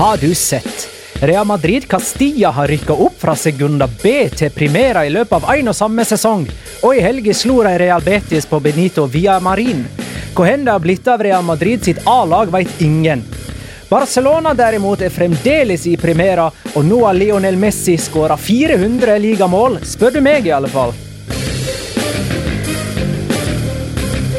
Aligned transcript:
Har 0.00 0.16
du 0.16 0.34
sett? 0.34 0.88
Real 1.20 1.46
Madrid 1.46 1.88
Castilla 1.88 2.50
har 2.50 2.68
rykka 2.68 2.92
opp 2.92 3.20
fra 3.20 3.36
Segunda 3.36 3.88
B 4.02 4.28
til 4.28 4.50
Primera 4.50 5.02
i 5.04 5.10
løpet 5.12 5.34
av 5.36 5.50
én 5.52 5.68
og 5.68 5.76
samme 5.76 6.06
sesong, 6.08 6.46
og 6.80 6.96
i 6.96 7.02
helga 7.04 7.34
slo 7.36 7.58
de 7.66 7.74
Real 7.82 8.00
Betis 8.00 8.48
på 8.48 8.62
Benito 8.64 9.04
Via 9.04 9.34
Marin. 9.44 9.82
Hvor 10.32 10.48
hen 10.48 10.64
det 10.64 10.72
har 10.72 10.80
blitt 10.80 11.10
av 11.12 11.20
Real 11.20 11.44
Madrid 11.44 11.84
sitt 11.84 12.00
A-lag, 12.08 12.48
vet 12.48 12.80
ingen. 12.80 13.26
Barcelona 13.90 14.54
derimot 14.56 15.04
er 15.04 15.12
fremdeles 15.12 15.84
i 15.84 15.98
Primera, 16.00 16.48
og 16.48 16.88
nå 16.88 17.02
har 17.04 17.20
Lionel 17.20 17.60
Messi 17.60 17.98
skåra 18.00 18.40
400 18.40 19.18
ligamål, 19.20 19.82
spør 19.84 20.16
du 20.16 20.22
meg 20.24 20.48
i 20.48 20.54
alle 20.56 20.72
fall. 20.72 20.96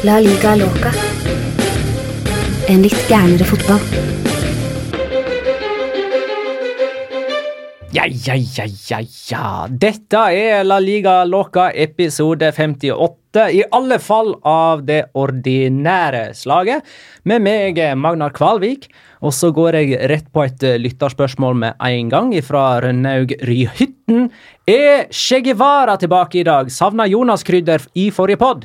La 0.02 0.18
liga 0.18 0.58
loca. 0.58 0.90
En 2.66 2.82
litt 2.82 3.06
gærnere 3.06 3.46
fotball. 3.46 4.31
Ja, 7.92 8.06
ja, 8.08 8.34
ja, 8.34 8.64
ja, 8.88 8.98
ja. 9.28 9.46
Dette 9.68 10.20
er 10.32 10.62
La 10.64 10.78
Liga 10.80 11.26
Loca 11.28 11.66
episode 11.76 12.48
58, 12.56 13.42
i 13.52 13.58
alle 13.68 13.98
fall 14.00 14.30
av 14.48 14.80
det 14.88 15.10
ordinære 15.12 16.22
slaget. 16.32 16.86
Med 17.28 17.42
meg, 17.44 17.80
Magnar 18.00 18.32
Kvalvik. 18.32 18.86
Og 19.20 19.34
så 19.36 19.50
går 19.52 19.76
jeg 19.76 19.98
rett 20.08 20.30
på 20.32 20.40
et 20.46 20.64
lytterspørsmål 20.80 21.58
med 21.60 21.84
en 21.84 22.08
gang, 22.14 22.30
fra 22.40 22.62
Rønnaug 22.80 23.34
Ryhytten. 23.44 24.30
Er 24.64 25.10
Che 25.12 25.42
Guevara 25.44 25.98
tilbake 26.00 26.40
i 26.40 26.44
dag? 26.48 26.70
Savna 26.72 27.04
Jonas 27.10 27.44
Krydder 27.44 27.84
i 27.92 28.06
forrige 28.08 28.40
pod? 28.40 28.64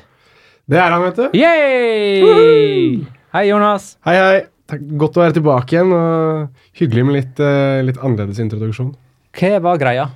Det 0.72 0.80
er 0.80 0.96
han, 0.96 1.04
vet 1.04 1.20
du. 1.20 1.36
Yay! 1.36 3.02
Hei, 3.36 3.44
Jonas. 3.50 3.98
Hei, 4.08 4.16
hei. 4.16 4.40
Takk, 4.72 4.88
godt 5.04 5.20
å 5.20 5.26
være 5.26 5.36
tilbake 5.42 5.76
igjen. 5.76 5.92
og 5.92 6.80
Hyggelig 6.80 7.06
med 7.10 7.20
litt, 7.20 7.44
eh, 7.44 7.84
litt 7.84 8.00
annerledes 8.00 8.40
introduksjon. 8.40 8.96
Hva 9.38 9.60
var 9.62 9.78
greia? 9.82 10.08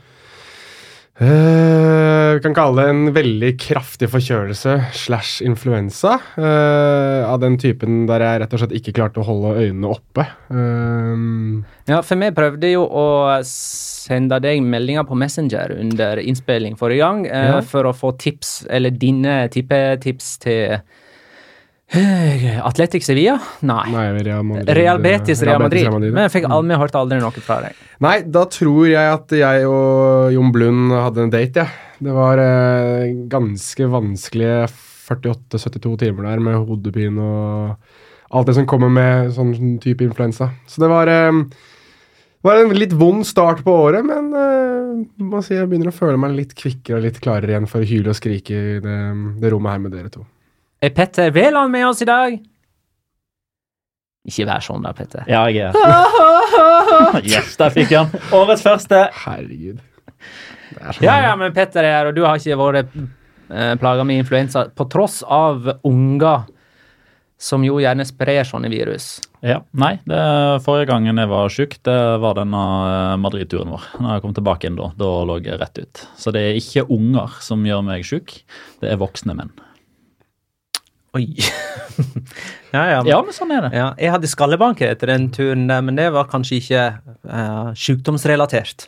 Uh, 1.22 2.34
vi 2.34 2.40
kan 2.42 2.56
kalle 2.58 2.82
det 2.82 2.90
en 2.90 3.02
veldig 3.14 3.50
kraftig 3.62 4.08
forkjølelse 4.10 4.78
slash 4.98 5.44
influensa. 5.46 6.16
Uh, 6.34 7.28
av 7.28 7.42
den 7.44 7.60
typen 7.62 8.08
der 8.10 8.24
jeg 8.26 8.42
rett 8.42 8.56
og 8.56 8.64
slett 8.64 8.74
ikke 8.80 8.96
klarte 8.98 9.22
å 9.22 9.28
holde 9.28 9.52
øynene 9.60 9.92
oppe. 9.92 10.26
Uh, 10.50 11.62
Ja, 11.92 12.00
for 12.06 12.18
vi 12.18 12.32
prøvde 12.34 12.72
jo 12.72 12.88
å 12.88 13.06
sende 13.46 14.40
deg 14.42 14.64
meldinger 14.66 15.06
på 15.06 15.18
Messenger 15.20 15.76
under 15.78 16.22
innspilling 16.24 16.80
forrige 16.80 17.04
gang, 17.04 17.26
Ja. 17.28 17.62
for 17.62 17.86
å 17.90 17.94
få 17.94 18.16
tips, 18.18 18.66
eller 18.70 18.90
dine 18.90 19.44
tippetips 19.54 20.38
til 20.42 20.80
Atletic 21.92 23.04
Sevilla? 23.04 23.36
Nei. 23.68 23.92
nei, 23.92 24.24
Real 24.24 24.46
Madrid. 24.48 24.70
Real 24.78 25.00
Betis, 25.04 25.42
Real 25.44 25.60
Madrid. 25.60 25.84
Real 25.84 25.98
Madrid. 25.98 26.14
Men 26.16 26.28
jeg 26.30 26.34
fikk 26.38 26.48
aldri 26.48 26.72
vi 26.72 26.80
hørte 26.80 27.02
aldri 27.02 27.18
noe 27.20 27.44
fra 27.44 27.58
deg. 27.66 27.82
Nei, 28.06 28.14
da 28.24 28.46
tror 28.48 28.86
jeg 28.88 29.16
at 29.18 29.36
jeg 29.36 29.66
og 29.68 30.32
Jon 30.32 30.54
Blund 30.56 30.96
hadde 30.96 31.26
en 31.26 31.34
date, 31.34 31.66
jeg. 31.66 31.88
Det 32.02 32.14
var 32.16 32.40
eh, 32.42 33.12
ganske 33.30 33.90
vanskelige 33.92 34.64
48-72 35.12 35.98
timer 36.06 36.32
der 36.32 36.42
med 36.42 36.64
hodepine 36.64 37.22
og 37.28 38.32
alt 38.32 38.48
det 38.48 38.56
som 38.58 38.66
kommer 38.70 38.90
med 38.90 39.34
sånn 39.36 39.78
type 39.84 40.08
influensa. 40.08 40.50
Så 40.72 40.82
det 40.82 40.90
var, 40.90 41.12
eh, 41.12 41.44
var 42.48 42.62
en 42.62 42.74
litt 42.74 42.96
vond 42.98 43.28
start 43.28 43.66
på 43.68 43.76
året, 43.84 44.08
men 44.08 44.32
eh, 44.32 45.08
må 45.28 45.44
si 45.44 45.60
jeg 45.60 45.68
begynner 45.70 45.92
å 45.92 46.00
føle 46.00 46.18
meg 46.18 46.40
litt 46.40 46.56
kvikkere 46.58 47.02
og 47.02 47.10
litt 47.10 47.20
klarere 47.22 47.54
igjen 47.54 47.70
for 47.70 47.84
å 47.84 47.90
hyle 47.92 48.16
og 48.16 48.18
skrike 48.18 48.56
i 48.56 48.78
det, 48.82 49.00
det 49.44 49.52
rommet 49.52 49.76
her 49.76 49.84
med 49.84 50.00
dere 50.00 50.14
to. 50.14 50.24
Er 50.82 50.90
Petter 50.90 51.30
Veland 51.32 51.72
med 51.72 51.86
oss 51.88 52.02
i 52.02 52.08
dag? 52.10 52.40
Ikke 54.26 54.46
vær 54.50 54.64
sånn 54.66 54.82
da, 54.86 54.94
Petter. 54.98 55.28
Ja, 55.30 55.44
jeg 55.50 55.70
er 55.70 57.22
Yes, 57.32 57.56
der 57.58 57.74
fikk 57.74 57.94
han. 57.94 58.10
Årets 58.34 58.66
første. 58.66 59.04
Herregud. 59.24 59.82
Er 60.80 60.98
Ja, 61.06 61.20
ja, 61.28 61.36
men 61.38 61.54
Petter 61.54 61.86
er 61.86 62.00
her, 62.00 62.10
og 62.10 62.18
du 62.18 62.24
har 62.26 62.42
ikke 62.42 62.58
vært 62.58 62.98
eh, 62.98 63.76
plaga 63.82 64.06
med 64.08 64.24
influensa 64.24 64.68
på 64.74 64.90
tross 64.90 65.22
av 65.26 65.70
unger 65.86 66.48
som 67.42 67.62
jo 67.66 67.78
gjerne 67.82 68.06
sprer 68.06 68.46
sånne 68.46 68.70
virus. 68.74 69.16
Ja, 69.46 69.64
Nei, 69.78 69.96
det 70.10 70.22
forrige 70.66 70.92
gangen 70.92 71.18
jeg 71.18 71.30
var 71.30 71.54
sjuk, 71.54 71.78
det 71.86 71.98
var 72.26 72.38
denne 72.42 72.62
eh, 72.90 73.18
Madrid-turen 73.22 73.74
vår. 73.74 73.90
Når 74.02 74.16
jeg 74.18 74.26
kom 74.26 74.38
tilbake 74.38 74.70
inn 74.70 74.82
da, 74.82 74.90
da 74.98 75.16
lå 75.30 75.38
jeg 75.46 75.62
rett 75.62 75.82
ut. 75.82 76.08
Så 76.18 76.34
det 76.34 76.48
er 76.50 76.62
ikke 76.62 76.90
unger 76.94 77.38
som 77.42 77.66
gjør 77.70 77.86
meg 77.86 78.06
sjuk, 78.06 78.40
det 78.82 78.94
er 78.96 79.02
voksne 79.02 79.38
menn. 79.38 79.54
Oi. 81.12 81.26
ja, 82.76 82.84
ja. 82.88 83.00
Ja, 83.04 83.20
men 83.20 83.36
sånn 83.36 83.52
er 83.52 83.66
det. 83.68 83.72
Ja, 83.76 83.90
jeg 84.00 84.14
hadde 84.14 84.30
skallebank 84.32 84.80
etter 84.86 85.12
den 85.12 85.28
turen, 85.36 85.68
men 85.68 86.00
det 86.00 86.08
var 86.16 86.30
kanskje 86.32 86.62
ikke 86.62 86.84
uh, 87.28 87.72
sykdomsrelatert. 87.76 88.88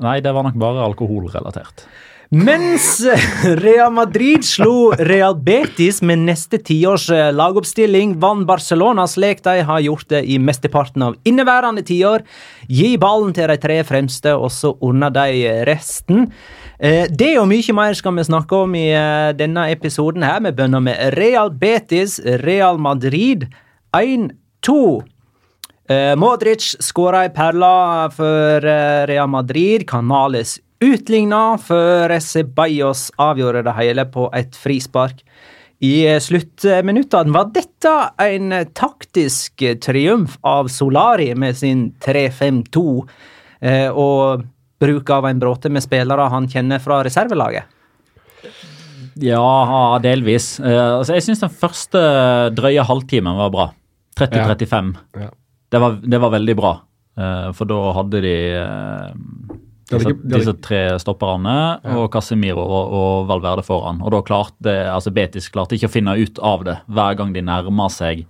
Nei, 0.00 0.18
det 0.24 0.32
var 0.32 0.46
nok 0.48 0.56
bare 0.60 0.86
alkoholrelatert. 0.86 1.84
Mens 2.28 2.98
Real 3.56 3.92
Madrid 3.96 4.44
slo 4.44 4.90
Real 5.00 5.32
Betis 5.40 6.02
med 6.04 6.26
neste 6.26 6.58
tiårs 6.60 7.06
eh, 7.08 7.30
lagoppstilling, 7.32 8.18
vant 8.20 8.44
Barcelona 8.48 9.06
slik 9.08 9.40
de 9.46 9.62
har 9.64 9.80
gjort 9.80 10.10
det 10.12 10.20
i 10.28 10.36
mesteparten 10.36 11.06
av 11.06 11.16
inneværende 11.28 11.86
tiår. 11.88 12.26
Gi 12.68 12.90
ballen 13.00 13.32
til 13.36 13.48
de 13.48 13.56
tre 13.60 13.78
fremste, 13.88 14.36
og 14.36 14.52
så 14.52 14.74
ordner 14.76 15.14
de 15.16 15.54
resten. 15.70 16.28
Eh, 16.78 17.06
Det 17.10 17.32
og 17.40 17.48
mye 17.50 17.74
mer 17.74 17.94
skal 17.98 18.14
vi 18.14 18.24
snakke 18.28 18.62
om 18.62 18.74
i 18.78 18.88
eh, 18.94 19.34
denne 19.34 19.66
episoden 19.72 20.22
her. 20.22 20.38
Vi 20.46 20.54
begynner 20.54 20.82
med 20.84 21.18
Real 21.18 21.50
Betis, 21.50 22.20
Real 22.44 22.78
Madrid 22.78 23.48
1-2. 23.96 24.76
Eh, 25.90 26.14
Modric 26.20 26.76
skåra 26.84 27.24
ei 27.26 27.32
perle 27.34 27.72
for 28.14 28.62
Real 29.10 29.30
Madrid. 29.32 29.88
Canales 29.90 30.60
utligna 30.78 31.58
før 31.58 32.14
Ceballos 32.22 33.08
avgjorde 33.18 33.64
det 33.66 33.74
hele 33.74 34.04
på 34.06 34.28
et 34.36 34.54
frispark. 34.54 35.24
I 35.82 36.06
sluttminuttene 36.22 37.34
var 37.34 37.50
dette 37.54 37.94
en 38.22 38.54
taktisk 38.74 39.62
triumf 39.82 40.38
av 40.46 40.70
Solari 40.70 41.32
med 41.38 41.58
sin 41.58 41.84
3-5-2 42.02 42.84
eh, 43.62 43.90
og 43.90 44.46
bruk 44.80 45.10
av 45.10 45.26
en 45.26 45.40
bråte 45.42 45.70
med 45.72 45.84
spillere 45.84 46.28
han 46.32 46.48
kjenner 46.50 46.82
fra 46.82 47.02
reservelaget. 47.06 47.74
Ja, 49.18 49.98
delvis. 50.02 50.56
Uh, 50.62 51.00
altså, 51.00 51.16
jeg 51.16 51.26
syns 51.26 51.42
den 51.42 51.54
første 51.54 52.00
drøye 52.54 52.84
halvtimen 52.86 53.38
var 53.38 53.50
bra. 53.54 53.70
30-35. 54.18 54.92
Ja. 55.18 55.30
Det, 55.70 55.80
var, 55.82 55.98
det 56.02 56.20
var 56.22 56.34
veldig 56.34 56.56
bra. 56.58 56.74
Uh, 57.18 57.48
for 57.56 57.70
da 57.70 57.78
hadde 57.96 58.22
de 58.22 58.36
uh, 58.62 59.56
disse, 59.90 60.14
disse 60.22 60.54
tre 60.62 60.82
stopperne 61.02 61.56
og 61.96 62.06
Casemiro 62.14 62.62
og, 62.62 62.94
og 62.94 63.28
Valverde 63.30 63.64
foran. 63.66 64.02
Og 64.04 64.14
da 64.14 64.22
klarte 64.26 64.74
altså 64.92 65.12
Betis 65.14 65.50
klarte 65.50 65.78
ikke 65.78 65.90
å 65.90 65.94
finne 65.98 66.18
ut 66.18 66.38
av 66.44 66.66
det 66.68 66.78
hver 66.86 67.18
gang 67.18 67.34
de 67.34 67.42
nærma 67.44 67.88
seg 67.92 68.26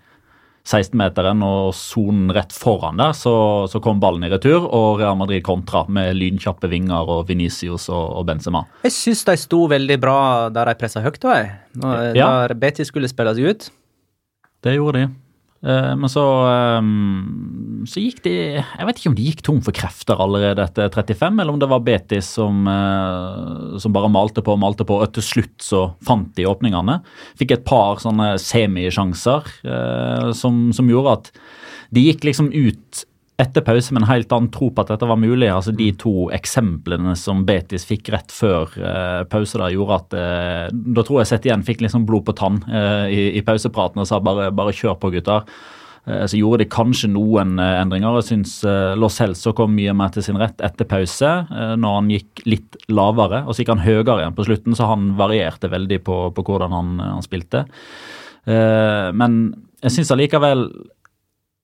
16-meteren 0.69 1.41
og 1.47 1.71
sonen 1.77 2.33
rett 2.37 2.53
foran 2.53 3.01
der, 3.01 3.15
så, 3.17 3.33
så 3.73 3.81
kom 3.85 4.01
ballen 4.03 4.27
i 4.27 4.33
retur, 4.33 4.67
og 4.67 5.01
Real 5.01 5.17
Madrid 5.17 5.45
kontra 5.47 5.85
med 5.89 6.17
lynkjappe 6.19 6.69
vinger 6.69 7.09
og 7.09 7.23
Venicius 7.31 7.89
og, 7.89 8.05
og 8.21 8.27
Benzema. 8.29 8.67
Jeg 8.85 8.97
syns 8.97 9.25
de 9.29 9.37
sto 9.41 9.63
veldig 9.71 9.97
bra 10.03 10.19
der 10.53 10.69
de 10.69 10.77
pressa 10.81 11.01
høyt, 11.05 11.21
da, 11.25 11.39
jeg. 11.41 11.55
Når, 11.81 12.11
Ja. 12.19 12.29
Der 12.49 12.55
Betis 12.59 12.93
skulle 12.93 13.09
spilles 13.09 13.41
ut. 13.41 13.71
Det 14.65 14.75
gjorde 14.77 15.01
de. 15.01 15.09
Eh, 15.59 15.95
men 15.99 16.11
så, 16.11 16.25
eh, 16.47 16.89
så 17.91 18.03
gikk 18.03 18.21
de 18.23 18.35
Jeg 18.63 18.87
vet 18.87 19.01
ikke 19.01 19.11
om 19.11 19.17
de 19.19 19.27
gikk 19.27 19.43
tom 19.43 19.59
for 19.65 19.75
krefter 19.75 20.21
allerede 20.23 20.63
etter 20.63 20.93
35, 20.95 21.41
eller 21.41 21.57
om 21.57 21.59
det 21.59 21.71
var 21.71 21.83
Betis 21.83 22.31
som, 22.39 22.63
eh, 22.71 23.79
som 23.83 23.95
bare 23.95 24.13
malte 24.13 24.45
på 24.45 24.55
og 24.55 24.63
malte 24.63 24.87
på, 24.87 25.01
og 25.03 25.13
til 25.13 25.27
slutt 25.27 25.59
så 25.59 25.83
fant 26.07 26.31
de 26.39 26.47
åpningene. 26.47 27.01
Fikk 27.41 27.57
et 27.57 27.67
par 27.67 27.99
sånne 28.03 28.37
semisjanser 28.39 29.51
eh, 29.67 30.31
som, 30.33 30.69
som 30.73 30.91
gjorde 30.91 31.19
at 31.19 31.33
de 31.95 32.07
gikk 32.07 32.29
liksom 32.29 32.53
ut 32.55 33.05
etter 33.39 33.63
pause 33.63 33.95
med 33.95 34.03
en 34.03 34.11
helt 34.11 34.33
annen 34.35 34.51
tro 34.51 34.69
på 34.75 34.83
at 34.83 34.91
dette 34.91 35.07
var 35.07 35.19
mulig. 35.21 35.47
altså 35.53 35.71
De 35.77 35.93
to 35.95 36.27
eksemplene 36.35 37.15
som 37.19 37.45
Betis 37.47 37.87
fikk 37.87 38.11
rett 38.11 38.35
før 38.35 38.73
uh, 38.83 39.23
pause, 39.31 39.61
da 39.61 39.71
gjorde 39.71 39.99
at 40.01 40.17
uh, 40.19 40.65
Da 40.75 41.05
tror 41.07 41.21
jeg 41.21 41.31
Sett 41.31 41.47
igjen 41.47 41.63
fikk 41.67 41.85
liksom 41.85 42.07
blod 42.09 42.27
på 42.27 42.35
tann 42.39 42.59
uh, 42.67 43.07
i, 43.07 43.37
i 43.39 43.45
pausepraten 43.47 44.03
og 44.03 44.09
sa 44.11 44.19
bare, 44.19 44.51
bare 44.51 44.75
kjør 44.75 44.99
på, 44.99 45.13
gutter. 45.15 45.47
Så 46.09 46.39
gjorde 46.39 46.63
de 46.63 46.73
kanskje 46.73 47.11
noen 47.13 47.59
endringer. 47.61 48.15
Jeg 48.17 48.25
syns 48.31 48.53
Los 48.97 49.19
Helso 49.21 49.51
kom 49.53 49.75
mye 49.77 49.93
mer 49.93 50.09
til 50.15 50.25
sin 50.25 50.39
rett 50.41 50.63
etter 50.65 50.87
pause, 50.89 51.33
når 51.77 51.97
han 51.99 52.09
gikk 52.15 52.41
litt 52.49 52.79
lavere. 52.89 53.43
Og 53.45 53.53
så 53.53 53.61
gikk 53.61 53.75
han 53.75 53.83
høyere 53.85 54.15
igjen 54.23 54.39
på 54.39 54.47
slutten, 54.47 54.77
så 54.79 54.89
han 54.89 55.11
varierte 55.19 55.69
veldig 55.69 55.99
på, 56.07 56.17
på 56.33 56.47
hvordan 56.47 56.73
han, 56.73 56.95
han 57.03 57.27
spilte. 57.27 57.67
Men 58.49 59.37
jeg 59.85 59.99
syns 59.99 60.15
allikevel 60.15 60.65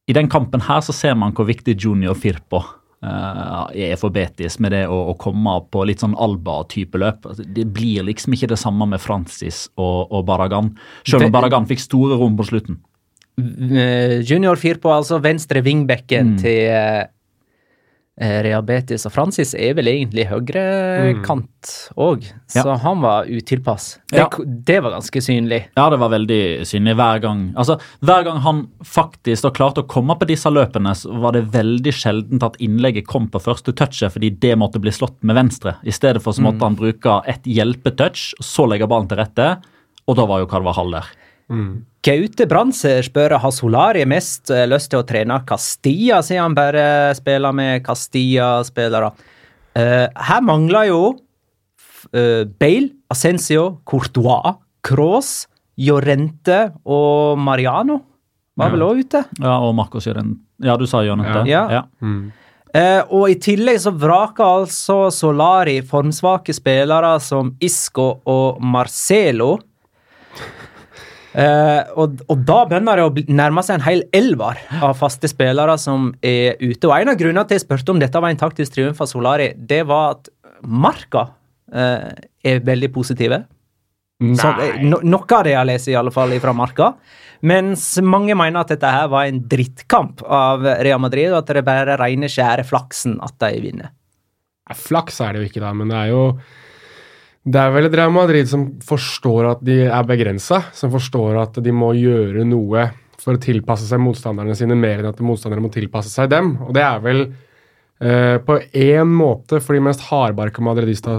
i 0.08 0.14
den 0.16 0.28
kampen 0.28 0.60
her 0.66 0.80
så 0.84 0.92
ser 0.92 1.14
man 1.16 1.32
hvor 1.32 1.46
viktig 1.48 1.76
Junior 1.80 2.14
Firpo 2.18 2.60
uh, 2.60 3.66
er 3.72 3.96
for 4.00 4.12
Betis 4.14 4.58
med 4.60 4.74
det 4.76 4.82
å, 4.88 4.98
å 5.12 5.14
komme 5.20 5.56
på 5.72 5.84
litt 5.88 6.02
sånn 6.04 6.16
Alba-type 6.20 7.00
løp. 7.00 7.24
Altså, 7.30 7.46
det 7.56 7.64
blir 7.72 8.04
liksom 8.04 8.36
ikke 8.36 8.50
det 8.52 8.58
samme 8.60 8.88
med 8.90 9.00
Francis 9.00 9.66
og, 9.76 10.10
og 10.12 10.26
Barragan, 10.28 10.74
selv 11.06 11.28
om 11.28 11.34
Barragan 11.34 11.68
fikk 11.70 11.80
store 11.84 12.18
rom 12.20 12.36
på 12.36 12.48
slutten. 12.50 12.80
Eh, 13.40 14.20
Junior 14.22 14.60
Firpo, 14.60 14.92
altså 14.94 15.18
venstre 15.24 15.64
vingbekken 15.64 16.34
Mm. 16.34 16.38
til 16.38 17.08
eh, 18.20 18.28
eh, 18.28 18.42
Real 18.44 18.62
Betis. 18.62 19.06
Og 19.06 19.12
Francis 19.12 19.54
er 19.54 19.74
vel 19.74 19.86
egentlig 19.90 20.26
høyrekant 20.30 21.90
òg, 21.96 22.26
så 22.48 22.64
Ja. 22.64 22.76
han 22.76 23.00
var 23.00 23.24
utilpass. 23.26 23.98
Det, 24.10 24.18
Ja. 24.18 24.28
det 24.46 24.82
var 24.82 24.90
ganske 24.92 25.20
synlig. 25.20 25.64
Ja, 25.76 25.90
det 25.90 25.98
var 25.98 26.10
veldig 26.10 26.60
synlig 26.64 26.94
hver 26.96 27.20
gang. 27.20 27.54
Altså, 27.56 27.80
Hver 28.02 28.24
gang 28.24 28.38
han 28.40 28.68
faktisk 28.82 29.42
da 29.42 29.50
klarte 29.50 29.82
å 29.82 29.86
komme 29.88 30.16
på 30.18 30.26
disse 30.26 30.50
løpene, 30.50 30.94
så 30.94 31.18
var 31.20 31.32
det 31.32 31.50
veldig 31.50 31.92
sjeldent 31.92 32.42
at 32.42 32.56
innlegget 32.58 33.06
kom 33.06 33.28
på 33.28 33.40
første 33.40 33.72
touchet, 33.72 34.12
fordi 34.12 34.30
det 34.38 34.56
måtte 34.58 34.80
bli 34.80 34.90
slått 34.90 35.22
med 35.22 35.36
venstre. 35.36 35.76
I 35.84 35.90
stedet 35.90 36.22
for 36.22 36.32
så 36.32 36.42
måtte 36.42 36.60
han 36.60 36.76
bruke 36.76 37.22
et 37.26 37.42
hjelpetouch, 37.44 38.34
så 38.40 38.68
legge 38.68 38.86
ballen 38.88 39.08
til 39.08 39.18
rette, 39.18 39.62
og 40.06 40.16
da 40.16 40.26
var 40.26 40.40
jo 40.40 40.46
Carl 40.46 40.72
Hall 40.72 40.90
der. 40.90 41.84
Gaute 42.04 42.44
Brandser 42.48 43.04
spør 43.06 43.38
har 43.40 43.52
Solari 43.54 44.04
mest 44.08 44.50
eh, 44.52 44.66
lyst 44.68 44.90
til 44.92 45.00
å 45.00 45.06
trene 45.08 45.38
Castilla, 45.48 46.20
siden 46.24 46.50
han 46.50 46.56
bare 46.56 46.86
spiller 47.16 47.54
med 47.56 47.84
Castilla-spillere. 47.86 49.12
Uh, 49.74 50.06
her 50.28 50.42
mangler 50.46 50.86
jo 50.86 50.98
eh, 52.12 52.44
Bale, 52.46 52.92
Ascencio, 53.10 53.80
Courtois, 53.88 54.60
Cross, 54.84 55.48
Jorente 55.80 56.60
og 56.84 57.40
Mariano. 57.42 57.98
Var 58.54 58.70
vel 58.70 58.84
òg 58.86 59.02
ute? 59.02 59.24
Ja, 59.42 59.56
og 59.66 59.74
Marcos 59.74 60.06
Jorente. 60.06 60.38
Ja, 60.62 60.76
du 60.78 60.86
sa 60.86 61.02
Jorente. 61.02 61.42
Ja. 61.50 61.64
Ja. 61.72 61.82
Eh, 62.74 63.00
og 63.14 63.30
i 63.32 63.38
tillegg 63.42 63.80
så 63.82 63.90
vraker 63.98 64.60
altså 64.60 65.08
Solari 65.14 65.80
formsvake 65.86 66.54
spillere 66.54 67.16
som 67.22 67.52
Isco 67.62 68.06
og 68.30 68.62
Marcelo. 68.62 69.56
Eh, 71.34 71.80
og, 71.98 72.20
og 72.30 72.42
da 72.46 72.60
begynner 72.70 73.00
det 73.00 73.06
å 73.08 73.34
nærme 73.34 73.64
seg 73.66 73.80
en 73.80 73.86
hel 73.88 74.04
elver 74.14 74.60
av 74.78 74.94
faste 74.98 75.26
spillere 75.30 75.74
som 75.82 76.12
er 76.22 76.60
ute. 76.62 76.86
Og 76.86 76.94
en 76.94 77.10
av 77.10 77.18
grunnene 77.18 77.46
til 77.48 77.58
jeg 77.58 77.64
spurte 77.64 77.94
om 77.94 78.02
dette 78.02 78.22
var 78.22 78.30
en 78.30 78.40
taktisk 78.40 78.76
triumf 78.76 79.02
av 79.02 79.10
Solari, 79.10 79.50
det 79.58 79.82
var 79.90 80.14
at 80.14 80.30
Marka 80.64 81.26
eh, 81.74 82.14
er 82.46 82.64
veldig 82.64 82.92
positive. 82.94 83.42
Så, 84.38 84.52
no, 84.86 85.00
noe 85.02 85.36
av 85.36 85.42
det 85.44 85.56
jeg 85.56 85.68
leser, 85.68 85.92
i 85.92 85.98
alle 85.98 86.12
fall 86.14 86.32
fra 86.40 86.54
Marka. 86.56 86.92
Mens 87.44 87.82
mange 88.00 88.36
mener 88.38 88.62
at 88.62 88.70
dette 88.72 88.88
her 88.88 89.10
var 89.12 89.26
en 89.28 89.42
drittkamp 89.50 90.22
av 90.22 90.62
Real 90.86 91.02
Madrid, 91.02 91.32
og 91.32 91.42
at 91.42 91.50
det 91.58 91.64
bare 91.66 91.96
er 91.96 92.00
rene, 92.00 92.30
skjære 92.30 92.64
flaksen 92.68 93.18
at 93.24 93.36
de 93.42 93.58
vinner. 93.60 93.90
Flaks 94.72 95.18
er 95.20 95.34
det 95.34 95.42
jo 95.42 95.50
ikke, 95.50 95.60
da, 95.60 95.74
men 95.76 95.90
det 95.92 95.98
er 95.98 96.14
jo 96.14 96.22
Det 97.44 97.60
er 97.60 97.72
vel 97.74 97.90
et 97.90 97.94
Real 97.98 98.12
Madrid 98.12 98.48
som 98.48 98.66
forstår 98.80 99.50
at 99.50 99.64
de 99.64 99.82
er 99.84 100.06
begrensa, 100.08 100.62
som 100.72 100.92
forstår 100.92 101.36
at 101.42 101.58
de 101.60 101.74
må 101.76 101.90
gjøre 101.98 102.44
noe 102.48 102.86
for 103.20 103.36
å 103.36 103.40
tilpasse 103.40 103.84
seg 103.88 104.00
motstanderne 104.00 104.56
sine 104.56 104.76
mer 104.78 105.02
enn 105.02 105.10
at 105.10 105.20
motstanderne 105.24 105.64
må 105.66 105.72
tilpasse 105.72 106.12
seg 106.12 106.30
dem. 106.32 106.54
Og 106.64 106.72
det 106.76 106.84
er 106.84 107.02
vel 107.04 107.20
eh, 108.00 108.38
på 108.40 108.56
én 108.80 109.12
måte 109.12 109.60
for 109.60 109.76
de 109.76 109.84
mest 109.84 110.06
hardbarka 110.08 110.64
madridista, 110.64 111.18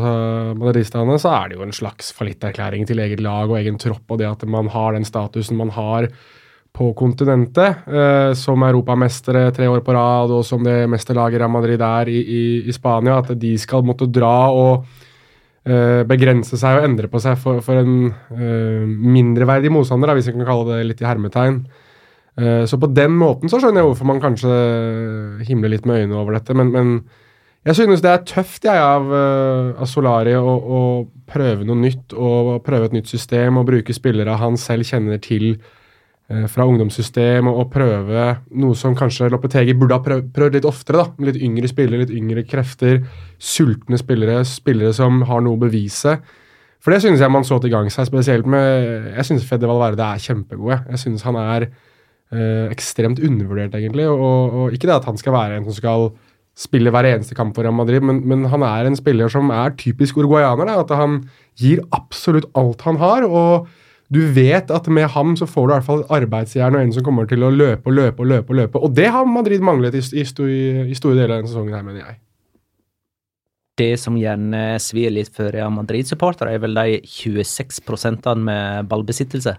madridistene 0.57 1.19
så 1.22 1.36
er 1.38 1.51
det 1.51 1.60
jo 1.60 1.68
en 1.68 1.77
slags 1.77 2.10
fallitterklæring 2.18 2.89
til 2.89 3.06
eget 3.06 3.22
lag 3.22 3.45
og 3.45 3.60
egen 3.62 3.77
tropp, 3.81 4.04
og 4.10 4.22
det 4.22 4.31
at 4.31 4.50
man 4.50 4.74
har 4.74 4.98
den 4.98 5.06
statusen 5.06 5.62
man 5.62 5.74
har 5.77 6.10
på 6.75 6.89
kontinentet, 6.98 7.86
eh, 7.86 8.33
som 8.36 8.66
europamestere 8.66 9.51
tre 9.56 9.69
år 9.72 9.86
på 9.86 9.94
rad, 9.95 10.33
og 10.33 10.42
som 10.44 10.66
det 10.66 10.81
mesterlaget 10.92 11.39
Real 11.39 11.54
Madrid 11.54 11.86
er 11.86 12.10
i, 12.12 12.18
i, 12.19 12.45
i 12.66 12.74
Spania, 12.75 13.22
at 13.22 13.36
de 13.39 13.54
skal 13.62 13.86
måtte 13.86 14.10
dra 14.10 14.50
og 14.50 15.04
begrense 16.06 16.59
seg 16.62 16.77
og 16.77 16.85
endre 16.85 17.07
på 17.09 17.17
seg 17.23 17.39
for, 17.41 17.57
for 17.65 17.81
en 17.81 18.12
uh, 18.13 18.83
mindreverdig 18.85 19.71
motstander, 19.73 20.12
hvis 20.13 20.29
vi 20.29 20.35
kan 20.35 20.45
kalle 20.45 20.67
det 20.69 20.88
litt 20.91 21.01
i 21.01 21.07
hermetegn. 21.09 21.63
Uh, 22.38 22.63
så 22.69 22.77
på 22.77 22.91
den 22.94 23.15
måten 23.17 23.50
så 23.50 23.57
skjønner 23.57 23.81
jeg 23.81 23.89
hvorfor 23.89 24.09
man 24.12 24.21
kanskje 24.21 24.51
himler 25.47 25.73
litt 25.73 25.88
med 25.89 26.03
øynene 26.03 26.19
over 26.21 26.38
dette, 26.38 26.53
men, 26.53 26.69
men 26.75 26.91
jeg 27.65 27.79
synes 27.79 28.03
det 28.06 28.12
er 28.12 28.25
tøft 28.29 28.67
jeg, 28.67 28.77
av, 28.77 29.07
eh, 29.09 29.71
av 29.81 29.88
Solari 29.89 30.35
å, 30.38 30.51
å 30.53 30.81
prøve 31.25 31.65
noe 31.65 31.79
nytt 31.79 32.13
og 32.13 32.59
prøve 32.65 32.91
et 32.91 32.97
nytt 33.00 33.09
system 33.09 33.57
og 33.57 33.65
bruke 33.71 33.95
spillere 33.95 34.38
han 34.38 34.57
selv 34.62 34.85
kjenner 34.85 35.17
til 35.23 35.56
eh, 35.56 35.71
fra 36.50 36.66
ungdomssystem 36.66 37.45
og, 37.51 37.60
og 37.62 37.68
prøve 37.74 38.22
noe 38.57 38.77
som 38.77 38.95
kanskje 38.98 39.27
Lopetegi 39.30 39.75
burde 39.77 40.00
ha 40.00 40.01
prøvd, 40.01 40.31
prøvd 40.33 40.57
litt 40.57 40.66
oftere. 40.66 41.04
da, 41.04 41.12
med 41.19 41.30
Litt 41.30 41.44
yngre 41.45 41.69
spillere, 41.69 42.01
litt 42.01 42.16
yngre 42.18 42.45
krefter, 42.50 43.04
sultne 43.38 44.00
spillere, 44.01 44.39
spillere 44.50 44.95
som 44.98 45.22
har 45.30 45.45
noe 45.45 45.60
å 45.60 45.62
bevise. 45.62 46.18
For 46.81 46.94
det 46.94 47.01
synes 47.01 47.22
jeg 47.22 47.33
man 47.33 47.45
så 47.45 47.57
til 47.62 47.74
gang 47.74 47.89
seg, 47.94 48.06
spesielt 48.10 48.45
med 48.50 49.12
Jeg 49.16 49.25
synes 49.25 49.45
Fede 49.50 49.69
Valverde 49.69 50.06
er 50.06 50.22
kjempegod. 50.22 50.89
Jeg 50.94 51.01
synes 51.01 51.25
han 51.25 51.38
er 51.42 51.68
øh, 51.69 52.68
ekstremt 52.74 53.22
undervurdert, 53.22 53.74
egentlig. 53.77 54.06
Og, 54.10 54.54
og 54.54 54.74
ikke 54.74 54.89
det 54.89 55.00
at 55.00 55.07
han 55.10 55.18
skal 55.18 55.33
være 55.33 55.57
en 55.57 55.66
som 55.66 55.77
skal 55.77 56.12
spille 56.56 56.94
hver 56.94 57.10
eneste 57.10 57.36
kamp 57.36 57.56
for 57.56 57.66
Real 57.66 57.75
Madrid, 57.75 58.06
men, 58.06 58.22
men 58.30 58.45
han 58.48 58.63
er 58.63 58.88
en 58.88 58.95
spiller 58.95 59.27
som 59.33 59.50
er 59.51 59.74
typisk 59.77 60.18
uruguayaner. 60.22 60.69
da, 60.69 60.77
At 60.86 60.94
han 60.95 61.24
gir 61.60 61.81
absolutt 61.94 62.48
alt 62.56 62.86
han 62.88 63.01
har. 63.01 63.25
og 63.25 63.68
du 64.13 64.19
vet 64.36 64.69
at 64.72 64.88
med 64.88 65.07
ham 65.16 65.34
så 65.36 65.48
får 65.50 65.66
du 65.68 65.72
i 65.72 65.75
hvert 65.80 65.86
fall 65.88 66.04
et 66.04 66.12
arbeidsjern 66.19 66.75
og 66.78 66.81
en 66.86 66.92
som 66.94 67.04
kommer 67.04 67.25
til 67.30 67.42
å 67.44 67.50
løpe 67.50 67.90
og 67.90 67.96
løpe 67.98 68.22
og 68.22 68.28
løpe. 68.30 68.50
Og 68.54 68.56
løpe, 68.60 68.81
og 68.86 68.94
det 68.96 69.07
har 69.12 69.25
Madrid 69.25 69.62
manglet 69.66 69.96
i, 69.98 70.04
i, 70.22 70.25
i 70.92 70.98
store 70.98 71.16
deler 71.18 71.34
av 71.34 71.40
denne 71.42 71.50
sesongen, 71.50 71.74
her, 71.74 71.84
mener 71.88 72.04
jeg. 72.04 72.19
Det 73.75 73.90
som 74.00 74.16
gjerne 74.16 74.78
svir 74.80 75.12
litt 75.12 75.34
for 75.36 75.50
Real 75.52 75.74
Madrid-supportere, 75.75 76.54
er 76.56 76.62
vel 76.63 76.78
de 76.78 77.00
26% 77.04 78.30
med 78.46 78.88
ballbesittelse. 78.92 79.56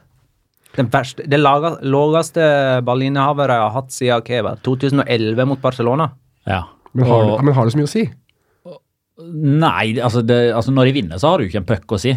Den 0.76 0.88
verste, 0.92 1.24
det 1.28 1.38
laveste 1.40 2.46
ballinnehavet 2.84 3.50
jeg 3.52 3.60
har 3.64 3.74
hatt 3.74 3.92
siden 3.92 4.24
Keva, 4.24 4.54
2011 4.64 5.46
mot 5.48 5.60
Barcelona. 5.60 6.10
Ja. 6.48 6.62
Men 6.94 7.06
har, 7.10 7.24
Og- 7.34 7.44
men 7.44 7.54
har 7.54 7.64
det 7.64 7.72
så 7.74 7.78
mye 7.82 7.90
å 7.90 7.92
si? 7.92 8.06
Nei, 9.18 9.94
altså, 10.04 10.20
det, 10.24 10.52
altså 10.54 10.72
når 10.72 10.84
de 10.90 10.92
vinner, 10.92 11.16
så 11.20 11.30
har 11.30 11.38
du 11.38 11.46
ikke 11.48 11.62
en 11.62 11.68
puck 11.68 11.92
å 11.96 12.00
si. 12.00 12.12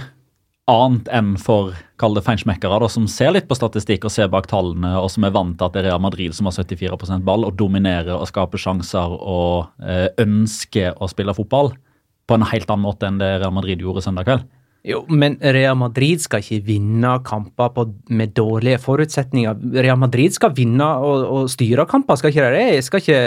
Annet 0.70 1.10
enn 1.18 1.34
for 1.42 1.74
kall 2.00 2.14
det 2.16 2.24
feinschmeckere, 2.28 2.90
som 2.92 3.08
ser 3.10 3.34
litt 3.34 3.48
på 3.50 3.58
statistikk 3.58 4.06
og 4.06 4.14
ser 4.14 4.30
bak 4.32 4.48
tallene, 4.52 4.94
og 5.02 5.10
som 5.12 5.26
er 5.26 5.34
vant 5.34 5.58
til 5.58 5.66
at 5.66 5.76
det 5.76 5.82
er 5.82 5.90
Real 5.90 6.04
Madrid 6.04 6.36
som 6.38 6.50
har 6.50 6.56
74% 6.60 7.26
ball, 7.26 7.48
og 7.48 7.58
dominerer 7.58 8.14
og 8.16 8.30
skaper 8.30 8.62
sjanser 8.62 9.18
og 9.18 9.72
eh, 9.82 10.08
ønsker 10.22 10.96
å 11.02 11.10
spille 11.12 11.36
fotball 11.36 11.74
på 12.30 12.38
en 12.38 12.46
helt 12.52 12.70
annen 12.70 12.86
måte 12.86 13.10
enn 13.10 13.18
det 13.20 13.40
Real 13.40 13.56
Madrid 13.56 13.82
gjorde 13.82 14.06
søndag 14.06 14.30
kveld. 14.30 14.48
Jo, 14.88 15.02
men 15.12 15.34
Real 15.44 15.76
Madrid 15.76 16.22
skal 16.24 16.40
ikke 16.40 16.62
vinne 16.70 17.18
kamper 17.28 17.74
på, 17.76 17.84
med 18.16 18.32
dårlige 18.38 18.78
forutsetninger. 18.80 19.58
Real 19.76 20.00
Madrid 20.00 20.38
skal 20.38 20.54
vinne 20.56 20.88
og, 21.04 21.26
og 21.28 21.50
styre 21.52 21.84
kamper, 21.90 22.16
skal 22.16 22.32
ikke 22.32 22.54
det? 22.54 22.64
Skal 22.88 23.04
ikke 23.04 23.20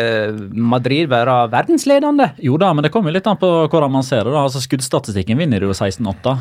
Madrid 0.72 1.10
være 1.12 1.36
verdensledende? 1.52 2.30
Jo 2.40 2.56
da, 2.60 2.72
men 2.72 2.86
det 2.86 2.92
kommer 2.94 3.12
litt 3.12 3.28
an 3.28 3.40
på 3.40 3.52
hvordan 3.66 3.92
man 3.92 4.06
ser 4.06 4.24
det. 4.24 4.32
da. 4.32 4.46
Altså 4.46 4.64
Skuddstatistikken 4.64 5.44
vinner 5.44 5.60
du 5.60 5.68
jo 5.68 5.76
16-8. 5.76 6.38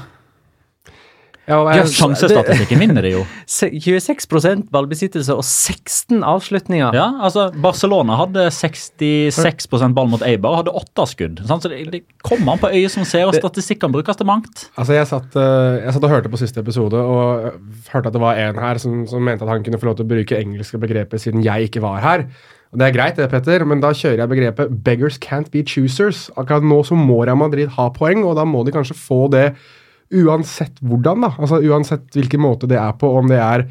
Ja, 1.49 1.57
jeg- 1.73 1.87
Sjansestatistikken 1.97 2.79
vinner 2.79 3.01
det 3.01 3.11
jo. 3.15 3.23
26% 3.49 4.67
ballbesittelse 4.71 5.33
og 5.35 5.43
16 5.43 6.21
avslutninger. 6.23 6.93
Ja, 6.95 7.07
altså 7.25 7.47
Barcelona 7.61 8.15
hadde 8.19 8.45
66% 8.53 9.95
ball 9.97 10.07
mot 10.11 10.21
Eibar 10.25 10.53
og 10.53 10.59
hadde 10.61 10.75
åtte 10.77 11.05
skudd. 11.09 11.41
sant? 11.49 11.63
Så 11.65 11.71
det, 11.73 11.81
det 11.91 12.01
kommer 12.23 12.53
an 12.55 12.61
på 12.61 12.69
øyet 12.71 12.93
som 12.93 13.03
ser, 13.07 13.25
og 13.27 13.35
statistikkene 13.37 13.91
brukes 13.95 14.19
til 14.19 14.29
mangt. 14.29 14.67
Altså, 14.77 14.93
jeg 14.97 15.09
satt, 15.09 15.35
eh, 15.35 15.81
jeg 15.85 15.93
satt 15.97 16.07
og 16.07 16.13
hørte 16.13 16.31
på 16.31 16.39
siste 16.41 16.61
episode, 16.63 16.95
og 17.01 17.51
hørte 17.91 18.07
at 18.11 18.15
det 18.15 18.21
var 18.23 18.39
en 18.39 18.61
her 18.61 18.77
som, 18.81 19.03
som 19.09 19.23
mente 19.25 19.43
at 19.47 19.49
han 19.51 19.63
kunne 19.65 19.81
få 19.81 19.89
lov 19.91 19.99
til 19.99 20.05
å 20.07 20.11
bruke 20.13 20.39
engelske 20.39 20.79
begreper 20.81 21.21
siden 21.21 21.43
jeg 21.45 21.69
ikke 21.69 21.81
var 21.83 21.99
her. 22.05 22.27
Og 22.71 22.79
Det 22.79 22.87
er 22.87 22.95
greit, 22.95 23.17
det, 23.19 23.27
Petter, 23.33 23.65
men 23.67 23.81
da 23.83 23.89
kjører 23.91 24.21
jeg 24.23 24.29
begrepet 24.31 24.69
'beggars 24.83 25.17
can't 25.19 25.51
be 25.51 25.59
choosers'. 25.63 26.29
Akkurat 26.39 26.63
nå 26.63 26.79
så 26.87 26.95
må 26.95 27.25
Real 27.25 27.35
Madrid 27.35 27.67
ha 27.75 27.89
poeng, 27.89 28.23
og 28.23 28.37
da 28.37 28.45
må 28.47 28.63
de 28.63 28.71
kanskje 28.71 28.95
få 28.95 29.27
det 29.29 29.55
uansett 30.11 30.79
hvordan. 30.81 31.25
da. 31.25 31.33
Altså 31.39 31.61
Uansett 31.63 32.11
hvilken 32.15 32.43
måte 32.43 32.69
det 32.69 32.79
er 32.79 32.93
på, 32.99 33.09
om 33.17 33.29
det 33.31 33.39
er 33.41 33.65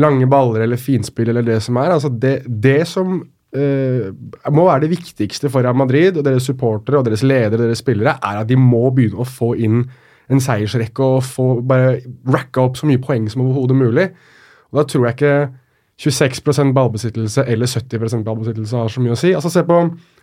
lange 0.00 0.26
baller 0.30 0.64
eller 0.64 0.80
finspill 0.80 1.32
eller 1.32 1.44
det 1.46 1.60
som 1.64 1.76
er. 1.80 1.94
altså 1.96 2.08
Det, 2.08 2.42
det 2.46 2.82
som 2.88 3.18
uh, 3.20 4.06
må 4.50 4.66
være 4.68 4.86
det 4.86 4.92
viktigste 4.94 5.50
for 5.52 5.64
Real 5.64 5.76
Madrid 5.76 6.16
og 6.16 6.24
deres 6.24 6.48
supportere 6.48 7.00
og 7.00 7.08
deres 7.08 7.24
ledere 7.24 7.60
og 7.60 7.66
deres 7.68 7.84
spillere, 7.84 8.16
er 8.22 8.42
at 8.42 8.48
de 8.48 8.56
må 8.56 8.88
begynne 8.90 9.20
å 9.20 9.28
få 9.28 9.54
inn 9.60 9.84
en 10.32 10.40
seiersrekke 10.40 11.04
og 11.04 11.26
få 11.26 11.48
bare 11.66 11.98
racka 12.32 12.62
opp 12.64 12.78
så 12.78 12.88
mye 12.88 13.02
poeng 13.02 13.26
som 13.28 13.42
overhodet 13.44 13.76
mulig. 13.76 14.06
Og 14.72 14.80
Da 14.80 14.86
tror 14.88 15.06
jeg 15.06 15.18
ikke 15.18 15.36
26% 16.00 16.72
ballbesittelse 16.74 17.44
eller 17.46 17.68
70% 17.68 18.24
ballbesittelse 18.26 18.80
har 18.80 18.90
så 18.90 19.02
mye 19.04 19.14
å 19.14 19.18
si. 19.18 19.34
Altså 19.36 19.52
Se 19.52 19.62
på 19.66 19.78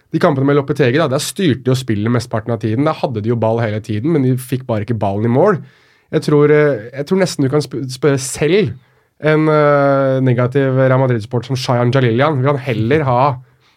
de 0.09 0.21
kampene 0.21 0.47
med 0.49 0.57
Lopetegi. 0.57 0.97
Der 0.97 1.21
styrte 1.21 1.67
de 1.67 1.73
og 1.75 1.79
spillet 1.79 2.11
mesteparten 2.11 2.55
av 2.55 2.61
tiden. 2.63 2.87
Der 2.87 2.97
hadde 2.97 3.21
de 3.21 3.31
jo 3.31 3.37
ball 3.39 3.61
hele 3.61 3.79
tiden, 3.85 4.13
men 4.15 4.25
de 4.25 4.35
fikk 4.41 4.65
bare 4.69 4.87
ikke 4.87 4.97
ballen 4.99 5.29
i 5.29 5.33
mål. 5.33 5.61
Jeg 6.09 6.25
tror, 6.25 6.49
eh, 6.49 6.89
jeg 6.89 7.05
tror 7.05 7.19
nesten 7.21 7.45
du 7.45 7.51
kan 7.53 7.61
spørre 7.61 8.17
selv 8.17 8.73
en 9.19 9.49
uh, 9.51 10.17
negativ 10.23 10.77
Real 10.79 10.99
Madrid-sport 11.01 11.45
som 11.45 11.57
Shayan 11.59 11.91
Jalilian. 11.93 12.39
Vil 12.39 12.49
han 12.53 12.61
heller 12.63 13.03
ha 13.03 13.21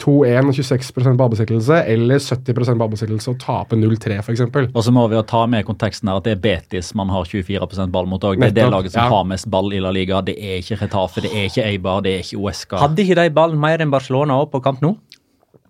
2-1 0.03 0.51
og 0.51 0.57
26% 0.57 1.19
ballbesittelse 1.21 1.79
eller 1.93 2.23
70% 2.23 2.81
ballbesittelse 2.81 3.31
og 3.31 3.39
tape 3.43 3.79
0-3, 3.79 4.19
f.eks.? 4.23 4.43
Og 4.73 4.83
så 4.83 4.95
må 4.95 5.07
vi 5.11 5.19
jo 5.19 5.23
ta 5.29 5.45
med 5.51 5.67
konteksten 5.69 6.11
her 6.11 6.19
at 6.19 6.27
det 6.27 6.37
er 6.37 6.43
Betis 6.43 6.93
man 6.99 7.13
har 7.15 7.29
24 7.29 7.87
ball 7.95 8.11
mot 8.11 8.27
òg. 8.27 8.41
Det 8.43 8.51
er 8.51 8.59
det 8.59 8.69
laget 8.75 8.97
som 8.97 9.05
ja. 9.05 9.13
har 9.15 9.31
mest 9.31 9.49
ball 9.53 9.71
i 9.73 9.81
La 9.83 9.95
Liga. 9.95 10.21
Det 10.27 10.35
er 10.35 10.59
ikke 10.59 10.81
Retafe, 10.83 11.25
det 11.25 11.31
er 11.31 11.49
ikke 11.51 11.67
Eibar, 11.69 12.03
det 12.05 12.17
er 12.17 12.27
ikke 12.27 12.43
Uesca. 12.43 12.83
Hadde 12.83 13.05
ikke 13.05 13.19
de 13.21 13.31
ballen 13.35 13.63
mer 13.63 13.83
enn 13.85 13.95
Barcelona 13.95 14.41
òg 14.43 14.51
på 14.53 14.63
kamp 14.65 14.83
nå? 14.83 14.97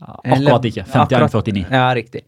Akkurat 0.02 0.64
ikke. 0.66 0.82
51-49. 0.88 1.62
Ja, 1.70 1.84
riktig. 1.94 2.24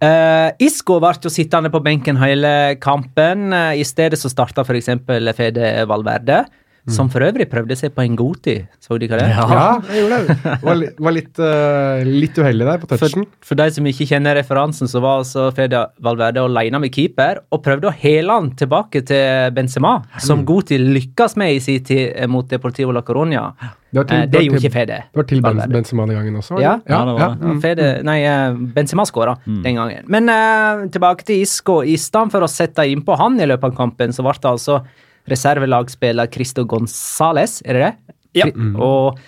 Uh, 0.00 0.48
Isco 0.64 0.96
ble 1.02 1.12
jo 1.24 1.32
sittende 1.32 1.70
på 1.72 1.82
benken 1.84 2.16
hele 2.20 2.52
kampen. 2.80 3.50
Uh, 3.52 3.74
I 3.76 3.84
stedet 3.86 4.20
så 4.20 4.30
starta 4.32 4.64
f.eks. 4.64 4.94
Fede 5.36 5.72
Valverde, 5.90 6.42
som 6.90 7.08
for 7.12 7.20
øvrig 7.26 7.46
prøvde 7.50 7.76
seg 7.76 7.92
på 7.94 8.02
en 8.04 8.16
Goti. 8.18 8.54
Så 8.80 8.98
de 8.98 9.08
hva 9.10 9.18
det? 9.20 9.28
Ja. 9.30 9.46
Ja, 9.52 9.66
jeg 9.92 10.02
gjorde 10.04 10.18
det. 10.28 10.36
Var, 10.62 10.82
var 11.06 11.14
litt, 11.16 11.38
uh, 11.38 12.02
litt 12.06 12.38
uheldig 12.38 12.66
der 12.68 12.78
på 12.82 12.88
touchen. 12.90 13.26
for 13.44 13.54
de 13.60 13.66
som 13.74 13.86
ikke 13.90 14.06
kjenner 14.10 14.38
referansen, 14.40 14.88
så 14.90 15.00
var 15.04 15.20
altså 15.22 15.48
Fedia 15.56 15.86
Valverde 16.04 16.44
alene 16.44 16.80
med 16.80 16.92
keeper 16.94 17.42
og 17.52 17.62
prøvde 17.64 17.90
å 17.90 17.94
hele 17.94 18.32
han 18.32 18.50
tilbake 18.58 19.04
til 19.08 19.52
Benzema, 19.56 19.96
som 20.20 20.44
Goti 20.48 20.78
lykkes 20.78 21.36
med 21.40 21.54
i 21.56 21.60
sin 21.64 21.84
tid 21.84 22.12
eh, 22.14 22.26
mot 22.30 22.48
Deportivo 22.48 22.92
la 22.96 23.02
Coronia. 23.02 23.48
Det 23.88 24.02
til, 24.06 24.16
Eh, 24.18 24.20
det 24.26 24.30
det 24.32 24.40
gjorde 24.44 24.58
til- 24.60 24.68
ikke 24.68 24.74
Fede. 24.74 24.96
Det 25.12 25.16
var 25.16 25.24
til 25.24 25.40
ben, 25.40 25.48
Valverde. 25.56 25.72
Benzema 25.78 26.06
den 26.06 26.16
gangen 26.18 26.34
også? 26.36 26.54
var 26.54 26.60
det? 26.60 26.64
Ja, 26.92 26.98
det 27.08 27.14
var 27.14 27.18
det. 27.18 27.48
Ja, 27.48 27.60
Fede, 27.64 27.86
nei, 28.04 28.18
eh, 28.28 28.52
Benzema 28.74 29.04
skåra 29.08 29.36
den 29.46 29.74
gangen. 29.80 30.04
Men 30.08 30.28
uh, 30.28 30.86
tilbake 30.92 31.24
til 31.24 31.40
Isco. 31.42 31.80
I 31.82 31.96
stedet 31.96 32.30
for 32.32 32.44
å 32.44 32.48
sette 32.52 32.84
innpå 32.84 33.16
han 33.16 33.40
i 33.40 33.46
løpet 33.48 33.64
av 33.72 33.76
kampen, 33.76 34.12
så 34.12 34.22
ble 34.26 34.34
det 34.36 34.50
altså 34.50 34.82
reservelagspiller 35.30 36.30
Cristo 36.32 36.64
Gonzales, 36.68 37.60
er 37.64 37.78
det 37.78 37.84
det? 37.86 38.16
Ja. 38.42 38.48
Og 38.74 39.18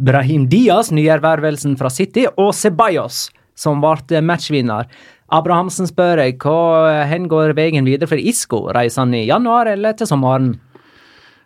Brahim 0.00 0.46
Diaz, 0.48 0.90
nyervervelsen 0.96 1.76
fra 1.80 1.90
City, 1.92 2.24
og 2.40 2.54
Ceballos, 2.56 3.28
som 3.58 3.82
ble 3.84 4.22
matchvinner. 4.24 4.88
Abrahamsen 5.30 5.86
spør 5.86 6.24
jeg, 6.24 6.38
hva 6.42 7.04
hen 7.06 7.28
går 7.30 7.54
veien 7.58 7.86
videre 7.86 8.08
for 8.10 8.18
Isco? 8.18 8.64
Reiser 8.74 9.04
han 9.04 9.14
i 9.14 9.26
januar 9.28 9.70
eller 9.70 9.94
til 9.98 10.08
sommeren? 10.10 10.54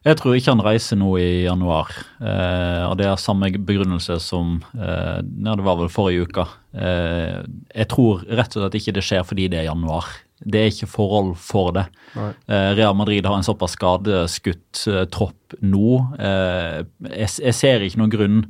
Jeg 0.05 0.19
tror 0.21 0.37
ikke 0.37 0.53
han 0.53 0.63
reiser 0.65 0.99
nå 1.01 1.15
i 1.17 1.47
januar. 1.47 1.89
Eh, 2.21 2.83
og 2.85 2.99
det 3.01 3.07
er 3.09 3.21
samme 3.21 3.49
begrunnelse 3.57 4.19
som 4.21 4.59
eh, 4.77 5.21
ja, 5.25 5.55
det 5.57 5.65
var 5.65 5.79
vel 5.81 5.93
forrige 5.93 6.29
uke. 6.29 6.45
Eh, 6.77 7.41
jeg 7.73 7.89
tror 7.93 8.25
rett 8.29 8.53
og 8.53 8.65
slett 8.67 8.77
ikke 8.81 8.97
det 8.99 9.05
skjer 9.07 9.25
fordi 9.25 9.49
det 9.53 9.63
er 9.63 9.71
januar. 9.71 10.11
Det 10.45 10.61
er 10.61 10.71
ikke 10.73 10.91
forhold 10.93 11.35
for 11.41 11.73
det. 11.77 11.87
Nei. 12.15 12.31
Eh, 12.53 12.71
Real 12.79 12.97
Madrid 12.99 13.27
har 13.27 13.39
en 13.39 13.47
såpass 13.47 13.77
skadeskutt 13.79 14.85
eh, 14.93 15.05
tropp 15.13 15.57
nå. 15.65 15.99
Eh, 16.21 16.81
jeg, 17.25 17.57
ser 17.57 17.85
ikke 17.85 18.03
noen 18.03 18.15
grunn, 18.15 18.41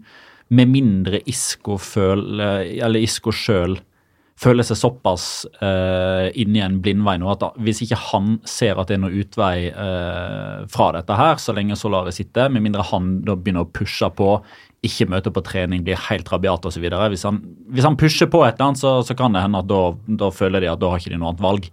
med 0.55 0.71
mindre 0.71 1.23
Isco 1.31 1.79
føler, 1.81 2.67
eller 2.85 3.03
Isco 3.03 3.33
sjøl 3.35 3.79
føler 4.41 4.67
seg 4.67 4.79
såpass 4.79 5.25
uh, 5.63 6.27
inni 6.35 6.59
i 6.59 6.65
en 6.65 6.81
blindvei 6.83 7.15
nå 7.23 7.29
at 7.31 7.45
hvis 7.63 7.85
ikke 7.85 8.01
han 8.11 8.35
ser 8.49 8.81
at 8.81 8.91
det 8.91 8.97
er 8.97 9.03
noen 9.05 9.21
utvei 9.23 9.57
uh, 9.71 10.65
fra 10.71 10.91
dette 10.97 11.19
her, 11.19 11.39
så 11.41 11.55
lenge 11.55 11.79
Solari 11.79 12.13
sitter, 12.15 12.51
med 12.53 12.65
mindre 12.67 12.87
han 12.91 13.21
da 13.27 13.37
begynner 13.39 13.67
å 13.67 13.71
pushe 13.71 14.11
på, 14.19 14.37
ikke 14.87 15.07
møter 15.11 15.33
på 15.35 15.43
trening, 15.47 15.83
blir 15.87 15.99
helt 16.09 16.29
rabiat 16.33 16.67
osv. 16.69 16.85
Hvis, 17.13 17.25
han- 17.27 17.43
hvis 17.73 17.85
han 17.89 17.97
pusher 18.01 18.29
på 18.31 18.43
et 18.47 18.55
eller 18.59 18.71
annet, 18.73 18.83
så, 18.83 18.97
så 19.07 19.17
kan 19.19 19.33
det 19.35 19.43
hende 19.45 19.61
at 19.65 19.69
da, 19.71 19.83
da 20.25 20.31
føler 20.35 20.61
de 20.65 20.71
at 20.73 20.81
da 20.83 20.91
har 20.93 21.01
ikke 21.03 21.15
de 21.15 21.19
noe 21.21 21.33
annet 21.33 21.45
valg. 21.45 21.71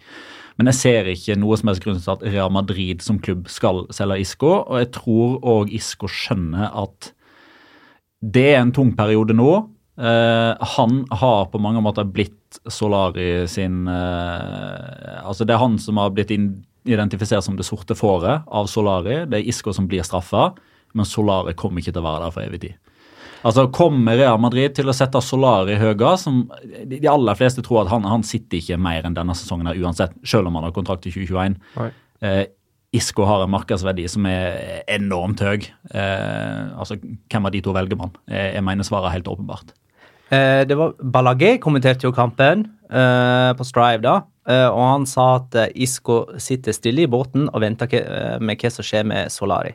Men 0.60 0.68
jeg 0.70 0.78
ser 0.78 1.08
ikke 1.10 1.38
noe 1.40 1.56
som 1.58 1.70
helst 1.72 1.82
grunn 1.84 2.00
til 2.02 2.12
at 2.14 2.24
Real 2.28 2.52
Madrid 2.54 3.02
som 3.02 3.18
klubb 3.24 3.48
skal 3.50 3.86
selge 3.96 4.20
Isco, 4.22 4.50
og 4.68 4.78
jeg 4.82 4.92
tror 4.98 5.40
òg 5.48 5.72
Isco 5.74 6.10
skjønner 6.12 6.70
at 6.84 7.12
det 8.22 8.44
er 8.54 8.60
en 8.62 8.74
tung 8.76 8.92
periode 8.98 9.34
nå. 9.34 9.48
Eh, 10.02 10.66
han 10.76 11.00
har 11.22 11.48
på 11.52 11.60
mange 11.62 11.82
måter 11.84 12.06
blitt 12.08 12.38
Solari 12.70 13.48
sin 13.50 13.88
eh, 13.88 15.22
Altså, 15.24 15.46
det 15.48 15.56
er 15.56 15.62
han 15.64 15.78
som 15.82 15.98
har 16.02 16.12
blitt 16.14 16.32
identifisert 16.86 17.46
som 17.46 17.58
det 17.58 17.66
sorte 17.68 17.96
fåret 17.98 18.46
av 18.52 18.70
Solari. 18.70 19.24
Det 19.30 19.40
er 19.42 19.50
Isco 19.50 19.74
som 19.74 19.88
blir 19.90 20.04
straffa, 20.06 20.52
men 20.98 21.08
Solari 21.08 21.54
kommer 21.58 21.82
ikke 21.82 21.94
til 21.96 22.02
å 22.04 22.08
være 22.08 22.26
der 22.28 22.36
for 22.36 22.46
evig 22.46 22.62
tid. 22.68 22.78
Altså, 23.44 23.66
Kommer 23.74 24.18
Real 24.20 24.38
Madrid 24.42 24.76
til 24.78 24.90
å 24.92 24.94
sette 24.96 25.22
Solari 25.26 25.76
høyere, 25.82 26.14
som 26.22 26.44
de 26.86 27.00
aller 27.10 27.38
fleste 27.40 27.64
tror 27.66 27.84
at 27.86 27.92
han, 27.94 28.06
han 28.06 28.24
sitter 28.28 28.60
ikke 28.60 28.78
mer 28.82 29.08
enn 29.08 29.16
denne 29.18 29.34
sesongen 29.38 29.70
her 29.72 29.80
uansett, 29.82 30.14
selv 30.28 30.52
om 30.52 30.60
han 30.60 30.68
har 30.68 30.76
kontrakt 30.76 31.02
til 31.08 31.16
2021. 31.16 31.56
Eh, 32.22 32.44
Isco 32.94 33.24
har 33.26 33.46
en 33.46 33.54
markedsverdi 33.54 34.04
som 34.12 34.26
er 34.28 34.82
enormt 34.92 35.40
høy. 35.42 35.64
Eh, 35.96 36.64
altså, 36.78 36.98
Hvem 37.32 37.48
av 37.48 37.54
de 37.56 37.62
to 37.66 37.74
velger 37.74 37.98
man? 37.98 38.12
Jeg, 38.30 38.54
jeg 38.58 38.66
mener 38.68 38.84
svaret 38.88 39.10
er 39.10 39.16
helt 39.18 39.30
åpenbart. 39.32 39.72
Eh, 40.32 40.62
det 40.68 40.78
var 40.80 40.94
Balagé 41.02 41.56
kommenterte 41.64 42.06
jo 42.08 42.14
kampen 42.16 42.66
eh, 42.92 43.52
på 43.58 43.66
Strive, 43.68 44.04
da. 44.06 44.18
Eh, 44.50 44.68
og 44.70 44.84
han 44.86 45.08
sa 45.10 45.28
at 45.40 45.56
eh, 45.64 45.72
Isco 45.86 46.26
sitter 46.42 46.76
stille 46.76 47.08
i 47.08 47.10
båten 47.12 47.48
og 47.50 47.62
venter 47.64 47.90
ke- 47.92 48.04
eh, 48.06 48.38
med 48.44 48.60
hva 48.62 48.72
som 48.76 48.86
skjer 48.86 49.08
med 49.08 49.32
Solari. 49.34 49.74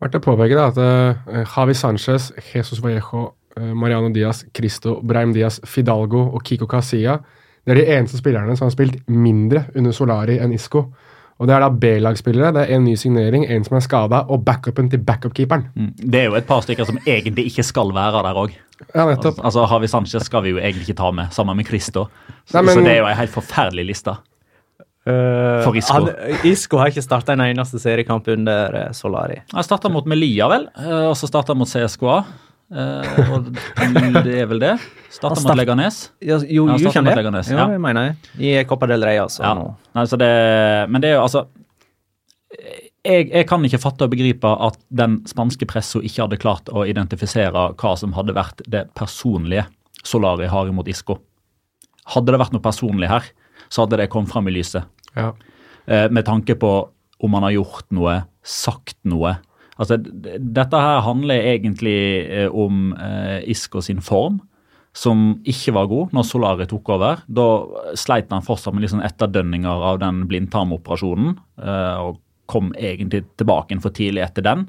Verdt 0.00 0.14
å 0.14 0.22
påpeke 0.22 0.54
da, 0.54 0.68
at 0.70 0.78
uh, 0.78 1.42
Javi 1.56 1.74
Sanchez, 1.74 2.30
Jesus 2.52 2.78
Vallejo, 2.84 3.32
uh, 3.58 3.72
Mariano 3.74 4.12
Diaz, 4.14 4.44
Cristo, 4.54 5.00
Breim 5.02 5.32
Diaz, 5.34 5.60
Fidalgo 5.66 6.28
og 6.32 6.44
Kiko 6.46 6.68
Casilla 6.70 7.18
det 7.68 7.74
er 7.74 7.82
de 7.82 7.96
eneste 7.98 8.16
spillerne 8.16 8.54
som 8.56 8.64
har 8.64 8.72
spilt 8.72 8.94
mindre 9.12 9.66
under 9.76 9.92
Solari 9.92 10.38
enn 10.40 10.54
Isco. 10.56 10.86
Og 11.38 11.46
Det 11.46 11.52
er 11.54 11.60
da 11.60 11.68
B-lagsspillere, 11.68 12.54
det 12.56 12.62
er 12.64 12.70
en 12.78 12.86
ny 12.88 12.94
signering, 12.96 13.44
en 13.44 13.66
som 13.66 13.76
er 13.76 13.82
skada, 13.84 14.22
og 14.32 14.40
backupen 14.46 14.88
til 14.90 15.02
backup-keeperen. 15.04 15.66
Mm. 15.76 15.90
Det 16.00 16.22
er 16.22 16.24
jo 16.30 16.38
et 16.40 16.48
par 16.48 16.64
stykker 16.64 16.88
som 16.88 16.96
egentlig 17.04 17.44
ikke 17.52 17.62
skal 17.68 17.92
være 17.94 18.24
der 18.24 18.40
òg. 18.40 18.56
Ja, 18.94 19.04
nettopp. 19.04 19.38
Altså, 19.44 19.66
Havi 19.68 19.86
Sanchez 19.86 20.24
skal 20.26 20.42
vi 20.46 20.54
jo 20.54 20.62
egentlig 20.62 20.88
ikke 20.88 20.96
ta 21.02 21.12
med, 21.12 21.28
sammen 21.36 21.60
med 21.60 21.68
Christo. 21.68 22.08
Så, 22.46 22.56
Nei, 22.56 22.62
men- 22.62 22.74
så 22.74 22.84
det 22.88 22.94
er 22.94 22.98
jo 23.02 23.06
ei 23.06 23.14
helt 23.20 23.36
forferdelig 23.36 23.86
liste. 23.86 24.16
For 25.64 25.76
Isco. 25.78 25.94
Han, 25.94 26.08
Isco 26.48 26.80
har 26.80 26.92
ikke 26.92 27.04
starta 27.04 27.34
en 27.34 27.44
eneste 27.46 27.80
seriekamp 27.82 28.28
under 28.32 28.76
eh, 28.82 28.90
Solari. 28.96 29.40
Han 29.54 29.66
starta 29.66 29.90
mot 29.92 30.08
Melia, 30.10 30.48
vel, 30.52 30.68
eh, 30.78 31.06
og 31.08 31.16
så 31.18 31.30
starta 31.30 31.56
mot 31.58 31.70
CSKA. 31.70 32.18
Eh, 32.68 33.30
og 33.32 33.48
det 34.26 34.34
er 34.42 34.48
vel 34.50 34.60
det. 34.60 34.74
Starta 35.12 35.40
Han 35.40 35.46
mot 35.46 35.60
Leganes. 35.60 36.02
Ja, 36.20 36.40
jo, 36.44 36.66
Ja, 36.68 36.76
startet 36.82 37.06
mot 37.06 37.12
det? 37.12 37.20
Leganes, 37.22 37.52
Ja, 37.54 37.68
det 37.70 37.80
mener 37.80 38.10
jeg. 38.10 38.18
I 38.38 38.66
Copa 38.68 38.90
del 38.90 39.06
Rey, 39.06 39.20
altså. 39.22 39.44
Ja. 39.46 39.70
Nei, 39.96 40.04
så 40.10 40.20
det, 40.20 40.32
men 40.92 41.04
det 41.04 41.14
er 41.14 41.18
jo 41.18 41.24
altså 41.24 41.46
jeg, 43.06 43.28
jeg 43.30 43.46
kan 43.48 43.64
ikke 43.64 43.80
fatte 43.80 44.06
og 44.06 44.12
begripe 44.12 44.50
at 44.66 44.78
den 44.92 45.18
spanske 45.28 45.68
pressa 45.68 46.00
ikke 46.04 46.24
hadde 46.24 46.40
klart 46.40 46.70
å 46.72 46.84
identifisere 46.88 47.70
hva 47.78 47.92
som 47.98 48.14
hadde 48.16 48.34
vært 48.36 48.62
det 48.68 48.86
personlige 48.98 49.66
Solari 50.06 50.48
har 50.50 50.68
imot 50.70 50.88
Isco. 50.90 51.18
Hadde 52.08 52.32
det 52.32 52.40
vært 52.40 52.54
noe 52.54 52.64
personlig 52.64 53.10
her, 53.10 53.26
så 53.68 53.84
hadde 53.84 54.00
det 54.00 54.10
kommet 54.12 54.32
fram 54.32 54.48
i 54.48 54.54
lyset. 54.54 54.86
Ja. 55.16 55.32
Eh, 55.86 56.08
med 56.10 56.26
tanke 56.28 56.56
på 56.58 56.72
om 57.18 57.34
han 57.34 57.46
har 57.48 57.56
gjort 57.56 57.88
noe, 57.94 58.20
sagt 58.46 58.98
noe. 59.08 59.36
Altså, 59.78 59.98
dette 59.98 60.82
her 60.82 61.02
handler 61.06 61.50
egentlig 61.52 61.98
eh, 62.26 62.50
om 62.50 62.92
eh, 62.94 63.40
Isco 63.50 63.82
sin 63.84 64.02
form, 64.02 64.40
som 64.96 65.36
ikke 65.46 65.74
var 65.76 65.90
god 65.90 66.14
når 66.16 66.26
Solari 66.26 66.66
tok 66.70 66.90
over. 66.96 67.22
Da 67.30 67.46
sleit 67.98 68.32
han 68.34 68.46
fortsatt 68.46 68.74
med 68.74 68.90
sånn 68.90 69.04
etterdønninger 69.06 69.84
av 69.92 70.00
den 70.02 70.24
blindtarmoperasjonen, 70.30 71.36
eh, 71.62 72.08
og 72.08 72.18
kom 72.48 72.72
egentlig 72.80 73.26
tilbake 73.38 73.76
for 73.84 73.94
tidlig 73.94 74.24
etter 74.24 74.46
den. 74.46 74.66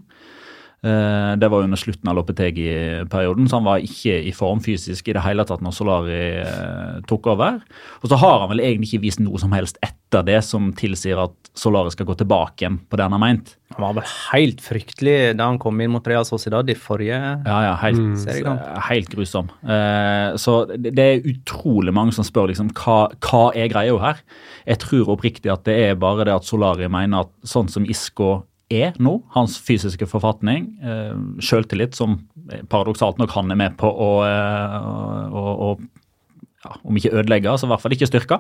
Eh, 0.83 1.35
Det 1.39 1.49
var 1.51 1.63
under 1.63 1.77
slutten 1.77 2.07
av 2.09 2.15
Lopetegi-perioden, 2.15 3.49
så 3.49 3.59
han 3.59 3.67
var 3.67 3.83
ikke 3.83 4.15
i 4.23 4.31
form 4.35 4.61
fysisk 4.63 5.07
i 5.09 5.15
det 5.15 5.23
hele 5.25 5.43
tatt 5.47 5.63
når 5.63 5.75
Solari 5.75 6.19
eh, 6.39 6.99
tok 7.09 7.27
over. 7.33 7.59
Og 8.01 8.09
så 8.09 8.19
har 8.19 8.39
han 8.39 8.51
vel 8.53 8.63
egentlig 8.63 8.93
ikke 8.93 9.07
vist 9.07 9.23
noe 9.23 9.39
som 9.41 9.51
helst 9.55 9.79
etter 9.83 10.23
det 10.25 10.39
som 10.47 10.71
tilsier 10.73 11.19
at 11.21 11.35
Solari 11.59 11.91
skal 11.91 12.07
gå 12.07 12.15
tilbake 12.17 12.63
igjen 12.63 12.79
på 12.87 12.97
det 12.97 13.05
han 13.05 13.15
har 13.17 13.21
meint. 13.21 13.55
Han 13.75 13.83
var 13.83 13.99
vel 13.99 14.07
helt 14.31 14.63
fryktelig 14.63 15.35
da 15.37 15.49
han 15.51 15.59
kom 15.61 15.77
inn 15.83 15.91
mot 15.93 16.07
Real 16.07 16.25
Sociedad 16.25 16.69
i 16.71 16.75
forrige 16.79 17.19
Ja, 17.19 17.59
ja, 17.67 17.75
helt, 17.83 17.99
mm. 17.99 18.63
helt 18.87 19.11
grusom. 19.13 19.51
Eh, 19.61 20.35
så 20.41 20.63
det 20.71 20.95
det 20.99 21.05
er 21.05 21.27
utrolig 21.29 21.93
mange 21.93 22.15
som 22.15 22.25
spør 22.27 22.49
liksom, 22.49 22.71
hva, 22.75 23.11
hva 23.23 23.43
er 23.55 23.69
greia 23.71 23.99
her. 24.01 24.23
Jeg 24.67 24.81
tror 24.83 25.13
oppriktig 25.13 25.51
at 25.53 25.67
det 25.67 25.77
er 25.89 25.99
bare 25.99 26.25
det 26.27 26.39
at 26.39 26.47
Solari 26.47 26.89
mener 26.91 27.27
at 27.27 27.31
sånn 27.47 27.69
som 27.71 27.85
Isco 27.87 28.48
er 28.69 28.93
nå, 29.01 29.15
hans 29.33 29.57
fysiske 29.65 30.05
forfatning, 30.09 30.67
eh, 30.83 31.15
selvtillit, 31.41 31.95
som 31.97 32.19
paradoksalt 32.69 33.17
nok 33.17 33.31
han 33.33 33.51
er 33.51 33.57
med 33.57 33.77
på 33.77 33.89
å, 33.89 34.11
eh, 34.25 35.31
å, 35.33 35.45
å 35.69 35.69
ja, 36.65 36.75
om 36.83 36.97
ikke 36.99 37.13
ødelegge, 37.15 37.57
så 37.57 37.65
i 37.67 37.71
hvert 37.71 37.81
fall 37.81 37.95
ikke 37.95 38.09
styrke. 38.09 38.39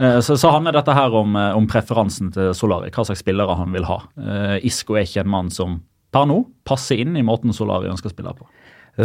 Eh, 0.00 0.20
Så, 0.24 0.36
så 0.40 0.50
handler 0.50 0.72
dette 0.72 0.94
her 0.96 1.12
om, 1.14 1.36
eh, 1.36 1.54
om 1.56 1.66
preferansen 1.68 2.32
til 2.32 2.54
Solari, 2.56 2.90
hva 2.90 3.04
slags 3.04 3.22
spillere 3.22 3.56
han 3.58 3.72
vil 3.72 3.84
ha. 3.84 4.02
Eh, 4.18 4.58
Isco 4.66 4.96
er 4.96 5.04
ikke 5.04 5.20
en 5.20 5.30
mann 5.30 5.50
som 5.50 5.82
per 6.12 6.26
nå 6.26 6.46
passer 6.64 6.98
inn 7.00 7.16
i 7.16 7.22
måten 7.22 7.52
Solari 7.52 7.90
ønsker 7.92 8.10
å 8.10 8.14
spille 8.14 8.34
på. 8.36 8.46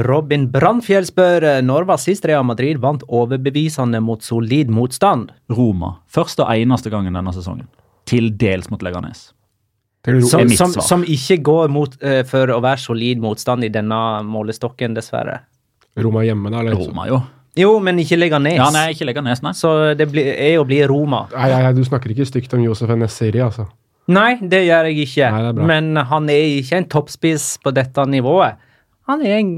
Robin 0.03 0.49
Brandfjell 0.51 1.05
spør 1.07 1.61
når 1.63 1.85
var 1.87 1.97
sist 1.97 2.25
Real 2.27 2.43
Madrid 2.43 2.81
vant 2.83 3.05
overbevisende 3.07 4.01
mot 4.03 4.21
solid 4.21 4.67
motstand. 4.67 5.29
Roma, 5.49 5.99
første 6.11 6.43
og 6.43 6.51
eneste 6.51 6.91
gangen 6.91 7.15
denne 7.15 7.31
sesongen. 7.31 7.69
Til 8.05 8.31
dels 8.35 8.67
mot 8.69 8.83
Leganes. 8.83 9.31
Det 10.05 10.21
Som, 10.29 10.49
som, 10.55 10.75
som 10.81 11.01
ikke 11.03 11.39
går 11.43 11.71
mot, 11.73 11.95
uh, 12.03 12.21
for 12.27 12.53
å 12.53 12.59
være 12.63 12.79
solid 12.79 13.23
motstand 13.23 13.65
i 13.67 13.71
denne 13.73 13.97
målestokken, 14.23 14.95
dessverre. 14.95 15.41
Roma 15.97 16.23
hjemme, 16.23 16.51
da? 16.53 16.61
Eller? 16.61 16.77
Roma, 16.77 17.07
jo. 17.09 17.19
Jo, 17.57 17.71
men 17.81 17.97
ikke 17.99 18.19
Leganes. 18.19 18.59
Ja, 18.59 18.69
nei, 18.73 18.91
ikke 18.93 19.07
Leganes, 19.09 19.41
nei. 19.41 19.55
Så 19.57 19.73
det 19.97 20.07
blir, 20.11 20.29
er 20.29 20.59
å 20.61 20.65
bli 20.67 20.77
Roma. 20.87 21.25
Nei, 21.33 21.49
nei, 21.51 21.63
nei, 21.65 21.73
du 21.73 21.81
snakker 21.87 22.13
ikke 22.13 22.27
stygt 22.29 22.53
om 22.53 22.61
Josef 22.63 22.93
Nesseri, 22.93 23.41
altså. 23.43 23.65
Nei, 24.13 24.37
det 24.39 24.61
gjør 24.63 24.87
jeg 24.87 25.07
ikke. 25.07 25.31
Nei, 25.33 25.41
det 25.47 25.55
bra. 25.57 25.67
men 25.73 26.03
han 26.11 26.29
er 26.31 26.45
ikke 26.61 26.79
en 26.79 26.87
toppspiss 26.93 27.49
på 27.63 27.73
dette 27.75 28.05
nivået. 28.07 28.61
Han 29.09 29.23
er 29.25 29.39
en 29.41 29.51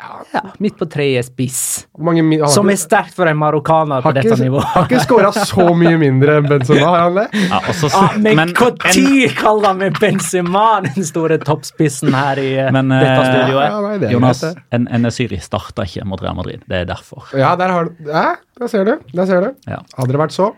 Ja, 0.00 0.40
midt 0.58 0.78
på 0.80 0.86
treet 0.88 1.26
spiss. 1.28 1.86
Mange 2.00 2.22
Som 2.48 2.70
er 2.72 2.78
sterkt 2.80 3.12
for 3.18 3.28
en 3.28 3.36
marokkaner 3.36 4.00
på 4.04 4.12
dette 4.16 4.36
nivået. 4.40 4.64
har 4.72 4.86
ikke 4.88 5.00
skåra 5.04 5.32
så 5.34 5.66
mye 5.76 5.98
mindre 6.00 6.38
enn 6.40 6.48
Benzema, 6.48 6.86
har 6.86 7.02
han 7.04 7.18
det? 7.18 7.26
Ja, 7.50 7.60
også, 7.68 7.90
Ah, 7.98 8.16
men 8.16 8.38
men 8.38 8.54
når 8.54 9.34
kaller 9.36 9.66
han 9.68 9.82
meg 9.82 9.98
Benzema, 10.00 10.64
den 10.86 11.04
store 11.04 11.36
toppspissen 11.44 12.14
her 12.16 12.40
i 12.40 12.48
eh, 12.62 12.72
Men, 12.72 12.88
dette 12.94 13.12
eh, 13.12 13.28
studioet? 13.28 13.66
Ja, 13.66 13.80
nei, 13.84 13.98
det 14.00 14.12
Jonas, 14.14 14.42
en 14.72 15.10
Syri 15.12 15.40
starta 15.44 15.84
ikke 15.84 16.06
mot 16.08 16.22
Real 16.24 16.38
Madrid. 16.38 16.64
Det 16.70 16.82
er 16.82 16.88
derfor. 16.88 17.28
Ja, 17.36 17.52
der 17.60 17.68
har 17.76 17.90
du 17.90 18.08
Ja, 18.08 18.26
der 18.58 18.72
ser 18.72 18.84
du. 18.88 18.96
Der 19.12 19.26
ser 19.28 19.40
du. 19.44 19.54
Ja. 19.68 19.82
Hadde 19.98 20.16
det 20.16 20.20
vært 20.22 20.32
så 20.36 20.52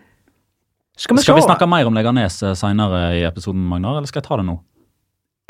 Skal 0.96 1.16
vi 1.16 1.22
Skal 1.26 1.40
vi 1.40 1.46
snakke 1.48 1.66
mer 1.66 1.86
om 1.88 1.94
Leganes 1.98 2.38
seinere 2.58 3.04
i 3.18 3.24
episoden, 3.26 3.64
Magnar, 3.66 3.98
eller 3.98 4.06
skal 4.06 4.22
jeg 4.22 4.28
ta 4.28 4.38
det 4.38 4.46
nå? 4.46 4.60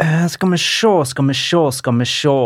Uh, 0.02 0.26
Skal 0.32 0.50
vi 0.50 0.58
se, 0.58 0.92
skal 1.12 1.28
vi 1.28 1.34
se, 1.36 1.62
skal 1.76 1.98
vi 2.00 2.06
se. 2.08 2.36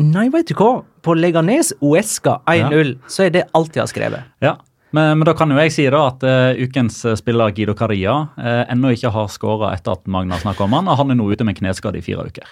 Nei, 0.00 0.26
vet 0.34 0.48
du 0.50 0.54
hva? 0.58 0.80
På 1.06 1.14
Leganes 1.14 1.68
Uesca 1.84 2.40
1-0 2.50 2.96
så 3.06 3.26
er 3.28 3.34
det 3.36 3.44
alt 3.54 3.76
jeg 3.76 3.84
har 3.84 3.90
skrevet. 3.92 4.24
Ja, 4.42 4.56
men, 4.94 5.20
men 5.20 5.26
da 5.28 5.34
kan 5.38 5.50
jo 5.54 5.58
jeg 5.60 5.70
si 5.74 5.84
da 5.90 6.00
at 6.08 6.22
uh, 6.26 6.50
ukens 6.58 6.96
eh, 7.06 7.14
spiller 7.18 7.52
Guido 7.54 7.74
Caria 7.78 8.14
uh, 8.34 8.64
ennå 8.70 8.90
ikke 8.94 9.10
har 9.14 9.30
skåra 9.30 9.70
etter 9.74 9.94
at 9.94 10.06
Magna 10.10 10.38
snakka 10.42 10.66
om 10.66 10.74
han, 10.78 10.90
og 10.90 10.98
han 10.98 11.14
er 11.14 11.18
nå 11.18 11.28
ute 11.30 11.46
med 11.46 11.54
kneskade 11.58 11.98
i 12.00 12.02
fire 12.06 12.26
uker. 12.26 12.50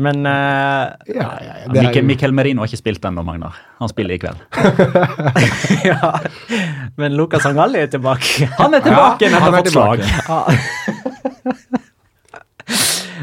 Men 0.00 0.24
uh, 0.24 0.96
Ja, 1.12 1.28
ja, 1.44 1.54
ja, 1.66 1.68
Mikkel, 1.68 2.00
jo- 2.00 2.06
Mikkel 2.08 2.32
Merino 2.36 2.64
har 2.64 2.72
ikke 2.72 2.80
spilt 2.80 3.04
ennå, 3.04 3.20
Magnar. 3.28 3.58
Han 3.82 3.92
spiller 3.92 4.16
i 4.16 4.20
kveld. 4.24 4.40
ja. 5.90 6.14
Men 6.96 7.16
Lucas 7.20 7.44
Angalli 7.48 7.84
er 7.84 7.92
tilbake. 7.92 8.48
Han 8.60 8.72
er 8.80 8.80
tilbake 8.88 9.28
ja, 9.28 9.36
han 9.36 9.60
er 9.60 9.72
slag. 9.72 10.00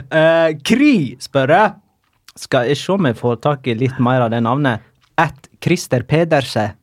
Eh, 0.09 0.53
Kry 0.65 0.93
spør 1.21 1.51
jeg. 1.51 1.71
Skal 2.39 2.69
jeg 2.71 2.79
se 2.79 2.93
om 2.95 3.07
jeg 3.09 3.17
får 3.19 3.39
tak 3.43 3.67
i 3.67 3.75
litt 3.75 3.97
mer 4.03 4.23
av 4.27 4.33
det 4.33 4.39
navnet. 4.45 4.85
At 5.19 5.49
Christer 5.63 6.05
Pedersen. 6.07 6.75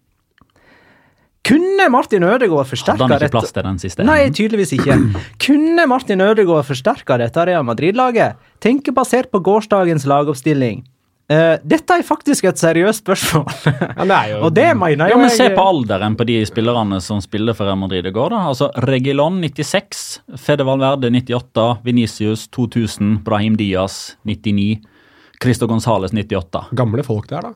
Kunne 1.46 1.86
Martin 1.94 2.24
Ødegaard 2.26 2.66
Hadde 2.66 3.04
han 3.06 3.12
ikke 3.14 3.30
plass 3.36 3.52
til 3.54 3.62
den 3.62 3.78
siste? 3.78 4.04
Nei, 4.06 4.26
tydeligvis 4.34 4.72
ikke. 4.74 4.96
Kunne 5.44 5.86
Martin 5.86 6.20
Ødegaard 6.24 6.66
forsterka 6.66 7.20
dette 7.22 7.44
Real 7.46 7.62
Madrid-laget? 7.66 8.40
Tenke 8.62 8.90
basert 8.94 9.30
på 9.30 9.40
gårsdagens 9.46 10.08
lagoppstilling. 10.10 10.82
Uh, 11.26 11.56
dette 11.66 11.90
er 11.90 12.04
faktisk 12.06 12.46
et 12.46 12.58
seriøst 12.58 13.02
spørsmål. 13.02 13.46
Ja, 13.66 14.04
det 14.06 14.16
er 14.16 14.28
jo 14.30 14.40
Og 14.46 14.52
det 14.54 14.66
mener 14.78 15.10
Ja, 15.10 15.14
jo 15.16 15.22
men 15.22 15.32
Se 15.34 15.48
på 15.54 15.62
alderen 15.70 16.14
på 16.18 16.26
de 16.26 16.36
spillerne 16.46 17.00
som 17.02 17.22
spiller 17.22 17.54
for 17.54 17.66
Real 17.66 17.78
Madrid 17.78 18.06
i 18.06 18.14
går. 18.14 18.34
da. 18.34 18.42
Altså 18.50 18.68
Regilon 18.86 19.40
96, 19.42 20.04
Fede 20.38 20.66
Valverde 20.66 21.10
98, 21.14 21.66
Venicius 21.86 22.46
2000, 22.54 23.24
Brahim 23.26 23.58
Diaz 23.58 24.16
99, 24.26 24.82
Cristo 25.42 25.66
Gonzales 25.70 26.12
98. 26.16 26.66
gamle 26.76 27.02
folk 27.06 27.28
der, 27.30 27.40
da. 27.50 27.54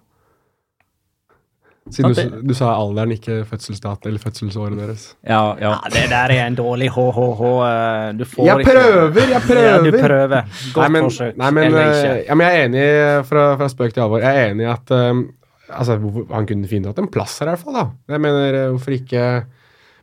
Siden 1.90 2.12
du, 2.14 2.42
du 2.46 2.54
sa 2.54 2.68
alderen, 2.76 3.10
ikke 3.16 3.40
fødselsdat 3.48 4.04
eller 4.06 4.20
fødselsåret 4.22 4.76
deres. 4.78 5.06
Ja, 5.26 5.56
ja. 5.58 5.70
Ja, 5.80 5.90
det 5.90 6.02
der 6.12 6.34
er 6.36 6.42
en 6.46 6.54
dårlig 6.58 6.90
HHH. 6.92 7.40
eh, 7.66 8.12
Du 8.20 8.24
får 8.28 8.46
Jeg 8.46 8.60
ikke 8.60 8.74
prøver, 8.76 9.30
jeg 9.32 9.42
prøver! 9.46 9.64
Ja, 9.66 9.78
du 9.82 9.90
prøver. 9.96 10.44
Godt 10.74 10.84
Nei, 10.84 10.88
men, 10.94 11.08
forsøk. 11.08 11.36
Nei, 11.40 11.50
men, 11.56 11.64
eller 11.70 11.94
eh, 12.12 12.20
ja, 12.28 12.36
men 12.36 12.46
jeg 12.46 12.58
er 12.60 12.68
enig, 12.68 12.84
fra, 13.26 13.46
fra 13.58 13.70
spøk 13.72 13.96
til 13.96 14.04
alvor, 14.04 14.22
jeg 14.22 14.38
er 14.44 14.52
enig 14.52 14.68
i 14.68 14.70
at 14.70 14.92
um, 14.94 15.24
altså, 15.72 15.96
Han 16.30 16.46
kunne 16.52 16.70
fint 16.70 16.86
hatt 16.86 17.00
en 17.02 17.10
plass 17.10 17.40
her, 17.40 17.50
i 17.50 17.56
hvert 17.56 17.64
fall. 17.64 17.80
da. 17.80 17.86
Jeg 18.14 18.22
mener, 18.28 18.60
eh, 18.60 18.68
hvorfor 18.76 18.94
ikke 19.00 19.24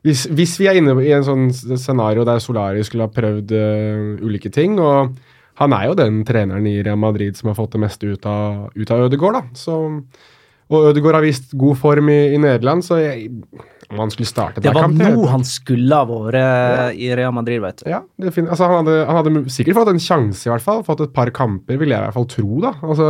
hvis, 0.07 0.25
hvis 0.33 0.57
vi 0.59 0.67
er 0.69 0.77
inne 0.81 0.93
i 1.03 1.13
en 1.15 1.23
sånn 1.25 1.47
scenario 1.53 2.25
der 2.27 2.39
Solari 2.43 2.83
skulle 2.87 3.07
ha 3.07 3.13
prøvd 3.15 3.53
uh, 3.55 4.25
ulike 4.27 4.51
ting 4.53 4.75
og 4.81 5.15
Han 5.57 5.73
er 5.73 5.87
jo 5.89 5.95
den 5.97 6.21
treneren 6.27 6.67
i 6.69 6.79
Real 6.85 6.99
Madrid 7.01 7.37
som 7.37 7.51
har 7.51 7.57
fått 7.57 7.73
det 7.73 7.81
meste 7.81 8.09
ut 8.09 8.27
av, 8.29 8.67
ut 8.75 8.91
av 8.93 9.07
Ødegaard. 9.07 9.39
da. 9.39 9.57
Så, 9.57 9.77
og 10.67 10.91
Ødegaard 10.91 11.17
har 11.17 11.25
vist 11.25 11.55
god 11.57 11.79
form 11.81 12.11
i, 12.13 12.19
i 12.35 12.41
Nederland, 12.41 12.85
så 12.85 12.99
jeg, 13.01 13.31
om 13.87 14.01
han 14.03 14.11
skulle 14.13 14.29
starte 14.29 14.61
Det 14.61 14.67
der 14.67 14.75
var 14.75 14.91
nå 14.91 15.29
han 15.31 15.45
skulle 15.47 15.97
ha 15.97 16.05
vært 16.09 16.97
i 16.99 17.09
Real 17.15 17.33
Madrid, 17.33 17.61
vet 17.63 17.81
du. 17.81 17.87
Ja, 17.89 18.03
det 18.19 18.33
altså, 18.43 18.67
han, 18.67 18.81
hadde, 18.81 18.97
han 19.07 19.19
hadde 19.21 19.45
sikkert 19.53 19.79
fått 19.79 19.93
en 19.95 20.03
sjanse, 20.03 20.43
i 20.45 20.51
hvert 20.51 20.65
fall. 20.65 20.83
Fått 20.85 21.05
et 21.07 21.15
par 21.15 21.31
kamper, 21.33 21.79
vil 21.79 21.93
jeg 21.93 21.97
i 21.97 22.05
hvert 22.05 22.17
fall 22.19 22.29
tro. 22.29 22.61
da. 22.67 22.75
Altså, 22.85 23.09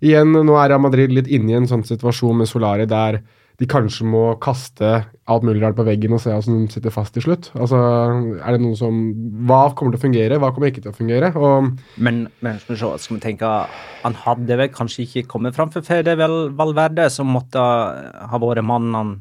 igjen, 0.00 0.32
Nå 0.32 0.56
er 0.56 0.72
Real 0.72 0.84
Madrid 0.86 1.12
litt 1.12 1.28
inne 1.28 1.52
i 1.52 1.58
en 1.60 1.68
sånn 1.68 1.84
situasjon 1.86 2.40
med 2.40 2.48
Solari 2.48 2.88
der 2.88 3.20
de 3.60 3.66
kanskje 3.68 4.06
må 4.08 4.22
kaste 4.40 4.90
alt 5.30 5.44
mulig 5.44 5.60
rart 5.60 5.76
på 5.76 5.84
veggen 5.84 6.14
og 6.16 6.22
se 6.22 6.32
hva 6.32 6.40
som 6.44 6.62
sitter 6.72 6.92
fast 6.94 7.12
til 7.12 7.26
slutt. 7.26 7.50
Altså, 7.52 7.76
er 8.40 8.56
det 8.56 8.62
noe 8.62 8.78
som 8.78 9.00
Hva 9.46 9.74
kommer 9.76 9.92
til 9.94 10.00
å 10.00 10.04
fungere, 10.06 10.38
hva 10.40 10.48
kommer 10.56 10.70
ikke 10.70 10.86
til 10.86 10.94
å 10.94 10.96
fungere? 10.96 11.28
Og 11.36 11.68
Men, 12.00 12.22
men 12.40 12.60
skal, 12.62 12.74
vi 12.74 12.80
se, 12.80 12.92
skal 13.04 13.18
vi 13.18 13.24
tenke 13.26 13.50
Han 14.06 14.16
hadde 14.24 14.58
vel 14.62 14.72
kanskje 14.72 15.04
ikke 15.04 15.26
kommet 15.34 15.58
fram 15.58 15.72
for 15.74 15.84
Fede 15.84 16.16
Valverde, 16.16 17.10
som 17.12 17.28
måtte 17.28 17.60
ha 17.60 18.40
vært 18.40 18.64
mannen 18.64 18.96
han 18.96 19.12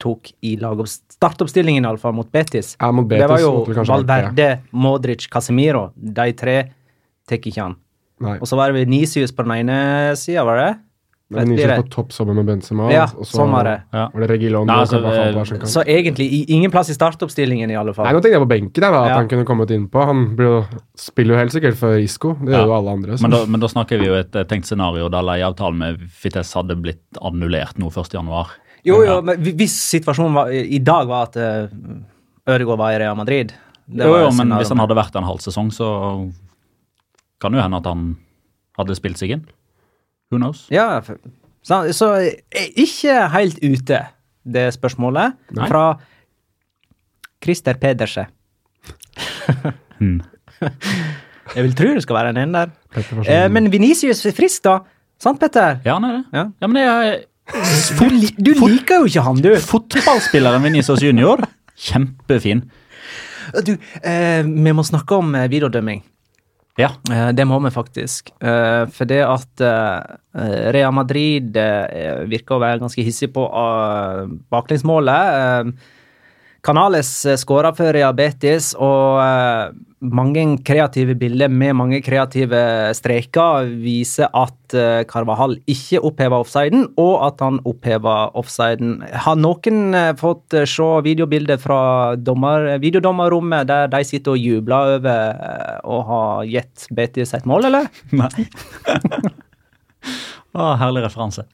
tok 0.00 0.30
i 0.48 0.54
lag 0.56 0.80
startoppstillingen, 0.88 1.84
iallfall, 1.84 2.14
mot 2.16 2.30
Betis. 2.32 2.72
ja, 2.80 2.88
mot 2.96 3.04
Betis 3.04 3.26
det 3.26 3.28
var 3.28 3.42
jo. 3.44 3.84
Valverde, 3.84 4.46
Modric, 4.72 5.28
Casemiro. 5.28 5.90
De 5.94 6.32
tre 6.32 6.56
tar 7.28 7.36
ikke 7.36 7.60
han. 7.60 7.76
Nei, 8.24 8.38
Og 8.40 8.48
så 8.48 8.56
var 8.56 8.72
det 8.72 8.86
Venicius 8.86 9.32
på 9.32 9.44
den 9.44 9.58
ene 9.58 10.16
sida, 10.16 10.44
var 10.48 10.60
det? 10.60 10.70
Men 11.30 11.46
Nysgjerrig 11.48 11.76
dere. 11.76 11.82
på 11.84 11.90
topp 11.94 12.10
sammen 12.12 12.34
med 12.34 12.46
Benzema. 12.46 12.88
Ja, 12.90 13.04
og 13.14 13.24
så 13.24 13.38
sånn 13.38 13.52
var 13.54 13.62
det. 13.64 13.74
Ja. 13.94 14.08
var 14.12 14.20
det 14.24 14.28
Regilon 14.32 14.66
Nei, 14.66 14.76
altså, 14.82 14.98
Carvajal 15.00 15.36
eh. 15.38 15.66
Så 15.70 15.84
egentlig 15.86 16.26
i- 16.32 16.44
ingen 16.56 16.70
plass 16.72 16.88
i 16.90 16.94
startoppstillingen, 16.94 17.70
i 17.70 17.76
alle 17.78 17.94
fall. 17.94 18.04
Nei, 18.04 18.12
nå 18.14 18.20
tenkte 18.20 18.34
jeg 18.34 18.42
på 18.42 18.48
benken, 18.50 18.80
der, 18.82 18.90
da, 18.90 19.02
at 19.04 19.08
Ja. 19.08 19.14
han 19.14 19.28
kunne 19.28 19.44
kommet 19.46 19.70
innpå. 19.70 20.04
Han 20.04 20.34
blir 20.36 20.44
jo, 20.46 20.66
spiller 20.96 21.34
jo 21.34 21.38
helt 21.38 21.52
sikkert 21.52 21.76
for 21.76 21.96
Isco. 21.96 22.34
Det 22.34 22.48
gjør 22.48 22.58
Ja. 22.58 22.64
jo 22.66 22.72
alle 22.74 22.90
andre. 22.90 23.16
Men 23.22 23.30
da, 23.30 23.44
men 23.46 23.60
da 23.60 23.66
snakker 23.68 23.98
vi 24.00 24.06
jo 24.06 24.14
et 24.14 24.32
tenkt 24.48 24.64
scenario 24.66 25.08
der 25.08 25.22
leieavtalen 25.22 25.78
med 25.78 26.00
Fites 26.10 26.52
hadde 26.54 26.74
blitt 26.82 27.02
annullert 27.22 27.78
nå 27.78 27.90
1.1. 27.92 28.46
Jo, 28.84 28.96
jo, 28.96 29.04
Ja. 29.04 29.20
men 29.20 29.36
hvis 29.38 29.76
situasjonen 30.00 30.34
var, 30.34 30.48
i 30.50 30.78
dag 30.78 31.06
var 31.06 31.22
at 31.28 31.36
uh, 31.36 31.68
Ødegaard 32.48 32.78
var 32.78 32.90
i 32.92 32.98
Real 32.98 33.14
Madrid 33.14 33.52
det 33.88 34.04
Jo, 34.04 34.10
var 34.12 34.18
jo, 34.20 34.24
men 34.26 34.32
scenario. 34.32 34.58
hvis 34.64 34.68
han 34.68 34.78
hadde 34.78 34.96
vært 34.96 35.16
en 35.16 35.24
halv 35.24 35.38
sesong, 35.38 35.70
så 35.70 36.32
kan 37.40 37.52
det 37.52 37.58
jo 37.58 37.62
hende 37.62 37.76
at 37.76 37.86
han 37.86 38.16
hadde 38.78 38.96
spilt 38.96 39.16
seg 39.18 39.30
inn. 39.30 39.46
Who 40.30 40.38
knows? 40.38 40.66
Ja, 40.70 41.00
så, 41.62 41.82
så 41.92 42.10
ikke 42.78 43.16
helt 43.34 43.58
ute, 43.66 43.98
det 44.46 44.68
spørsmålet. 44.76 45.36
Nei. 45.56 45.68
Fra 45.70 45.84
Christer 47.44 47.78
Pedersen. 47.80 48.30
Hmm. 50.00 50.22
Jeg 51.52 51.64
vil 51.66 51.74
tro 51.76 51.90
det 51.92 52.00
skal 52.06 52.16
være 52.16 52.30
en 52.32 52.38
en 52.40 52.54
der. 52.54 52.70
Eh, 53.28 53.50
men 53.52 53.66
Venicius 53.72 54.22
er 54.24 54.32
frisk, 54.32 54.62
da. 54.64 54.78
Sant, 55.20 55.36
Petter? 55.42 55.76
Ja, 55.84 55.98
han 55.98 56.06
er 56.08 56.14
det. 56.14 56.22
Ja. 56.32 56.44
Ja, 56.62 56.66
men 56.72 56.80
jeg, 56.80 57.18
Du, 57.98 58.06
du 58.54 58.66
liker 58.68 59.02
jo 59.02 59.10
ikke 59.10 59.24
han, 59.26 59.42
du. 59.44 59.50
fotballspilleren 59.60 60.62
Venicius 60.64 61.02
Junior. 61.04 61.42
Kjempefin. 61.84 62.62
du 63.66 63.74
eh, 64.02 64.40
vi 64.46 64.72
må 64.72 64.82
snakke 64.86 65.20
om 65.20 65.34
eh, 65.34 65.48
videodømming. 65.52 66.00
Ja. 66.78 66.90
Eh, 67.10 67.28
Det 67.32 67.46
må 67.46 67.58
vi 67.64 67.70
faktisk. 67.70 68.30
Eh, 68.40 68.86
For 68.94 69.04
det 69.04 69.20
at 69.26 69.60
eh, 69.60 70.70
Real 70.72 70.92
Madrid 70.94 71.56
virker 72.30 72.56
å 72.56 72.60
være 72.62 72.78
ganske 72.80 73.02
hissig 73.02 73.32
på 73.34 73.42
baklengsmålet. 74.50 75.74
Eh, 76.60 76.66
Canales 76.66 77.26
eh, 77.26 77.36
skåra 77.36 77.72
for 77.74 77.92
diabetes, 77.92 78.74
og 78.74 79.20
eh, 79.22 79.72
mange 80.00 80.58
kreative 80.64 81.14
bilder 81.14 81.48
med 81.48 81.74
mange 81.76 82.00
kreative 82.00 82.92
streker 82.94 83.68
viser 83.82 84.30
at 84.32 84.56
Carvahall 85.10 85.58
ikke 85.68 86.00
oppheva 86.00 86.38
offsiden, 86.40 86.86
og 86.96 87.26
at 87.26 87.40
han 87.40 87.60
oppheva 87.68 88.30
offsiden. 88.34 89.02
Har 89.12 89.36
noen 89.36 89.94
eh, 89.94 90.14
fått 90.16 90.54
eh, 90.54 90.66
se 90.68 90.88
videobilder 91.04 91.58
fra 91.60 92.16
dommer, 92.16 92.78
videodommerrommet 92.80 93.68
der 93.68 93.88
de 93.92 94.02
sitter 94.04 94.32
og 94.36 94.40
jubler 94.40 94.96
over 94.98 95.36
eh, 95.36 95.78
å 95.84 96.00
ha 96.08 96.22
gitt 96.48 96.88
Betis 96.90 97.34
et 97.34 97.46
mål, 97.48 97.68
eller? 97.70 97.88
Nei. 98.20 98.30
Å, 100.50 100.72
herlig 100.80 101.04
referanse. 101.04 101.44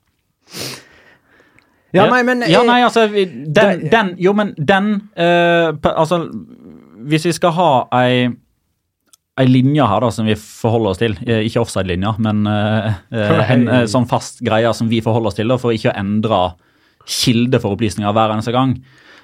Ja, 1.94 2.07
nei, 2.11 2.22
men 2.27 2.42
Ja, 2.46 2.62
eh, 2.62 2.66
nei, 2.66 2.81
altså 2.85 3.07
Den, 3.09 3.87
den 3.92 4.14
Jo, 4.18 4.33
men 4.37 4.55
den 4.59 5.09
eh, 5.14 5.70
Altså, 5.92 6.27
hvis 7.07 7.29
vi 7.29 7.37
skal 7.37 7.55
ha 7.57 7.70
ei 8.03 8.27
Ei 9.37 9.44
linje 9.51 9.85
her 9.85 10.01
da, 10.01 10.09
som 10.09 10.25
vi 10.25 10.33
forholder 10.40 10.94
oss 10.94 11.01
til, 11.03 11.12
eh, 11.29 11.42
ikke 11.44 11.61
offside-linja, 11.61 12.14
men 12.25 12.46
eh, 12.49 12.94
en 13.53 13.66
uh, 13.68 13.83
sånn 13.85 14.07
fast 14.09 14.38
greie 14.40 14.70
som 14.72 14.88
vi 14.88 15.03
forholder 15.05 15.29
oss 15.29 15.37
til 15.37 15.53
da, 15.53 15.59
for 15.61 15.77
ikke 15.77 15.90
å 15.90 15.99
endre 16.01 16.38
kilde 17.05 17.61
for 17.61 17.77
opplysninger 17.77 18.14
hver 18.16 18.33
eneste 18.33 18.55
gang, 18.57 18.72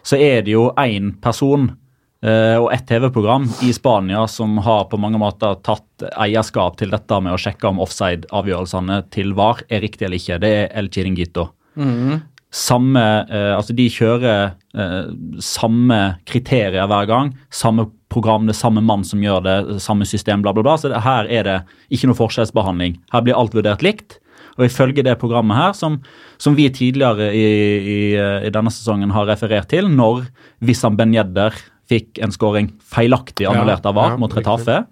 så 0.05 0.18
er 0.20 0.44
det 0.44 0.53
jo 0.53 0.66
én 0.77 1.14
person 1.25 1.64
uh, 1.72 2.59
og 2.59 2.68
ett 2.77 2.85
TV-program 2.90 3.48
i 3.64 3.72
Spania 3.72 4.27
som 4.29 4.61
har 4.68 4.85
på 4.92 5.01
mange 5.01 5.16
måter 5.22 5.57
tatt 5.64 6.05
eierskap 6.12 6.77
til 6.83 6.92
dette 6.92 7.22
med 7.25 7.33
å 7.33 7.40
sjekke 7.40 7.72
om 7.72 7.81
offside-avgjørelsene 7.81 9.01
til 9.16 9.33
VAR 9.38 9.64
er 9.72 9.81
riktig 9.87 10.11
eller 10.11 10.20
ikke. 10.20 10.42
Det 10.44 10.53
er 10.59 10.68
El 10.77 10.92
Chiringuito. 10.92 11.48
Samme, 12.52 13.02
eh, 13.32 13.50
altså 13.56 13.72
De 13.72 13.86
kjører 13.88 14.52
eh, 14.76 15.12
samme 15.40 16.00
kriterier 16.28 16.88
hver 16.90 17.08
gang. 17.08 17.32
Samme 17.48 17.88
program, 18.12 18.44
det 18.46 18.58
samme 18.58 18.82
mann 18.84 19.06
som 19.08 19.22
gjør 19.24 19.40
det, 19.46 19.56
samme 19.80 20.04
system, 20.08 20.44
bla, 20.44 20.52
bla, 20.52 20.64
bla. 20.66 20.76
Så 20.76 20.92
det, 20.92 21.00
her 21.04 21.30
er 21.32 21.48
det 21.48 21.58
ikke 21.88 22.10
noe 22.10 22.18
forskjellsbehandling. 22.18 22.98
Her 23.14 23.24
blir 23.24 23.38
alt 23.38 23.56
vurdert 23.56 23.84
likt. 23.84 24.18
Og 24.58 24.66
ifølge 24.66 25.04
det 25.06 25.16
programmet 25.20 25.56
her, 25.56 25.72
som, 25.72 26.02
som 26.36 26.56
vi 26.58 26.68
tidligere 26.68 27.30
i, 27.32 27.44
i, 27.80 28.00
i, 28.20 28.50
denne 28.52 28.72
sesongen 28.74 29.14
har 29.16 29.30
referert 29.30 29.70
til, 29.72 29.88
når 29.88 30.26
Wissam 30.60 30.98
Ben 30.98 31.14
Yedder 31.16 31.56
fikk 31.88 32.20
en 32.20 32.34
skåring 32.34 32.68
feilaktig 32.84 33.48
annullert 33.48 33.86
av 33.88 33.96
VAR 33.96 34.14
ja, 34.14 34.20
mot 34.20 34.32
riktig. 34.32 34.44
Retafe 34.44 34.82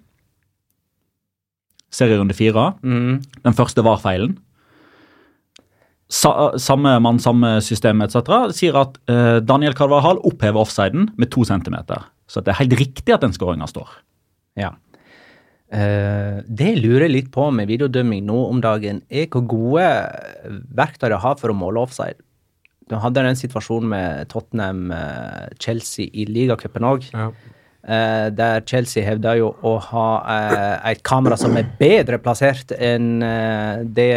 Serierunde 1.91 2.33
fire. 2.33 2.69
Mm. 2.87 3.19
Den 3.43 3.55
første 3.57 3.83
var 3.83 3.99
feilen. 3.99 4.37
Sa, 6.11 6.31
samme 6.59 6.97
mann, 6.99 7.21
samme 7.23 7.53
system 7.63 8.01
etc. 8.03 8.17
sier 8.51 8.75
at 8.75 8.97
eh, 9.07 9.37
Daniel 9.47 9.75
Carvajal 9.77 10.19
opphever 10.27 10.59
offsiden 10.59 11.07
med 11.15 11.31
to 11.31 11.45
centimeter. 11.47 12.03
Så 12.27 12.43
det 12.43 12.51
er 12.51 12.63
helt 12.65 12.79
riktig 12.79 13.15
at 13.15 13.23
den 13.23 13.35
skåringa 13.35 13.69
står. 13.71 13.93
Ja. 14.59 14.73
Eh, 15.71 16.41
det 16.43 16.67
jeg 16.73 16.81
lurer 16.83 17.07
litt 17.07 17.29
på 17.31 17.47
med 17.55 17.71
videodømming 17.71 18.25
nå 18.27 18.41
om 18.49 18.59
dagen, 18.63 18.99
er 19.07 19.29
hvor 19.31 19.45
gode 19.53 19.87
verktøy 20.75 21.07
de 21.13 21.21
har 21.23 21.39
for 21.39 21.53
å 21.53 21.57
måle 21.57 21.85
offside. 21.85 22.19
Du 22.91 22.97
hadde 22.99 23.23
den 23.23 23.39
situasjonen 23.39 23.87
med 23.93 24.31
Tottenham-Chelsea 24.33 26.11
i 26.11 26.27
ligacupen 26.27 26.87
òg. 26.87 27.07
Ja. 27.15 27.29
Eh, 27.81 28.29
der 28.37 28.61
Chelsea 28.69 29.01
hevder 29.01 29.39
jo 29.39 29.47
å 29.65 29.71
ha 29.87 30.07
uh, 30.21 30.89
et 30.91 30.99
kamera 31.01 31.33
som 31.39 31.55
er 31.57 31.65
bedre 31.79 32.19
plassert 32.21 32.75
enn 32.77 33.23
uh, 33.25 33.81
det 33.81 34.11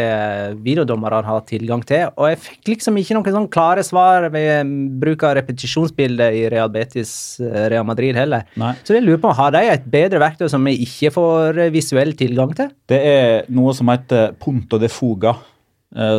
videodommerne 0.61 1.23
har 1.25 1.41
tilgang 1.49 1.81
til. 1.87 2.11
Og 2.13 2.29
jeg 2.29 2.41
fikk 2.43 2.73
liksom 2.75 2.99
ikke 3.01 3.17
noen 3.17 3.37
sånn 3.39 3.49
klare 3.49 3.85
svar 3.85 4.29
ved 4.33 4.69
bruk 5.01 5.25
av 5.25 5.33
repetisjonsbildet 5.39 6.37
i 6.37 6.45
Real 6.53 6.69
Betis 6.73 7.15
Real 7.41 7.87
Madrid 7.89 8.17
heller. 8.19 8.45
Nei. 8.61 8.75
Så 8.85 8.99
jeg 8.99 9.05
lurer 9.07 9.23
på, 9.23 9.33
har 9.33 9.55
de 9.57 9.65
et 9.73 9.89
bedre 9.97 10.21
verktøy 10.21 10.45
som 10.51 10.69
vi 10.69 10.77
ikke 10.85 11.13
får 11.15 11.65
visuell 11.73 12.13
tilgang 12.19 12.53
til? 12.57 12.69
Det 12.85 13.01
er 13.01 13.49
noe 13.49 13.73
som 13.73 13.89
heter 13.89 14.37
punto 14.41 14.77
de 14.81 14.91
fuga, 14.93 15.33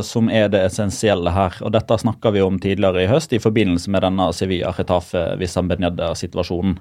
som 0.06 0.30
er 0.32 0.46
det 0.48 0.62
essensielle 0.70 1.32
her. 1.34 1.56
Og 1.60 1.72
dette 1.74 1.98
snakka 2.00 2.30
vi 2.32 2.40
om 2.40 2.56
tidligere 2.62 3.02
i 3.02 3.08
høst 3.10 3.34
i 3.36 3.40
forbindelse 3.42 3.90
med 3.92 4.06
denne 4.06 4.28
Sevilla-Retafe-Wissam 4.32 5.68
Ben 5.68 5.84
Yedder-situasjonen. 5.84 6.78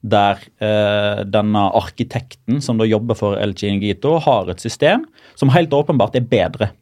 Der 0.00 0.40
eh, 0.62 1.24
denne 1.28 1.66
arkitekten 1.76 2.62
som 2.64 2.80
da 2.80 2.86
jobber 2.88 3.18
for 3.18 3.36
El 3.36 3.52
Chinigito, 3.58 4.16
har 4.24 4.48
et 4.48 4.62
system 4.64 5.04
som 5.36 5.52
helt 5.52 5.74
åpenbart 5.74 6.16
er 6.16 6.28
bedre 6.30 6.72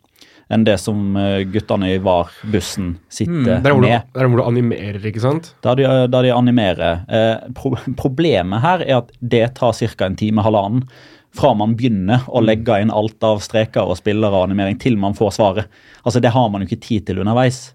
enn 0.53 0.62
det 0.66 0.77
som 0.79 1.16
eh, 1.19 1.42
guttene 1.51 1.88
i 1.97 1.99
VAR-bussen 2.03 2.92
sitter 3.11 3.59
Der 3.64 3.73
er 3.73 3.75
du, 3.75 3.83
med. 3.83 4.07
der 4.14 4.23
er 4.23 4.31
hvor 4.31 4.42
du 4.42 4.47
animerer, 4.47 5.01
ikke 5.11 5.23
sant? 5.25 5.51
Der 5.66 5.79
de, 5.79 5.88
der 6.12 6.29
de 6.29 6.33
animerer. 6.35 7.03
Eh, 7.11 7.49
pro 7.57 7.75
problemet 7.99 8.62
her 8.62 8.85
er 8.87 9.01
at 9.01 9.11
det 9.19 9.42
tar 9.59 9.75
ca. 9.75 10.07
en 10.07 10.19
time, 10.19 10.45
halvannen 10.47 10.87
fra 11.37 11.53
man 11.55 11.75
begynner 11.79 12.25
å 12.29 12.42
legge 12.44 12.81
inn 12.83 12.90
alt 12.90 13.22
av 13.27 13.40
streker 13.44 13.87
og 13.87 13.99
spillere 14.01 14.33
og 14.35 14.49
animering 14.49 14.79
til 14.83 14.96
man 15.01 15.14
får 15.16 15.35
svaret. 15.37 15.66
Altså 16.05 16.20
Det 16.22 16.33
har 16.35 16.49
man 16.51 16.62
jo 16.62 16.68
ikke 16.70 16.81
tid 16.87 17.07
til 17.07 17.18
underveis. 17.22 17.75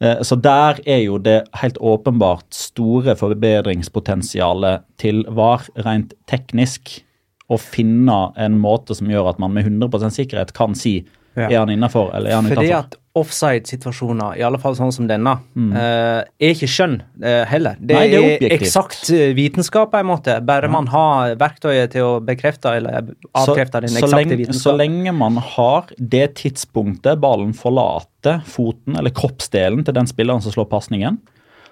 Eh, 0.00 0.20
Så 0.22 0.36
der 0.40 0.80
er 0.86 1.02
jo 1.04 1.18
det 1.18 1.48
helt 1.54 1.78
åpenbart 1.78 2.52
store 2.54 3.14
forbedringspotensialet 3.16 4.84
til 4.98 5.24
VAR 5.28 5.66
rent 5.84 6.14
teknisk. 6.30 7.02
Å 7.48 7.56
finne 7.58 8.32
en 8.36 8.58
måte 8.60 8.94
som 8.94 9.08
gjør 9.08 9.30
at 9.30 9.38
man 9.40 9.54
med 9.54 9.64
100% 9.64 10.12
sikkerhet 10.12 10.52
kan 10.52 10.74
si 10.74 11.04
Ja. 11.36 11.48
er 11.48 11.58
han 11.58 11.68
innafor 11.70 12.10
eller 12.14 12.30
er 12.30 12.34
han 12.34 12.46
at 12.74 12.96
offside-situasjoner, 13.20 14.38
i 14.38 14.44
alle 14.46 14.60
fall 14.62 14.76
sånn 14.78 14.92
som 14.94 15.08
denne, 15.10 15.34
eh, 15.56 16.20
er 16.24 16.54
ikke 16.54 16.68
skjønn 16.70 16.98
eh, 17.22 17.44
heller. 17.48 17.78
Det, 17.80 17.96
Nei, 17.96 18.08
det 18.12 18.20
er 18.20 18.44
er, 18.48 18.56
eksakt 18.58 19.10
eh, 19.14 19.32
vitenskap, 19.36 19.92
på 19.92 20.00
en 20.00 20.10
måte. 20.10 20.38
Bare 20.48 20.70
man 20.72 20.90
har 20.92 21.36
verktøyet 21.40 21.94
til 21.96 22.06
å 22.06 22.12
bekrefte 22.24 22.76
eller 22.78 23.12
avkrefte 23.32 23.82
den 23.84 23.98
eksakte 23.98 24.38
vitenskapen. 24.38 24.62
så 24.62 24.76
lenge 24.76 25.14
man 25.16 25.40
har 25.54 25.90
det 25.98 26.26
tidspunktet 26.42 27.20
ballen 27.22 27.54
forlater 27.56 28.42
foten 28.48 28.98
eller 28.98 29.14
kroppsdelen 29.14 29.84
til 29.86 29.96
den 29.96 30.08
spilleren 30.10 30.44
som 30.44 30.54
slår 30.54 30.70
pasningen, 30.70 31.20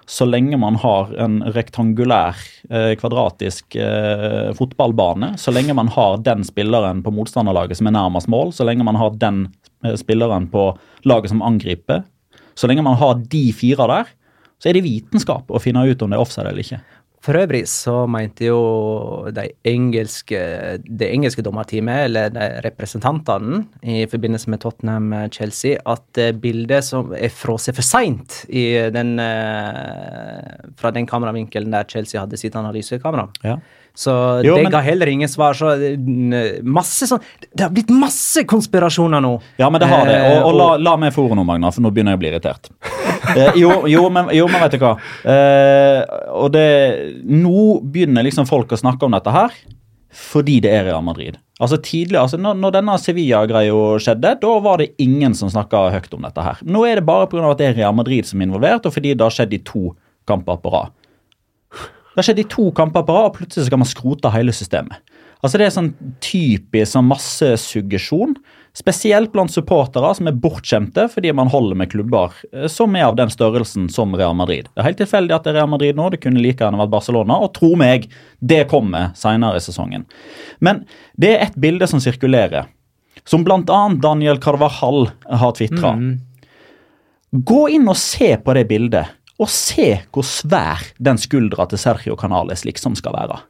så 0.09 0.25
lenge 0.25 0.57
man 0.57 0.77
har 0.79 1.09
en 1.19 1.41
rektangulær, 1.51 2.37
eh, 2.69 2.93
kvadratisk 2.95 3.75
eh, 3.75 4.53
fotballbane, 4.55 5.33
så 5.37 5.51
lenge 5.51 5.75
man 5.75 5.89
har 5.91 6.21
den 6.23 6.45
spilleren 6.47 7.01
på 7.03 7.11
motstanderlaget 7.11 7.79
som 7.79 7.89
er 7.89 7.97
nærmest 7.97 8.29
mål, 8.31 8.53
så 8.55 8.63
lenge 8.63 8.87
man 8.87 8.95
har 8.95 9.17
den 9.19 9.41
eh, 9.83 9.97
spilleren 9.99 10.47
på 10.53 10.69
laget 11.03 11.33
som 11.33 11.43
angriper, 11.43 12.05
så 12.55 12.71
lenge 12.71 12.85
man 12.87 12.95
har 13.01 13.19
de 13.19 13.43
fire 13.51 13.89
der, 13.91 14.13
så 14.63 14.71
er 14.71 14.79
det 14.79 14.87
vitenskap 14.87 15.51
å 15.51 15.61
finne 15.61 15.83
ut 15.83 16.01
om 16.01 16.09
det 16.09 16.17
er 16.17 16.23
offside 16.23 16.47
eller 16.47 16.63
ikke. 16.63 16.79
For 17.27 17.35
øvrig 17.35 17.65
så 17.67 18.05
mente 18.07 18.45
jo 18.47 19.27
de 19.35 19.49
engelske, 19.67 20.39
det 20.79 21.09
engelske 21.11 21.43
dommerteamet, 21.43 22.05
eller 22.07 22.29
de 22.31 22.45
representantene 22.63 23.65
i 23.83 24.05
forbindelse 24.07 24.53
med 24.53 24.61
Tottenham-Chelsea, 24.63 25.81
at 25.83 26.21
eh, 26.23 26.31
bildet 26.31 26.87
som 26.87 27.11
er 27.11 27.33
fra 27.35 27.57
seg 27.59 27.75
for 27.75 27.83
seint 27.83 28.45
eh, 28.47 28.87
fra 30.79 30.93
den 30.95 31.09
kameravinkelen 31.09 31.75
der 31.75 31.89
Chelsea 31.91 32.21
hadde 32.21 32.39
sitt 32.39 32.55
analysekamera. 32.55 33.27
Ja. 33.43 33.57
Så 33.97 34.13
Jo, 34.45 34.55
det 34.59 34.67
men- 34.67 34.71
ga 34.75 34.79
heller 34.85 35.09
ingen 35.09 35.29
svar. 35.29 35.55
Så 35.57 35.71
eh, 35.73 36.59
masse 36.61 37.07
sånn 37.09 37.23
Det 37.49 37.63
har 37.65 37.71
blitt 37.73 37.89
masse 37.89 38.43
konspirasjoner 38.45 39.23
nå. 39.25 39.31
Ja, 39.57 39.71
men 39.73 39.81
det 39.81 39.87
har 39.89 40.05
det. 40.05 40.17
Eh, 40.19 40.35
Og, 40.43 40.51
og 40.51 40.59
la, 40.59 40.67
la 40.77 40.93
meg 41.01 41.15
få 41.15 41.23
ordet 41.25 41.39
nå, 41.39 41.45
Magna, 41.49 41.71
for 41.73 41.81
nå 41.81 41.89
begynner 41.95 42.13
jeg 42.13 42.19
å 42.19 42.21
bli 42.21 42.29
irritert. 42.29 42.69
Eh, 43.33 43.57
jo, 43.57 43.71
jo, 43.89 44.03
men, 44.13 44.29
jo, 44.37 44.45
men 44.53 44.61
vet 44.61 44.75
du 44.77 44.83
hva. 44.85 44.91
Eh, 45.25 46.03
og 46.37 46.51
det 46.53 46.67
Nå 47.25 47.81
begynner 47.89 48.23
liksom 48.27 48.45
folk 48.47 48.71
å 48.71 48.79
snakke 48.79 49.03
om 49.09 49.17
dette 49.17 49.33
her 49.33 49.57
fordi 50.17 50.55
det 50.63 50.71
er 50.73 50.85
Real 50.87 51.03
Madrid. 51.05 51.35
Altså 51.61 51.77
tidligere, 51.83 52.23
altså 52.23 52.37
når, 52.41 52.55
når 52.57 52.71
denne 52.77 52.93
Sevilla-greia 53.01 53.73
skjedde, 54.01 54.31
da 54.41 54.53
var 54.63 54.79
det 54.81 54.87
ingen 55.03 55.35
som 55.37 55.49
snakka 55.51 55.81
høyt 55.93 56.13
om 56.15 56.23
dette 56.25 56.41
her. 56.45 56.61
Nå 56.65 56.85
er 56.89 56.95
det 57.01 57.05
bare 57.05 57.27
pga. 57.29 57.43
at 57.51 57.59
det 57.59 57.67
er 57.67 57.75
Real 57.81 57.93
Madrid 57.93 58.25
som 58.25 58.41
er 58.41 58.47
involvert, 58.47 58.87
og 58.87 58.93
fordi 58.95 59.11
det 59.13 59.21
har 59.27 59.35
skjedd 59.35 59.53
i 59.53 59.59
to 59.67 59.91
kamper 60.25 60.57
på 60.63 60.71
rad. 60.73 60.95
Det 62.17 62.23
har 62.23 62.31
skjedd 62.31 62.39
i 62.41 62.49
to 62.49 62.71
kamper 62.73 63.03
på 63.05 63.13
rad, 63.13 63.27
og 63.29 63.35
plutselig 63.37 63.67
skal 63.67 63.77
man 63.77 63.87
skrote 63.87 64.29
hele 64.33 64.53
systemet. 64.55 64.97
Altså 65.45 65.59
Det 65.59 65.67
er 65.67 65.73
sånn 65.75 65.89
typisk 66.25 66.95
sånn 66.95 67.05
massesuggesjon, 67.11 68.31
spesielt 68.73 69.29
blant 69.33 69.53
supportere 69.53 70.09
som 70.17 70.29
er 70.29 70.39
bortskjemte 70.41 71.05
fordi 71.13 71.29
man 71.37 71.49
holder 71.53 71.77
med 71.77 71.91
klubber 71.91 72.33
eh, 72.49 72.65
som 72.73 72.95
er 72.97 73.05
av 73.07 73.19
den 73.19 73.29
størrelsen 73.29 73.85
som 73.93 74.15
Real 74.17 74.33
Madrid. 74.37 74.65
Det 74.73 74.81
er 74.81 74.87
helt 74.89 75.01
tilfeldig 75.01 75.35
at 75.37 75.45
det 75.45 75.53
er 75.53 75.59
Real 75.59 75.69
Madrid 75.69 75.97
nå, 75.97 76.07
det 76.09 76.23
kunne 76.23 76.41
like 76.41 76.65
gjerne 76.65 76.81
vært 76.81 76.93
Barcelona, 76.95 77.37
og 77.37 77.53
tro 77.57 77.75
meg, 77.77 78.09
det 78.41 78.63
kommer 78.73 79.11
senere 79.17 79.61
i 79.61 79.67
sesongen. 79.67 80.07
Men 80.57 80.87
det 81.21 81.35
er 81.35 81.45
ett 81.45 81.61
bilde 81.61 81.85
som 81.89 82.01
sirkulerer, 82.01 82.65
som 83.29 83.45
bl.a. 83.45 83.81
Daniel 84.01 84.41
Carvajal 84.41 85.11
har 85.37 85.53
tvitra. 85.57 85.93
Gå 87.29 87.61
inn 87.77 87.85
og 87.93 88.01
se 88.01 88.33
på 88.41 88.57
det 88.57 88.65
bildet, 88.69 89.16
og 89.37 89.49
se 89.53 89.91
hvor 90.13 90.25
svær 90.25 90.81
den 90.97 91.19
skuldra 91.21 91.67
til 91.69 91.81
Sergio 91.81 92.17
Canales 92.19 92.65
liksom 92.65 92.97
skal 92.97 93.15
være. 93.17 93.41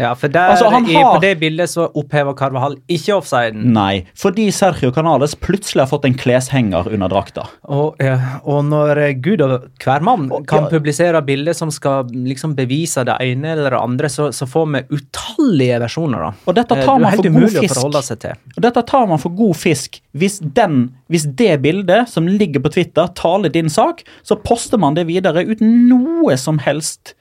Ja, 0.00 0.14
for 0.16 0.32
der 0.32 0.54
Altså, 0.54 0.70
han 0.72 0.86
i, 0.88 0.94
har- 0.96 1.14
på 1.18 1.20
det 1.22 1.34
bildet 1.42 1.68
så 1.68 1.84
opphever 2.00 2.32
Carvahall 2.38 2.78
ikke 2.88 3.14
offsiden. 3.18 3.66
Nei, 3.76 4.06
fordi 4.16 4.46
Sergio 4.56 4.90
Canales 4.96 5.34
plutselig 5.36 5.82
har 5.84 5.90
fått 5.90 6.06
en 6.08 6.16
kleshenger 6.16 6.88
under 6.90 7.10
drakta. 7.12 7.44
Og, 7.68 8.00
og 8.48 8.60
når 8.70 9.02
eh, 9.04 9.12
Gud 9.20 9.44
og 9.44 9.68
hver 9.84 10.00
mann 10.06 10.28
kan 10.48 10.64
ja. 10.66 10.70
publisere 10.72 11.20
bilder 11.26 11.56
som 11.58 11.70
skal 11.74 12.08
liksom 12.14 12.54
bevise 12.58 13.04
det 13.04 13.18
ene 13.26 13.52
eller 13.54 13.76
det 13.76 13.82
andre, 13.82 14.08
så, 14.12 14.30
så 14.32 14.48
får 14.48 14.66
vi 14.72 14.82
utallige 14.98 15.80
versjoner. 15.84 16.24
da. 16.30 16.32
Og 16.48 16.56
dette 16.56 16.78
Eh, 16.80 16.84
tar 16.86 16.98
man 17.02 17.12
for 17.18 17.28
god 17.28 17.50
fisk. 17.60 18.02
seg 18.08 18.18
til. 18.24 18.40
Og 18.56 18.62
dette 18.64 18.82
tar 18.88 19.06
man 19.10 19.18
for 19.20 19.36
god 19.36 19.56
fisk. 19.60 20.00
Hvis, 20.16 20.38
den, 20.56 20.90
hvis 21.12 21.26
det 21.36 21.60
bildet 21.62 22.08
som 22.08 22.26
ligger 22.30 22.62
på 22.64 22.72
Twitter, 22.72 23.08
taler 23.18 23.52
din 23.52 23.68
sak, 23.68 24.02
så 24.24 24.36
poster 24.40 24.78
man 24.80 24.94
det 24.96 25.06
videre 25.10 25.44
uten 25.44 25.88
noe 25.90 26.36
som 26.40 26.58
helst 26.64 27.14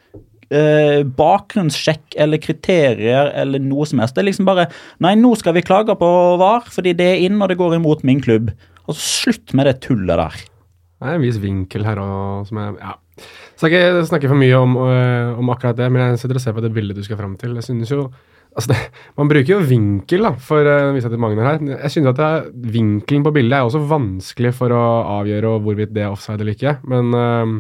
eh, 0.53 1.01
bakgrunnssjekk 1.19 2.17
eller 2.19 2.41
kriterier 2.43 3.31
eller 3.38 3.62
noe 3.63 3.88
som 3.89 4.01
helst. 4.01 4.15
Det 4.17 4.23
er 4.23 4.29
liksom 4.31 4.49
bare 4.49 4.69
Nei, 5.03 5.15
nå 5.19 5.33
skal 5.39 5.55
vi 5.57 5.65
klage 5.65 5.95
på 5.99 6.12
VAR 6.41 6.69
fordi 6.71 6.95
det 6.97 7.09
er 7.13 7.27
inn 7.27 7.39
og 7.41 7.51
det 7.51 7.59
går 7.59 7.77
imot 7.79 8.05
min 8.07 8.21
klubb. 8.23 8.51
Og 8.89 8.97
slutt 8.97 9.53
med 9.57 9.69
det 9.69 9.79
tullet 9.85 10.17
der. 10.17 10.39
Det 10.99 11.07
er 11.07 11.15
en 11.15 11.23
viss 11.23 11.39
vinkel 11.39 11.85
her 11.88 12.01
òg 12.03 12.49
som 12.49 12.63
jeg 12.63 12.81
Ja. 12.81 12.97
Skal 13.59 13.73
ikke 13.73 14.05
snakke 14.07 14.29
for 14.31 14.39
mye 14.39 14.55
om, 14.55 14.77
øh, 14.79 15.39
om 15.41 15.49
akkurat 15.51 15.75
det, 15.75 15.89
men 15.91 16.01
jeg 16.01 16.19
sitter 16.19 16.38
og 16.39 16.41
ser 16.41 16.53
på 16.55 16.62
det 16.63 16.73
bildet 16.73 16.95
du 16.95 17.03
skal 17.03 17.17
fram 17.19 17.35
til. 17.35 17.55
Jeg 17.55 17.63
synes 17.63 17.91
jo 17.91 18.12
Altså 18.55 18.71
det, 18.73 18.77
man 19.15 19.29
bruker 19.29 19.53
jo 19.53 19.59
vinkel 19.62 20.25
da, 20.25 20.31
for 20.33 20.65
å 20.65 20.93
vise 20.95 21.09
til 21.12 21.19
Magnar 21.21 21.45
her. 21.51 21.59
Jeg 21.83 21.91
synes 21.93 22.07
at 22.07 22.19
er, 22.19 22.47
Vinkelen 22.49 23.23
på 23.23 23.31
bildet 23.35 23.53
er 23.59 23.67
også 23.67 23.83
vanskelig 23.85 24.55
for 24.57 24.73
å 24.73 24.85
avgjøre 25.19 25.59
hvorvidt 25.62 25.93
det 25.93 26.01
er 26.03 26.09
offside 26.09 26.41
eller 26.41 26.57
ikke. 26.57 26.73
Men 26.89 27.13
øh, 27.13 27.53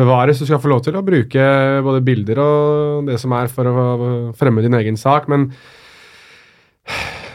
bevares, 0.00 0.40
du 0.40 0.48
skal 0.48 0.62
få 0.62 0.72
lov 0.72 0.82
til 0.86 0.96
å 0.98 1.04
bruke 1.06 1.44
både 1.86 2.04
bilder 2.06 2.40
og 2.42 3.10
det 3.10 3.20
som 3.20 3.34
er 3.36 3.52
for 3.52 3.68
å 3.68 3.76
fremme 4.38 4.64
din 4.64 4.76
egen 4.80 4.98
sak. 5.00 5.28
Men 5.30 5.50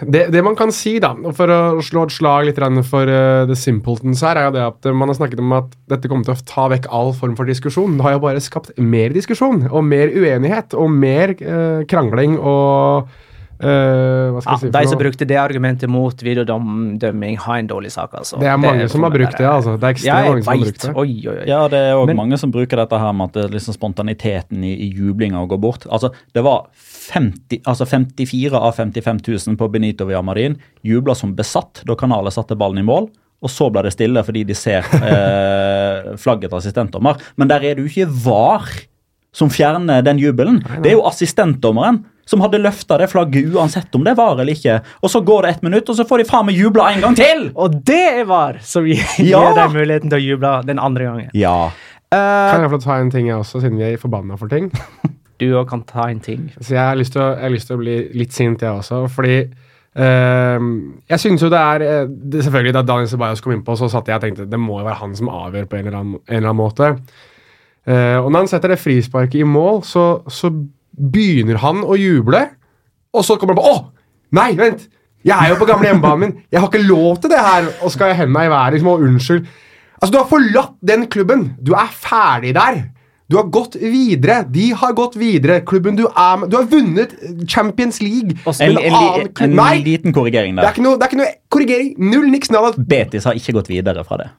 det, 0.03 0.25
det 0.33 0.41
man 0.43 0.57
kan 0.59 0.73
si, 0.75 0.97
da, 0.99 1.13
for 1.37 1.51
å 1.51 1.83
slå 1.85 2.05
et 2.05 2.15
slag 2.15 2.49
litt 2.49 2.59
for 2.89 3.09
uh, 3.09 3.45
The 3.47 3.55
Simpletons 3.57 4.23
her, 4.25 4.39
er 4.39 4.49
jo 4.49 4.55
det 4.57 4.65
at 4.65 4.89
man 4.91 5.11
har 5.11 5.19
snakket 5.19 5.41
om 5.43 5.53
at 5.55 5.75
dette 5.91 6.11
kommer 6.11 6.27
til 6.27 6.35
å 6.35 6.47
ta 6.49 6.67
vekk 6.73 6.89
all 6.91 7.13
form 7.15 7.37
for 7.37 7.47
diskusjon. 7.47 7.95
Det 7.97 8.05
har 8.05 8.17
jo 8.17 8.23
bare 8.25 8.43
skapt 8.43 8.73
mer 8.81 9.15
diskusjon 9.15 9.67
og 9.69 9.85
mer 9.87 10.11
uenighet 10.11 10.75
og 10.75 10.91
mer 10.91 11.37
uh, 11.39 11.85
krangling 11.89 12.35
og 12.39 13.07
Eh, 13.55 14.31
hva 14.35 14.41
skal 14.43 14.51
Ja, 14.51 14.55
jeg 14.55 14.59
si 14.59 14.69
de 14.73 14.81
som 14.89 14.97
noe? 14.97 15.03
brukte 15.03 15.25
det 15.27 15.37
argumentet 15.39 15.89
mot 15.89 16.15
videodømming, 16.21 17.37
har 17.39 17.57
en 17.61 17.67
dårlig 17.67 17.91
sak, 17.93 18.11
altså. 18.19 18.39
Det 18.39 18.47
er 18.51 18.57
mange 18.59 18.87
som 18.91 19.03
har 19.03 19.11
brukt 19.13 19.37
det, 19.37 19.47
altså. 19.47 19.77
Det 19.79 19.83
er 19.87 19.93
ekstremt 19.95 20.05
Ja, 20.05 20.29
mange 20.31 20.43
som 20.43 20.51
har 20.53 20.65
brukt 20.65 20.81
det. 20.81 20.91
Oi, 20.95 21.13
oi, 21.29 21.35
oi. 21.39 21.47
Ja, 21.47 21.61
det 21.71 21.79
er 21.79 21.93
òg 21.95 22.13
mange 22.15 22.37
som 22.41 22.51
bruker 22.51 22.75
dette 22.81 22.99
her 22.99 23.13
med 23.13 23.29
at 23.29 23.33
det 23.33 23.43
er 23.45 23.53
liksom 23.55 23.77
spontaniteten 23.77 24.63
i, 24.63 24.73
i 24.75 24.89
jublinga 24.93 25.45
går 25.47 25.61
bort. 25.63 25.85
Altså, 25.89 26.11
det 26.33 26.43
var 26.43 26.67
50, 26.75 27.61
altså 27.65 27.85
54 27.87 28.53
av 28.59 28.73
55 28.75 29.21
000 29.47 29.55
på 29.57 29.69
Benito 29.71 30.05
Villamarin 30.09 30.57
jubla 30.83 31.15
som 31.15 31.35
besatt 31.35 31.83
da 31.85 31.95
Kanalet 31.95 32.33
satte 32.35 32.57
ballen 32.59 32.79
i 32.79 32.83
mål. 32.83 33.07
Og 33.45 33.49
så 33.51 33.67
ble 33.71 33.83
det 33.83 33.93
stille 33.93 34.23
fordi 34.25 34.43
de 34.47 34.55
ser 34.57 34.83
eh, 35.05 36.15
flagget 36.17 36.49
til 36.49 36.57
assistentdommer. 36.59 37.19
Men 37.37 37.47
der 37.51 37.63
er 37.63 37.75
det 37.75 37.85
jo 37.85 37.91
ikke 37.91 38.11
VAR 38.25 38.67
som 39.35 39.49
fjerner 39.51 40.01
den 40.05 40.17
jubelen. 40.21 40.61
Det 40.81 40.91
er 40.93 40.95
jo 40.97 41.05
assistentdommeren 41.07 42.05
som 42.25 42.41
hadde 42.41 42.61
løfta 42.61 42.97
det 43.01 43.09
flagget 43.11 43.53
uansett 43.53 43.95
om 43.95 44.05
det 44.05 44.15
var 44.17 44.39
eller 44.39 44.53
ikke. 44.53 44.79
Og 45.05 45.11
så 45.13 45.21
går 45.25 45.45
det 45.45 45.55
ett 45.55 45.65
minutt, 45.65 45.89
og 45.89 45.97
så 45.97 46.05
får 46.09 46.23
de 46.23 46.29
faen 46.29 46.47
meg 46.47 46.59
jubla 46.59 46.89
en 46.93 47.03
gang 47.05 47.17
til! 47.17 47.49
Og 47.53 47.77
det 47.85 48.25
var 48.29 48.59
som 48.65 48.87
gir 48.89 49.03
Ja! 49.31 49.43
gir 49.43 49.59
deg 49.59 49.75
muligheten 49.75 50.13
til 50.13 50.21
å 50.21 50.25
juble 50.25 50.55
den 50.69 50.81
andre 50.81 51.09
gangen. 51.09 51.29
Ja. 51.37 51.57
Uh, 52.13 52.17
Kan 52.53 52.65
jeg 52.65 52.73
få 52.73 52.81
ta 52.83 52.97
en 53.01 53.13
ting, 53.13 53.29
jeg 53.29 53.37
også, 53.37 53.61
siden 53.63 53.77
vi 53.81 53.87
er 53.91 54.01
forbanna 54.01 54.39
for 54.41 54.51
ting? 54.51 54.71
du 55.41 55.47
òg 55.59 55.69
kan 55.69 55.85
ta 55.87 56.09
en 56.09 56.23
ting. 56.23 56.49
Så 56.61 56.75
jeg 56.75 56.81
har 56.81 56.97
lyst 56.97 57.15
til 57.15 57.23
å, 57.23 57.31
jeg 57.35 57.47
har 57.47 57.55
lyst 57.55 57.69
til 57.69 57.77
å 57.77 57.83
bli 57.83 58.01
litt 58.17 58.35
sint, 58.35 58.65
jeg 58.65 58.81
også. 58.81 59.05
Fordi 59.13 59.39
Uh, 59.95 60.59
jeg 61.07 61.21
synes 61.23 61.43
jo 61.45 61.47
det 61.47 61.59
er 61.59 61.83
eh, 61.85 62.09
det, 62.11 62.41
Selvfølgelig, 62.43 62.73
da 62.75 62.81
Daniel 62.83 63.07
Ceballos 63.07 63.39
kom 63.39 63.53
innpå, 63.55 63.77
så 63.79 63.87
satt 63.87 64.09
jeg 64.11 64.19
og 64.19 64.25
tenkte 64.25 64.47
det 64.51 64.59
må 64.59 64.81
jo 64.81 64.87
være 64.89 64.99
han 64.99 65.13
som 65.15 65.29
avgjør 65.31 65.69
på 65.71 65.77
en 65.77 65.85
eller 65.85 65.99
annen, 66.01 66.17
en 66.19 66.35
eller 66.35 66.49
annen 66.51 66.59
måte. 66.59 66.89
Uh, 67.87 68.17
og 68.19 68.27
når 68.27 68.43
han 68.43 68.49
setter 68.51 68.73
det 68.73 68.81
frisparket 68.81 69.39
i 69.39 69.47
mål, 69.47 69.85
så, 69.87 70.03
så 70.27 70.51
begynner 70.97 71.59
han 71.63 71.83
å 71.83 71.97
juble, 71.99 72.41
og 73.15 73.25
så 73.25 73.37
kommer 73.39 73.55
han 73.55 73.61
på 73.63 73.71
Å! 73.71 73.77
Nei, 74.35 74.51
vent! 74.59 74.87
Jeg 75.25 75.33
er 75.41 75.53
jo 75.53 75.57
på 75.57 75.65
gamle 75.65 75.89
hjemmebanen 75.89 76.21
min. 76.21 76.33
Jeg 76.53 76.61
har 76.61 76.69
ikke 76.69 76.85
lov 76.85 77.21
til 77.23 77.31
det 77.33 77.39
her! 77.41 77.69
Og 77.81 77.93
skal 77.93 78.11
jeg 78.11 78.19
henda 78.23 78.43
i 78.45 78.51
været 78.51 78.75
liksom, 78.75 78.91
og 78.91 79.05
unnskyld. 79.07 79.47
Altså, 80.01 80.11
Du 80.13 80.17
har 80.19 80.27
forlatt 80.29 80.75
den 80.85 81.07
klubben. 81.09 81.47
Du 81.65 81.73
er 81.73 81.89
ferdig 81.89 82.53
der. 82.57 82.83
Du 83.31 83.39
har 83.39 83.47
gått 83.49 83.73
videre. 83.81 84.43
De 84.53 84.67
har 84.77 84.93
gått 84.93 85.15
videre. 85.17 85.63
Klubben 85.65 85.97
du 85.97 86.03
er 86.05 86.35
med 86.37 86.51
Du 86.53 86.59
har 86.59 86.67
vunnet 86.69 87.15
Champions 87.49 87.97
League. 88.03 88.35
En, 88.45 88.77
en 88.77 89.31
en, 89.41 89.59
en 89.59 89.81
liten 89.81 90.13
korrigering 90.13 90.53
Det 90.53 90.61
er 90.61 90.67
der. 90.67 90.75
ikke 90.75 90.85
noe, 90.85 90.99
det 90.99 91.07
er 91.07 91.13
ikke 91.13 91.21
noe 91.23 91.33
korrigering. 91.49 91.95
Null 92.11 92.29
niks. 92.29 92.53
Betis 92.77 93.25
har 93.25 93.33
ikke 93.33 93.57
gått 93.57 93.71
videre 93.73 94.05
fra 94.05 94.21
det. 94.21 94.29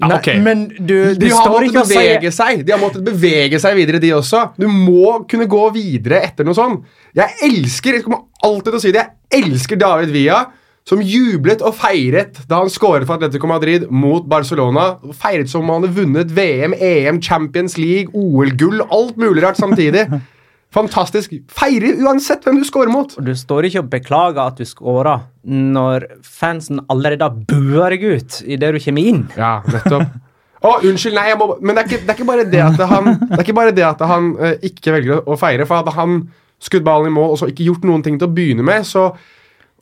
Nei, 0.00 0.16
okay. 0.16 0.38
Men 0.40 0.64
du, 0.78 1.12
De 1.18 1.28
har 1.28 1.50
måttet 1.52 1.74
bevege 1.76 2.30
seg 2.32 2.62
De 2.64 2.72
har 2.72 2.80
måttet 2.80 3.04
bevege 3.04 3.58
seg 3.60 3.76
videre, 3.76 4.00
de 4.00 4.14
også. 4.16 4.46
Du 4.56 4.64
må 4.70 5.18
kunne 5.28 5.48
gå 5.50 5.66
videre 5.74 6.22
etter 6.24 6.46
noe 6.46 6.56
sånt. 6.56 6.86
Jeg 7.16 7.36
elsker 7.50 7.98
jeg 7.98 8.06
kommer 8.06 8.24
alltid 8.46 8.70
til 8.70 8.78
å 8.78 8.82
si 8.86 8.94
det, 8.96 9.04
jeg 9.30 9.44
elsker 9.44 9.80
David 9.80 10.14
Villa, 10.14 10.40
som 10.88 11.02
jublet 11.04 11.60
og 11.66 11.74
feiret 11.76 12.40
da 12.48 12.62
han 12.62 12.72
skåret 12.72 13.04
for 13.06 13.18
Atletico 13.18 13.50
Madrid 13.50 13.84
mot 13.92 14.24
Barcelona. 14.30 14.94
Feiret 15.20 15.52
som 15.52 15.66
om 15.66 15.74
han 15.74 15.84
hadde 15.84 15.96
vunnet 15.98 16.32
VM, 16.34 16.74
EM, 16.74 17.20
Champions 17.22 17.76
League, 17.78 18.08
OL-gull, 18.16 18.80
alt 18.88 19.20
mulig 19.20 19.44
rart 19.44 19.60
samtidig. 19.60 20.08
Fantastisk. 20.74 21.32
Feire 21.50 21.96
uansett 21.98 22.44
hvem 22.46 22.60
du 22.60 22.66
scorer 22.66 22.92
mot. 22.92 23.16
Du 23.18 23.30
står 23.34 23.66
ikke 23.66 23.82
og 23.82 23.88
beklager 23.90 24.42
at 24.44 24.60
du 24.60 24.66
scora 24.68 25.16
når 25.42 26.06
fansen 26.22 26.82
allerede 26.92 27.26
buer 27.50 27.96
deg 27.96 28.04
ut 28.06 28.36
idet 28.46 28.74
du 28.76 28.78
kommer 28.84 29.08
inn. 29.12 29.24
Ja, 29.38 29.56
nettopp. 29.66 30.06
Å, 30.60 30.74
unnskyld, 30.84 31.16
nei, 31.16 31.30
jeg 31.30 31.38
må, 31.40 31.46
men 31.64 31.72
det 31.72 31.82
er, 31.82 31.86
ikke, 31.88 31.98
det 32.04 32.12
er 32.12 32.18
ikke 32.18 32.28
bare 32.28 32.42
det 32.52 32.60
at 32.60 32.80
han, 32.90 33.06
det 33.16 33.38
er 33.38 33.42
ikke, 33.46 33.54
bare 33.56 33.72
det 33.72 33.84
at 33.86 34.02
han 34.04 34.26
eh, 34.36 34.66
ikke 34.68 34.92
velger 34.92 35.22
å 35.24 35.36
feire. 35.40 35.64
For 35.64 35.80
hadde 35.80 35.94
han 35.96 36.18
skutt 36.60 36.84
ballen 36.84 37.08
i 37.08 37.14
mål 37.16 37.32
og 37.32 37.38
så 37.40 37.48
ikke 37.48 37.64
gjort 37.64 37.86
noen 37.88 38.04
ting 38.04 38.18
til 38.20 38.28
å 38.28 38.34
begynne 38.36 38.66
med, 38.66 38.84
så 38.84 39.06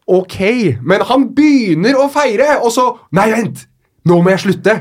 ok. 0.07 0.39
Men 0.87 1.03
han 1.09 1.27
begynner 1.35 1.99
å 1.99 2.07
feire, 2.15 2.61
og 2.63 2.71
så 2.73 2.93
Nei, 3.19 3.27
vent! 3.35 3.67
Nå 4.07 4.21
må 4.23 4.31
jeg 4.33 4.45
slutte! 4.47 4.77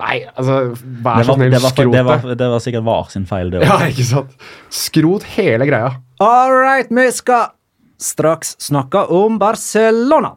Nei, 0.00 0.16
altså, 0.32 0.58
vær 1.04 1.20
Det 1.20 1.26
så 1.26 1.32
var, 1.34 1.38
snill, 1.38 1.52
det, 1.52 1.62
var, 1.62 1.74
skrot 1.74 1.94
det, 1.94 2.04
var, 2.08 2.28
det 2.40 2.50
var 2.54 2.62
sikkert 2.64 2.86
VAR 2.86 3.08
sin 3.12 3.26
feil, 3.28 3.50
det 3.52 3.64
Ja, 3.68 3.78
ikke 3.90 4.06
sant? 4.08 4.36
Skrot 4.72 5.26
hele 5.36 5.68
greia. 5.68 5.94
All 6.24 6.54
right, 6.56 6.92
vi 6.92 7.08
skal 7.16 7.50
straks 8.00 8.56
snakke 8.64 9.04
om 9.12 9.36
Barcelona. 9.40 10.34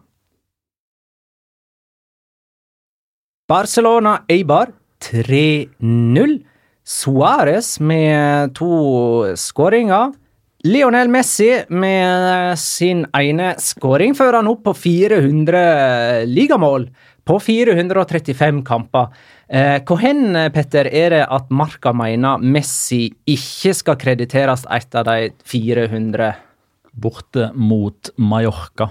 Barcelona 3.47 4.17
Eibar 4.31 4.73
3-0. 5.11 6.41
Suárez 6.83 7.79
med 7.79 8.51
to 8.55 9.35
skåringer. 9.39 10.11
Lionel 10.63 11.09
Messi 11.11 11.49
med 11.75 12.59
sin 12.59 13.03
ene 13.15 13.53
skåring 13.59 14.15
fører 14.15 14.39
han 14.39 14.47
opp 14.51 14.61
på 14.67 14.73
400 14.79 16.23
ligamål 16.27 16.87
på 17.27 17.39
435 17.39 18.61
kamper. 18.67 19.11
Eh, 19.53 19.77
hvor 19.85 19.99
hen, 20.01 20.33
Petter, 20.49 20.87
er 20.89 21.13
det 21.13 21.25
at 21.29 21.51
Marka 21.53 21.91
mener 21.93 22.41
Messi 22.41 23.11
ikke 23.29 23.75
skal 23.77 23.99
krediteres 24.01 24.63
et 24.73 24.95
av 24.97 25.05
de 25.05 25.29
400? 25.45 26.31
Borte 26.97 27.51
mot 27.53 28.09
Mallorca. 28.17 28.87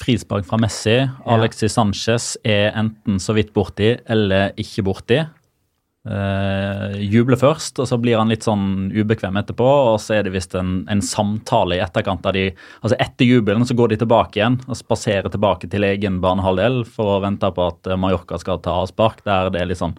Frispark 0.00 0.46
fra 0.48 0.56
Messi. 0.62 1.02
Alexis 1.28 1.76
Sanchez 1.76 2.32
er 2.48 2.72
enten 2.80 3.20
så 3.20 3.36
vidt 3.36 3.52
borti 3.52 3.92
eller 4.08 4.56
ikke 4.60 4.86
borti. 4.88 5.20
Uh, 6.00 6.96
jubler 6.96 7.36
først, 7.36 7.76
og 7.76 7.84
så 7.84 7.98
blir 8.00 8.16
han 8.16 8.30
litt 8.32 8.46
sånn 8.46 8.88
ubekvem 8.94 9.36
etterpå. 9.36 9.66
Og 9.92 9.98
så 10.00 10.16
er 10.16 10.24
det 10.24 10.32
visst 10.32 10.56
en, 10.56 10.80
en 10.88 11.02
samtale 11.04 11.76
i 11.76 11.82
etterkant 11.84 12.24
av 12.26 12.36
de 12.36 12.46
Altså 12.80 12.96
etter 12.96 13.28
jubelen 13.28 13.66
så 13.68 13.76
går 13.76 13.92
de 13.92 14.00
tilbake 14.00 14.40
igjen 14.40 14.56
og 14.64 14.78
spaserer 14.78 15.28
tilbake 15.32 15.68
til 15.70 15.84
egen 15.84 16.22
banehalvdel 16.24 16.82
for 16.88 17.18
å 17.18 17.20
vente 17.26 17.52
på 17.52 17.68
at 17.68 17.90
eh, 17.90 18.00
Mallorca 18.00 18.40
skal 18.40 18.62
ta 18.64 18.78
avspark. 18.80 19.20
Der 19.28 19.52
det 19.52 19.60
er 19.60 19.70
litt 19.72 19.82
sånn 19.82 19.98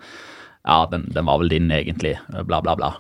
Ja, 0.66 0.84
den, 0.90 1.06
den 1.14 1.30
var 1.30 1.42
vel 1.42 1.54
din, 1.54 1.70
egentlig. 1.74 2.18
Bla, 2.50 2.62
bla, 2.66 2.76
bla. 2.78 2.96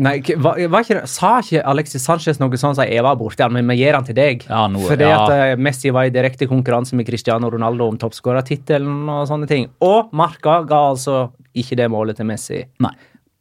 Nei, 0.00 0.14
var, 0.40 0.56
var 0.72 0.84
ikke, 0.86 1.02
sa 1.10 1.34
ikke 1.42 1.60
Alexis 1.68 2.04
Sanchez 2.06 2.38
noe 2.40 2.56
sånn 2.56 2.72
som 2.78 2.86
jeg 2.88 3.02
var 3.04 3.18
borti 3.20 3.42
han, 3.44 3.52
men 3.52 3.68
vi 3.68 3.76
gir 3.82 3.92
han 3.98 4.06
til 4.08 4.16
deg? 4.16 4.46
Ja, 4.48 4.62
noe- 4.72 4.86
Fordi 4.88 5.04
ja. 5.04 5.18
at 5.26 5.34
eh, 5.34 5.56
Messi 5.60 5.92
var 5.92 6.08
i 6.08 6.12
direkte 6.14 6.48
konkurranse 6.48 6.96
med 6.96 7.04
Cristiano 7.08 7.50
Ronaldo 7.52 7.88
om 7.90 7.98
toppskårertittelen 8.00 9.02
og 9.12 9.26
sånne 9.28 9.48
ting. 9.50 9.68
Og 9.84 10.08
Marka 10.16 10.62
ga 10.64 10.80
altså 10.94 11.18
ikke 11.52 11.76
det 11.76 11.90
målet 11.92 12.16
til 12.16 12.26
Messi. 12.30 12.62
Nei. 12.80 12.94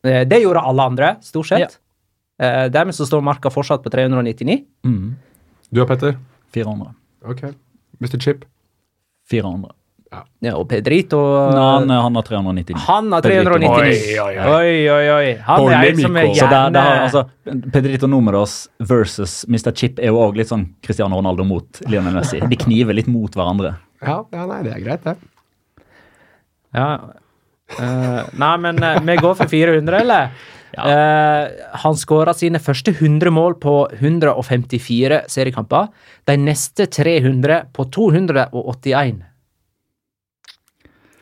Eh, 0.04 0.26
Det 0.28 0.42
gjorde 0.44 0.66
alle 0.68 0.90
andre, 0.92 1.14
stort 1.24 1.48
sett. 1.54 1.80
Ja. 1.80 2.46
Eh, 2.46 2.68
Dermed 2.76 2.96
så 2.96 3.08
står 3.08 3.24
Marka 3.24 3.50
fortsatt 3.52 3.84
på 3.84 3.90
399. 3.96 4.60
Mm. 4.84 5.16
Du 5.72 5.82
og 5.84 5.88
Petter? 5.88 6.18
400. 6.56 6.92
Ok. 7.30 7.42
Mr. 8.02 8.18
Chip? 8.20 8.44
400. 9.32 9.72
Ja, 10.10 10.56
og 10.58 10.64
Pedrito 10.72 11.20
Nei, 11.54 11.62
han, 11.62 11.92
han 11.94 12.16
har 12.18 12.26
399. 12.26 12.78
Han 12.88 13.12
har 13.14 13.22
Pedrito. 13.22 13.60
399. 13.60 14.16
Oi, 14.24 14.40
oi, 14.50 14.88
oi. 14.90 15.10
oi. 15.14 15.34
Han 15.46 15.66
er 15.70 15.90
en 15.92 16.02
som 16.02 16.18
er. 16.18 16.30
Der, 16.30 16.40
gjerne 16.40 16.72
der 16.74 16.88
har, 16.88 17.02
altså, 17.06 17.24
Pedrito 17.76 18.10
Numeros 18.10 18.56
versus 18.90 19.44
Mr. 19.46 19.70
Chip 19.78 20.02
er 20.02 20.10
jo 20.10 20.18
òg 20.24 20.40
litt 20.40 20.50
sånn 20.50 20.66
Cristiano 20.86 21.20
Ronaldo 21.20 21.46
mot 21.46 21.82
Lionel 21.86 22.18
Messi. 22.18 22.42
De 22.42 22.60
kniver 22.66 22.98
litt 22.98 23.10
mot 23.12 23.38
hverandre. 23.38 23.76
Ja, 24.02 24.22
ja, 24.34 24.46
nei, 24.50 24.62
det 24.66 24.74
er 24.78 24.86
greit, 24.88 25.06
det. 25.06 25.86
Ja. 26.74 26.90
Uh, 27.78 28.24
nei, 28.40 28.56
men 28.66 28.82
uh, 28.82 28.96
vi 29.06 29.20
går 29.22 29.38
for 29.38 29.52
400, 29.52 30.02
eller? 30.02 30.32
Eh, 30.80 31.46
han 31.82 31.96
skåra 31.98 32.34
sine 32.38 32.60
første 32.62 32.94
100 32.94 33.34
mål 33.34 33.56
på 33.60 33.74
154 33.98 35.24
seriekamper. 35.28 35.90
De 36.30 36.36
neste 36.38 36.86
300 36.86 37.64
på 37.74 37.88
281. 37.90 39.24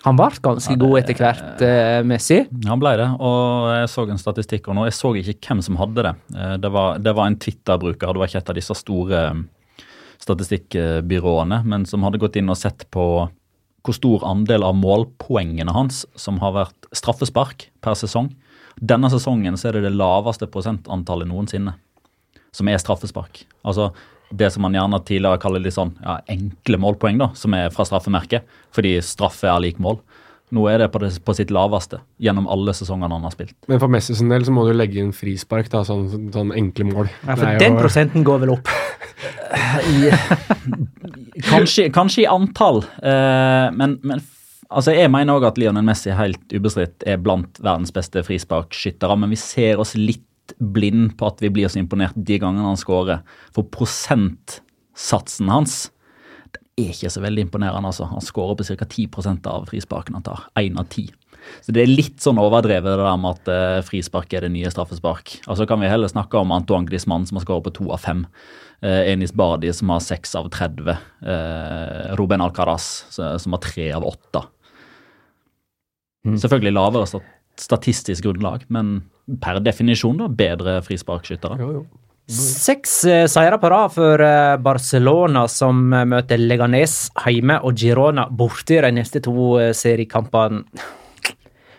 Han 0.06 0.16
ble 0.16 0.28
ganske 0.44 0.76
god 0.80 1.00
etter 1.02 1.18
hvert, 1.20 1.62
eh, 1.66 2.04
Messi. 2.08 2.38
Han 2.68 2.80
ble 2.80 2.94
det, 3.00 3.08
og 3.20 3.72
jeg 3.74 3.90
så 3.92 4.06
en 4.10 4.22
statistikk 4.22 4.68
og 4.70 4.78
nå. 4.78 4.86
Jeg 4.88 4.94
så 4.94 5.12
ikke 5.18 5.50
hvem 5.50 5.64
som 5.66 5.80
hadde 5.82 6.04
det. 6.06 6.16
Eh, 6.38 6.58
Det 6.58 6.72
var, 6.72 7.00
det 7.00 7.16
var 7.16 7.28
en 7.28 7.36
Twitter-bruker, 7.36 8.14
det 8.14 8.22
var 8.22 8.28
ikke 8.30 8.38
et 8.44 8.50
av 8.50 8.56
disse 8.56 8.76
store 8.78 9.24
eh, 9.32 9.42
statistikkbyråene, 10.20 11.64
men 11.66 11.86
som 11.86 12.04
hadde 12.06 12.20
gått 12.22 12.38
inn 12.40 12.50
og 12.50 12.58
sett 12.60 12.86
på 12.94 13.30
hvor 13.88 13.96
stor 13.96 14.24
andel 14.28 14.66
av 14.68 14.76
målpoengene 14.76 15.72
hans 15.72 16.06
som 16.20 16.40
har 16.44 16.52
vært 16.56 16.90
straffespark 16.96 17.70
per 17.82 17.96
sesong. 17.96 18.34
Denne 18.82 19.10
sesongen 19.10 19.56
så 19.58 19.70
er 19.70 19.78
det 19.78 19.88
det 19.88 19.96
laveste 19.98 20.48
prosentantallet 20.52 21.30
noensinne 21.30 21.74
som 22.52 22.68
er 22.68 22.82
straffespark. 22.82 23.46
Altså 23.64 23.92
det 24.30 24.50
som 24.54 24.62
man 24.66 24.74
gjerne 24.76 25.00
tidligere 25.08 25.40
kaller 25.40 25.64
litt 25.64 25.76
sånn 25.78 25.94
ja, 26.04 26.18
enkle 26.32 26.78
målpoeng, 26.84 27.18
da, 27.22 27.30
som 27.38 27.54
er 27.56 27.70
fra 27.74 27.86
straffemerket, 27.88 28.44
fordi 28.76 28.98
straffe 29.06 29.48
er 29.48 29.60
lik 29.64 29.80
mål. 29.84 30.00
Nå 30.56 30.64
er 30.72 30.78
det 30.80 30.86
på, 30.94 31.00
det 31.04 31.10
på 31.28 31.34
sitt 31.36 31.50
laveste 31.52 31.98
gjennom 32.24 32.46
alle 32.48 32.72
sesongene 32.76 33.12
han 33.18 33.26
har 33.28 33.34
spilt. 33.36 33.56
Men 33.68 33.82
for 33.84 33.92
Messi 33.92 34.16
sin 34.16 34.30
del 34.32 34.46
så 34.48 34.54
må 34.56 34.64
du 34.68 34.72
legge 34.76 35.02
inn 35.02 35.12
frispark, 35.16 35.68
da, 35.74 35.82
sånn, 35.88 36.30
sånn 36.32 36.54
enkle 36.56 36.86
mål. 36.88 37.10
Ja, 37.26 37.36
for 37.36 37.44
er 37.50 37.58
jo- 37.58 37.64
den 37.66 37.76
prosenten 37.82 38.24
går 38.28 38.40
vel 38.46 38.54
opp. 38.56 38.72
Kanskje, 41.48 41.90
kanskje 41.94 42.24
i 42.24 42.28
antall, 42.30 42.82
eh, 43.04 43.68
men, 43.78 43.98
men 44.08 44.22
altså 44.70 44.94
jeg 44.96 45.12
mener 45.14 45.38
òg 45.38 45.46
at 45.52 45.60
Lionel 45.62 45.86
Messi 45.86 46.12
helt 46.16 46.42
ubestridt 46.54 47.06
er 47.08 47.20
blant 47.22 47.60
verdens 47.64 47.94
beste 47.94 48.24
frisparkskyttere, 48.26 49.18
men 49.20 49.32
vi 49.34 49.40
ser 49.40 49.80
oss 49.84 49.94
litt 50.00 50.24
blind 50.60 51.18
på 51.20 51.28
at 51.30 51.44
vi 51.44 51.52
blir 51.54 51.72
så 51.72 51.82
imponert 51.82 52.16
de 52.16 52.40
gangene 52.42 52.68
han 52.70 52.80
scorer. 52.80 53.24
For 53.56 53.68
prosentsatsen 53.74 55.52
hans 55.52 55.88
den 56.48 56.86
er 56.86 56.94
ikke 56.94 57.10
så 57.12 57.22
veldig 57.24 57.48
imponerende. 57.48 57.90
altså. 57.90 58.06
Han 58.12 58.24
scorer 58.24 58.58
på 58.58 58.66
ca. 58.68 58.86
10% 58.86 59.48
av 59.50 59.66
frisparkene 59.70 60.20
han 60.20 60.28
tar. 60.28 60.46
Én 60.62 60.78
av 60.80 60.88
ti. 60.94 61.08
Så 61.64 61.74
det 61.74 61.84
er 61.84 61.92
litt 61.92 62.22
sånn 62.22 62.40
overdrevet 62.42 62.98
det 62.98 63.06
der 63.06 63.20
med 63.22 63.38
at 63.40 63.52
eh, 63.52 63.86
frispark 63.86 64.34
er 64.36 64.46
det 64.46 64.52
nye 64.54 64.70
straffespark. 64.72 65.38
Altså 65.48 65.68
kan 65.70 65.82
vi 65.82 65.90
heller 65.90 66.12
snakke 66.12 66.40
om 66.40 66.52
Antoine 66.56 66.88
Griezmann 66.90 67.26
som 67.28 67.40
har 67.40 67.46
skåret 67.46 67.68
på 67.68 67.76
to 67.80 67.88
av 67.96 68.04
fem. 68.04 68.26
Eh, 68.82 69.14
Enis 69.14 69.34
Bardi 69.34 69.72
som 69.74 69.90
har 69.94 70.04
seks 70.04 70.36
av 70.38 70.52
30. 70.54 70.92
Eh, 70.94 72.14
Ruben 72.20 72.44
Alcaraz 72.44 73.08
som 73.16 73.56
har 73.56 73.64
tre 73.64 73.90
av 73.96 74.06
åtte. 74.08 74.44
Selvfølgelig 76.28 76.76
lavere 76.76 77.08
stat 77.08 77.34
statistisk 77.62 78.26
grunnlag, 78.28 78.66
men 78.74 79.00
per 79.44 79.62
definisjon 79.64 80.20
da, 80.22 80.28
bedre 80.32 80.80
frisparkskyttere. 80.86 81.60
Jo, 81.62 81.72
jo. 81.80 82.04
Seks 82.28 82.98
eh, 83.08 83.24
seire 83.32 83.56
på 83.60 83.70
rad 83.72 83.94
for 83.96 84.20
eh, 84.20 84.58
Barcelona, 84.60 85.46
som 85.48 85.94
eh, 85.96 86.04
møter 86.12 86.42
Leganes 86.42 87.06
hjemme 87.24 87.62
og 87.64 87.80
Girona 87.80 88.26
borte 88.28 88.76
i 88.76 88.82
de 88.84 88.92
neste 89.00 89.22
to 89.24 89.54
seriekampene. 89.72 90.66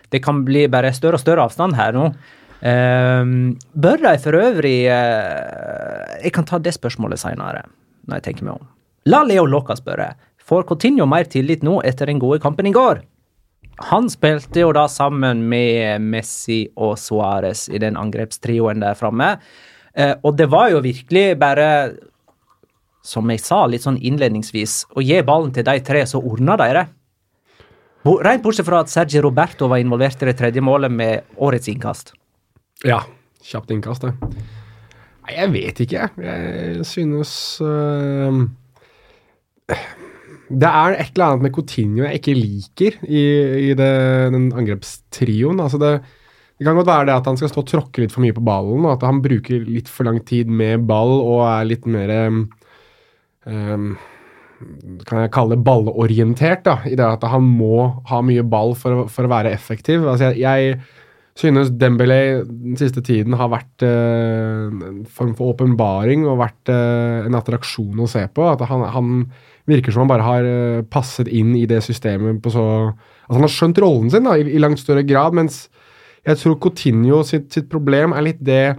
Det 0.09 0.23
kan 0.25 0.41
bli 0.41 0.65
bare 0.73 0.89
større 0.95 1.19
og 1.19 1.21
større 1.21 1.45
avstand 1.45 1.77
her 1.77 1.93
nå. 1.93 2.07
Ehm, 2.59 3.55
bør 3.71 4.01
de 4.03 4.17
for 4.19 4.35
øvrig 4.35 4.89
eh, 4.91 6.23
Jeg 6.25 6.33
kan 6.35 6.43
ta 6.43 6.57
det 6.59 6.73
spørsmålet 6.75 7.21
seinere, 7.21 7.63
når 8.07 8.19
jeg 8.19 8.25
tenker 8.25 8.47
meg 8.47 8.57
om. 8.57 8.65
La 9.07 9.21
Leo 9.23 9.45
Locca 9.47 9.77
spørre. 9.79 10.11
Får 10.43 10.65
Coutinho 10.67 11.05
mer 11.07 11.29
tillit 11.29 11.63
nå 11.63 11.79
etter 11.87 12.09
den 12.09 12.19
gode 12.19 12.41
kampen 12.43 12.67
i 12.67 12.75
går? 12.75 13.03
Han 13.87 14.09
spilte 14.11 14.63
jo 14.65 14.73
da 14.75 14.85
sammen 14.91 15.45
med 15.49 16.03
Messi 16.03 16.65
og 16.75 16.97
Suárez 16.99 17.67
i 17.71 17.79
den 17.79 17.97
angrepstrioen 17.99 18.83
der 18.83 18.97
framme. 18.99 19.37
Eh, 19.95 20.15
og 20.23 20.35
det 20.37 20.49
var 20.51 20.69
jo 20.73 20.81
virkelig 20.83 21.37
bare, 21.39 21.67
som 23.05 23.29
jeg 23.31 23.41
sa 23.43 23.63
litt 23.67 23.85
sånn 23.85 23.99
innledningsvis, 24.01 24.81
å 24.95 25.03
gi 25.03 25.21
ballen 25.25 25.53
til 25.55 25.67
de 25.67 25.77
tre, 25.85 26.03
så 26.07 26.19
ordna 26.19 26.57
de 26.59 26.69
det. 26.75 26.85
Rent 28.09 28.43
bortsett 28.43 28.67
fra 28.67 28.83
at 28.83 28.91
Sergi 28.91 29.19
Roberto 29.23 29.67
var 29.71 29.81
involvert 29.81 30.21
i 30.23 30.29
det 30.29 30.37
tredje 30.39 30.63
målet 30.63 30.91
med 30.91 31.35
årets 31.39 31.71
innkast. 31.71 32.13
Ja, 32.87 33.01
kjapt 33.43 33.71
innkast, 33.75 34.05
det. 34.07 34.15
Nei, 35.25 35.33
jeg 35.35 35.51
vet 35.55 35.81
ikke, 35.83 36.05
jeg. 36.05 36.29
Jeg 36.79 36.85
synes 36.87 37.33
øh, 37.61 38.45
Det 40.49 40.69
er 40.69 40.95
et 40.97 41.11
eller 41.13 41.25
annet 41.27 41.45
med 41.45 41.53
Coutinho 41.53 42.05
jeg 42.07 42.19
ikke 42.19 42.37
liker 42.37 42.95
i, 43.05 43.23
i 43.69 43.73
det, 43.77 43.91
den 44.33 44.49
angrepstrioen. 44.57 45.61
Altså 45.61 45.77
det, 45.81 45.91
det 46.57 46.65
kan 46.65 46.79
godt 46.79 46.89
være 46.89 47.09
det 47.09 47.17
at 47.19 47.29
han 47.29 47.37
skal 47.37 47.51
stå 47.51 47.63
og 47.63 47.69
tråkke 47.69 48.03
litt 48.03 48.15
for 48.15 48.25
mye 48.25 48.35
på 48.35 48.45
ballen, 48.45 48.85
og 48.85 48.95
at 48.97 49.05
han 49.07 49.21
bruker 49.23 49.67
litt 49.67 49.91
for 49.91 50.09
lang 50.09 50.21
tid 50.25 50.49
med 50.49 50.87
ball 50.89 51.19
og 51.19 51.43
er 51.47 51.69
litt 51.69 51.85
mer 51.89 52.15
um, 52.19 52.47
kan 55.07 55.23
jeg 55.23 55.31
kalle 55.31 55.55
det 55.55 55.63
ballorientert, 55.63 56.65
da, 56.65 56.79
i 56.83 56.97
det 56.99 57.05
at 57.05 57.23
han 57.31 57.45
må 57.45 58.03
ha 58.09 58.19
mye 58.25 58.43
ball 58.43 58.73
for, 58.75 59.05
for 59.11 59.27
å 59.27 59.31
være 59.31 59.53
effektiv. 59.55 60.03
Altså 60.03 60.33
jeg, 60.33 60.41
jeg 60.43 60.79
synes 61.39 61.71
Dembélé 61.79 62.41
den 62.43 62.75
siste 62.79 63.03
tiden 63.05 63.37
har 63.39 63.51
vært 63.53 63.85
eh, 63.87 64.67
en 64.67 65.05
form 65.07 65.31
for 65.37 65.53
åpenbaring 65.53 66.25
og 66.27 66.41
vært 66.41 66.71
eh, 66.73 67.29
en 67.29 67.39
attraksjon 67.39 68.03
å 68.03 68.09
se 68.11 68.25
på. 68.33 68.49
At 68.51 68.65
han, 68.67 68.83
han 68.91 69.13
virker 69.69 69.93
som 69.93 70.03
han 70.03 70.11
bare 70.11 70.25
har 70.25 70.47
eh, 70.49 70.83
passet 70.89 71.29
inn 71.31 71.53
i 71.57 71.67
det 71.69 71.81
systemet 71.85 72.41
på 72.43 72.53
så 72.53 72.67
Altså 73.29 73.37
han 73.37 73.45
har 73.45 73.51
skjønt 73.53 73.79
rollen 73.83 74.07
sin 74.09 74.25
da, 74.25 74.31
i, 74.41 74.45
i 74.57 74.59
langt 74.61 74.79
større 74.81 75.03
grad, 75.05 75.35
mens 75.37 75.67
jeg 76.25 76.39
tror 76.41 76.55
Coutinho 76.63 77.19
sitt, 77.21 77.51
sitt 77.53 77.67
problem 77.69 78.15
er 78.17 78.25
litt 78.25 78.39
det 78.41 78.71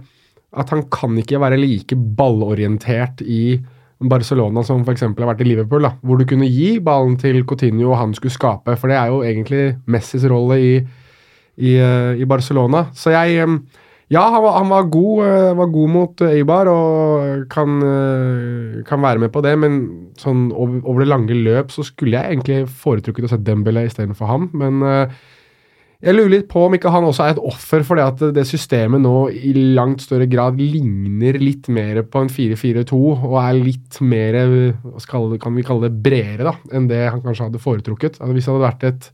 at 0.51 0.73
han 0.73 0.81
kan 0.91 1.15
ikke 1.21 1.39
være 1.39 1.59
like 1.61 1.95
ballorientert 1.95 3.23
i 3.23 3.61
Barcelona 4.11 4.63
som 4.65 4.81
f.eks. 4.83 5.05
har 5.05 5.29
vært 5.29 5.43
i 5.45 5.47
Liverpool, 5.47 5.85
da, 5.85 5.93
hvor 6.03 6.19
du 6.19 6.25
kunne 6.27 6.49
gi 6.49 6.81
ballen 6.83 7.15
til 7.21 7.45
Coutinho 7.47 7.93
og 7.93 7.99
han 8.01 8.15
skulle 8.17 8.35
skape, 8.35 8.75
for 8.75 8.91
det 8.91 8.97
er 8.99 9.13
jo 9.13 9.21
egentlig 9.23 9.63
Messis 9.91 10.25
rolle 10.27 10.57
i, 10.59 10.73
i, 11.61 11.77
eh, 11.77 12.19
i 12.19 12.27
Barcelona. 12.27 12.89
Så 12.97 13.13
jeg 13.13 13.39
Ja, 14.11 14.25
han 14.27 14.43
var, 14.43 14.57
han 14.57 14.67
var, 14.67 14.87
god, 14.91 15.19
eh, 15.23 15.53
var 15.55 15.67
god 15.71 15.91
mot 15.91 16.21
eh, 16.21 16.33
Eibar 16.35 16.67
og 16.67 17.45
kan, 17.51 17.77
eh, 17.79 18.81
kan 18.87 18.99
være 18.99 19.23
med 19.23 19.31
på 19.31 19.39
det, 19.45 19.53
men 19.55 19.77
sånn 20.19 20.49
over, 20.51 20.81
over 20.83 21.05
det 21.05 21.07
lange 21.13 21.37
løp 21.37 21.71
så 21.71 21.85
skulle 21.87 22.19
jeg 22.19 22.35
egentlig 22.35 22.65
foretrukket 22.83 23.29
å 23.29 23.31
se 23.31 23.39
Dembélé 23.39 23.85
istedenfor 23.87 24.27
ham. 24.27 24.49
Men 24.51 24.83
jeg 26.01 26.17
lurer 26.17 26.33
litt 26.33 26.49
på 26.51 26.65
om 26.65 26.75
ikke 26.75 26.91
han 26.91 27.07
også 27.07 27.23
er 27.23 27.37
et 27.37 27.43
offer 27.53 27.85
for 27.87 28.01
det 28.01 28.09
at 28.09 28.35
det 28.35 28.43
systemet 28.49 28.99
nå 28.99 29.15
i 29.31 29.53
langt 29.77 30.03
større 30.03 30.27
grad 30.27 30.59
ligner 30.59 31.39
litt 31.39 31.71
mer 31.71 32.01
på 32.03 32.25
en 32.25 32.31
4-4-2 32.35 32.99
og 33.15 33.35
er 33.45 33.63
litt 33.63 34.01
mer 34.03 34.41
skal 34.99 35.37
kan 35.39 35.55
vi 35.55 35.63
kalle 35.63 35.87
det 35.87 36.03
bredere 36.03 36.49
da, 36.49 36.57
enn 36.75 36.91
det 36.91 37.05
han 37.05 37.23
kanskje 37.23 37.47
hadde 37.47 37.63
foretrukket. 37.63 38.19
Altså, 38.19 38.33
hvis 38.35 38.49
det 38.49 38.57
hadde 38.57 38.67
vært 38.67 38.89
et 38.91 39.13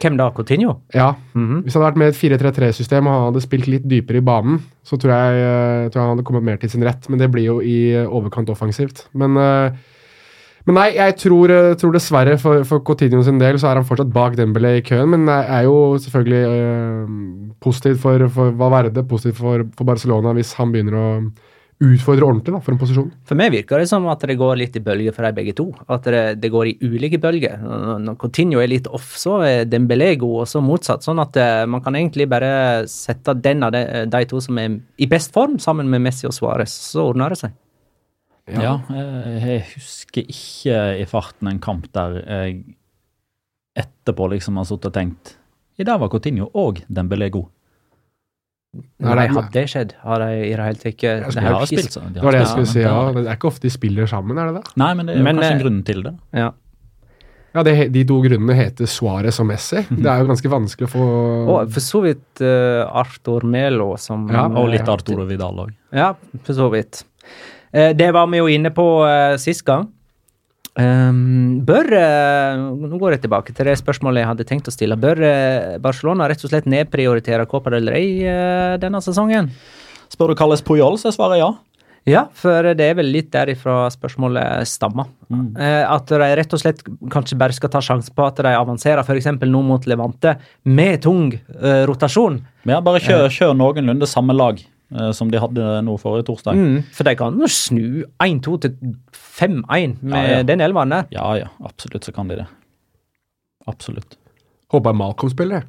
Hvem 0.00 0.16
da? 0.16 0.30
Coutinho? 0.30 0.76
ja, 0.94 1.14
Mhm. 1.34 1.62
hvis 1.64 1.74
han 1.74 1.82
hadde 1.82 1.90
vært 1.92 1.98
med 1.98 2.08
et 2.08 2.18
4-3-3-system 2.20 3.06
og 3.06 3.12
han 3.12 3.32
hadde 3.32 3.42
spilt 3.42 3.66
litt 3.66 3.86
dypere 3.88 4.18
i 4.18 4.24
banen, 4.24 4.60
så 4.84 4.96
tror 4.96 5.10
jeg, 5.10 5.38
eh, 5.42 5.88
tror 5.90 5.98
jeg 5.98 6.06
han 6.06 6.16
hadde 6.16 6.24
kommet 6.24 6.42
mer 6.44 6.56
til 6.56 6.70
sin 6.70 6.82
rett, 6.86 7.08
men 7.10 7.18
det 7.18 7.30
blir 7.32 7.44
jo 7.44 7.60
i 7.60 7.92
eh, 7.94 8.06
overkant 8.06 8.48
offensivt. 8.48 9.08
Men, 9.14 9.36
eh, 9.36 9.70
men 10.66 10.74
nei, 10.74 10.90
jeg 10.94 11.16
tror, 11.16 11.48
tror 11.80 11.92
dessverre 11.92 12.38
for, 12.38 12.62
for 12.64 12.80
Coutinho 12.80 13.22
sin 13.24 13.38
del 13.40 13.56
så 13.58 13.70
er 13.70 13.74
han 13.80 13.84
fortsatt 13.88 14.12
bak 14.12 14.36
Dembélé 14.36 14.76
i 14.78 14.82
køen, 14.82 15.08
men 15.10 15.26
er 15.28 15.48
er 15.48 15.62
jo 15.64 15.96
selvfølgelig 15.98 16.44
øh, 16.46 17.06
positivt 17.60 17.98
for, 17.98 18.28
for 18.28 18.50
Valverde, 18.52 19.02
positivt 19.08 19.36
for, 19.40 19.64
for 19.76 19.84
Barcelona 19.84 20.32
hvis 20.36 20.52
han 20.60 20.70
begynner 20.72 20.94
å 20.94 21.32
utfordre 21.78 22.26
ordentlig 22.26 22.54
da, 22.54 22.60
for 22.64 22.74
en 22.74 22.80
posisjon. 22.80 23.10
For 23.28 23.38
meg 23.38 23.52
virker 23.54 23.78
det 23.78 23.88
som 23.90 24.06
at 24.10 24.24
det 24.26 24.38
går 24.40 24.56
litt 24.58 24.76
i 24.78 24.82
bølger 24.82 25.14
for 25.14 25.26
de 25.26 25.36
begge 25.36 25.54
to. 25.58 25.68
At 25.86 26.08
det, 26.10 26.22
det 26.42 26.50
går 26.50 26.72
i 26.72 26.76
ulike 26.82 27.20
bølger. 27.22 27.60
Når 28.02 28.16
Coutinho 28.18 28.62
er 28.62 28.70
litt 28.72 28.88
off, 28.90 29.12
så 29.20 29.36
er 29.46 29.68
Dembélé 29.70 30.10
god, 30.18 30.42
og 30.42 30.50
så 30.50 30.62
motsatt. 30.64 31.06
Sånn 31.06 31.22
at 31.22 31.38
eh, 31.38 31.62
man 31.70 31.84
kan 31.84 31.98
egentlig 31.98 32.26
bare 32.30 32.50
sette 32.90 33.36
den 33.38 33.62
av 33.66 33.74
de, 33.76 33.84
de 34.10 34.24
to 34.30 34.42
som 34.42 34.58
er 34.58 34.80
i 34.98 35.10
best 35.10 35.34
form, 35.36 35.58
sammen 35.62 35.90
med 35.92 36.02
Messi 36.08 36.26
og 36.26 36.34
Suárez. 36.34 36.74
Så 36.90 37.06
ordner 37.12 37.34
det 37.34 37.42
seg. 37.44 37.54
Ja, 38.48 38.62
ja, 38.64 39.04
jeg 39.36 39.64
husker 39.74 40.24
ikke 40.24 40.76
i 40.96 41.04
farten 41.08 41.50
en 41.50 41.60
kamp 41.60 41.90
der 41.92 42.14
jeg 42.22 42.62
etterpå 43.78 44.30
liksom 44.32 44.56
har 44.56 44.64
sittet 44.66 44.88
og 44.88 44.94
tenkt 44.96 45.34
I 45.76 45.84
dag 45.84 46.00
var 46.00 46.08
Coutinho 46.10 46.48
og 46.56 46.80
Dembélé 46.88 47.28
god. 47.34 47.50
Nei, 48.74 48.84
Nei, 49.14 49.26
det- 49.26 49.34
hadde 49.34 49.52
det 49.52 49.64
skjedd? 49.72 49.92
Har 50.04 50.18
de 50.20 50.32
i 50.44 50.50
det 50.52 50.60
hele 50.60 50.74
tatt 50.76 50.92
ikke 50.92 51.12
det 51.24 51.34
De 51.34 51.40
har 51.40 51.66
spilt 51.66 51.72
ikke- 51.72 51.82
spilt 51.88 51.92
sånn. 51.96 52.12
Det 52.12 52.22
var 52.22 52.32
det 52.32 52.40
jeg 52.40 52.48
skulle 52.48 52.66
si, 52.66 52.80
ja. 52.80 53.12
det- 53.12 53.26
er 53.26 53.36
ikke 53.36 53.48
ofte 53.48 53.62
de 53.62 53.70
spiller 53.70 54.06
sammen, 54.06 54.38
er 54.38 54.52
det 54.52 54.62
det? 54.62 54.72
Nei, 54.76 54.94
men 54.94 55.06
det 55.06 55.14
er 55.14 55.18
jo 55.18 55.24
Men, 55.24 55.36
kanskje 55.36 55.50
en 55.50 55.56
eh, 55.58 55.62
grunn 55.62 55.84
til 55.84 56.02
det. 56.02 56.14
Ja. 56.34 56.50
Ja, 57.54 57.62
det, 57.62 57.92
De 57.92 58.04
to 58.04 58.20
grunnene 58.22 58.54
heter 58.54 58.84
Suárez 58.84 59.40
og 59.40 59.46
Messi. 59.46 59.80
Det 59.88 60.04
er 60.06 60.20
jo 60.20 60.26
ganske 60.28 60.50
vanskelig 60.52 60.86
å 60.86 60.92
få 60.92 61.48
Og 61.48 61.70
for 61.72 61.80
så 61.80 62.02
vidt 62.04 62.42
uh, 62.42 62.84
Arthur 62.92 63.42
Melo 63.42 63.96
som 63.96 64.28
Ja, 64.28 64.44
Og 64.46 64.68
litt 64.68 64.82
Arthur 64.82 64.92
Arturo 65.16 65.24
Vidal 65.24 65.56
òg. 65.64 65.72
Ja, 65.90 66.12
for 66.44 66.52
så 66.52 66.70
vidt. 66.70 67.04
Uh, 67.74 67.92
det 67.94 68.12
var 68.12 68.26
vi 68.28 68.36
jo 68.36 68.46
inne 68.46 68.70
på 68.70 68.84
uh, 69.02 69.36
sist 69.38 69.64
gang. 69.64 69.88
Ehm, 70.78 71.64
bør 71.66 71.88
eh, 71.98 72.60
Nå 72.78 72.98
går 73.00 73.16
jeg 73.16 73.24
tilbake 73.24 73.54
til 73.54 73.66
det 73.66 73.78
spørsmålet 73.80 74.22
jeg 74.22 74.30
hadde 74.30 74.48
tenkt 74.48 74.70
å 74.70 74.74
stille. 74.74 74.98
Bør 75.00 75.22
eh, 75.26 75.78
Barcelona 75.82 76.28
rett 76.30 76.44
og 76.46 76.52
slett 76.52 76.68
nedprioritere 76.70 77.48
Copa 77.50 77.72
del 77.74 77.90
Rey 77.90 78.20
eh, 78.22 78.76
denne 78.80 79.02
sesongen? 79.02 79.50
Spør 80.12 80.32
du 80.32 80.38
Carles 80.38 80.62
Puyol, 80.64 80.98
så 81.00 81.12
svarer 81.14 81.40
jeg 81.40 81.46
ja. 81.46 81.54
Ja, 82.08 82.22
for 82.32 82.64
det 82.78 82.84
er 82.86 82.94
vel 82.96 83.10
litt 83.12 83.26
derifra 83.34 83.90
spørsmålet 83.92 84.64
stammer. 84.70 85.10
Mm. 85.28 85.50
at 85.60 86.08
de 86.08 86.28
rett 86.38 86.54
og 86.56 86.60
slett 86.62 86.78
kanskje 87.12 87.36
bare 87.36 87.52
skal 87.52 87.68
ta 87.74 87.82
sjansen 87.84 88.14
på 88.16 88.24
at 88.24 88.38
de 88.40 88.54
avanserer, 88.56 89.02
f.eks. 89.02 89.26
nå 89.42 89.60
mot 89.66 89.84
Levante, 89.84 90.38
med 90.64 91.02
tung 91.04 91.34
uh, 91.34 91.84
rotasjon. 91.90 92.38
Ja, 92.70 92.78
bare 92.86 93.02
kjør, 93.04 93.26
kjør 93.34 93.52
noenlunde 93.60 94.08
samme 94.08 94.32
lag 94.32 94.62
uh, 94.96 95.10
som 95.12 95.28
de 95.28 95.42
hadde 95.42 95.66
nå 95.84 95.98
forrige 96.00 96.30
torsdag. 96.30 96.56
Mm, 96.56 96.80
for 96.96 97.10
de 97.10 97.14
kan 97.18 97.36
jo 97.44 97.50
snu 97.52 98.06
1-2 98.24 98.56
til 98.64 98.96
5-1 99.38 99.96
med 100.02 100.14
Ja, 100.18 100.36
ja. 100.38 100.42
den 100.48 100.60
elveren 100.64 100.90
der. 100.94 101.08
Ja 101.14 101.32
ja, 101.38 101.48
absolutt 101.64 102.04
så 102.08 102.12
kan 102.16 102.28
de 102.30 102.40
det. 102.42 102.46
Absolutt. 103.68 104.16
Håper 104.72 104.92
Malcolm 104.96 105.30
spiller. 105.32 105.66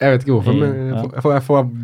Jeg 0.00 0.14
vet 0.14 0.22
ikke 0.24 0.32
hvorfor, 0.32 0.54
men 0.56 0.70
jeg 0.94 0.96
får, 0.96 1.10
jeg 1.12 1.22
får, 1.22 1.32
jeg 1.34 1.42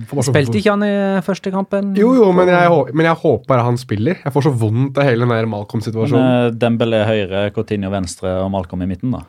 får, 0.08 0.16
jeg 0.22 0.24
Spilte 0.30 0.56
ikke 0.56 0.72
han 0.72 0.84
i 0.86 0.92
første 1.26 1.50
kampen? 1.52 1.90
Jo, 2.00 2.14
jo, 2.16 2.30
men 2.32 2.48
jeg, 2.48 2.70
men 2.96 3.04
jeg 3.10 3.18
håper 3.20 3.60
han 3.60 3.76
spiller. 3.76 4.22
Jeg 4.24 4.32
får 4.32 4.46
så 4.46 4.52
vondt 4.56 4.96
av 5.02 5.04
hele 5.04 5.26
den 5.26 5.34
der 5.34 5.48
Malcolm-situasjonen. 5.52 6.46
eh, 6.46 6.54
Dembélé 6.56 7.02
høyre, 7.04 7.42
Coutinho 7.52 7.90
venstre 7.92 8.32
og 8.40 8.48
Malcolm 8.54 8.86
i 8.86 8.88
midten, 8.88 9.12
da. 9.12 9.20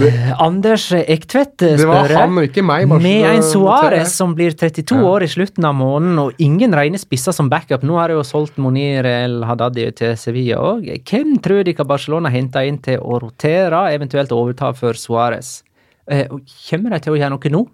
Eh, 0.00 0.32
Anders 0.42 0.86
Ektvedt 0.92 1.62
eh, 1.62 1.76
Det 1.76 1.86
var 1.86 2.06
spør 2.08 2.16
han 2.20 2.38
og 2.38 2.44
ikke 2.48 2.62
meg. 2.64 2.88
bare 2.88 3.00
med 3.02 3.24
en 3.28 3.42
Suárez 3.42 4.06
som 4.16 4.34
blir 4.34 4.52
32 4.54 4.96
Ja. 4.96 5.02
år 5.10 5.22
i 5.22 5.28
slutten 5.28 5.64
av 5.64 5.74
måneden, 5.74 6.18
og 6.18 6.32
ingen 6.38 6.72
rene 6.72 6.98
spisser 6.98 7.32
som 7.32 7.48
backup. 7.50 7.82
Nå 7.82 7.98
har 7.98 8.08
de 8.08 8.14
jo 8.14 8.22
solgt 8.22 8.56
Monir 8.58 9.04
El 9.04 9.42
Hadadi 9.44 9.90
til 9.94 10.16
Sevilla 10.16 10.56
òg. 10.56 10.88
Hvem 11.04 11.36
tror 11.42 11.64
dere 11.64 11.84
Barcelona 11.84 12.28
henter 12.30 12.62
inn 12.66 12.78
til 12.78 12.98
å 13.00 13.20
rotere, 13.20 13.92
eventuelt 13.92 14.30
overta 14.32 14.72
for 14.74 14.92
Suárez? 14.94 15.62
Eh, 16.08 16.26
kommer 16.70 16.90
de 16.90 16.98
til 17.00 17.12
å 17.12 17.18
gjøre 17.18 17.30
noe 17.30 17.50
nå? 17.50 17.66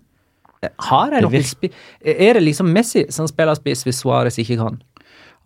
Har 0.80 1.10
de 1.10 1.16
Det 1.16 1.22
noe 1.22 1.30
virker- 1.30 1.70
Er 2.04 2.32
det 2.34 2.42
liksom 2.42 2.66
Messi 2.72 3.06
som 3.12 3.28
spiller 3.28 3.54
spiss 3.54 3.84
hvis 3.84 4.02
Suárez 4.02 4.38
ikke 4.42 4.56
kan? 4.58 4.82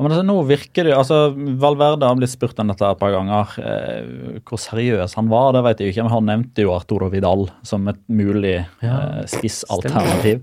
Men 0.03 0.15
altså, 0.15 0.25
nå 0.27 0.37
virker 0.49 0.87
det 0.87 0.93
jo, 0.93 0.99
altså 1.01 1.19
Valverde 1.63 2.09
har 2.09 2.19
blitt 2.19 2.33
spurt 2.33 2.59
om 2.63 2.71
dette 2.73 2.89
et 2.89 3.01
par 3.01 3.15
ganger. 3.15 3.53
Eh, 3.63 4.41
hvor 4.49 4.61
seriøs 4.61 5.17
han 5.19 5.31
var, 5.33 5.53
det 5.57 5.63
vet 5.67 5.83
jeg 5.83 5.95
ikke. 5.95 6.07
Men 6.07 6.15
han 6.17 6.29
nevnte 6.31 6.67
jo 6.67 6.75
Arturo 6.75 7.11
Vidal 7.13 7.47
som 7.67 7.87
et 7.93 8.01
mulig 8.13 8.57
Ja, 8.83 8.97
eh, 8.97 9.23
spissalternativ. 9.31 10.43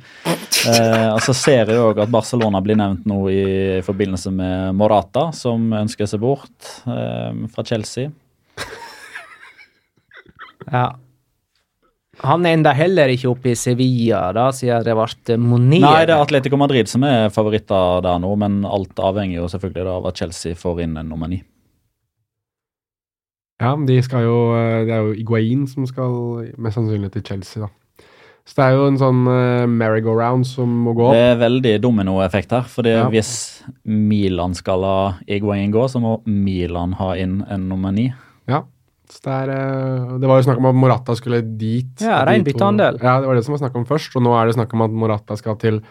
Eh, 0.70 1.10
og 1.14 1.22
så 1.24 1.36
ser 1.38 1.70
jeg 1.72 1.80
òg 1.80 2.02
at 2.04 2.12
Barcelona 2.12 2.60
blir 2.64 2.80
nevnt 2.80 3.06
nå 3.10 3.20
i 3.32 3.44
forbindelse 3.86 4.34
med 4.36 4.80
Morata, 4.80 5.30
som 5.36 5.70
ønsker 5.84 6.10
seg 6.10 6.24
bort 6.24 6.74
eh, 6.90 7.46
fra 7.54 7.68
Chelsea. 7.68 8.12
Ja. 10.70 10.90
Han 12.26 12.46
enda 12.46 12.74
heller 12.76 13.12
ikke 13.14 13.30
oppe 13.32 13.54
i 13.54 13.56
Sevilla, 13.56 14.30
da, 14.36 14.50
siden 14.56 14.84
det 14.84 14.96
ble 14.98 15.38
Monet. 15.40 15.84
Nei, 15.84 16.06
det 16.08 16.16
er 16.16 16.24
Atletico 16.24 16.60
Madrid 16.60 16.90
som 16.92 17.06
er 17.08 17.30
favoritter 17.34 18.04
der 18.04 18.20
nå, 18.20 18.34
men 18.40 18.62
alt 18.68 19.00
avhenger 19.00 19.40
jo 19.40 19.48
selvfølgelig 19.52 19.86
da 19.88 19.96
av 20.02 20.10
at 20.12 20.20
Chelsea 20.20 20.58
får 20.60 20.84
inn 20.86 20.98
en 21.00 21.10
nummer 21.12 21.32
ni. 21.32 21.42
Ja, 23.60 23.74
de 23.76 23.98
skal 24.06 24.24
jo 24.24 24.38
eh, 24.56 24.86
Det 24.88 24.94
er 24.96 25.04
jo 25.04 25.16
Iguain 25.20 25.66
som 25.68 25.84
skal 25.88 26.14
mest 26.56 26.80
sannsynlig 26.80 27.12
til 27.12 27.26
Chelsea, 27.28 27.66
da. 27.66 27.72
Så 28.48 28.56
det 28.58 28.66
er 28.66 28.78
jo 28.80 28.86
en 28.90 28.98
sånn 28.98 29.20
uh, 29.30 29.68
merry-go-round 29.70 30.48
som 30.48 30.72
må 30.88 30.96
gå 30.98 31.12
Det 31.14 31.26
er 31.36 31.42
veldig 31.44 31.74
dominoeffekt 31.84 32.56
her. 32.56 32.66
For 32.66 32.88
Ja. 32.88 33.04
hvis 33.12 33.62
Milan 33.86 34.56
skal 34.58 34.82
la 34.82 34.96
Iguain 35.30 35.70
gå, 35.76 35.84
så 35.92 36.02
må 36.02 36.16
Milan 36.26 36.96
ha 36.98 37.12
inn 37.20 37.44
en 37.46 37.68
nummer 37.70 37.94
ni. 37.94 38.08
Ja. 38.50 38.64
Så 39.10 39.24
det, 39.26 39.34
er, 39.34 39.52
eh, 39.54 40.12
det 40.22 40.30
var 40.30 40.40
jo 40.40 40.46
snakk 40.46 40.60
om 40.62 40.70
at 40.70 40.78
Morata 40.78 41.16
skulle 41.18 41.42
dit. 41.42 42.04
Ja, 42.04 42.22
byttehandel. 42.26 43.00
Ja, 43.02 43.18
det 43.22 43.30
var 43.30 43.40
det 43.40 43.46
som 43.48 43.56
var 43.56 43.64
snakk 43.64 43.80
om 43.80 43.88
først. 43.90 44.14
Og 44.16 44.26
nå 44.26 44.36
er 44.38 44.50
det 44.50 44.58
snakk 44.58 44.76
om 44.78 44.86
at 44.86 44.94
Morata 45.04 45.38
skal 45.40 45.58
til 45.62 45.82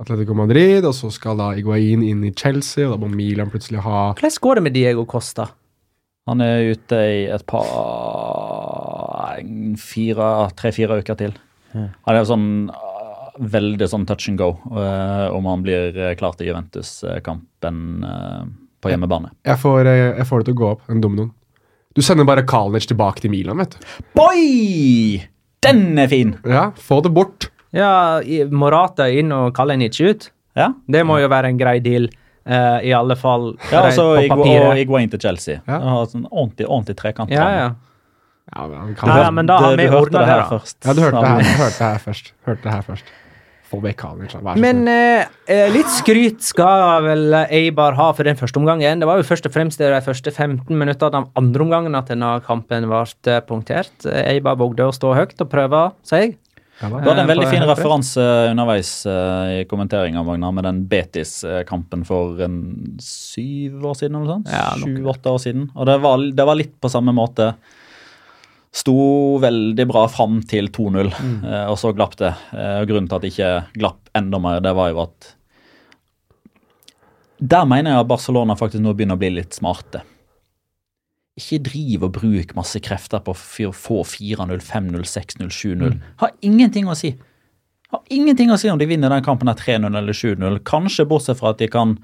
Atletico 0.00 0.34
Madrid, 0.38 0.86
og 0.86 0.94
så 0.96 1.10
skal 1.14 1.38
da 1.38 1.52
Iguain 1.58 2.02
inn 2.02 2.24
i 2.26 2.32
Chelsea, 2.34 2.86
og 2.88 2.96
da 2.96 3.04
må 3.04 3.10
Milan 3.14 3.50
plutselig 3.52 3.82
ha 3.84 4.08
Hvordan 4.16 4.40
går 4.46 4.58
det 4.58 4.64
med 4.66 4.74
Diego 4.74 5.04
Costa? 5.06 5.48
Han 6.26 6.40
er 6.40 6.72
ute 6.72 6.98
i 6.98 7.20
et 7.30 7.44
par 7.46 7.68
fire, 9.78 10.28
tre-fire 10.56 10.98
uker 11.04 11.18
til. 11.20 11.36
Han 11.74 12.10
er 12.10 12.22
jo 12.22 12.30
sånn 12.30 12.48
uh, 12.72 13.34
veldig 13.54 13.86
sånn 13.90 14.06
touch 14.08 14.30
and 14.30 14.40
go 14.40 14.54
uh, 14.72 15.28
om 15.34 15.46
han 15.50 15.62
blir 15.66 15.98
klar 16.18 16.38
til 16.38 16.48
Juventus-kampen 16.48 17.82
på 18.84 18.92
hjemmebane. 18.92 19.32
jeg 19.44 19.60
får, 19.60 19.86
eh, 19.88 20.18
jeg 20.18 20.28
får 20.28 20.42
det 20.42 20.50
til 20.50 20.56
å 20.56 20.60
gå 20.60 20.70
opp, 20.74 20.84
en 20.92 21.00
dominoen. 21.00 21.32
Du 21.94 22.02
sender 22.02 22.26
bare 22.26 22.42
Kalnic 22.46 22.88
tilbake 22.90 23.22
til 23.22 23.30
Milan, 23.30 23.60
vet 23.62 23.76
du. 23.76 24.02
Boy! 24.18 25.20
Den 25.64 25.98
er 25.98 26.10
fin! 26.10 26.34
Ja, 26.44 26.68
få 26.76 27.00
det 27.04 27.12
bort. 27.14 27.48
Ja, 27.74 28.20
Morata 28.50 29.06
inn 29.10 29.30
og 29.34 29.52
Kalinic 29.56 30.00
ut. 30.02 30.28
Ja. 30.58 30.72
Det 30.90 31.02
må 31.06 31.18
jo 31.22 31.30
være 31.30 31.50
en 31.54 31.58
grei 31.58 31.78
deal. 31.82 32.10
Uh, 32.44 32.76
I 32.84 32.90
alle 32.92 33.14
fall 33.16 33.54
Ja, 33.70 33.86
altså, 33.86 34.04
på 34.20 34.36
papiret. 34.36 34.66
og. 34.68 34.78
Iguain 34.82 35.08
til 35.10 35.22
Chelsea. 35.22 35.62
Ja. 35.64 35.78
Og 35.80 35.88
har 35.94 36.10
sånn 36.12 36.26
ordentlig, 36.28 36.66
ordentlig 36.68 36.96
trekant. 37.00 37.32
Ja, 37.32 37.46
ja. 37.54 37.68
Ja, 38.54 38.66
men 38.68 38.92
kan 38.98 39.34
men 39.34 39.48
da 39.48 39.56
har 39.62 39.78
vi 39.80 39.86
du 39.88 39.96
ordnet 39.96 40.18
det 40.20 40.26
her 40.28 40.42
da. 40.42 40.48
først. 40.50 40.76
Ja, 40.84 40.92
du 40.92 41.00
hørte 41.00 41.22
det 41.24 41.30
her, 41.30 41.56
hørte 41.62 41.78
det 41.78 41.86
her 41.88 42.02
først. 42.04 42.32
Hørte 42.44 42.62
det 42.66 42.74
her 42.74 42.82
først. 42.90 43.14
Få 43.74 43.80
vekk 43.82 44.04
så 44.30 44.40
Men 44.60 44.86
eh, 44.90 45.26
eh, 45.50 45.66
litt 45.74 45.90
skryt 45.90 46.44
skal 46.46 47.02
vel 47.02 47.34
Eibar 47.48 47.96
ha 47.98 48.12
for 48.14 48.26
den 48.26 48.38
første 48.38 48.60
omgangen. 48.60 49.02
Det 49.02 49.08
var 49.08 49.18
jo 49.18 49.26
først 49.26 49.48
og 49.50 49.54
fremst 49.56 49.82
de 49.82 49.90
første 50.04 50.30
15 50.30 50.70
minuttene 50.70 51.24
av 51.24 51.28
andre 51.40 51.66
omgangen 51.66 51.98
at 51.98 52.12
denne 52.12 52.36
kampen 52.46 52.86
ble 52.86 53.40
punktert. 53.48 54.06
Eibar 54.06 54.58
vågde 54.60 54.86
å 54.86 54.94
stå 54.94 55.14
høyt 55.18 55.40
og 55.42 55.50
prøve 55.50 55.88
seg. 56.06 56.36
ja. 56.80 56.88
Du 56.88 56.96
hadde 56.96 57.20
en 57.22 57.24
Eh, 57.24 57.30
veldig 57.30 57.50
fin 57.50 57.62
referanse 57.68 58.24
underveis 58.50 59.06
eh, 59.06 59.60
i 59.60 59.64
kommenteringa 59.70 60.24
med 60.24 60.64
den 60.64 60.82
Betis-kampen 60.90 62.04
for 62.04 62.40
en 62.42 62.96
syv 63.00 63.84
år 63.84 63.94
siden. 63.94 64.16
eller 64.16 64.26
noe 64.26 64.34
sånt? 64.34 64.50
Ja. 64.50 64.74
Sju-åtte 64.78 65.30
år 65.30 65.38
siden. 65.38 65.70
Og 65.74 65.86
det 65.86 66.00
var, 66.02 66.18
det 66.18 66.46
var 66.46 66.58
litt 66.58 66.74
på 66.80 66.90
samme 66.90 67.14
måte. 67.14 67.54
Sto 68.74 68.94
veldig 69.38 69.84
bra 69.86 70.06
fram 70.10 70.40
til 70.50 70.66
2-0, 70.74 71.12
Mm. 71.14 71.44
eh, 71.46 71.66
og 71.70 71.76
så 71.78 71.92
glapp 71.94 72.16
det. 72.18 72.32
Eh, 72.52 72.80
og 72.82 72.88
grunnen 72.90 73.08
til 73.08 73.16
at 73.16 73.22
det 73.22 73.30
ikke 73.32 73.50
glapp 73.78 74.10
enda 74.18 74.40
mer, 74.42 74.60
det 74.64 74.74
var 74.74 74.90
jo 74.90 75.02
at 75.04 75.34
Der 77.44 77.64
mener 77.66 77.90
jeg 77.92 78.00
at 78.00 78.08
Barcelona 78.08 78.54
faktisk 78.56 78.80
nå 78.82 78.94
begynner 78.96 79.16
å 79.18 79.20
bli 79.20 79.30
litt 79.34 79.52
smarte. 79.56 80.02
Ikke 81.36 81.58
driv 81.66 82.04
og 82.06 82.12
bruk 82.14 82.54
masse 82.56 82.78
krefter 82.80 83.20
på 83.26 83.34
å 83.34 83.72
få 83.74 84.02
4-0, 84.06 84.60
5-0, 84.62 85.02
6-0, 85.04 85.48
7-0. 85.50 85.96
Har 86.22 86.30
ingenting 86.46 86.86
å 86.86 86.94
si. 86.96 87.10
Har 87.90 88.02
ingenting 88.08 88.50
å 88.54 88.58
si 88.58 88.70
om 88.70 88.78
de 88.78 88.86
vinner 88.86 89.10
den 89.10 89.22
kampen 89.26 89.48
3-0 89.50 89.96
eller 89.98 90.12
7-0. 90.14 90.60
Kanskje 90.62 91.06
bortsett 91.10 91.38
fra 91.38 91.50
at 91.50 91.58
de 91.58 91.68
kan 91.68 91.98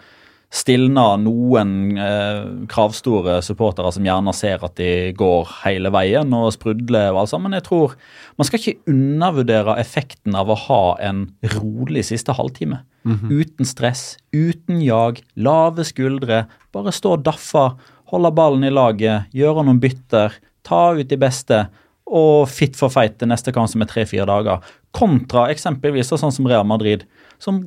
stilne 0.50 1.04
noen 1.22 1.74
eh, 1.94 2.46
kravstore 2.70 3.36
supportere 3.46 3.92
som 3.94 4.06
gjerne 4.06 4.32
ser 4.34 4.64
at 4.66 4.74
de 4.80 5.12
går 5.14 5.46
hele 5.62 5.92
veien 5.94 6.34
og 6.34 6.50
sprudler 6.56 7.12
og 7.12 7.22
alt 7.22 7.32
sammen. 7.32 7.50
Men 7.50 7.60
jeg 7.60 7.68
tror 7.68 7.94
man 8.34 8.48
skal 8.48 8.58
ikke 8.58 8.90
undervurdere 8.90 9.78
effekten 9.82 10.34
av 10.38 10.50
å 10.50 10.58
ha 10.66 10.82
en 11.06 11.28
rolig 11.54 12.02
siste 12.10 12.34
halvtime. 12.34 12.82
Uten 13.30 13.68
stress, 13.68 14.18
uten 14.34 14.82
jag, 14.82 15.22
lave 15.38 15.86
skuldre. 15.86 16.44
Bare 16.74 16.92
stå 16.92 17.14
og 17.16 17.24
daffe, 17.24 17.68
holde 18.10 18.34
ballen 18.34 18.66
i 18.66 18.74
laget, 18.74 19.30
gjøre 19.36 19.64
noen 19.64 19.80
bytter, 19.80 20.34
ta 20.66 20.82
ut 20.98 21.08
de 21.08 21.18
beste 21.20 21.62
og 22.10 22.48
fit 22.50 22.74
for 22.78 22.92
fight 22.92 23.16
til 23.20 23.30
neste 23.30 23.52
kamp 23.54 23.70
som 23.70 23.84
er 23.84 23.88
tre-fire 23.90 24.26
dager. 24.28 24.64
Kontra 24.96 25.46
eksempelvis 25.52 26.10
sånn 26.10 26.34
som 26.34 26.48
Real 26.50 26.66
Madrid, 26.66 27.04
som 27.40 27.60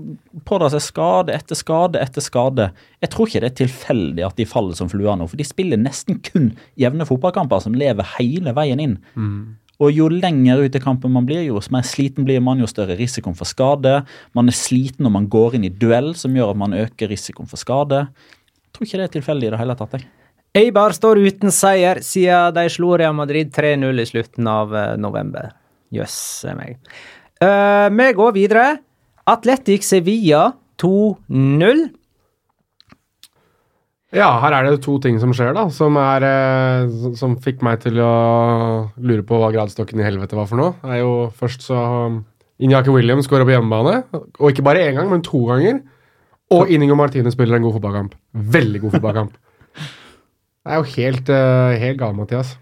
pådrar 0.46 0.74
seg 0.74 0.84
skade 0.86 1.34
etter 1.34 1.58
skade 1.58 2.02
etter 2.02 2.22
skade. 2.22 2.68
Jeg 3.02 3.14
tror 3.14 3.30
ikke 3.30 3.42
det 3.46 3.52
er 3.52 3.60
tilfeldig 3.64 4.26
at 4.28 4.38
de 4.38 4.46
faller 4.50 4.78
som 4.78 4.92
fluer 4.92 5.16
nå, 5.18 5.28
for 5.32 5.40
de 5.40 5.48
spiller 5.48 5.80
nesten 5.80 6.20
kun 6.28 6.52
jevne 6.80 7.08
fotballkamper 7.10 7.64
som 7.64 7.78
lever 7.78 8.08
hele 8.18 8.54
veien 8.58 8.84
inn. 8.84 8.98
Og 9.82 9.90
jo 9.92 10.06
lenger 10.12 10.62
ut 10.62 10.76
i 10.78 10.84
kampen 10.84 11.12
man 11.12 11.26
blir, 11.28 11.42
jo 11.48 11.60
mer 11.74 11.84
sliten 11.88 12.28
blir 12.28 12.44
man, 12.44 12.60
jo 12.62 12.70
større 12.70 12.96
risikoen 13.00 13.36
for 13.36 13.50
skade. 13.50 14.04
Man 14.38 14.52
er 14.52 14.56
sliten 14.56 15.08
når 15.08 15.16
man 15.18 15.30
går 15.32 15.58
inn 15.58 15.66
i 15.68 15.74
duell, 15.74 16.14
som 16.16 16.36
gjør 16.36 16.54
at 16.54 16.62
man 16.62 16.78
øker 16.78 17.10
risikoen 17.10 17.50
for 17.50 17.60
skade. 17.60 18.06
Jeg 18.06 18.76
tror 18.76 18.88
ikke 18.88 19.00
det 19.02 19.08
er 19.08 19.16
tilfeldig 19.18 19.50
i 19.50 19.56
det 19.56 19.64
hele 19.64 19.76
tatt. 19.80 19.98
jeg. 19.98 20.23
Eibar 20.54 20.94
står 20.94 21.18
uten 21.26 21.50
seier 21.50 22.04
siden 22.06 22.54
de 22.54 22.68
slo 22.70 22.94
Real 23.00 23.16
Madrid 23.18 23.50
3-0 23.56 24.02
i 24.04 24.06
slutten 24.06 24.50
av 24.50 24.76
eh, 24.78 24.92
november. 25.02 25.50
Jøss 25.94 26.18
yes, 26.46 26.54
meg. 26.58 26.78
Uh, 27.42 27.90
vi 27.90 28.06
går 28.14 28.36
videre. 28.36 28.66
Atletic 29.30 29.86
Sevilla 29.88 30.52
2-0. 30.82 31.84
Ja, 34.14 34.28
her 34.44 34.54
er 34.54 34.68
det 34.68 34.84
to 34.86 35.00
ting 35.02 35.18
som 35.18 35.32
skjer, 35.34 35.56
da, 35.58 35.64
som, 35.74 35.96
er, 35.98 36.26
eh, 36.28 37.14
som- 37.18 37.34
fikk 37.42 37.64
meg 37.66 37.80
til 37.82 37.98
å 37.98 38.12
lure 39.02 39.26
på 39.26 39.40
hva 39.42 39.50
gradestokken 39.56 40.04
i 40.04 40.06
helvete 40.06 40.38
var 40.38 40.46
for 40.52 40.62
noe. 40.62 40.76
Det 40.84 41.00
er 41.00 41.02
jo 41.02 41.16
først 41.34 41.66
så 41.66 41.80
um, 42.12 42.20
Inyaki 42.62 42.94
Williams 42.94 43.26
skårer 43.26 43.48
på 43.50 43.56
hjemmebane, 43.56 44.04
og 44.14 44.52
ikke 44.52 44.66
bare 44.68 44.86
én 44.86 45.00
gang, 45.00 45.10
men 45.10 45.26
to 45.26 45.42
ganger. 45.50 45.82
Og 46.54 46.70
Inigo 46.70 46.94
Martine 46.94 47.32
spiller 47.34 47.58
en 47.58 47.66
god 47.66 47.80
fotballkamp. 47.80 48.14
Veldig 48.54 48.84
god 48.84 49.00
fotballkamp. 49.00 49.34
Det 50.64 50.72
er 50.72 50.80
jo 50.80 50.92
helt, 50.96 51.30
uh, 51.30 51.74
helt 51.80 52.00
gal, 52.00 52.14
Mathias. 52.16 52.54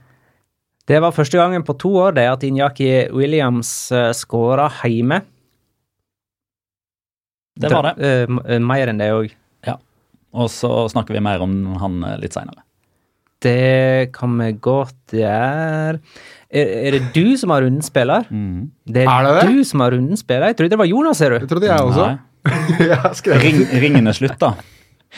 Det 0.90 0.98
var 1.04 1.14
første 1.14 1.38
gangen 1.38 1.64
på 1.64 1.76
to 1.80 1.94
år 2.02 2.16
det 2.18 2.26
at 2.32 2.44
Inyaki 2.44 2.90
Williams 3.14 3.70
uh, 3.94 4.10
skåra 4.18 4.66
hjemme. 4.84 5.22
Det 7.62 7.70
var 7.70 7.92
det. 7.92 7.94
Uh, 8.02 8.42
eh, 8.48 8.60
mer 8.64 8.90
enn 8.90 9.02
det 9.02 9.12
òg. 9.14 9.38
Og 10.32 10.52
så 10.52 10.70
snakker 10.92 11.16
vi 11.18 11.24
mer 11.24 11.42
om 11.44 11.56
han 11.82 12.04
eh, 12.08 12.20
litt 12.22 12.36
seinere. 12.36 12.64
Det 13.42 14.12
kan 14.14 14.36
vi 14.38 14.52
godt 14.62 15.16
gjøre. 15.18 15.98
Er, 16.52 16.74
er 16.86 16.96
det 16.96 17.02
du 17.16 17.34
som 17.42 17.54
har 17.56 17.66
runden 17.66 17.84
spiller? 17.84 18.28
Det 18.30 19.04
er, 19.04 19.10
Er 19.10 19.26
det 19.28 19.32
det? 19.40 19.56
du 19.56 19.64
som 19.68 19.82
har 19.82 19.96
runden 19.96 20.20
spiller. 20.20 20.52
Jeg 20.52 20.60
trodde 20.60 20.76
det 20.76 20.82
var 20.84 20.90
Jonas, 20.92 21.18
ser 21.18 21.40
Det 21.42 21.50
trodde 21.50 21.72
jeg 21.72 21.88
også. 21.90 22.12
Ring, 23.42 23.64
ringene 23.82 24.14
slutta, 24.18 24.54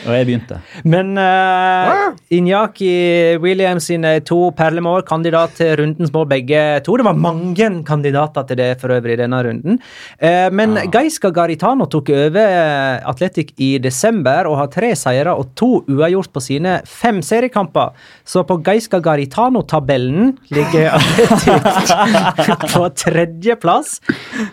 og 0.06 0.12
jeg 0.18 0.30
begynte. 0.30 0.60
Men 0.84 1.14
uh, 1.18 1.94
Ah. 1.94 2.14
Inyaki 2.34 3.38
Williams 3.42 3.88
sine 3.90 4.20
to 4.26 4.52
perlemål, 4.58 5.04
kandidat 5.08 5.56
til 5.60 5.76
rundens 5.80 6.12
mål 6.14 6.28
begge 6.32 6.62
to. 6.86 6.98
Det 6.98 7.06
var 7.06 7.18
mange 7.20 7.70
kandidater 7.88 8.48
til 8.48 8.60
det 8.60 8.70
for 8.82 8.94
øvrig 8.96 9.18
i 9.18 9.22
denne 9.22 9.42
runden. 9.46 9.80
Uh, 10.22 10.50
men 10.54 10.78
Gaisca 10.94 11.32
Garitano 11.34 11.86
tok 11.92 12.10
over 12.14 12.40
eh, 12.42 13.10
Atletic 13.10 13.54
i 13.62 13.78
desember 13.82 14.48
og 14.50 14.58
har 14.60 14.70
tre 14.74 14.94
seire 14.98 15.34
og 15.34 15.54
to 15.60 15.84
uavgjort 15.90 16.32
på 16.34 16.44
sine 16.44 16.80
fem 16.90 17.22
seriekamper. 17.26 17.94
Så 18.26 18.44
på 18.48 18.58
Gaisca 18.66 19.00
Garitano-tabellen 19.04 20.34
ligger 20.54 20.98
Atletic 20.98 22.68
på 22.76 22.88
tredjeplass 23.04 24.00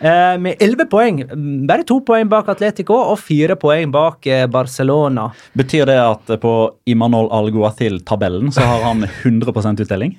uh, 0.03 0.37
med 0.41 0.61
elleve 0.61 0.89
poeng. 0.91 1.23
Bare 1.69 1.87
to 1.89 2.01
poeng 2.07 2.31
bak 2.31 2.51
Atletico 2.53 2.99
og 3.01 3.19
fire 3.23 3.57
poeng 3.61 3.93
bak 3.95 4.27
eh, 4.31 4.47
Barcelona. 4.51 5.30
Betyr 5.59 5.89
det 5.91 5.99
at 6.01 6.35
på 6.43 6.55
Imanol 6.91 7.31
Alguatil-tabellen 7.35 8.53
så 8.55 8.67
har 8.67 8.85
han 8.89 9.07
100% 9.07 9.85
uttelling? 9.85 10.19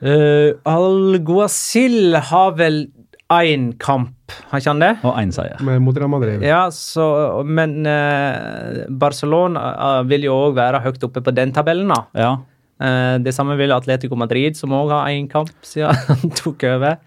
Uh, 0.00 0.56
Alguacil 0.64 2.16
har 2.30 2.56
vel 2.56 2.86
én 3.30 3.72
kamp, 3.78 4.32
har 4.50 4.60
ikke 4.62 4.72
han 4.72 4.82
det? 4.82 4.90
Og 5.06 5.18
én 5.20 5.32
seier. 5.34 5.60
Med, 5.62 5.78
mot 5.84 5.96
Real 5.96 6.10
Madrid. 6.10 6.42
Ja, 6.42 6.64
så, 6.74 7.04
men 7.46 7.84
uh, 7.86 8.86
Barcelona 8.90 9.66
eh, 9.70 10.00
vil 10.10 10.26
jo 10.26 10.34
òg 10.48 10.56
være 10.58 10.82
høyt 10.82 11.04
oppe 11.06 11.22
på 11.22 11.34
den 11.36 11.54
tabellen, 11.54 11.92
da. 11.92 12.00
Ja. 12.18 12.32
Uh, 12.80 13.20
det 13.22 13.34
samme 13.36 13.54
vil 13.60 13.74
Atletico 13.76 14.18
Madrid, 14.18 14.58
som 14.58 14.74
òg 14.74 14.90
har 14.96 15.12
én 15.12 15.30
kamp 15.30 15.52
siden 15.66 15.94
han 16.10 16.34
tok 16.42 16.66
over. 16.72 16.98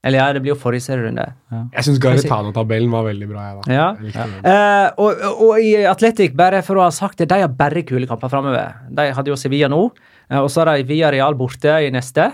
Eller 0.00 0.22
ja, 0.22 0.26
det 0.32 0.40
blir 0.40 0.54
jo 0.54 0.60
forrige 0.60 0.86
serierunde. 0.86 1.26
Jeg 1.52 1.84
syns 1.84 1.98
Garitano-tabellen 2.00 2.88
var 2.92 3.04
veldig 3.04 3.26
bra. 3.28 3.42
Jeg, 3.44 3.56
da. 3.58 3.74
Ja. 3.74 3.88
Jeg 3.98 4.06
likte. 4.08 4.52
Eh, 4.52 4.86
og, 5.04 5.24
og 5.44 5.60
i 5.60 5.74
Atletic, 5.90 6.32
bare 6.38 6.62
for 6.64 6.80
å 6.80 6.86
ha 6.86 6.92
sagt 6.94 7.20
det, 7.20 7.28
de 7.28 7.42
har 7.42 7.52
bare 7.58 7.82
kule 7.84 8.08
kamper 8.08 8.32
framover. 8.32 8.78
De 8.96 9.10
hadde 9.16 9.32
jo 9.32 9.36
Sevilla 9.36 9.68
nå, 9.68 9.82
eh, 10.30 10.38
og 10.40 10.48
så 10.52 10.62
har 10.64 10.72
de 10.72 10.88
Via 10.88 11.10
Real 11.12 11.36
borte 11.36 11.74
i 11.84 11.92
neste. 11.92 12.30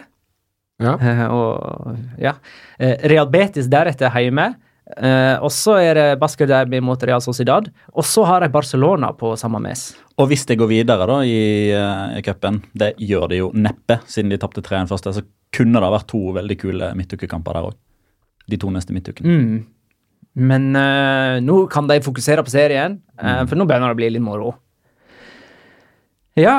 Ja. 0.82 0.94
Eh, 0.94 1.24
og 1.32 2.22
ja. 2.22 2.36
Eh, 2.78 3.02
Real 3.10 3.26
Betis 3.32 3.66
deretter 3.72 4.14
hjemme. 4.14 4.52
Eh, 4.86 5.36
og 5.42 5.50
så 5.50 5.80
er 5.82 5.98
det 5.98 6.06
Basker 6.20 6.46
Derby 6.46 6.78
mot 6.84 7.02
Real 7.02 7.22
Sociedad. 7.22 7.68
Og 7.92 8.06
så 8.06 8.24
har 8.28 8.44
de 8.44 8.50
Barcelona 8.52 9.10
på 9.18 9.32
samme 9.38 9.58
mes. 9.62 9.88
Og 10.16 10.30
hvis 10.30 10.46
det 10.48 10.58
går 10.60 10.70
videre 10.70 11.08
da 11.08 11.18
i, 11.26 11.40
uh, 11.74 12.14
i 12.16 12.22
cupen, 12.24 12.62
det 12.78 12.94
gjør 13.02 13.26
det 13.32 13.40
jo 13.40 13.48
neppe, 13.52 13.98
siden 14.08 14.30
de 14.32 14.38
tapte 14.40 14.62
3-1 14.64 14.92
første, 14.92 15.12
så 15.18 15.24
kunne 15.56 15.82
det 15.82 15.90
vært 15.92 16.08
to 16.12 16.20
veldig 16.36 16.58
kule 16.60 16.92
midtukekamper 16.96 17.58
der 17.58 17.68
òg. 17.70 17.80
De 18.46 18.58
to 18.62 18.70
neste 18.70 18.94
midtukene. 18.94 19.34
Mm. 19.34 19.58
Men 20.46 20.70
uh, 20.76 21.42
nå 21.42 21.58
kan 21.72 21.90
de 21.90 21.98
fokusere 22.04 22.44
på 22.46 22.52
serien, 22.52 23.00
eh, 23.18 23.42
for 23.48 23.56
nå 23.56 23.64
begynner 23.66 23.90
det 23.90 23.96
å 23.96 24.00
bli 24.02 24.10
litt 24.12 24.24
moro. 24.24 24.52
Ja 26.36 26.56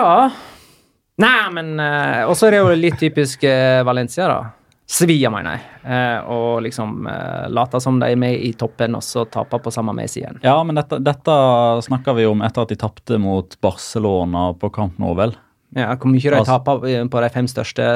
Nei, 1.22 1.50
men 1.54 1.76
uh, 1.78 2.24
Og 2.26 2.34
så 2.38 2.48
er 2.48 2.56
det 2.56 2.62
jo 2.64 2.78
litt 2.78 2.98
typisk 2.98 3.46
Valencia, 3.86 4.26
da. 4.26 4.57
Sevilla, 4.88 5.30
mener 5.34 5.58
jeg. 5.58 5.64
Eh, 5.84 6.30
og 6.32 6.62
liksom 6.64 7.02
uh, 7.10 7.48
late 7.52 7.80
som 7.84 7.98
de 8.00 8.08
er 8.14 8.20
med 8.20 8.40
i 8.40 8.54
toppen, 8.56 8.96
og 8.96 9.04
så 9.04 9.26
tape 9.28 9.60
på 9.60 9.74
samme 9.74 9.92
mes 9.98 10.14
igjen. 10.16 10.40
Ja, 10.46 10.56
men 10.64 10.80
dette, 10.80 11.02
dette 11.04 11.36
snakker 11.84 12.16
vi 12.16 12.28
om 12.30 12.40
etter 12.48 12.64
at 12.64 12.72
de 12.72 12.78
tapte 12.80 13.20
mot 13.20 13.58
Barcelona 13.64 14.54
på 14.56 14.70
Camp 14.78 14.96
Nou, 15.04 15.12
vel? 15.20 15.36
Ja, 15.76 15.90
Hvor 16.00 16.08
mye 16.14 16.24
de 16.24 16.38
Altså- 16.40 16.56
taper 16.56 16.88
eh, 16.88 17.04
på 17.12 17.22
de 17.22 17.30
fem 17.36 17.48
største 17.52 17.90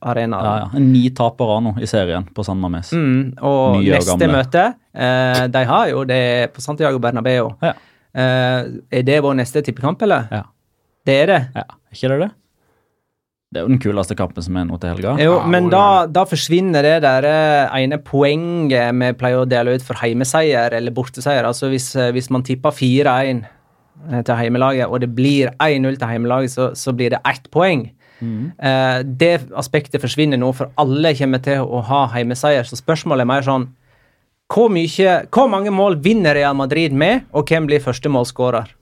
arenaene. 0.00 0.54
Ja, 0.62 0.68
ja. 0.72 0.80
Ni 0.80 1.10
tapere 1.10 1.60
nå 1.60 1.74
i 1.76 1.86
serien 1.86 2.24
på 2.24 2.44
San 2.44 2.56
Mames. 2.60 2.92
Mm, 2.96 3.34
og 3.42 3.76
Nye 3.76 3.98
neste 3.98 4.16
og 4.16 4.32
møte 4.32 4.64
eh, 4.94 5.46
De 5.52 5.64
har 5.68 5.88
jo 5.92 6.04
det 6.08 6.54
på 6.54 6.64
Santiago 6.64 6.98
Bernabeu. 6.98 7.52
Ja. 7.60 7.74
Eh, 8.16 8.64
er 8.90 9.04
det 9.04 9.20
vår 9.22 9.36
neste 9.42 9.60
tippekamp, 9.62 10.00
eller? 10.08 10.24
Ja. 10.32 10.42
Det 11.04 11.20
er 11.22 11.26
det. 11.26 11.40
Ja, 11.54 11.64
ikke 11.92 12.08
det 12.14 12.18
det? 12.24 12.30
Det 13.50 13.58
er 13.58 13.64
jo 13.66 13.72
den 13.72 13.80
kuleste 13.82 14.14
kampen 14.14 14.44
som 14.46 14.58
er 14.60 14.66
nå 14.68 14.76
til 14.78 14.92
helga. 14.92 15.16
Jo, 15.18 15.38
men 15.50 15.66
da, 15.72 16.06
da 16.06 16.22
forsvinner 16.28 16.86
det 16.86 17.00
der 17.02 17.26
eh, 17.26 17.78
ene 17.82 17.98
poenget 17.98 18.94
vi 18.94 19.08
pleier 19.18 19.42
å 19.42 19.48
dele 19.50 19.74
ut 19.74 19.82
for 19.82 19.98
heimeseier 19.98 20.76
eller 20.78 20.94
borteseier. 20.94 21.48
Altså 21.48 21.66
hvis, 21.72 21.88
eh, 21.98 22.12
hvis 22.14 22.30
man 22.30 22.46
tipper 22.46 22.70
4-1 22.70 23.42
eh, 23.42 24.20
til 24.22 24.38
heimelaget, 24.38 24.86
og 24.86 25.02
det 25.02 25.10
blir 25.16 25.50
1-0 25.58 25.98
til 25.98 26.12
heimelaget, 26.12 26.54
så, 26.54 26.70
så 26.78 26.94
blir 26.94 27.10
det 27.16 27.24
ett 27.26 27.50
poeng. 27.50 27.88
Eh, 28.22 29.00
det 29.02 29.32
aspektet 29.56 30.02
forsvinner 30.02 30.40
nå, 30.40 30.52
for 30.56 30.70
alle 30.80 31.14
kommer 31.18 31.42
til 31.44 31.64
å 31.64 31.82
ha 31.88 32.04
heimeseier. 32.14 32.66
Så 32.68 32.78
spørsmålet 32.80 33.24
er 33.24 33.32
mer 33.32 33.46
sånn 33.46 33.68
hvor, 34.50 34.70
mye, 34.72 35.16
hvor 35.30 35.50
mange 35.50 35.72
mål 35.74 35.98
vinner 36.04 36.36
Real 36.36 36.56
Madrid 36.58 36.92
med, 36.92 37.26
og 37.32 37.50
hvem 37.50 37.68
blir 37.70 37.82
første 37.82 38.10
målskårer? 38.12 38.76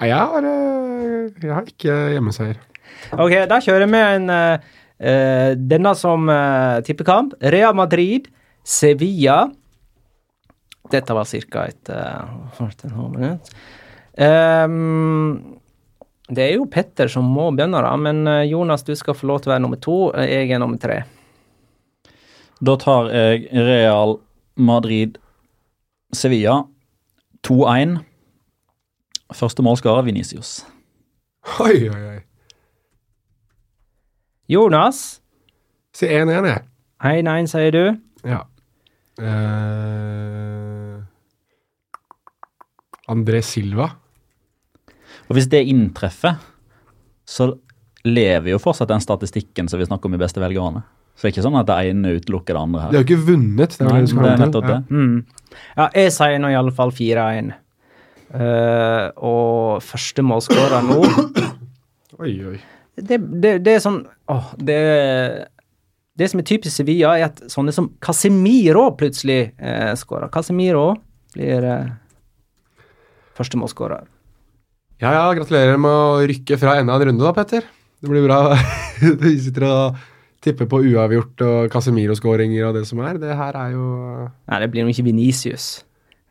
Har, 0.00 0.44
eh, 0.48 0.89
jeg 1.42 1.54
har 1.54 1.68
ikke 1.68 1.96
hjemmeseier. 2.14 2.60
Ok, 3.16 3.34
da 3.50 3.58
kjører 3.62 3.88
vi 3.90 4.00
en 4.00 4.32
eh, 4.34 4.68
eh, 4.98 5.52
denne 5.56 5.94
som 5.98 6.28
uh, 6.30 6.80
tippekamp. 6.86 7.36
Real 7.40 7.76
Madrid, 7.76 8.28
Sevilla 8.64 9.46
Dette 10.90 11.14
var 11.14 11.28
ca. 11.30 11.64
et 11.70 11.90
uh, 11.94 13.10
minutt. 13.14 13.52
Um, 14.18 15.58
det 16.30 16.44
er 16.44 16.56
jo 16.56 16.66
Petter 16.70 17.10
som 17.10 17.28
må 17.30 17.48
begynne, 17.54 17.78
da, 17.82 17.92
men 17.98 18.26
Jonas, 18.46 18.82
du 18.86 18.92
skal 18.98 19.14
få 19.14 19.28
lov 19.30 19.40
til 19.40 19.50
å 19.50 19.54
være 19.54 19.62
nummer 19.62 19.78
to. 19.82 19.96
Jeg 20.18 20.50
er 20.50 20.62
nummer 20.62 20.78
tre. 20.82 21.00
Da 22.60 22.74
tar 22.78 23.08
jeg 23.14 23.48
Real 23.54 24.18
Madrid 24.58 25.18
Sevilla 26.14 26.64
2-1. 27.46 27.98
Første 29.34 29.62
målskårer 29.62 30.06
Venicius. 30.06 30.60
Oi, 31.60 31.88
oi, 31.88 32.02
oi. 32.14 32.20
Jonas, 34.50 35.20
Si 35.94 36.06
1-1, 36.06 36.46
jeg. 36.46 36.62
1-1, 37.02 37.48
sier 37.50 37.74
du. 37.74 37.82
Ja. 38.28 38.44
Uh, 39.20 41.00
André 43.10 43.40
Silva. 43.44 43.88
Og 45.28 45.36
hvis 45.36 45.48
det 45.50 45.64
inntreffer, 45.70 46.38
så 47.26 47.50
lever 48.06 48.54
jo 48.54 48.60
fortsatt 48.62 48.90
den 48.90 49.02
statistikken 49.02 49.68
som 49.68 49.80
vi 49.80 49.88
snakker 49.88 50.08
om 50.08 50.16
i 50.16 50.22
Beste 50.22 50.42
velgerne. 50.42 50.84
Så 51.14 51.26
det 51.26 51.30
er 51.30 51.34
ikke 51.34 51.44
sånn 51.44 51.58
at 51.60 51.68
det 51.68 51.78
ene 51.90 52.14
utelukker 52.16 52.56
det 52.56 52.62
andre 52.62 52.84
her. 52.84 52.92
De 52.92 53.00
har 53.00 53.04
jo 53.04 53.08
ikke 53.10 53.26
vunnet. 53.26 53.74
Det 53.76 53.84
er 53.84 53.90
Nei, 53.90 54.04
det 54.06 54.14
det 54.14 54.30
er 54.30 54.40
nettopp 54.40 54.68
det. 54.70 54.78
Mm. 54.88 55.58
Ja, 55.76 55.88
jeg 55.98 56.14
sier 56.16 56.38
nå 56.40 56.52
i 56.52 56.56
alle 56.56 56.72
fall 56.76 56.94
4-1. 56.96 57.50
Eh, 58.30 59.06
og 59.26 59.80
første 59.82 60.22
målskårer 60.22 60.84
nå 60.86 61.00
Oi, 62.22 62.34
oi. 62.46 62.58
det, 62.94 63.16
det, 63.18 63.56
det 63.66 63.72
er 63.72 63.80
sånn 63.82 64.04
åh, 64.30 64.52
det, 64.54 64.76
det 66.20 66.28
som 66.30 66.42
er 66.42 66.46
typisk 66.46 66.76
Sevilla, 66.76 67.16
er 67.16 67.30
at 67.30 67.40
sånne 67.50 67.74
som 67.74 67.88
Casemiro 68.04 68.84
plutselig 68.98 69.54
uh, 69.56 69.96
skårer. 69.96 70.28
Casemiro 70.30 70.92
blir 71.32 71.64
uh, 71.64 71.88
første 73.38 73.58
målskårer. 73.58 74.04
Ja, 75.00 75.14
ja, 75.16 75.24
gratulerer 75.32 75.80
med 75.80 75.90
å 75.90 76.20
rykke 76.28 76.58
fra 76.60 76.76
enda 76.76 76.98
en 76.98 77.06
runde, 77.08 77.24
da, 77.24 77.32
Petter. 77.32 77.64
Det 78.04 78.10
blir 78.12 78.26
bra. 78.26 78.52
Vi 79.22 79.32
sitter 79.40 79.64
og 79.70 80.02
tipper 80.44 80.68
på 80.68 80.82
uavgjort 80.90 81.46
og 81.46 81.72
Casemiro-skåringer 81.72 82.68
og 82.68 82.76
det 82.76 82.84
som 82.88 83.00
er. 83.04 83.16
Det 83.20 83.32
her 83.36 83.56
er 83.56 83.72
jo 83.78 83.86
Nei, 84.28 84.60
det 84.60 84.68
blir 84.72 84.84
jo 84.84 84.92
ikke 84.92 85.08
Venicius. 85.08 85.70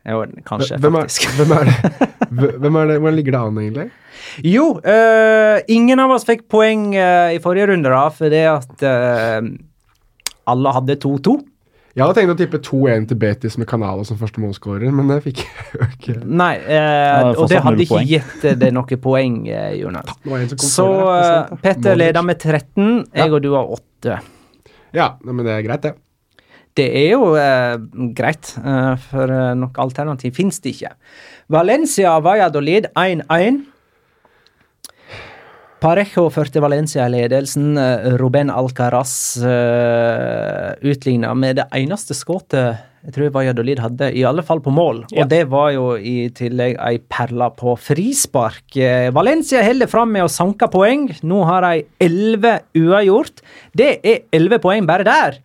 Jo, 0.08 0.22
kanskje, 0.48 0.78
hvem 0.80 0.94
er, 0.96 1.08
faktisk. 1.10 1.34
hvem 1.36 1.50
er 1.58 1.68
det? 1.68 2.08
Hvem 2.62 2.76
er 2.78 2.86
det? 2.86 2.94
Hvordan 3.02 3.16
ligger 3.18 3.34
det 3.34 3.40
an, 3.40 3.56
egentlig? 3.58 3.84
Jo, 4.46 4.64
eh, 4.86 5.58
ingen 5.74 5.98
av 6.00 6.12
oss 6.14 6.24
fikk 6.28 6.44
poeng 6.48 6.92
eh, 6.94 7.34
i 7.34 7.40
forrige 7.42 7.66
runde, 7.72 7.90
da, 7.90 8.04
fordi 8.14 8.42
at 8.48 8.84
eh, 8.86 9.48
alle 10.48 10.72
hadde 10.76 10.96
2-2. 11.02 11.34
Jeg 11.90 12.04
hadde 12.06 12.14
tenkt 12.20 12.32
å 12.32 12.36
tippe 12.38 12.60
2-1 12.62 13.08
til 13.10 13.18
Betis 13.18 13.56
med 13.58 13.66
Canala 13.68 14.04
som 14.06 14.16
første 14.20 14.38
målskårer, 14.40 14.92
men 14.94 15.10
det 15.10 15.18
fikk 15.26 15.42
jeg 15.42 15.64
jo 15.74 15.88
ikke. 15.90 16.14
Nei, 16.38 16.52
eh, 16.62 17.32
og 17.34 17.50
det 17.50 17.60
hadde 17.66 17.82
ikke 17.84 18.04
gitt 18.06 18.44
det 18.62 18.70
noe 18.76 19.00
poeng, 19.02 19.40
Jonas. 19.76 20.12
Det 20.22 20.30
var 20.32 20.44
en 20.44 20.52
som 20.54 20.60
kom 20.62 20.70
Så. 20.70 21.58
Petter 21.66 21.98
leder 21.98 22.22
med 22.30 22.38
13, 22.38 22.86
jeg 23.10 23.26
Ja. 23.26 23.34
og 23.34 23.42
du 23.42 23.50
har 23.58 23.74
8. 23.74 24.20
Ja, 24.96 25.10
men 25.26 25.42
det 25.44 25.58
er 25.58 25.66
greit, 25.66 25.82
det. 25.82 25.96
Det 26.78 26.86
er 26.86 27.10
jo 27.16 27.32
eh, 27.38 27.76
greit, 28.16 28.52
eh, 28.60 28.94
for 29.10 29.32
eh, 29.34 29.50
noe 29.58 29.82
alternativ 29.82 30.36
finnes 30.36 30.60
det 30.62 30.76
ikke. 30.76 30.94
Valencia 31.50 32.14
Valladolid 32.22 32.86
1-1. 32.94 33.64
Parejo 35.80 36.26
førte 36.30 36.60
Valencia 36.62 37.08
i 37.08 37.14
ledelsen. 37.16 37.72
Eh, 37.80 38.12
Ruben 38.20 38.52
Alcaraz 38.52 39.14
uh, 39.40 40.76
utligna 40.84 41.32
med 41.34 41.58
det 41.58 41.66
eneste 41.80 42.14
skuddet 42.14 42.90
jeg 43.00 43.14
tror 43.14 43.30
Valladolid 43.32 43.80
hadde, 43.80 44.10
i 44.12 44.24
alle 44.28 44.42
fall 44.44 44.60
på 44.60 44.72
mål. 44.76 45.06
Ja. 45.08 45.22
Og 45.22 45.30
det 45.32 45.44
var 45.48 45.70
jo 45.72 45.84
i 45.96 46.28
tillegg 46.36 46.76
ei 46.84 46.98
perle 47.00 47.48
på 47.56 47.72
frispark. 47.80 48.66
Eh, 48.76 49.08
Valencia 49.16 49.62
holder 49.64 49.88
fram 49.88 50.12
med 50.12 50.26
å 50.26 50.32
sanke 50.32 50.68
poeng. 50.72 51.06
Nå 51.24 51.40
har 51.48 51.64
de 51.64 51.86
elleve 52.04 52.58
uavgjort. 52.76 53.40
Det 53.72 53.94
er 54.04 54.26
elleve 54.36 54.60
poeng 54.60 54.88
bare 54.88 55.08
der. 55.08 55.40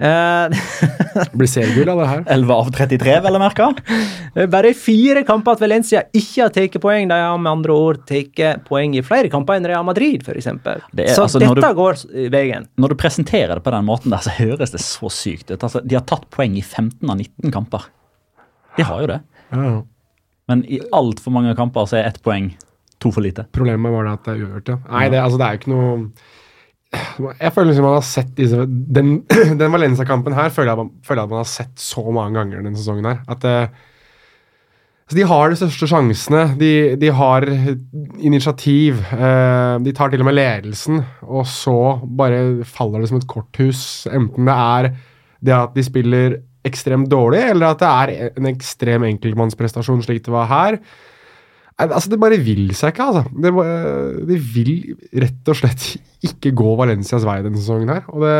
Eh, 0.00 0.48
blir 1.36 1.48
seriegull 1.50 1.90
av 1.92 1.98
det 2.00 2.06
her. 2.08 2.22
11 2.38 2.54
av 2.54 2.70
33, 2.72 3.16
vel 3.26 3.36
å 3.36 3.40
merke. 3.42 3.66
Det 4.32 4.46
er 4.46 4.50
bare 4.52 4.70
fire 4.78 5.22
kamper 5.28 5.58
at 5.58 5.64
Valencia 5.64 6.02
ikke 6.16 6.46
har 6.46 6.54
tatt 6.54 6.78
poeng. 6.80 7.10
De 7.10 7.18
har 7.20 7.36
med 7.42 7.50
andre 7.52 7.76
ord 7.76 8.00
tatt 8.08 8.64
poeng 8.68 8.96
i 8.96 9.02
flere 9.04 9.28
kamper 9.32 9.58
enn 9.60 9.68
Real 9.68 9.84
Madrid, 9.84 10.24
f.eks. 10.24 10.48
Det 10.96 11.08
Så 11.12 11.26
altså, 11.26 11.42
dette 11.42 11.60
du- 11.60 11.78
går 11.82 12.00
veien. 12.32 12.64
Når 12.80 12.94
du 12.94 12.98
presenterer 13.02 13.54
det 13.58 13.64
på 13.66 13.74
den 13.76 13.84
måten 13.90 14.14
der, 14.14 14.24
så 14.24 14.32
høres 14.38 14.72
det 14.72 14.80
så 14.84 15.12
sykt 15.12 15.52
ut. 15.52 15.60
Altså, 15.60 15.84
de 15.84 15.98
har 15.98 16.06
tatt 16.08 16.24
poeng 16.32 16.56
i 16.56 16.64
15 16.64 17.04
av 17.04 17.20
19 17.20 17.52
kamper. 17.52 17.84
De 18.78 18.86
har 18.88 19.04
jo 19.04 19.12
det. 19.12 19.20
Ja. 19.52 19.82
Men 20.48 20.64
i 20.64 20.80
altfor 20.96 21.34
mange 21.34 21.52
kamper 21.58 21.84
så 21.90 22.00
er 22.00 22.08
ett 22.08 22.22
poeng 22.24 22.54
to 23.00 23.12
for 23.12 23.24
lite. 23.24 23.44
Problemet 23.52 23.92
var 23.92 24.06
det 24.08 24.12
at 24.16 24.24
det 24.26 24.32
er 24.32 24.44
uavgjort, 24.46 24.68
ja. 24.72 24.78
Nei, 24.90 25.08
det, 25.12 25.20
altså, 25.20 25.38
det 25.40 25.46
er 25.46 25.52
jo 25.56 25.60
ikke 25.60 25.72
noe 25.74 25.92
Jeg 26.90 27.52
føler 27.54 27.70
liksom 27.70 27.86
man 27.86 28.00
har 28.00 28.06
sett 28.06 28.32
disse 28.34 28.64
Den, 28.66 29.20
den 29.60 29.70
Valencia-kampen 29.70 30.34
her 30.34 30.50
føler 30.54 30.72
jeg, 30.74 30.90
føler 31.06 31.22
jeg 31.22 31.28
at 31.28 31.34
man 31.36 31.42
har 31.44 31.52
sett 31.52 31.78
så 31.78 32.02
mange 32.10 32.34
ganger 32.38 32.64
denne 32.64 32.78
sesongen 32.78 33.06
her. 33.06 33.20
At 33.30 33.44
det, 33.44 33.54
De 35.14 35.26
har 35.26 35.50
de 35.50 35.58
største 35.58 35.86
sjansene. 35.90 36.42
De, 36.58 36.72
de 36.98 37.12
har 37.14 37.46
initiativ. 38.18 39.04
Eh, 39.14 39.76
de 39.86 39.94
tar 39.94 40.10
til 40.10 40.22
og 40.22 40.28
med 40.30 40.38
ledelsen, 40.38 41.02
og 41.22 41.46
så 41.50 41.76
bare 42.18 42.64
faller 42.66 43.02
det 43.02 43.10
som 43.12 43.20
et 43.22 43.30
korthus. 43.30 43.84
Enten 44.10 44.50
det 44.50 44.56
er 44.56 44.90
det 45.40 45.56
at 45.56 45.74
de 45.74 45.86
spiller 45.86 46.40
ekstremt 46.66 47.08
dårlig, 47.10 47.40
eller 47.54 47.72
at 47.72 47.80
det 47.80 47.90
er 47.90 48.34
en 48.36 48.50
ekstrem 48.50 49.06
enkeltmannsprestasjon, 49.08 50.02
slik 50.04 50.26
det 50.26 50.34
var 50.34 50.50
her. 50.50 50.80
Altså, 51.88 52.10
Det 52.12 52.20
bare 52.20 52.38
vil 52.44 52.68
seg 52.76 52.92
ikke, 52.92 53.06
altså. 53.08 53.24
Det, 53.42 53.52
bare- 53.56 54.26
det 54.28 54.40
vil 54.54 54.74
rett 55.24 55.48
og 55.48 55.56
slett 55.56 55.88
ikke 56.26 56.52
gå 56.52 56.76
Valencias 56.76 57.24
vei 57.24 57.38
denne 57.42 57.56
sesongen 57.56 57.88
her. 57.94 58.02
Og 58.12 58.20
det 58.26 58.34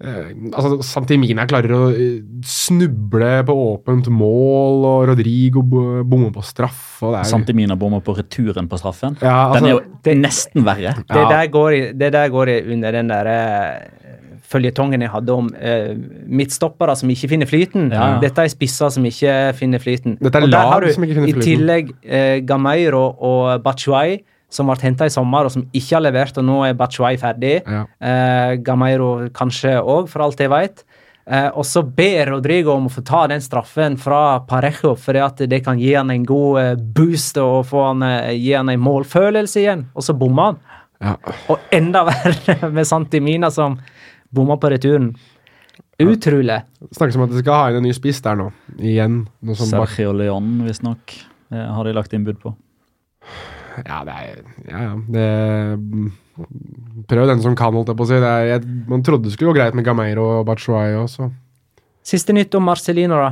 eh, 0.00 0.30
altså, 0.54 0.78
Santimina 0.86 1.44
klarer 1.50 1.72
å 1.74 1.80
eh, 1.90 2.20
snuble 2.46 3.30
på 3.48 3.54
åpent 3.74 4.08
mål, 4.14 4.84
og 4.86 5.06
Rodrigo 5.12 5.62
bo- 5.66 6.02
bommer 6.06 6.30
på 6.34 6.42
straff. 6.46 7.00
Og 7.02 7.14
det 7.14 7.20
er, 7.24 7.30
Santimina 7.30 7.76
bommer 7.78 8.02
på 8.06 8.14
returen 8.18 8.68
på 8.70 8.78
straffen. 8.78 9.16
Ja, 9.22 9.52
Den 9.54 9.66
er 9.70 9.76
jo 9.76 9.80
jo 10.06 10.14
nesten 10.18 10.64
verre. 10.66 10.94
Det, 11.02 11.16
Ja. 11.16 11.28
der 11.30 11.46
går 11.54 11.78
det 11.98 12.12
der 12.14 12.28
går 12.34 12.54
under 12.74 12.92
den 12.92 13.08
der 13.14 13.26
eh, 13.26 14.27
føljetongen 14.48 15.04
jeg 15.04 15.12
hadde 15.12 15.34
om 15.34 15.50
eh, 15.54 15.92
midtstoppere 16.24 16.94
som 16.96 17.10
ikke 17.12 17.28
finner 17.34 17.48
flyten. 17.50 17.90
Ja. 17.92 18.08
Dette 18.22 18.46
er 18.46 18.52
spisser 18.52 18.92
som 18.94 19.04
ikke 19.08 19.36
finner 19.58 19.82
flyten. 19.82 20.16
Dette 20.22 20.40
er 20.40 20.48
Og 20.48 20.52
lag 20.52 20.84
du 20.84 20.90
som 20.94 21.04
ikke 21.04 21.18
finner 21.20 21.32
flyten. 21.34 21.44
I 21.44 21.48
tillegg 21.52 21.94
eh, 22.04 22.36
Gameiro 22.48 23.04
og 23.28 23.62
Bachuay, 23.64 24.18
som 24.48 24.70
ble 24.70 24.78
henta 24.80 25.04
i 25.04 25.12
sommer 25.12 25.44
og 25.44 25.52
som 25.52 25.66
ikke 25.76 25.98
har 25.98 26.06
levert, 26.06 26.38
og 26.40 26.46
nå 26.48 26.62
er 26.64 26.78
Bachuay 26.78 27.18
ferdig. 27.20 27.58
Ja. 27.68 27.84
Eh, 28.00 28.54
Gameiro 28.64 29.28
kanskje 29.36 29.76
òg, 29.82 30.08
for 30.08 30.24
alt 30.24 30.40
jeg 30.40 30.52
veit. 30.52 30.84
Eh, 31.28 31.50
og 31.52 31.66
så 31.68 31.82
ber 31.84 32.30
Rodrigo 32.32 32.72
om 32.72 32.86
å 32.88 32.92
få 32.92 33.02
ta 33.04 33.26
den 33.28 33.42
straffen 33.44 33.98
fra 34.00 34.40
Parejo, 34.48 34.94
fordi 34.96 35.20
at 35.20 35.42
det 35.50 35.60
kan 35.66 35.76
gi 35.80 35.92
han 35.92 36.08
en 36.14 36.24
god 36.24 36.60
eh, 36.62 36.70
boost 36.96 37.36
og 37.42 37.66
få 37.68 37.82
han, 37.90 38.04
eh, 38.06 38.32
gi 38.38 38.54
han 38.56 38.72
en 38.72 38.80
målfølelse 38.80 39.60
igjen. 39.60 39.84
Og 39.92 40.06
så 40.06 40.16
bommer 40.16 40.54
han. 40.54 40.60
ja. 41.04 41.14
Og 41.52 41.68
enda 41.76 42.06
verre 42.08 42.72
med 42.72 42.88
Santimina 42.88 43.52
som 43.52 43.76
bomma 44.34 44.56
på 44.60 44.70
returen. 44.72 45.12
Utrolig. 45.98 46.60
Snakkes 46.94 47.18
om 47.18 47.24
at 47.26 47.32
de 47.34 47.40
skal 47.42 47.56
ha 47.58 47.70
inn 47.70 47.80
en 47.80 47.88
ny 47.88 47.94
spiss 47.96 48.20
der 48.22 48.38
nå. 48.38 48.48
Igjen. 48.78 49.24
Noe 49.42 49.58
som 49.58 49.72
bak 49.74 49.90
Sergio 49.90 50.14
Leon, 50.14 50.60
visstnok, 50.66 51.14
eh, 51.50 51.68
har 51.74 51.88
de 51.88 51.94
lagt 51.96 52.14
innbud 52.14 52.38
på. 52.42 52.54
Ja, 53.86 54.02
det 54.06 54.14
er 54.14 54.38
Ja, 54.68 54.78
ja. 54.82 54.94
Det, 55.14 55.26
prøv 57.10 57.26
den 57.30 57.42
som 57.42 57.56
kan, 57.58 57.74
holdt 57.74 57.90
jeg 57.90 57.98
på 57.98 58.06
å 58.06 58.10
si. 58.10 58.18
Det 58.22 58.30
er, 58.30 58.46
jeg, 58.52 58.78
man 58.90 59.02
trodde 59.06 59.26
det 59.26 59.34
skulle 59.34 59.52
gå 59.52 59.58
greit 59.58 59.76
med 59.76 59.86
Gameiro 59.86 60.24
og 60.38 60.46
Bachuay 60.48 60.96
også. 60.98 61.30
Siste 62.06 62.34
nytt 62.34 62.54
om 62.54 62.66
Marcelino, 62.68 63.18
da. 63.18 63.30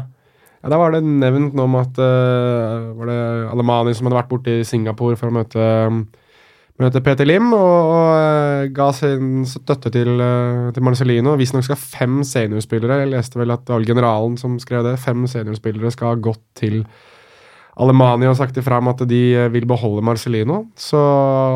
Ja, 0.62 0.72
Da 0.72 0.78
var 0.80 0.94
det 0.94 1.04
nevnt 1.06 1.54
noe 1.54 1.68
om 1.68 1.78
at 1.78 1.98
uh, 2.02 2.92
var 2.98 3.10
det 3.10 3.20
Alemani 3.54 3.94
som 3.94 4.08
hadde 4.08 4.18
vært 4.18 4.32
borte 4.32 4.58
i 4.60 4.66
Singapore 4.66 5.18
for 5.18 5.30
å 5.30 5.36
møte, 5.38 5.66
møte 6.82 7.02
Peter 7.04 7.28
Lim, 7.28 7.50
og, 7.56 7.90
og 7.96 8.08
eh, 8.20 8.68
ga 8.76 8.90
sin 8.96 9.44
støtte 9.48 9.92
til, 9.94 10.16
uh, 10.20 10.68
til 10.76 10.84
Marcellino. 10.84 11.36
Visstnok 11.40 11.64
skal 11.66 11.80
fem 11.80 12.22
seniorspillere 12.26 13.02
Jeg 13.02 13.12
leste 13.14 13.40
vel 13.40 13.54
at 13.54 13.64
det 13.64 13.74
var 13.74 13.86
generalen 13.88 14.36
som 14.40 14.58
skrev 14.62 14.84
det. 14.86 14.98
Fem 15.00 15.24
seniorspillere 15.30 15.92
skal 15.94 16.12
ha 16.12 16.24
gått 16.28 16.44
til 16.58 16.82
Alemania 17.76 18.30
og 18.32 18.38
sagt 18.38 18.56
ifra 18.56 18.78
om 18.80 18.88
at 18.88 19.02
de 19.08 19.20
eh, 19.36 19.50
vil 19.52 19.66
beholde 19.68 20.04
Marcellino. 20.04 20.62
Så 20.80 21.00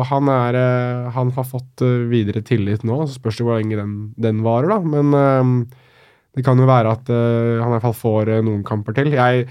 han, 0.09 0.29
er, 0.29 0.57
eh, 0.57 1.09
han 1.15 1.31
har 1.33 1.47
fått 1.49 1.81
eh, 1.85 2.03
videre 2.11 2.43
tillit 2.45 2.85
nå. 2.85 2.99
Så 3.07 3.17
spørs 3.17 3.39
det 3.39 3.47
hvor 3.47 3.57
lenge 3.57 3.79
den, 3.79 3.95
den 4.21 4.43
varer, 4.45 4.75
da. 4.75 4.79
Men 4.85 5.17
eh, 5.17 5.87
det 6.37 6.45
kan 6.45 6.61
jo 6.61 6.69
være 6.69 6.93
at 6.93 7.09
eh, 7.09 7.57
han 7.59 7.71
i 7.71 7.75
hvert 7.75 7.87
fall 7.89 7.97
får 7.97 8.35
eh, 8.35 8.43
noen 8.45 8.61
kamper 8.67 8.95
til. 8.99 9.11
Jeg 9.17 9.47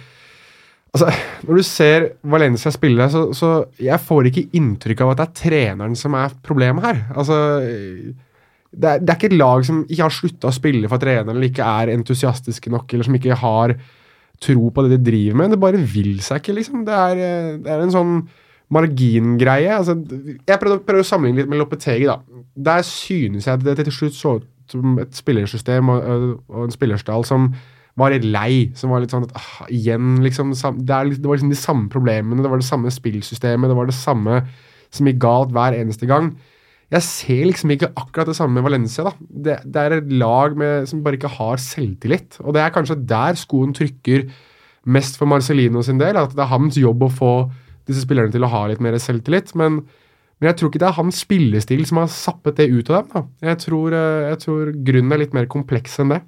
Altså, 0.91 1.11
Når 1.47 1.61
du 1.61 1.63
ser 1.67 2.09
Valencia 2.27 2.73
spille, 2.75 3.07
så, 3.13 3.29
så 3.37 3.53
jeg 3.81 4.03
får 4.03 4.31
ikke 4.31 4.49
inntrykk 4.59 5.05
av 5.05 5.13
at 5.13 5.21
det 5.21 5.27
er 5.29 5.39
treneren 5.45 5.95
som 5.99 6.17
er 6.19 6.35
problemet 6.45 6.85
her. 6.85 7.01
Altså, 7.15 7.39
det 8.71 8.91
er, 8.91 9.01
det 9.03 9.13
er 9.13 9.17
ikke 9.19 9.31
et 9.31 9.39
lag 9.39 9.65
som 9.67 9.85
ikke 9.87 10.05
har 10.05 10.15
slutta 10.15 10.51
å 10.51 10.55
spille 10.55 10.91
for 10.91 11.03
treneren, 11.03 11.37
eller 11.37 11.51
ikke 11.51 11.67
er 11.67 11.95
entusiastiske 11.95 12.73
nok, 12.75 12.93
eller 12.93 13.07
som 13.07 13.17
ikke 13.19 13.39
har 13.39 13.75
tro 14.41 14.71
på 14.73 14.85
det 14.87 14.97
de 14.97 15.03
driver 15.11 15.41
med. 15.41 15.55
Det 15.55 15.63
bare 15.63 15.81
vil 15.95 16.21
seg 16.25 16.43
ikke, 16.43 16.59
liksom. 16.59 16.85
Det 16.87 17.01
er, 17.07 17.25
det 17.63 17.73
er 17.73 17.83
en 17.85 17.95
sånn 17.95 18.15
margingreie. 18.71 19.73
Altså, 19.75 19.97
jeg 20.47 20.61
prøvde, 20.63 20.83
prøvde 20.87 21.05
å 21.05 21.11
sammenligne 21.11 21.43
litt 21.43 21.51
med 21.51 21.61
Lopetegi. 21.61 22.07
da. 22.09 22.21
Der 22.71 22.87
synes 22.87 23.47
jeg 23.47 23.63
det 23.67 23.77
til 23.83 23.95
slutt 23.95 24.17
så 24.17 24.39
ut 24.41 24.49
som 24.71 24.99
et 25.03 25.15
spillersystem 25.19 25.91
og, 25.91 26.11
og 26.51 26.67
en 26.67 26.75
spillerstall 26.75 27.27
som 27.27 27.51
var 28.01 28.15
litt 28.15 28.27
lei. 28.27 28.71
Som 28.79 28.95
var 28.95 29.03
litt 29.03 29.13
sånn 29.15 29.27
at 29.29 29.35
ah, 29.39 29.67
igjen, 29.73 30.19
liksom 30.25 30.55
det, 30.55 30.95
er, 30.95 31.13
det 31.15 31.27
var 31.27 31.39
liksom 31.39 31.53
de 31.53 31.61
samme 31.61 31.91
problemene, 31.93 32.43
det 32.43 32.53
var 32.53 32.63
det 32.63 32.69
samme 32.69 32.93
spillsystemet, 32.95 33.71
det 33.71 33.79
var 33.79 33.91
det 33.91 33.99
samme 33.99 34.43
som 34.91 35.07
gikk 35.07 35.21
galt 35.23 35.53
hver 35.55 35.77
eneste 35.79 36.09
gang. 36.11 36.33
Jeg 36.91 37.07
ser 37.07 37.45
liksom 37.47 37.71
ikke 37.71 37.93
akkurat 37.95 38.27
det 38.27 38.35
samme 38.35 38.59
med 38.59 38.67
Valencia. 38.67 39.07
da. 39.07 39.13
Det, 39.21 39.59
det 39.63 39.83
er 39.83 39.97
et 40.01 40.13
lag 40.19 40.57
med, 40.59 40.89
som 40.91 41.05
bare 41.05 41.21
ikke 41.21 41.31
har 41.37 41.61
selvtillit. 41.63 42.41
Og 42.43 42.57
det 42.57 42.65
er 42.65 42.75
kanskje 42.75 42.99
der 43.07 43.39
skoen 43.39 43.75
trykker 43.77 44.27
mest 44.91 45.21
for 45.21 45.31
Marcelino 45.31 45.85
sin 45.87 46.01
del. 46.01 46.19
At 46.19 46.35
det 46.35 46.43
er 46.43 46.51
hans 46.51 46.79
jobb 46.81 47.07
å 47.07 47.13
få 47.15 47.35
disse 47.87 48.03
spillerne 48.03 48.35
til 48.35 48.43
å 48.47 48.51
ha 48.51 48.65
litt 48.67 48.83
mer 48.83 48.99
selvtillit. 48.99 49.55
Men, 49.55 49.85
men 50.41 50.51
jeg 50.51 50.59
tror 50.59 50.73
ikke 50.73 50.83
det 50.83 50.91
er 50.91 50.99
hans 50.99 51.23
spillestil 51.23 51.87
som 51.87 52.03
har 52.03 52.11
sappet 52.11 52.59
det 52.59 52.71
ut 52.73 52.91
av 52.91 52.99
dem. 52.99 53.15
da. 53.15 53.51
Jeg 53.53 53.63
tror, 53.69 53.95
eh, 53.95 54.27
jeg 54.33 54.43
tror 54.43 54.75
grunnen 54.91 55.15
er 55.15 55.23
litt 55.23 55.37
mer 55.37 55.51
kompleks 55.53 55.99
enn 56.03 56.17
det. 56.17 56.21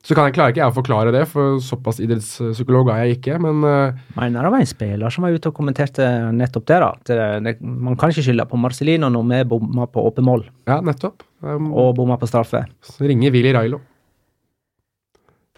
Så 0.00 0.16
kan 0.16 0.24
jeg, 0.26 0.32
klarer 0.38 0.54
ikke 0.54 0.62
jeg 0.62 0.72
å 0.72 0.76
forklare 0.78 1.10
det, 1.12 1.26
for 1.28 1.58
såpass 1.60 1.98
idrettspsykolog 2.00 2.88
er 2.94 3.02
jeg 3.04 3.18
ikke. 3.18 3.36
Men 3.44 3.60
uh, 3.66 3.98
Men 4.16 4.38
det 4.38 4.52
var 4.54 4.62
en 4.62 4.70
spiller 4.70 5.12
som 5.12 5.26
var 5.26 5.36
ute 5.36 5.50
og 5.50 5.56
kommenterte 5.58 6.06
nettopp 6.32 6.66
det. 6.70 6.78
da. 6.80 6.90
Det, 7.04 7.18
det, 7.44 7.54
man 7.60 7.98
kan 8.00 8.12
ikke 8.12 8.24
skylde 8.24 8.48
på 8.48 8.60
Marcelino 8.60 9.10
når 9.12 9.26
vi 9.28 9.40
bomma 9.52 9.84
på 9.92 10.04
åpen 10.08 10.24
mål 10.24 10.46
ja, 10.70 10.78
nettopp. 10.80 11.26
Um, 11.44 11.68
og 11.76 11.92
bomma 11.98 12.16
på 12.20 12.28
straffe. 12.30 12.64
Så 12.80 13.04
ringer 13.04 13.34
Willy 13.34 13.52
Railo. 13.56 13.82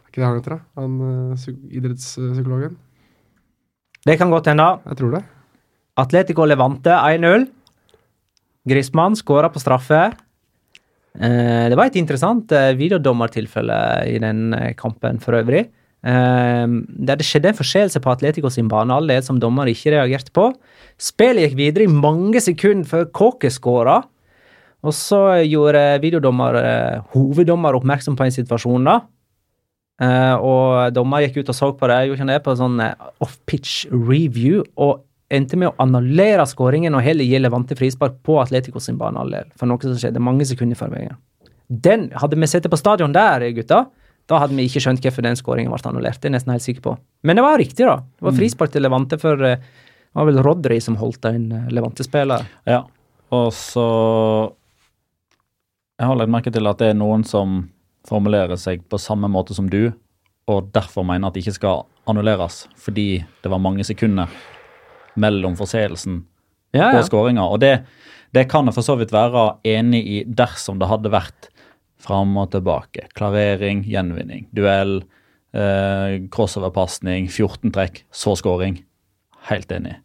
Er 0.03 0.11
ikke 0.11 0.25
det 0.25 0.27
han 0.27 0.41
heter, 0.41 0.59
da? 0.59 0.83
Han 0.83 0.99
uh, 1.39 1.47
idrettspsykologen? 1.79 2.75
Det 4.03 4.19
kan 4.19 4.35
godt 4.35 4.51
hende. 4.51 4.67
Jeg 4.91 4.99
tror 4.99 5.17
det. 5.21 5.23
Atletico 6.03 6.49
Levante 6.51 6.99
1-0. 6.99 7.47
Grismann 8.67 9.15
skåra 9.19 9.53
på 9.55 9.63
straffe. 9.63 10.09
Eh, 11.21 11.69
det 11.69 11.77
var 11.77 11.91
et 11.91 11.99
interessant 12.01 12.53
eh, 12.57 12.73
videodommertilfelle 12.79 13.79
i 14.09 14.17
den 14.23 14.55
eh, 14.57 14.73
kampen 14.79 15.21
for 15.23 15.37
øvrig. 15.43 15.69
Der 16.03 17.15
det 17.15 17.23
skjedde 17.23 17.53
en 17.53 17.55
forseelse 17.55 18.01
på 18.03 18.11
Atletico 18.11 18.51
sin 18.51 18.67
banehalvdel 18.67 19.21
som 19.23 19.37
dommer 19.39 19.69
ikke 19.71 19.93
reagerte 19.95 20.33
på. 20.35 20.49
Spillet 20.99 21.45
gikk 21.45 21.55
videre 21.61 21.87
i 21.87 21.93
mange 21.95 22.41
sekunder 22.43 22.89
før 22.91 23.05
Kåke 23.15 23.47
skåra. 23.55 24.01
Og 24.83 24.97
så 24.99 25.21
gjorde 25.47 26.01
videodommer, 26.03 26.59
hoveddommer 27.15 27.79
oppmerksom 27.79 28.19
på 28.19 28.27
en 28.27 28.35
situasjon, 28.35 28.89
da. 28.91 28.97
Og 30.43 30.91
dommer 30.91 31.23
gikk 31.23 31.39
ut 31.39 31.55
og 31.55 31.59
så 31.61 31.71
på 31.71 31.87
det, 31.87 32.01
gjorde 32.09 32.19
ikke 32.19 32.31
det, 32.33 32.43
på 32.49 32.57
en 32.57 32.63
sånn 32.65 32.83
off-pitch 33.23 33.87
review, 33.95 34.67
og 34.75 35.05
endte 35.33 35.59
med 35.59 35.71
å 35.71 35.75
annullere 35.83 36.45
skåringen 36.49 36.95
og 36.97 37.05
heller 37.05 37.27
gi 37.27 37.41
Levante 37.41 37.77
frispark 37.79 38.21
på 38.27 38.39
Atletico 38.43 38.81
sin 38.83 38.99
banehalvdel. 39.01 39.51
For 39.59 39.71
noe 39.71 39.83
som 39.83 39.99
skjedde 39.99 40.23
mange 40.23 40.47
sekunder 40.49 40.79
før 40.79 40.93
veien. 40.95 41.19
Den, 41.73 42.11
hadde 42.21 42.37
vi 42.37 42.49
sett 42.51 42.69
på 42.69 42.77
stadion 42.77 43.15
der, 43.17 43.45
gutta, 43.57 43.87
da 44.31 44.41
hadde 44.43 44.57
vi 44.59 44.67
ikke 44.69 44.83
skjønt 44.85 45.03
hvorfor 45.05 45.25
den 45.25 45.39
skåringen 45.39 45.73
ble 45.73 45.81
annullert. 45.89 46.21
Det 46.21 46.29
er 46.29 46.33
jeg 46.33 46.37
nesten 46.37 46.55
helt 46.55 46.67
sikker 46.67 46.85
på. 46.85 46.97
Men 47.27 47.39
det 47.39 47.47
var 47.47 47.59
riktig, 47.61 47.87
da. 47.89 47.97
Det 48.05 48.29
var 48.29 48.37
frispark 48.37 48.75
til 48.75 48.85
Levante 48.85 49.19
for 49.21 49.47
eh, 49.47 49.63
det 50.13 50.21
var 50.21 50.29
vel 50.29 50.43
Rodri 50.45 50.77
som 50.85 50.99
holdt 51.01 51.25
en 51.31 51.47
eh, 51.57 51.71
Levante-spiller. 51.73 52.45
Ja, 52.69 52.83
og 53.33 53.53
så 53.57 53.87
Jeg 55.99 56.09
har 56.09 56.17
lagt 56.19 56.33
merke 56.35 56.51
til 56.53 56.67
at 56.67 56.81
det 56.81 56.91
er 56.93 56.99
noen 56.99 57.23
som 57.25 57.71
formulerer 58.09 58.59
seg 58.59 58.83
på 58.91 58.99
samme 58.99 59.29
måte 59.31 59.55
som 59.55 59.69
du, 59.71 59.93
og 60.51 60.73
derfor 60.75 61.07
mener 61.07 61.29
at 61.29 61.37
det 61.37 61.45
ikke 61.45 61.61
skal 61.61 61.85
annulleres, 62.11 62.65
fordi 62.75 63.23
det 63.45 63.51
var 63.53 63.63
mange 63.63 63.85
sekunder 63.87 64.33
mellom 65.21 65.57
forseelsen 65.59 66.23
Ja, 66.73 66.89
og 66.89 67.01
ja. 67.03 67.07
skåringa. 67.07 67.45
Og 67.53 67.61
det, 67.61 67.73
det 68.33 68.47
kan 68.49 68.69
jeg 68.69 68.77
for 68.77 68.87
så 68.87 68.97
vidt 68.97 69.13
være 69.13 69.59
enig 69.69 70.03
i 70.09 70.21
dersom 70.25 70.79
det 70.81 70.89
hadde 70.89 71.13
vært 71.13 71.51
fram 72.03 72.33
og 72.41 72.51
tilbake. 72.55 73.07
Klarering, 73.19 73.85
gjenvinning, 73.87 74.47
duell, 74.57 75.03
eh, 75.55 76.17
crossoverpasning, 76.33 77.29
14 77.29 77.75
trekk, 77.75 78.03
så 78.11 78.35
skåring. 78.39 78.81
Helt 79.51 79.75
enig. 79.75 79.99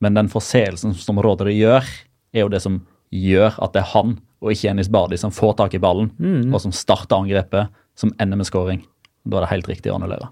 Men 0.00 0.16
den 0.16 0.30
forseelsen 0.32 0.94
som 0.96 1.20
Rodri 1.22 1.58
gjør, 1.58 1.84
er 2.32 2.44
jo 2.44 2.50
det 2.52 2.62
som 2.64 2.80
gjør 3.14 3.56
at 3.64 3.74
det 3.74 3.82
er 3.82 3.92
han 3.94 4.18
og 4.38 4.52
ikke 4.54 4.70
Enis 4.70 4.90
Bardi 4.92 5.18
som 5.18 5.34
får 5.34 5.56
tak 5.58 5.74
i 5.74 5.82
ballen, 5.82 6.12
og 6.52 6.60
som 6.62 6.74
starter 6.74 7.18
angrepet, 7.18 7.72
som 7.98 8.12
ender 8.22 8.38
med 8.38 8.46
skåring. 8.46 8.84
Da 9.26 9.40
er 9.40 9.46
det 9.46 9.52
helt 9.52 9.70
riktig 9.70 9.90
å 9.90 9.96
annullere. 9.98 10.30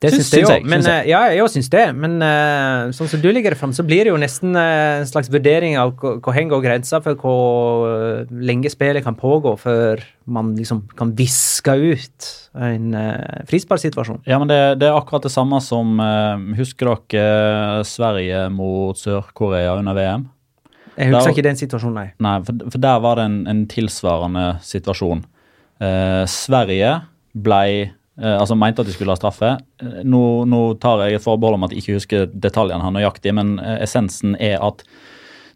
Det 0.00 0.14
Syns- 0.14 0.30
syns 0.32 0.48
jeg. 0.48 0.62
Men 0.64 0.80
syns 0.80 0.86
jeg. 0.88 1.02
eh, 1.04 1.08
ja, 1.10 1.18
jeg 1.36 1.50
syns 1.52 1.66
det. 1.68 1.82
Men 1.92 2.14
uh, 2.24 2.88
sånn 2.96 3.08
som 3.10 3.20
du 3.20 3.26
ligger 3.28 3.52
det 3.52 3.58
fram, 3.60 3.74
så 3.76 3.84
blir 3.84 4.06
det 4.08 4.14
jo 4.14 4.20
nesten 4.20 4.56
uh, 4.56 5.02
en 5.02 5.08
slags 5.10 5.28
vurdering 5.28 5.76
av 5.76 5.92
hvor 6.00 6.32
hen 6.32 6.48
går 6.48 6.62
grensa 6.64 7.02
for 7.04 7.18
hvor 7.20 8.24
lenge 8.32 8.72
spillet 8.72 9.04
kan 9.04 9.18
pågå 9.18 9.52
før 9.60 10.00
man 10.24 10.54
liksom 10.56 10.86
kan 10.96 11.12
viske 11.18 11.74
ut 11.76 12.30
en 12.56 12.96
uh, 12.96 13.44
frisparksituasjon. 13.50 14.22
Ja, 14.24 14.40
men 14.40 14.48
det, 14.48 14.58
det 14.80 14.88
er 14.88 14.96
akkurat 14.96 15.28
det 15.28 15.34
samme 15.36 15.60
som 15.60 16.00
Husker 16.56 16.94
dere 17.12 17.84
Sverige 17.84 18.46
mot 18.56 18.96
Sør-Korea 18.96 19.76
under 19.76 20.00
VM? 20.00 20.26
Jeg 20.96 21.12
husker 21.12 21.28
der, 21.28 21.36
ikke 21.36 21.48
den 21.50 21.60
situasjonen, 21.60 21.96
nei. 22.00 22.08
Nei, 22.24 22.38
for, 22.48 22.64
for 22.72 22.80
der 22.88 23.04
var 23.04 23.20
det 23.20 23.28
en, 23.28 23.38
en 23.52 23.62
tilsvarende 23.68 24.48
situasjon. 24.64 25.22
Sverige 26.28 26.90
ble 27.36 27.62
eh, 27.84 27.96
Altså 28.40 28.56
mente 28.58 28.82
at 28.82 28.88
de 28.88 28.94
skulle 28.94 29.14
ha 29.14 29.18
straffe. 29.18 29.54
Eh, 29.82 30.02
nå, 30.04 30.22
nå 30.50 30.60
tar 30.82 31.06
jeg 31.06 31.18
et 31.18 31.24
forbehold 31.24 31.58
om 31.58 31.66
at 31.66 31.74
jeg 31.74 31.84
ikke 31.84 31.96
husker 31.98 32.28
detaljene 32.32 32.84
her 32.84 32.94
nøyaktig, 32.96 33.34
men 33.36 33.56
eh, 33.62 33.78
essensen 33.86 34.36
er 34.36 34.58
at 34.64 34.84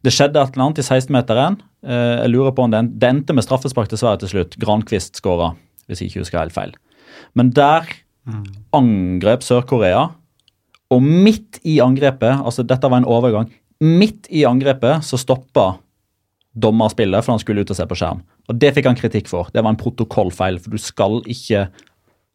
det 0.05 0.13
skjedde 0.13 0.41
et 0.41 0.57
eller 0.57 0.67
annet 0.67 0.81
i 0.83 0.87
16-meteren. 0.87 1.61
Eh, 1.85 2.17
jeg 2.25 2.33
lurer 2.33 2.57
på 2.57 2.67
om 2.67 2.73
det, 2.73 2.83
det 3.01 3.11
endte 3.11 3.37
med 3.37 3.47
straffespark 3.47 3.93
til 3.93 4.01
Sverige 4.01 4.25
til 4.25 4.35
slutt. 4.35 4.59
Grankvist 4.61 5.21
skåra, 5.21 5.53
hvis 5.89 6.03
jeg 6.03 6.13
ikke 6.13 6.25
husker 6.25 6.43
helt 6.43 6.57
feil. 6.57 6.75
Men 7.37 7.53
der 7.57 7.89
angrep 8.73 9.43
Sør-Korea, 9.45 10.07
og 10.95 11.03
midt 11.05 11.59
i 11.69 11.79
angrepet, 11.85 12.41
altså 12.41 12.65
dette 12.65 12.89
var 12.89 13.03
en 13.03 13.09
overgang, 13.09 13.51
midt 13.85 14.29
i 14.33 14.47
angrepet 14.49 15.05
så 15.05 15.19
stoppa 15.21 15.75
dommerspillet, 16.55 17.25
for 17.25 17.35
han 17.35 17.43
skulle 17.43 17.65
ut 17.65 17.73
og 17.73 17.79
se 17.79 17.87
på 17.91 17.99
skjerm. 17.99 18.23
Og 18.49 18.59
Det 18.61 18.73
fikk 18.77 18.89
han 18.89 18.99
kritikk 18.99 19.29
for. 19.31 19.51
Det 19.53 19.63
var 19.65 19.75
en 19.75 19.81
protokollfeil, 19.81 20.61
for 20.63 20.75
du 20.75 20.79
skal 20.79 21.21
ikke, 21.27 21.67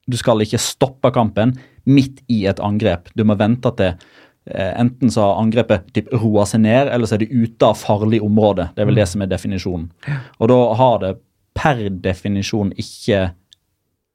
du 0.09 0.17
skal 0.17 0.41
ikke 0.43 0.61
stoppe 0.61 1.11
kampen 1.15 1.53
midt 1.89 2.23
i 2.31 2.43
et 2.49 2.59
angrep. 2.63 3.11
Du 3.13 3.23
må 3.27 3.37
vente 3.39 3.71
til 3.77 3.93
eh, 3.93 4.73
enten 4.73 5.11
så 5.13 5.27
har 5.27 5.41
angrepet 5.43 5.89
typ 5.95 6.11
roa 6.17 6.45
seg 6.49 6.63
ned, 6.65 6.91
eller 6.91 7.09
så 7.09 7.17
er 7.17 7.23
det 7.23 7.33
ute 7.33 7.69
av 7.69 7.77
farlig 7.79 8.21
område. 8.25 8.69
Det 8.75 8.83
er 8.83 8.89
vel 8.89 9.01
det 9.01 9.09
som 9.11 9.25
er 9.25 9.31
definisjonen. 9.31 9.89
Og 10.39 10.51
da 10.51 10.59
har 10.81 11.03
det 11.03 11.13
per 11.59 11.85
definisjon 12.03 12.71
ikke 12.79 13.29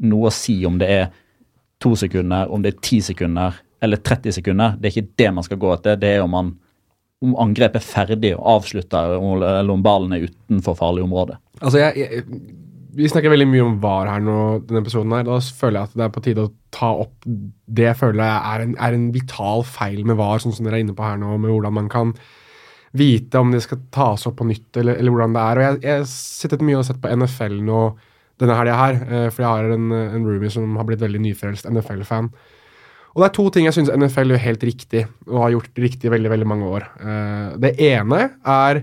noe 0.05 0.31
å 0.31 0.35
si 0.35 0.59
om 0.67 0.79
det 0.81 0.91
er 0.91 1.07
to 1.83 1.95
sekunder, 1.99 2.51
om 2.51 2.63
det 2.65 2.75
er 2.75 2.83
ti 2.85 3.01
sekunder 3.05 3.61
eller 3.85 4.01
30 4.01 4.39
sekunder. 4.39 4.77
Det 4.79 4.89
er 4.89 4.95
ikke 4.95 5.17
det 5.21 5.31
man 5.37 5.45
skal 5.47 5.61
gå 5.61 5.73
etter. 5.75 5.99
Det 6.01 6.15
er 6.17 6.23
om, 6.25 6.33
man, 6.33 6.53
om 7.25 7.35
angrepet 7.45 7.83
er 7.83 7.87
ferdig 7.87 8.33
og 8.37 8.47
avslutta, 8.57 9.03
eller 9.19 9.73
om 9.75 9.85
ballen 9.85 10.17
er 10.17 10.29
utenfor 10.29 10.79
farlig 10.79 11.05
område. 11.05 11.37
Altså, 11.61 11.83
jeg, 11.83 11.99
jeg, 12.01 12.25
vi 12.95 13.09
snakker 13.11 13.33
veldig 13.33 13.49
mye 13.51 13.65
om 13.65 13.75
VAR 13.83 14.09
her 14.13 14.23
nå, 14.23 14.39
denne 14.69 14.83
episoden 14.85 15.13
her. 15.17 15.27
Da 15.27 15.41
føler 15.43 15.81
jeg 15.81 15.91
at 15.91 15.99
det 15.99 16.07
er 16.07 16.15
på 16.15 16.23
tide 16.25 16.47
å 16.47 16.53
ta 16.75 16.93
opp 17.05 17.27
det 17.27 17.89
jeg 17.89 17.99
føler 18.01 18.25
er 18.25 18.65
en, 18.65 18.75
er 18.79 18.97
en 18.97 19.11
vital 19.15 19.67
feil 19.67 20.03
med 20.07 20.19
VAR, 20.21 20.43
sånn 20.43 20.55
som 20.55 20.67
dere 20.67 20.81
er 20.81 20.87
inne 20.87 20.97
på 20.97 21.07
her 21.07 21.21
nå, 21.21 21.37
med 21.43 21.53
hvordan 21.53 21.77
man 21.81 21.91
kan 21.93 22.15
vite 22.95 23.41
om 23.43 23.51
det 23.51 23.65
skal 23.65 23.83
tas 23.95 24.27
opp 24.31 24.39
på 24.39 24.47
nytt, 24.47 24.69
eller, 24.79 24.99
eller 25.01 25.15
hvordan 25.15 25.35
det 25.35 25.45
er. 25.45 25.61
Og 25.61 25.67
jeg, 25.67 25.81
jeg 25.89 26.11
sittet 26.13 26.65
mye 26.67 26.79
og 26.79 26.87
sett 26.87 27.01
på 27.03 27.11
NFL 27.11 27.57
nå 27.67 27.85
denne 28.43 28.59
helga 28.59 28.77
her, 28.79 28.99
eh, 29.05 29.29
for 29.31 29.45
jeg 29.45 29.51
har 29.51 29.77
en, 29.77 29.95
en 29.95 30.27
roomie 30.27 30.53
som 30.53 30.77
har 30.79 30.87
blitt 30.89 31.03
veldig 31.03 31.23
nyfrelst 31.23 31.71
NFL-fan. 31.71 32.31
Og 33.15 33.23
det 33.23 33.29
er 33.29 33.35
to 33.37 33.47
ting 33.55 33.69
jeg 33.69 33.77
syns 33.77 33.93
NFL 33.95 34.35
gjør 34.35 34.43
helt 34.43 34.67
riktig, 34.67 35.05
og 35.31 35.43
har 35.45 35.55
gjort 35.55 35.83
riktig 35.85 36.11
i 36.11 36.15
veldig, 36.15 36.33
veldig 36.33 36.49
mange 36.51 36.71
år. 36.79 36.87
Eh, 36.99 37.49
det 37.63 37.75
ene 37.87 38.21
er 38.43 38.83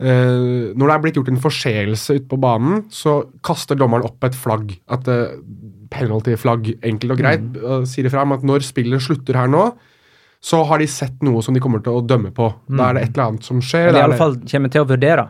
eh, 0.00 0.72
når 0.76 0.86
det 0.86 0.94
er 0.94 1.02
blitt 1.04 1.16
gjort 1.20 1.28
en 1.32 1.40
forseelse 1.42 2.16
ute 2.18 2.28
på 2.30 2.38
banen, 2.40 2.84
så 2.92 3.22
kaster 3.46 3.78
dommeren 3.78 4.04
opp 4.08 4.24
et 4.24 4.34
flagg. 4.36 4.74
At 4.92 5.08
uh, 5.08 5.36
Penalty-flagg, 5.90 6.72
enkelt 6.84 7.12
og 7.14 7.20
greit, 7.20 7.44
og 7.62 7.86
sier 7.88 8.08
ifra 8.08 8.24
om 8.26 8.32
at 8.34 8.42
når 8.46 8.64
spillet 8.66 9.00
slutter 9.04 9.38
her 9.38 9.46
nå, 9.48 9.68
så 10.42 10.60
har 10.68 10.78
de 10.82 10.86
sett 10.90 11.22
noe 11.24 11.40
som 11.42 11.54
de 11.56 11.60
kommer 11.62 11.80
til 11.82 11.96
å 11.96 12.02
dømme 12.04 12.30
på. 12.34 12.50
Da 12.68 12.90
er 12.90 12.98
det 12.98 13.02
et 13.06 13.16
eller 13.16 13.30
annet 13.32 13.46
som 13.46 13.60
skjer. 13.64 13.88
Eller 13.88 14.02
iallfall 14.04 14.34
i 14.36 14.36
er 14.36 14.36
alle 14.36 14.42
fall 14.42 14.50
kommer 14.52 14.72
til 14.74 14.82
å 14.84 14.88
vurdere. 14.90 15.24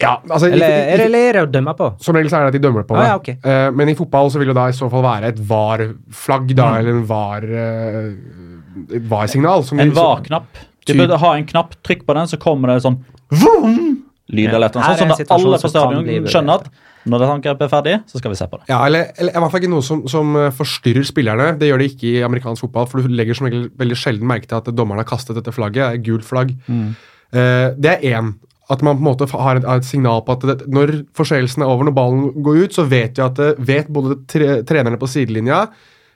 ja, 0.00 0.12
altså, 0.28 0.46
Eller 0.46 0.56
ikke- 0.56 0.68
det, 0.68 0.94
ikke- 0.94 1.04
eller 1.06 1.18
er 1.28 1.32
det 1.32 1.42
å 1.42 1.50
dømme 1.52 1.74
på? 1.76 1.88
som 2.02 2.14
regel 2.16 2.30
så 2.30 2.36
er 2.36 2.40
det 2.44 2.54
at 2.54 2.62
de 2.62 2.68
dømmer 2.68 2.82
på 2.84 2.96
Ah, 2.96 3.00
det. 3.00 3.08
ja, 3.08 3.16
okay. 3.16 3.36
uh, 3.44 3.70
men 3.72 3.88
i 3.88 3.94
fotball 3.94 4.30
så 4.30 4.38
vil 4.38 4.48
det 4.48 4.54
da 4.54 4.66
i 4.68 4.72
så 4.72 4.90
fall 4.90 5.02
være 5.02 5.24
et 5.32 5.38
VAR-flagg, 5.38 6.54
da, 6.54 6.78
eller 6.78 6.90
en 6.90 7.04
VAR, 7.06 7.42
uh, 7.44 8.98
var 9.08 9.26
signal 9.26 9.62
som 9.64 9.80
En 9.80 9.90
var-knapp. 9.90 10.46
Du 10.86 10.92
burde 10.94 11.16
ha 11.18 11.34
en 11.36 11.46
knapp, 11.46 11.74
trykk 11.82 12.04
på 12.06 12.14
den, 12.14 12.26
så 12.26 12.36
kommer 12.38 12.68
det 12.74 12.82
sånn 12.84 13.02
vroom, 13.32 14.02
lyd 14.32 14.48
eller 14.48 14.70
et 14.70 14.76
eller 14.76 14.86
Her 14.86 15.02
annet 15.04 15.20
er 15.20 15.24
en 15.24 15.28
sånn, 15.28 15.36
alle 15.36 15.60
på 15.60 15.70
stadion 15.72 16.28
skjønner 16.32 16.62
at 16.62 16.68
når 17.04 17.20
det 17.20 17.26
angrepet 17.28 17.66
er 17.66 17.68
ferdig, 17.72 17.94
så 18.08 18.20
skal 18.20 18.32
vi 18.32 18.38
se 18.38 18.46
på 18.48 18.58
det. 18.60 18.66
Ja, 18.70 18.78
eller, 18.86 19.10
eller 19.20 19.34
i 19.34 19.42
hvert 19.42 19.52
fall 19.52 19.60
ikke 19.60 19.72
noe 19.74 19.84
som, 19.84 20.06
som 20.08 20.30
eh, 20.40 20.52
forstyrrer 20.56 21.04
spillerne. 21.04 21.50
Det 21.60 21.68
gjør 21.68 21.82
det 21.82 21.90
ikke 21.92 22.08
i 22.08 22.22
amerikansk 22.24 22.64
fotball, 22.64 22.88
for 22.88 23.04
du 23.04 23.12
legger 23.12 23.36
som 23.36 23.48
regel 23.48 23.66
veldig 23.76 23.98
sjelden 24.00 24.30
merke 24.30 24.48
til 24.48 24.56
at 24.56 24.70
dommeren 24.72 25.02
har 25.02 25.08
kastet 25.10 25.36
dette 25.36 25.52
flagget. 25.52 25.98
et 25.98 26.06
Gult 26.06 26.24
flagg. 26.24 26.54
Eh, 26.64 27.68
det 27.76 27.92
er 27.92 28.06
én. 28.14 28.32
At 28.72 28.80
man 28.80 28.96
på 28.96 29.04
en 29.04 29.10
måte 29.10 29.28
har 29.28 29.60
et, 29.60 29.66
har 29.68 29.82
et 29.82 29.84
signal 29.84 30.22
på 30.24 30.38
at 30.38 30.46
det, 30.48 30.68
når 30.72 30.94
forseelsen 31.16 31.64
er 31.64 31.68
over, 31.68 31.84
når 31.84 31.96
ballen 31.98 32.30
går 32.46 32.62
ut, 32.64 32.76
så 32.78 32.86
vet 32.88 33.20
at 33.20 33.36
det, 33.36 33.50
vet 33.60 33.90
både 33.92 34.22
tre, 34.30 34.62
trenerne 34.64 34.96
på 34.96 35.10
sidelinja 35.12 35.66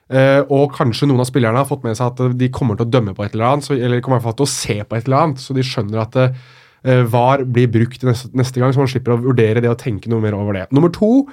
eh, 0.08 0.40
og 0.48 0.72
kanskje 0.72 1.10
noen 1.10 1.20
av 1.20 1.28
spillerne 1.28 1.60
har 1.60 1.68
fått 1.68 1.84
med 1.84 1.98
seg 1.98 2.14
at 2.14 2.38
de 2.40 2.48
kommer 2.48 2.78
til 2.78 2.88
å 2.88 2.92
dømme 2.94 3.12
på 3.12 3.26
et 3.26 3.36
eller 3.36 3.50
annet, 3.50 3.68
så, 3.68 3.76
eller 3.76 4.00
kommer 4.00 4.16
i 4.16 4.22
hvert 4.22 4.30
fall 4.30 4.38
til 4.40 4.48
å 4.48 4.54
se 4.54 4.78
på 4.80 4.96
et 4.96 5.04
eller 5.04 5.26
annet, 5.26 5.44
så 5.44 5.58
de 5.58 5.66
skjønner 5.66 6.00
at 6.06 6.16
eh, 6.22 6.40
VAR 6.84 7.42
blir 7.42 7.70
brukt 7.72 8.04
neste, 8.06 8.30
neste 8.38 8.60
gang, 8.62 8.72
så 8.72 8.82
man 8.82 8.90
slipper 8.90 9.16
å 9.16 9.20
vurdere 9.22 9.62
det 9.64 9.70
og 9.70 9.80
tenke 9.80 10.10
noe 10.10 10.22
mer 10.22 10.36
over 10.38 10.54
det. 10.54 10.68
Nummer 10.74 10.92
to 10.94 11.26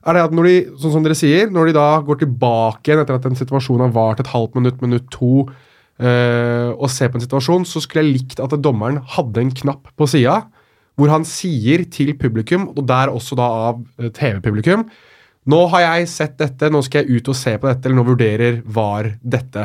er 0.00 0.16
det 0.16 0.22
at 0.24 0.34
når 0.36 0.48
de, 0.48 0.54
sånn 0.80 0.94
som 0.94 1.04
dere 1.04 1.16
sier, 1.18 1.50
når 1.52 1.70
de 1.70 1.76
da 1.76 1.88
går 2.04 2.22
tilbake 2.22 2.88
igjen 2.88 3.02
etter 3.02 3.18
at 3.18 3.26
en 3.28 3.36
situasjon 3.36 3.82
har 3.84 3.92
vart 3.96 4.22
et 4.22 4.32
halvt 4.32 4.56
minutt, 4.56 4.80
minutt 4.84 5.10
to, 5.12 5.44
eh, 6.00 6.70
og 6.72 6.88
ser 6.92 7.12
på 7.12 7.20
en 7.20 7.26
situasjon, 7.26 7.66
så 7.68 7.82
skulle 7.84 8.06
jeg 8.06 8.16
likt 8.16 8.40
at 8.44 8.56
dommeren 8.64 9.02
hadde 9.16 9.44
en 9.44 9.54
knapp 9.62 9.92
på 9.96 10.08
sida 10.08 10.42
hvor 11.00 11.12
han 11.12 11.24
sier 11.24 11.86
til 11.88 12.12
publikum, 12.20 12.68
og 12.74 12.84
der 12.88 13.12
også 13.12 13.36
da 13.38 13.48
av 13.70 13.80
eh, 14.00 14.12
TV-publikum 14.16 14.88
Nå 15.50 15.58
har 15.72 15.80
jeg 15.80 16.08
sett 16.12 16.34
dette, 16.36 16.68
nå 16.68 16.82
skal 16.84 17.00
jeg 17.00 17.16
ut 17.16 17.30
og 17.32 17.36
se 17.38 17.54
på 17.56 17.66
dette, 17.66 17.88
eller 17.88 17.96
nå 17.96 18.02
vurderer 18.04 18.58
VAR 18.70 19.06
dette. 19.24 19.62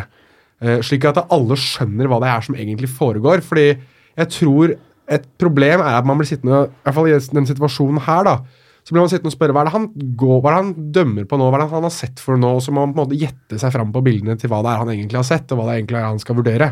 Eh, 0.63 0.79
slik 0.87 1.03
at 1.09 1.19
alle 1.25 1.57
skjønner 1.59 2.07
hva 2.07 2.21
det 2.23 2.29
er 2.31 2.45
som 2.45 2.55
egentlig 2.55 2.87
foregår. 2.95 3.43
Fordi 3.43 3.65
jeg 3.75 4.29
tror 4.31 4.71
et 5.11 5.25
problem 5.41 5.83
er 5.85 5.97
at 5.99 6.07
man 6.07 6.17
blir 6.19 6.29
sittende, 6.29 6.65
i 6.69 6.85
hvert 6.85 6.97
fall 6.97 7.09
i 7.09 7.17
den 7.17 7.49
situasjonen 7.49 8.01
her, 8.07 8.25
da, 8.27 8.63
så 8.85 8.93
blir 8.93 9.01
man 9.01 9.09
sittende 9.09 9.31
og 9.31 9.35
spørre 9.35 9.53
hva 9.55 9.63
er 9.63 9.69
det 9.69 9.75
han 9.75 9.85
går, 10.17 10.39
hva 10.39 10.49
er 10.49 10.55
det 10.55 10.61
han 10.61 10.89
dømmer 10.97 11.29
på 11.29 11.39
nå, 11.41 11.47
hva 11.49 11.57
er 11.57 11.63
det 11.63 11.71
han 11.73 11.87
har 11.87 11.93
sett 11.93 12.21
for 12.21 12.37
nå, 12.41 12.51
og 12.57 12.61
så 12.61 12.73
må 12.73 12.83
man 12.83 12.93
på 12.93 13.01
en 13.01 13.07
måte 13.07 13.21
gjette 13.21 13.61
seg 13.61 13.73
fram 13.73 13.93
på 13.93 14.03
bildene 14.05 14.37
til 14.41 14.51
hva 14.51 14.61
det 14.65 14.73
er 14.73 14.83
han 14.83 14.91
egentlig 14.93 15.21
har 15.21 15.27
sett, 15.27 15.49
og 15.49 15.61
hva 15.61 15.69
det 15.69 15.79
egentlig 15.79 15.99
er 16.01 16.09
han 16.09 16.21
skal 16.21 16.37
vurdere. 16.37 16.71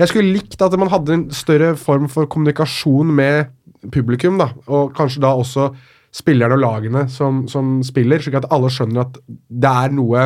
Jeg 0.00 0.12
skulle 0.12 0.34
likt 0.36 0.62
at 0.62 0.76
man 0.80 0.92
hadde 0.92 1.16
en 1.16 1.24
større 1.34 1.72
form 1.76 2.06
for 2.12 2.30
kommunikasjon 2.30 3.10
med 3.18 3.50
publikum, 3.92 4.38
da, 4.40 4.52
og 4.70 4.94
kanskje 4.96 5.24
da 5.24 5.34
også 5.34 5.72
spillerne 6.14 6.56
og 6.56 6.62
lagene 6.62 7.04
som, 7.10 7.44
som 7.50 7.78
spiller, 7.86 8.22
slik 8.22 8.38
at 8.40 8.48
alle 8.54 8.70
skjønner 8.72 9.04
at 9.04 9.18
det 9.30 9.74
er 9.84 9.92
noe 9.94 10.24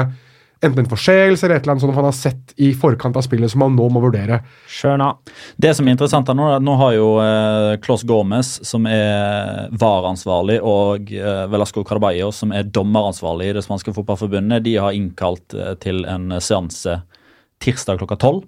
Enten 0.65 0.85
en 0.85 0.89
forseelse 0.91 1.45
eller 1.45 1.59
et 1.59 1.67
eller 1.67 1.75
annet 1.75 1.85
sånt 1.85 1.97
han 1.99 2.07
har 2.09 2.17
sett 2.17 2.55
i 2.57 2.71
forkant 2.79 3.17
av 3.19 3.25
spillet 3.27 3.53
som 3.53 3.65
han 3.67 3.77
nå 3.77 3.89
må 3.93 4.01
vurdere. 4.03 4.41
Skjønner. 4.71 5.19
Det 5.61 5.75
som 5.77 5.87
er 5.87 5.97
interessant 5.97 6.31
her 6.31 6.39
nå, 6.39 6.49
er 6.49 6.59
at 6.59 6.65
nå 6.65 6.77
har 6.81 6.95
jo 6.97 7.09
eh, 7.23 7.75
Klos 7.85 8.07
Gomez, 8.09 8.57
som 8.67 8.89
er 8.89 9.69
VAR-ansvarlig, 9.77 10.61
og 10.65 11.13
eh, 11.13 11.45
Velasco 11.53 11.85
Caraballo, 11.87 12.31
som 12.35 12.55
er 12.57 12.67
dommeransvarlig 12.67 13.51
i 13.51 13.57
det 13.59 13.65
spanske 13.67 13.95
fotballforbundet, 13.97 14.65
de 14.65 14.79
har 14.81 14.97
innkalt 14.97 15.57
eh, 15.59 15.75
til 15.85 16.05
en 16.09 16.39
seanse 16.41 16.99
tirsdag 17.65 18.01
klokka 18.01 18.17
tolv, 18.21 18.43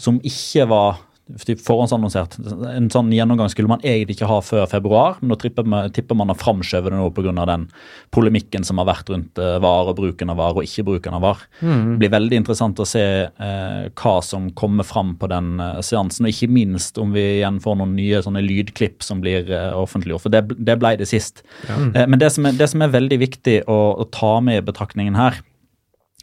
som 0.00 0.16
ikke 0.26 0.64
var 0.70 0.96
forhåndsannonsert. 1.38 2.36
En 2.74 2.88
sånn 2.92 3.10
gjennomgang 3.14 3.50
skulle 3.52 3.70
man 3.70 3.82
egentlig 3.84 4.16
ikke 4.18 4.30
ha 4.30 4.38
før 4.44 4.66
februar, 4.70 5.18
men 5.20 5.32
nå 5.32 5.38
tipper 5.40 5.66
man, 5.68 5.90
tipper 5.94 6.18
man 6.18 6.32
å 6.32 6.36
framskjøve 6.38 6.90
det 6.90 6.98
nå 6.98 7.08
pga. 7.14 7.32
den 7.46 7.68
polemikken 8.10 8.64
som 8.66 8.80
har 8.82 8.88
vært 8.88 9.10
rundt 9.12 9.38
eh, 9.38 9.58
VAR 9.62 9.90
og 9.92 9.98
bruken 10.00 10.32
av 10.32 10.40
VAR 10.40 10.58
og 10.58 10.66
ikke 10.66 10.86
bruken 10.88 11.16
av 11.16 11.24
VAR. 11.24 11.44
Det 11.60 12.00
blir 12.02 12.14
veldig 12.14 12.40
interessant 12.42 12.80
å 12.80 12.88
se 12.88 13.04
eh, 13.28 13.90
hva 14.02 14.16
som 14.24 14.50
kommer 14.58 14.86
fram 14.86 15.14
på 15.20 15.30
den 15.30 15.60
eh, 15.60 15.80
seansen, 15.86 16.26
og 16.26 16.34
ikke 16.34 16.50
minst 16.52 16.98
om 17.00 17.14
vi 17.14 17.26
igjen 17.40 17.60
får 17.62 17.78
noen 17.80 17.94
nye 17.98 18.22
sånne 18.24 18.42
lydklipp 18.44 19.04
som 19.06 19.22
blir 19.22 19.50
eh, 19.50 19.70
offentliggjort, 19.76 20.26
for 20.26 20.34
det, 20.34 20.44
det 20.58 20.78
ble 20.80 20.96
det 21.00 21.08
sist. 21.10 21.44
Eh, 21.68 22.06
men 22.06 22.18
det 22.20 22.32
som, 22.34 22.48
er, 22.48 22.58
det 22.58 22.70
som 22.72 22.82
er 22.82 22.96
veldig 22.96 23.20
viktig 23.22 23.60
å, 23.70 23.78
å 24.00 24.08
ta 24.10 24.38
med 24.44 24.60
i 24.60 24.66
betraktningen 24.66 25.18
her, 25.18 25.40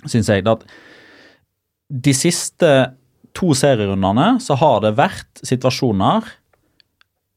syns 0.05 0.29
jeg, 0.29 0.45
det 0.45 0.57
at 0.57 0.67
de 1.87 2.13
siste 2.15 2.69
to 3.37 3.53
serierundene 3.57 4.37
så 4.43 4.57
har 4.57 4.81
det 4.83 4.95
vært 4.97 5.41
situasjoner 5.45 6.25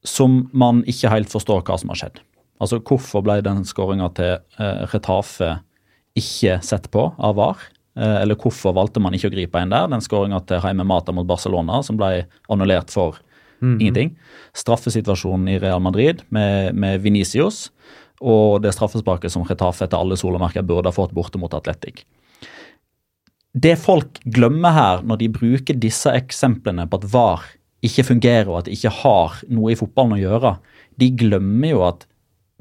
som 0.07 0.45
man 0.57 0.81
ikke 0.89 1.11
helt 1.13 1.29
forstår 1.29 1.61
hva 1.67 1.77
som 1.77 1.91
har 1.93 1.99
skjedd. 1.99 2.21
Altså 2.61 2.79
hvorfor 2.81 3.23
ble 3.25 3.39
den 3.45 3.63
skåringa 3.65 4.09
til 4.17 4.33
eh, 4.61 4.83
Retafe 4.91 5.59
ikke 6.17 6.59
sett 6.65 6.89
på 6.93 7.07
av 7.17 7.37
VAR? 7.37 7.65
Eh, 7.97 8.17
eller 8.23 8.37
hvorfor 8.39 8.75
valgte 8.77 9.01
man 9.03 9.17
ikke 9.17 9.29
å 9.29 9.35
gripe 9.35 9.61
inn 9.61 9.73
der? 9.73 9.89
Den 9.93 10.03
skåringa 10.03 10.41
til 10.49 10.61
Jaime 10.63 10.85
Mata 10.87 11.13
mot 11.13 11.29
Barcelona 11.29 11.81
som 11.85 11.99
ble 12.01 12.25
annullert 12.49 12.93
for 12.93 13.21
ingenting. 13.61 14.15
Straffesituasjonen 14.57 15.51
i 15.53 15.59
Real 15.61 15.81
Madrid 15.85 16.23
med, 16.33 16.73
med 16.73 17.03
Venicius. 17.03 17.67
Og 18.17 18.61
det 18.63 18.73
straffesparket 18.73 19.33
som 19.33 19.45
Retafe 19.45 19.85
etter 19.85 20.01
alle 20.01 20.17
solemerker 20.17 20.65
burde 20.65 20.89
ha 20.89 20.95
fått 20.95 21.13
borte 21.13 21.37
mot 21.41 21.53
Atletic 21.53 22.01
det 23.53 23.75
folk 23.81 24.21
glemmer 24.23 24.75
her, 24.75 25.01
når 25.03 25.19
de 25.19 25.31
bruker 25.33 25.79
disse 25.79 26.11
eksemplene 26.15 26.85
på 26.87 27.01
at 27.01 27.09
VAR 27.11 27.47
ikke 27.85 28.05
fungerer 28.07 28.47
og 28.47 28.61
at 28.61 28.69
det 28.69 28.77
ikke 28.77 28.93
har 29.01 29.41
noe 29.51 29.73
i 29.73 29.77
fotballen 29.79 30.15
å 30.15 30.21
gjøre, 30.21 30.55
de 31.01 31.09
glemmer 31.17 31.73
jo 31.73 31.83
at 31.87 32.05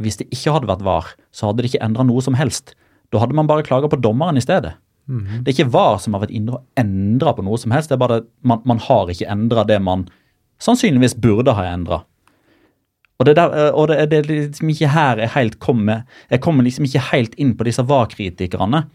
hvis 0.01 0.17
det 0.19 0.31
ikke 0.33 0.55
hadde 0.57 0.71
vært 0.71 0.85
VAR, 0.87 1.11
så 1.31 1.51
hadde 1.51 1.63
det 1.63 1.71
ikke 1.71 1.85
endra 1.85 2.07
noe 2.09 2.23
som 2.25 2.39
helst. 2.39 2.73
Da 3.13 3.21
hadde 3.21 3.37
man 3.37 3.49
bare 3.51 3.67
klaga 3.67 3.91
på 3.91 4.01
dommeren 4.01 4.41
i 4.41 4.45
stedet. 4.45 4.79
Det 5.43 5.51
er 5.51 5.57
ikke 5.57 5.73
VAR 5.75 5.99
som 6.01 6.15
har 6.15 6.23
vært 6.25 6.35
inne 6.39 6.55
og 6.57 6.81
endra 6.81 7.35
på 7.35 7.45
noe 7.45 7.59
som 7.59 7.75
helst. 7.75 7.91
det 7.91 7.97
er 7.97 8.03
bare 8.03 8.21
at 8.23 8.29
Man, 8.43 8.63
man 8.65 8.79
har 8.79 9.11
ikke 9.11 9.29
endra 9.29 9.65
det 9.67 9.81
man 9.83 10.07
sannsynligvis 10.63 11.17
burde 11.19 11.55
ha 11.57 11.65
endra. 11.67 12.05
Og 13.19 13.27
det, 13.27 13.37
der, 13.37 13.73
og 13.77 13.89
det, 13.91 13.99
det 14.11 14.19
er 14.19 14.29
liksom 14.31 14.71
ikke 14.73 14.89
her 14.89 15.19
jeg 15.21 15.29
helt 15.35 15.59
kommer 15.61 16.07
Jeg 16.31 16.41
kommer 16.41 16.65
liksom 16.65 16.87
ikke 16.89 17.03
helt 17.11 17.35
inn 17.37 17.53
på 17.57 17.67
disse 17.69 17.83
VAR-kritikerne. 17.85 18.87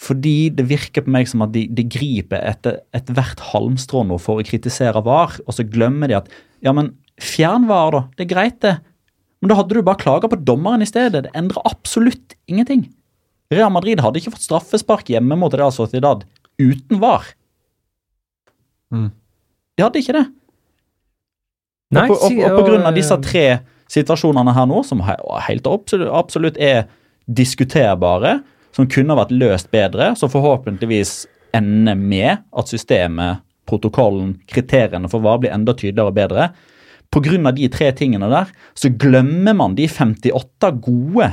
Fordi 0.00 0.48
det 0.56 0.64
virker 0.70 1.04
på 1.04 1.12
meg 1.12 1.28
som 1.28 1.42
at 1.44 1.52
de, 1.52 1.66
de 1.76 1.84
griper 1.84 2.40
etter 2.48 2.78
ethvert 2.96 3.42
halmstrå 3.50 4.04
nå 4.08 4.16
for 4.22 4.40
å 4.40 4.46
kritisere 4.46 5.02
VAR, 5.04 5.36
og 5.44 5.56
så 5.56 5.66
glemmer 5.68 6.08
de 6.08 6.16
at 6.22 6.30
ja, 6.64 6.72
men 6.76 6.94
fjern 7.20 7.66
VAR, 7.68 7.92
da. 7.92 8.02
Det 8.16 8.24
er 8.24 8.30
greit, 8.32 8.60
det. 8.64 8.78
Men 9.40 9.52
da 9.52 9.58
hadde 9.58 9.76
du 9.76 9.84
bare 9.84 10.00
klaga 10.00 10.28
på 10.28 10.40
dommeren 10.40 10.84
i 10.84 10.88
stedet. 10.88 11.26
Det 11.26 11.34
endrer 11.36 11.64
absolutt 11.68 12.36
ingenting. 12.48 12.86
Real 13.52 13.72
Madrid 13.72 14.00
hadde 14.00 14.20
ikke 14.20 14.34
fått 14.36 14.46
straffespark 14.46 15.08
hjemme 15.10 15.36
mot 15.38 15.54
Real 15.56 15.72
Sociedad 15.74 16.24
uten 16.60 17.00
VAR. 17.02 17.32
Mm. 18.92 19.10
De 19.76 19.84
hadde 19.84 20.02
ikke 20.02 20.16
det. 20.16 20.26
Nei, 21.90 22.06
og, 22.06 22.14
på, 22.14 22.18
og, 22.28 22.40
og 22.46 22.56
på 22.60 22.66
grunn 22.68 22.86
av 22.86 22.94
disse 22.94 23.16
eh, 23.16 23.24
tre 23.24 23.44
situasjonene 23.90 24.54
her 24.54 24.68
nå, 24.70 24.84
som 24.86 25.02
helt 25.02 25.66
absolutt, 25.66 26.12
absolutt 26.14 26.60
er 26.62 26.84
diskuterbare, 27.26 28.38
som 28.76 28.88
kunne 28.90 29.16
vært 29.18 29.34
løst 29.34 29.70
bedre, 29.72 30.12
som 30.18 30.30
forhåpentligvis 30.32 31.24
ender 31.56 31.98
med 31.98 32.42
at 32.56 32.70
systemet, 32.70 33.42
protokollen, 33.70 34.34
kriteriene 34.50 35.10
for 35.10 35.22
hva 35.22 35.36
blir 35.40 35.54
enda 35.54 35.74
tydeligere 35.76 36.10
og 36.10 36.18
bedre. 36.18 36.50
Av 37.10 37.54
de 37.56 37.68
tre 37.70 37.90
tingene 37.98 38.28
der, 38.30 38.50
så 38.78 38.90
glemmer 38.94 39.56
man 39.58 39.74
de 39.78 39.88
58 39.90 40.74
gode 40.82 41.32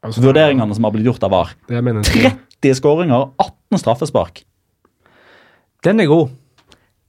Altså, 0.00 0.22
vurderingene 0.24 0.72
som 0.72 0.86
har 0.86 0.94
blitt 0.94 1.04
gjort 1.10 1.24
av 1.26 1.32
VAR. 1.34 1.50
Det 1.68 1.76
jeg 1.76 1.84
mener 1.84 2.06
30 2.08 2.76
skåringer, 2.78 3.26
18 3.36 3.80
straffespark. 3.82 4.38
Den 5.84 6.00
er 6.00 6.08
god. 6.08 6.30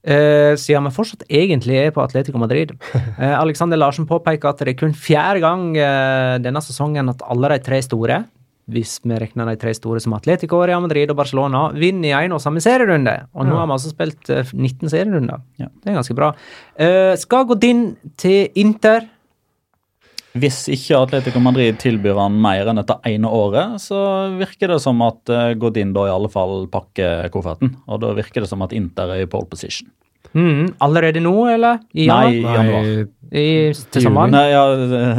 Eh, 0.02 0.52
siden 0.58 0.88
vi 0.88 0.92
fortsatt 0.96 1.22
egentlig 1.30 1.78
er 1.78 1.94
på 1.94 2.02
Atletico 2.04 2.40
Madrid. 2.42 2.74
Eh, 3.22 3.32
Alexander 3.38 3.78
Larsen 3.78 4.06
påpeker 4.08 4.50
at 4.50 4.60
det 4.60 4.72
er 4.72 4.78
kun 4.80 4.94
fjerde 4.96 5.42
gang 5.44 5.76
eh, 5.78 6.38
denne 6.42 6.62
sesongen 6.64 7.12
at 7.12 7.20
alle 7.30 7.52
de 7.52 7.58
tre 7.62 7.78
store, 7.84 8.22
hvis 8.70 9.00
vi 9.02 9.16
regner 9.18 9.48
de 9.50 9.56
tre 9.58 9.72
store 9.74 10.00
som 10.00 10.12
Atletico, 10.14 10.60
Real 10.66 10.80
Madrid 10.84 11.10
og 11.10 11.16
Barcelona, 11.18 11.64
vinner 11.74 12.12
i 12.12 12.24
en 12.26 12.32
og 12.36 12.40
samme 12.40 12.60
serierunde. 12.62 13.26
Og 13.34 13.46
nå 13.46 13.52
Ja. 13.54 13.58
har 13.58 13.66
vi 13.66 13.72
altså 13.72 13.90
spilt 13.90 14.30
eh, 14.30 14.44
19 14.54 14.88
serierunder. 14.88 15.40
Ja. 15.58 15.66
Det 15.82 15.90
er 15.90 15.98
ganske 15.98 16.14
bra. 16.14 16.30
Uh, 16.78 17.16
skal 17.18 17.44
gå 17.46 17.58
din 17.58 17.96
til 18.16 18.48
Inter. 18.54 19.08
Hvis 20.32 20.62
ikke 20.72 20.96
Atletico 20.96 21.40
Madrid 21.44 21.76
tilbyr 21.82 22.16
han 22.16 22.38
mer 22.40 22.70
enn 22.70 22.78
dette 22.80 22.94
ene 23.04 23.28
året, 23.28 23.74
så 23.82 23.98
virker 24.38 24.68
det 24.72 24.78
som 24.80 25.02
at 25.04 25.28
uh, 25.28 25.52
Godin 25.60 25.92
da 25.92 26.06
i 26.08 26.14
alle 26.14 26.30
fall 26.32 26.68
pakker 26.72 27.28
kofferten. 27.34 27.74
Og 27.86 28.00
da 28.00 28.14
virker 28.16 28.40
det 28.40 28.48
som 28.48 28.62
at 28.64 28.72
Inter 28.72 29.12
er 29.12 29.26
i 29.26 29.28
pole 29.28 29.44
position. 29.50 29.90
Mhm. 30.34 30.74
Allerede 30.80 31.20
nå, 31.20 31.34
eller? 31.52 31.80
I 31.94 32.06
Nei, 32.06 32.22
i 32.38 32.42
januar. 32.42 32.88
I, 33.32 33.44
til 33.72 34.02
sommeren? 34.04 34.30
Nei, 34.34 34.48
ja, 34.52 34.64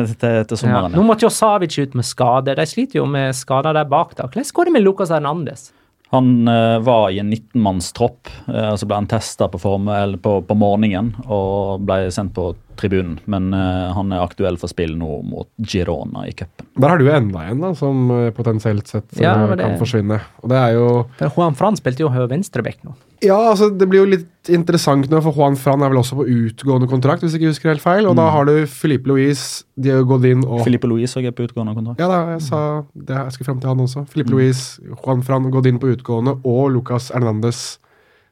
til, 0.06 0.16
til 0.18 0.30
Ja. 0.30 0.58
sommeren. 0.58 0.92
Nå 0.94 1.04
måtte 1.06 1.26
jo 1.26 1.32
Savic 1.34 1.78
ut 1.80 1.96
med 1.98 2.06
skade. 2.06 2.56
De 2.56 2.66
sliter 2.70 3.00
jo 3.02 3.06
med 3.10 3.34
skader 3.34 3.74
der 3.74 3.86
bak. 3.90 4.16
da. 4.16 4.28
Hvordan 4.28 4.54
går 4.54 4.66
det 4.70 4.74
med 4.74 4.84
Lucas 4.86 5.10
Hernandez? 5.10 5.72
Han 6.14 6.48
uh, 6.48 6.78
var 6.86 7.10
i 7.10 7.18
en 7.20 7.32
19-mannstropp, 7.34 8.30
uh, 8.48 8.76
så 8.78 8.86
ble 8.86 9.00
han 9.00 9.08
testa 9.10 9.48
på, 9.50 9.58
på, 9.58 10.34
på 10.46 10.56
morgenen 10.56 11.16
og 11.26 11.82
ble 11.88 12.12
sendt 12.14 12.36
på 12.38 12.52
tribunen. 12.80 13.18
Men 13.30 13.54
uh, 13.54 13.94
han 13.96 14.12
er 14.14 14.24
aktuell 14.24 14.58
for 14.62 14.72
spill 14.72 14.96
nå 15.00 15.22
mot 15.28 15.50
Girona 15.62 16.26
i 16.28 16.34
cupen. 16.36 16.68
Der 16.80 16.90
har 16.94 17.02
du 17.02 17.10
enda 17.12 17.46
en 17.50 17.62
da, 17.62 17.72
som 17.78 18.10
eh, 18.12 18.30
potensielt 18.34 18.90
sett 18.90 19.06
eh, 19.18 19.24
Ja, 19.26 19.36
det- 19.48 19.60
kan 19.62 19.78
forsvinne. 19.78 20.20
Og 20.42 20.50
det 20.50 20.58
er 20.60 20.74
jo 20.78 20.88
For 21.20 21.38
Juan 21.38 21.58
Fran 21.58 21.78
spilte 21.78 22.02
jo 22.06 22.10
venstreback 22.10 22.80
nå. 22.84 22.96
Ja, 23.24 23.38
altså 23.54 23.70
det 23.72 23.88
blir 23.88 24.02
jo 24.02 24.10
litt 24.10 24.50
interessant 24.52 25.08
nå, 25.12 25.22
for 25.24 25.32
Juan 25.38 25.56
Fran 25.56 25.84
er 25.86 25.94
vel 25.94 26.02
også 26.02 26.18
på 26.20 26.26
utgående 26.28 26.90
kontrakt, 26.92 27.24
hvis 27.24 27.36
jeg 27.36 27.44
ikke 27.44 27.54
husker 27.54 27.72
helt 27.72 27.86
feil. 27.86 28.10
Og 28.10 28.18
da 28.20 28.26
har 28.34 28.50
du 28.50 28.66
Filipe 28.68 29.08
Louise, 29.08 29.64
Diego 29.80 30.04
Godin 30.10 30.44
og 30.44 30.66
Filippe 30.66 30.90
Louise 30.92 31.14
også 31.16 31.30
er 31.30 31.38
på 31.38 31.46
utgående 31.48 31.76
kontrakt. 31.78 32.02
Ja 32.04 32.10
da, 32.12 32.20
jeg 32.34 32.44
sa 32.50 32.60
det. 32.94 33.16
Jeg 33.16 33.38
skulle 33.38 33.52
fram 33.52 33.62
til 33.64 33.72
han 33.72 33.86
også. 33.86 34.04
Filipe 34.12 34.34
Luis, 34.34 34.66
Juan 34.92 35.24
Fran 35.24 35.48
Godin 35.54 35.80
på 35.80 35.94
utgående, 35.94 36.36
og 36.44 36.74
Lucas 36.76 37.12
Hernandez, 37.14 37.78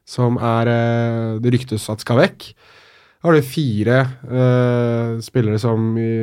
som 0.04 0.36
er 0.42 0.66
Det 1.40 1.54
ryktes 1.54 1.88
at 1.94 2.04
skal 2.04 2.20
vekk. 2.26 2.52
Har 3.22 3.36
du 3.38 3.46
fire 3.46 4.00
uh, 4.26 5.20
spillere 5.22 5.60
som 5.62 5.92
i, 6.00 6.14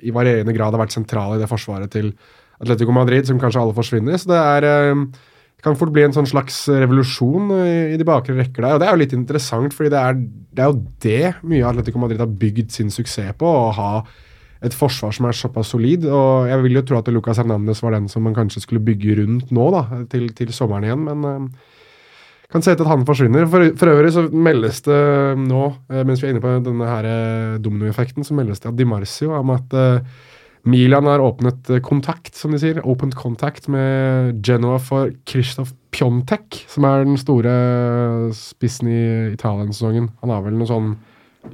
i 0.00 0.14
varierende 0.14 0.54
grad 0.56 0.72
har 0.72 0.80
vært 0.80 0.94
sentrale 0.94 1.36
i 1.36 1.42
det 1.42 1.50
forsvaret 1.50 1.92
til 1.92 2.14
Atletico 2.62 2.94
Madrid, 2.94 3.26
som 3.28 3.40
kanskje 3.42 3.60
alle 3.60 3.76
forsvinner. 3.76 4.16
Så 4.16 4.30
det 4.30 4.40
er 4.40 4.94
uh, 4.94 5.04
kan 5.62 5.78
fort 5.78 5.92
bli 5.94 6.02
en 6.02 6.14
sånn 6.14 6.26
slags 6.26 6.64
revolusjon 6.66 7.52
i, 7.54 7.74
i 7.94 7.98
de 8.00 8.06
bakre 8.06 8.34
rekker 8.34 8.64
der. 8.64 8.74
Og 8.74 8.82
det 8.82 8.88
er 8.88 8.96
jo 8.96 9.02
litt 9.04 9.14
interessant, 9.14 9.74
fordi 9.76 9.92
det 9.94 10.00
er, 10.00 10.18
det 10.50 10.64
er 10.64 10.72
jo 10.72 10.80
det 11.04 11.48
mye 11.52 11.68
Atletico 11.68 12.02
Madrid 12.02 12.22
har 12.22 12.38
bygd 12.40 12.72
sin 12.74 12.90
suksess 12.90 13.36
på. 13.38 13.46
Å 13.46 13.74
ha 13.76 13.92
et 14.62 14.74
forsvar 14.74 15.14
som 15.14 15.28
er 15.28 15.36
såpass 15.38 15.70
solid. 15.74 16.06
Og 16.10 16.48
jeg 16.50 16.64
vil 16.64 16.80
jo 16.80 16.84
tro 16.86 16.98
at 16.98 17.10
Lucas 17.14 17.38
Hernandez 17.42 17.82
var 17.84 17.94
den 17.96 18.08
som 18.10 18.26
man 18.26 18.34
kanskje 18.36 18.64
skulle 18.64 18.82
bygge 18.82 19.20
rundt 19.20 19.54
nå, 19.54 19.68
da, 19.74 20.02
til, 20.10 20.28
til 20.38 20.50
sommeren 20.54 20.88
igjen. 20.88 21.06
Men 21.06 21.28
eh, 21.30 21.70
kan 22.52 22.64
se 22.64 22.74
ut 22.74 22.82
at 22.84 22.90
han 22.90 23.06
forsvinner. 23.08 23.46
For, 23.50 23.70
for 23.80 23.92
øvrig 23.94 24.12
så 24.14 24.26
meldes 24.28 24.82
det 24.86 25.00
nå, 25.40 25.64
eh, 25.92 26.02
mens 26.08 26.22
vi 26.22 26.28
er 26.28 26.34
inne 26.34 26.44
på 26.44 26.52
denne 26.66 26.90
her 26.90 27.08
eh, 27.08 27.56
dominoeffekten, 27.64 28.26
så 28.26 28.36
meldes 28.36 28.62
det 28.62 28.70
av 28.70 28.76
Di 28.78 28.86
Marcio 28.88 29.32
om 29.38 29.54
at 29.54 29.76
uh, 29.76 30.02
Milan 30.68 31.08
har 31.10 31.22
åpnet 31.24 31.70
kontakt, 31.82 32.36
som 32.38 32.52
de 32.54 32.60
sier, 32.62 32.82
opened 32.86 33.16
contact 33.18 33.66
med 33.72 34.44
Genoa 34.46 34.76
for 34.82 35.10
Kristoff 35.26 35.72
Pjontek, 35.92 36.60
som 36.70 36.86
er 36.86 37.06
den 37.06 37.18
store 37.20 37.54
spissen 38.36 38.90
i 38.92 39.02
Italia-sesongen. 39.32 40.12
Han 40.22 40.32
har 40.32 40.44
vel 40.44 40.54
noen 40.54 40.70
sånn 40.70 40.92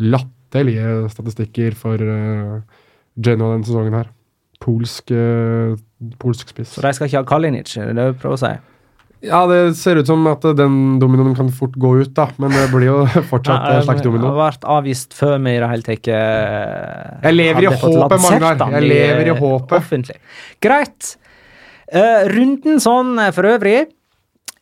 latterlige 0.03 1.09
statistikker 1.15 1.79
for 1.79 2.03
uh, 2.03 2.59
Genoa 3.17 3.55
denne 3.55 3.71
sesongen 3.71 3.97
her. 3.97 4.11
Polsk, 4.59 5.15
uh, 5.15 5.79
polsk 6.21 6.51
spiss. 6.53 6.75
Så 6.77 6.85
de 6.85 6.93
skal 6.97 7.09
ikke 7.09 7.23
ha 7.23 7.31
Kalinic, 7.31 7.73
er 7.79 7.93
det 7.93 7.97
det 7.97 8.11
du 8.11 8.21
prøver 8.21 8.37
å 8.37 8.43
si? 8.43 8.53
Ja, 9.25 9.41
det 9.51 9.75
ser 9.75 9.99
ut 9.99 10.07
som 10.07 10.23
at 10.31 10.45
eh, 10.47 10.55
den 10.59 10.99
dominoen 11.03 11.35
kan 11.35 11.49
fort 11.55 11.75
gå 11.81 11.95
ut, 12.03 12.13
da. 12.15 12.29
Men 12.39 12.55
det 12.55 12.69
blir 12.71 12.87
jo 12.87 12.99
fortsatt 13.33 13.67
en 13.73 13.87
slags 13.87 14.05
domino. 14.05 14.31
Har 14.31 14.39
vært 14.45 14.67
avvist 14.79 15.17
før 15.19 15.39
vi 15.43 15.57
i 15.57 15.63
det 15.63 15.71
hele 15.73 15.87
tatt 15.89 16.11
eh, 16.15 17.25
Jeg 17.27 17.39
lever 17.39 17.67
i 17.67 17.73
håpet, 17.73 18.19
Magnar. 18.29 18.63
Jeg 18.79 18.87
lever 18.87 19.25
i 19.27 19.35
eh, 19.35 19.43
håpet. 19.43 19.77
Offentlig. 19.81 20.21
Greit. 20.63 21.17
Eh, 21.91 22.29
runden 22.31 22.79
sånn 22.85 23.17
eh, 23.19 23.33
for 23.35 23.51
øvrig. 23.51 23.89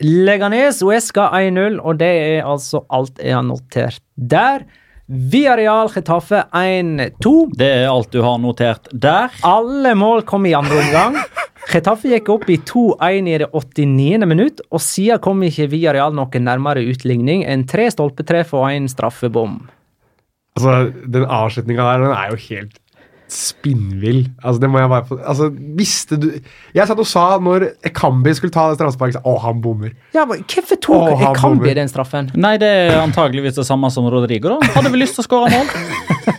Leganes 0.04 0.82
Uesca 0.84 1.30
1-0, 1.36 1.78
og 1.80 2.00
det 2.00 2.10
er 2.24 2.48
altså 2.48 2.82
alt 2.92 3.20
jeg 3.20 3.32
har 3.36 3.46
notert 3.46 4.02
der. 4.16 4.66
Viareal 5.06 5.88
Chetaffe 5.92 6.42
1-2. 6.50 7.32
Det 7.56 7.68
er 7.84 7.86
alt 7.88 8.10
du 8.12 8.20
har 8.24 8.40
notert 8.42 8.88
der. 8.92 9.30
Alle 9.46 9.94
mål 9.96 10.24
kom 10.28 10.48
i 10.48 10.56
andre 10.56 10.80
omgang. 10.82 11.20
Getafe 11.66 12.12
gikk 12.12 12.28
opp 12.30 12.46
i 12.52 12.60
2-1 12.62 13.26
i 13.32 13.36
det 13.42 13.48
89. 13.50 14.26
minutt, 14.30 14.62
og 14.70 14.82
siden 14.82 15.22
kom 15.22 15.42
ikke 15.46 15.66
Villarreal 15.72 16.14
noen 16.14 16.46
nærmere 16.46 16.84
utligning 16.86 17.42
enn 17.48 17.66
tre 17.66 17.88
stolpetreff 17.90 18.54
og 18.54 18.68
en 18.70 18.86
straffebom. 18.90 19.60
Altså, 20.56 20.76
Den 21.04 21.26
avslutninga 21.26 21.86
der, 21.90 22.04
den 22.06 22.14
er 22.16 22.30
jo 22.32 22.42
helt 22.48 22.78
spinnvill. 23.28 24.28
Altså, 24.38 24.62
det 24.62 24.68
må 24.70 24.78
jeg 24.78 24.90
bare 24.92 25.06
få 25.08 25.16
Altså, 25.18 25.48
visste 25.50 26.14
du 26.22 26.28
Jeg 26.30 26.86
satt 26.86 27.00
og 27.02 27.08
sa 27.10 27.24
når 27.42 27.64
Ekambi 27.88 28.30
skulle 28.38 28.54
ta 28.54 28.68
det 28.70 28.78
straffesparket 28.78 29.26
Å, 29.26 29.32
han 29.42 29.58
bommer. 29.64 29.96
Ja, 30.14 30.22
men 30.30 30.44
Hvorfor 30.46 30.78
tok 30.78 31.24
Ekambi 31.32 31.74
den 31.74 31.90
straffen? 31.90 32.30
Nei, 32.38 32.54
det 32.62 32.70
er 32.70 33.00
antageligvis 33.02 33.58
det 33.58 33.66
samme 33.66 33.90
som 33.90 34.06
Rodrigo, 34.12 34.54
da. 34.54 34.72
Hadde 34.78 34.94
vi 34.94 35.02
lyst 35.02 35.18
til 35.18 35.24
å 35.24 35.28
skåre 35.28 35.50
mål? 35.50 36.34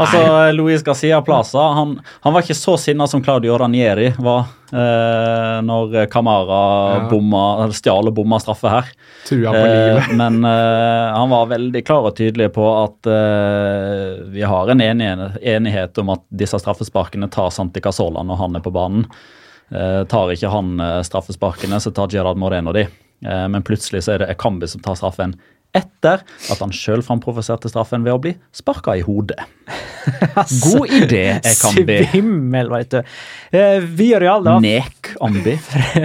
altså, 0.00 0.52
Luis 0.56 0.82
Garcia 0.82 1.20
Plaza 1.22 1.58
han, 1.76 2.00
han 2.24 2.34
var 2.34 2.42
ikke 2.42 2.56
så 2.58 2.74
sinna 2.80 3.06
som 3.10 3.22
Claudio 3.24 3.56
Ranieri 3.60 4.08
var 4.18 4.46
eh, 4.72 5.60
når 5.62 6.06
Camara 6.10 6.62
Ja. 6.94 7.08
bomma, 7.10 7.44
stjal 7.72 8.10
og 8.10 8.14
bomma 8.16 8.40
straffe 8.42 8.70
her. 8.72 8.90
Trua 9.28 9.52
på 9.54 9.62
Eh, 9.68 10.10
men 10.18 10.40
eh, 10.44 11.14
han 11.14 11.30
var 11.30 11.46
veldig 11.52 11.84
klar 11.86 12.08
og 12.10 12.16
tydelig 12.18 12.50
på 12.56 12.66
at 12.82 13.06
eh, 13.10 14.24
vi 14.34 14.42
har 14.42 14.70
en 14.74 14.80
enighet, 14.80 15.38
enighet 15.42 15.98
om 16.02 16.10
at 16.16 16.24
disse 16.30 16.58
straffesparkene 16.58 17.30
tar 17.30 17.50
Santi 17.54 17.80
Casola 17.84 18.22
når 18.26 18.36
han 18.42 18.56
er 18.56 18.64
på 18.66 18.72
banen. 18.74 19.06
Eh, 19.70 20.02
tar 20.10 20.34
ikke 20.34 20.50
han 20.52 20.74
eh, 20.80 21.00
straffesparkene, 21.06 21.80
så 21.80 21.90
tar 21.94 22.10
Gerard 22.12 22.36
Moreno 22.36 22.72
de. 22.76 22.86
Eh, 23.24 23.46
men 23.48 23.62
plutselig 23.64 24.04
så 24.04 24.14
er 24.16 24.24
det 24.24 24.32
Ekambi 24.34 24.68
som 24.68 24.82
tar 24.84 24.98
straffen 24.98 25.36
etter 25.74 26.22
at 26.22 26.60
han 26.62 26.72
sjøl 26.74 27.02
framprovoserte 27.04 27.70
straffen 27.70 28.04
ved 28.06 28.14
å 28.14 28.20
bli 28.22 28.34
sparka 28.54 28.94
i 28.98 29.02
hodet. 29.04 29.40
God 30.64 30.92
idé, 30.92 31.40
be. 31.86 31.98
Svimmel, 32.12 32.70
veit 32.72 32.92
du. 32.92 33.00
Eh, 33.54 33.82
Villarreal, 33.82 34.44
da. 34.46 34.56
Nek 34.62 35.14
Ambi. 35.24 35.56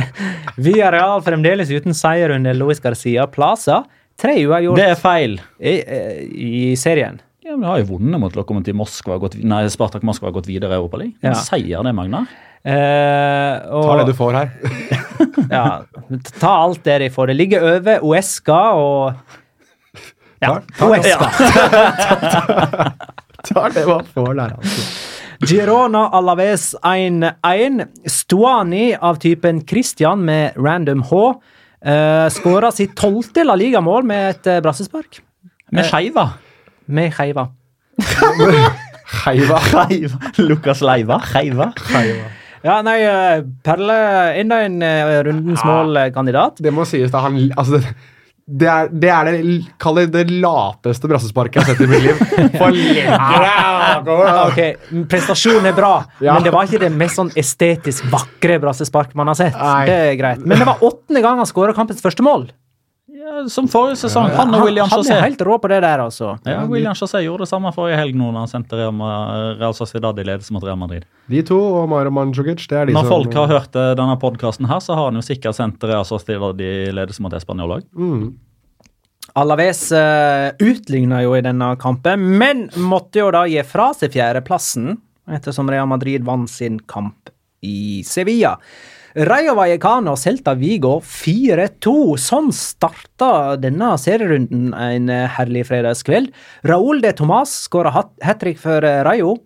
Villarreal 0.66 1.24
fremdeles 1.26 1.72
uten 1.74 1.96
seier 1.98 2.34
under 2.36 2.58
Luis 2.58 2.82
Garcia 2.84 3.28
Plaza. 3.30 3.84
Tre 4.20 4.36
uavgjort 4.44 4.80
Det 4.80 4.88
er 4.92 5.00
feil. 5.00 5.40
i, 5.60 5.80
eh, 5.80 6.22
i 6.28 6.76
serien. 6.80 7.22
Ja, 7.46 7.56
men 7.56 7.62
De 7.64 7.72
har 7.72 7.80
jo 7.82 7.96
vunnet 7.96 8.20
mot 8.22 8.36
Lokomotiv 8.36 8.76
Moskva, 8.78 9.18
gått, 9.22 9.38
nei, 9.42 9.64
Spartak 9.72 10.04
Moskva 10.06 10.30
har 10.30 10.36
gått 10.36 10.50
videre 10.50 10.76
i 10.76 10.80
Europaligaen. 10.82 11.16
Ja. 11.24 11.32
Ja. 11.32 11.40
Seier 11.40 11.86
det, 11.88 11.96
Magnar. 11.96 12.28
Eh, 12.60 13.70
og, 13.72 13.86
Ta 13.88 13.94
det 14.02 14.10
du 14.10 14.16
får 14.18 14.36
her. 14.36 14.50
ja, 15.56 15.64
ta 16.42 16.52
alt 16.66 16.84
det 16.84 16.98
de 17.06 17.10
får. 17.14 17.32
Det 17.32 17.38
ligger 17.40 17.68
over 17.78 18.04
Uesca 18.04 18.60
og 18.76 19.39
Ja, 20.40 20.54
Ta- 20.56 20.62
ta- 20.78 20.88
Uesca. 20.90 21.32
Ta 23.50 23.70
det 23.76 23.86
man 23.88 24.06
får 24.14 24.34
der, 24.38 24.54
altså. 24.58 24.82
Girona 25.48 26.02
Alaves 26.18 26.74
1-1. 26.84 27.86
Stuani 28.12 28.90
av 28.96 29.20
typen 29.24 29.62
Christian 29.68 30.26
med 30.28 30.58
random 30.60 31.02
H 31.08 31.22
uh, 31.30 32.28
skåra 32.36 32.72
sitt 32.76 32.96
tolvte 33.00 33.46
La 33.48 33.56
Liga-mål 33.56 34.04
med 34.08 34.30
et 34.34 34.50
uh, 34.52 34.60
brassespark. 34.66 35.22
Med 35.72 35.88
skeiva. 35.88 36.26
Med 36.88 37.14
skeiva. 37.16 37.48
Heiva. 39.24 39.60
Skeiva. 39.64 40.20
Lukas 40.44 40.82
Leiva. 40.86 41.22
Skeiva. 41.30 41.72
Ja, 42.60 42.82
nei, 42.84 42.98
eh, 43.08 43.40
Perle 43.64 43.96
enda 44.42 44.58
en 44.66 44.82
uh, 44.84 45.14
rundens 45.24 45.62
målkandidat. 45.64 46.60
Det 46.60 46.74
må 46.76 46.84
sies, 46.90 47.08
da. 47.14 47.22
Han, 47.24 47.38
altså, 47.56 47.80
det, 48.50 48.70
det 49.02 49.10
er 49.14 49.28
det, 49.30 49.34
er 49.38 49.44
det 49.44 49.58
Kall 49.82 50.00
det 50.02 50.08
det 50.14 50.32
lateste 50.42 51.10
brassesparket 51.12 51.60
jeg 51.60 51.66
har 51.66 51.76
sett 51.76 51.84
i 51.86 51.90
mitt 51.92 52.06
liv. 52.08 52.22
For 52.58 52.74
Ja, 52.74 54.48
okay. 54.48 54.74
Prestasjonen 55.10 55.70
er 55.70 55.76
bra, 55.78 55.92
Ja. 56.24 56.34
men 56.34 56.44
det 56.48 56.54
var 56.56 56.66
ikke 56.66 56.82
det 56.82 56.92
mest 56.96 57.20
sånn 57.20 57.30
estetisk 57.38 58.08
vakre 58.12 58.58
brassespark 58.64 59.14
man 59.20 59.30
har 59.32 59.38
sett. 59.38 59.58
Nei. 59.60 59.86
Det 59.90 60.00
er 60.10 60.18
greit. 60.20 60.42
Men 60.46 60.58
det 60.62 60.68
var 60.70 60.82
åttende 60.86 61.22
gang 61.26 61.38
han 61.42 61.50
skåra 61.50 61.76
kampens 61.78 62.02
første 62.02 62.26
mål. 62.26 62.50
Som 63.50 63.68
forrige 63.72 64.00
sesong. 64.02 64.30
Han 64.36 64.54
og 64.58 64.66
William 64.68 64.90
han 64.92 65.06
er 65.14 65.24
helt 65.24 65.42
rå 65.46 65.58
på 65.62 65.70
det 65.72 65.80
der, 65.86 66.02
altså. 66.04 66.34
Ja, 66.48 66.64
William 66.70 66.96
Chassé 66.98 67.22
gjorde 67.26 67.46
det 67.46 67.52
samme 67.52 67.72
forrige 67.76 68.00
helg 68.00 68.18
nå 68.18 68.32
når 68.32 68.46
han 68.46 68.52
sendte 68.52 68.80
Real 68.80 69.76
Sociedad 69.78 70.20
i 70.20 70.26
ledelse 70.28 70.56
mot 70.56 70.66
Real 70.66 70.80
Madrid. 70.80 71.08
De 71.30 71.42
to 71.46 71.58
og 71.82 71.90
Mario 71.92 72.14
Mandzukic, 72.16 72.66
det 72.70 72.78
er 72.78 72.90
de 72.90 72.98
Når 72.98 73.08
som 73.08 73.14
folk 73.14 73.40
har 73.40 73.50
hørt 73.52 73.80
eh, 73.80 73.94
denne 74.00 74.18
podkasten 74.22 74.70
her, 74.70 74.82
så 74.84 74.98
har 74.98 75.12
han 75.12 75.20
jo 75.20 75.26
sikkert 75.26 75.58
sendt 75.58 75.84
Real 75.86 76.08
Sociedad 76.08 76.62
i 76.62 76.74
ledelse 76.96 77.26
mot 77.26 77.36
Español 77.38 77.80
òg. 77.80 77.90
mm. 77.96 78.30
Alaves 79.38 79.92
uh, 79.94 80.50
utligna 80.58 81.20
jo 81.22 81.36
i 81.38 81.44
denne 81.46 81.76
kampen, 81.80 82.24
men 82.42 82.64
måtte 82.82 83.22
jo 83.22 83.28
da 83.32 83.44
gi 83.48 83.62
fra 83.68 83.92
seg 83.94 84.16
fjerdeplassen 84.16 84.96
ettersom 85.30 85.70
Real 85.70 85.86
Madrid 85.90 86.26
vant 86.26 86.50
sin 86.50 86.80
kamp 86.90 87.30
i 87.62 88.02
Sevilla. 88.08 88.56
Rayo 89.16 89.56
Vallecano 89.56 90.14
Celta 90.16 90.54
Vigo 90.54 91.00
4-2. 91.02 92.18
Sånn 92.22 92.52
starta 92.54 93.56
denne 93.58 93.96
serierunden 93.98 94.68
en 94.78 95.10
eh, 95.10 95.26
herlig 95.34 95.66
fredagskveld. 95.72 96.30
Raúl 96.70 97.02
de 97.02 97.14
Tomàs 97.18 97.56
skåra 97.66 97.94
hat 97.96 98.14
trick 98.42 98.62
for 98.62 98.86
eh, 98.86 99.02
Rayo. 99.08 99.40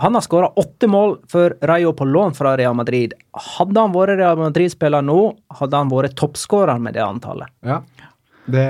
Han 0.00 0.16
har 0.16 0.24
skåra 0.24 0.48
åtte 0.56 0.88
mål 0.88 1.18
for 1.28 1.58
Rayo 1.60 1.92
på 1.92 2.06
lån 2.08 2.32
fra 2.38 2.54
Real 2.56 2.72
Madrid. 2.78 3.12
Hadde 3.58 3.84
han 3.84 3.92
vært 3.92 4.16
Real 4.16 4.40
Madrid-spiller 4.40 5.04
nå, 5.04 5.18
hadde 5.60 5.82
han 5.82 5.92
vært 5.92 6.16
toppskårer 6.16 6.80
med 6.80 6.96
det 6.96 7.04
antallet. 7.04 7.52
Ja, 7.60 7.82
det 8.48 8.64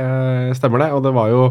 stemmer 0.59 0.83
det. 0.83 0.91
Og 0.97 1.07
det 1.07 1.15
var 1.15 1.31
jo 1.31 1.45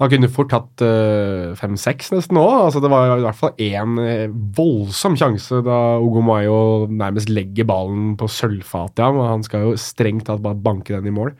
Han 0.00 0.08
kunne 0.08 0.30
fort 0.32 0.52
hatt 0.54 0.80
uh, 0.80 1.52
fem-seks 1.60 2.08
nesten 2.14 2.38
òg. 2.40 2.54
Altså, 2.66 2.80
det 2.80 2.88
var 2.88 3.18
i 3.18 3.24
hvert 3.24 3.36
fall 3.36 3.58
én 3.60 3.98
eh, 4.00 4.30
voldsom 4.56 5.18
sjanse 5.20 5.60
da 5.66 5.80
Ogo 6.00 6.22
Mayo 6.24 6.86
nærmest 6.88 7.28
legger 7.28 7.68
ballen 7.68 8.14
på 8.20 8.28
sølvfatet. 8.32 9.02
Ja, 9.04 9.26
han 9.28 9.44
skal 9.44 9.66
jo 9.66 9.74
strengt 9.80 10.24
tatt 10.30 10.40
bare 10.44 10.56
banke 10.56 10.96
den 10.96 11.10
i 11.10 11.12
mål. 11.12 11.34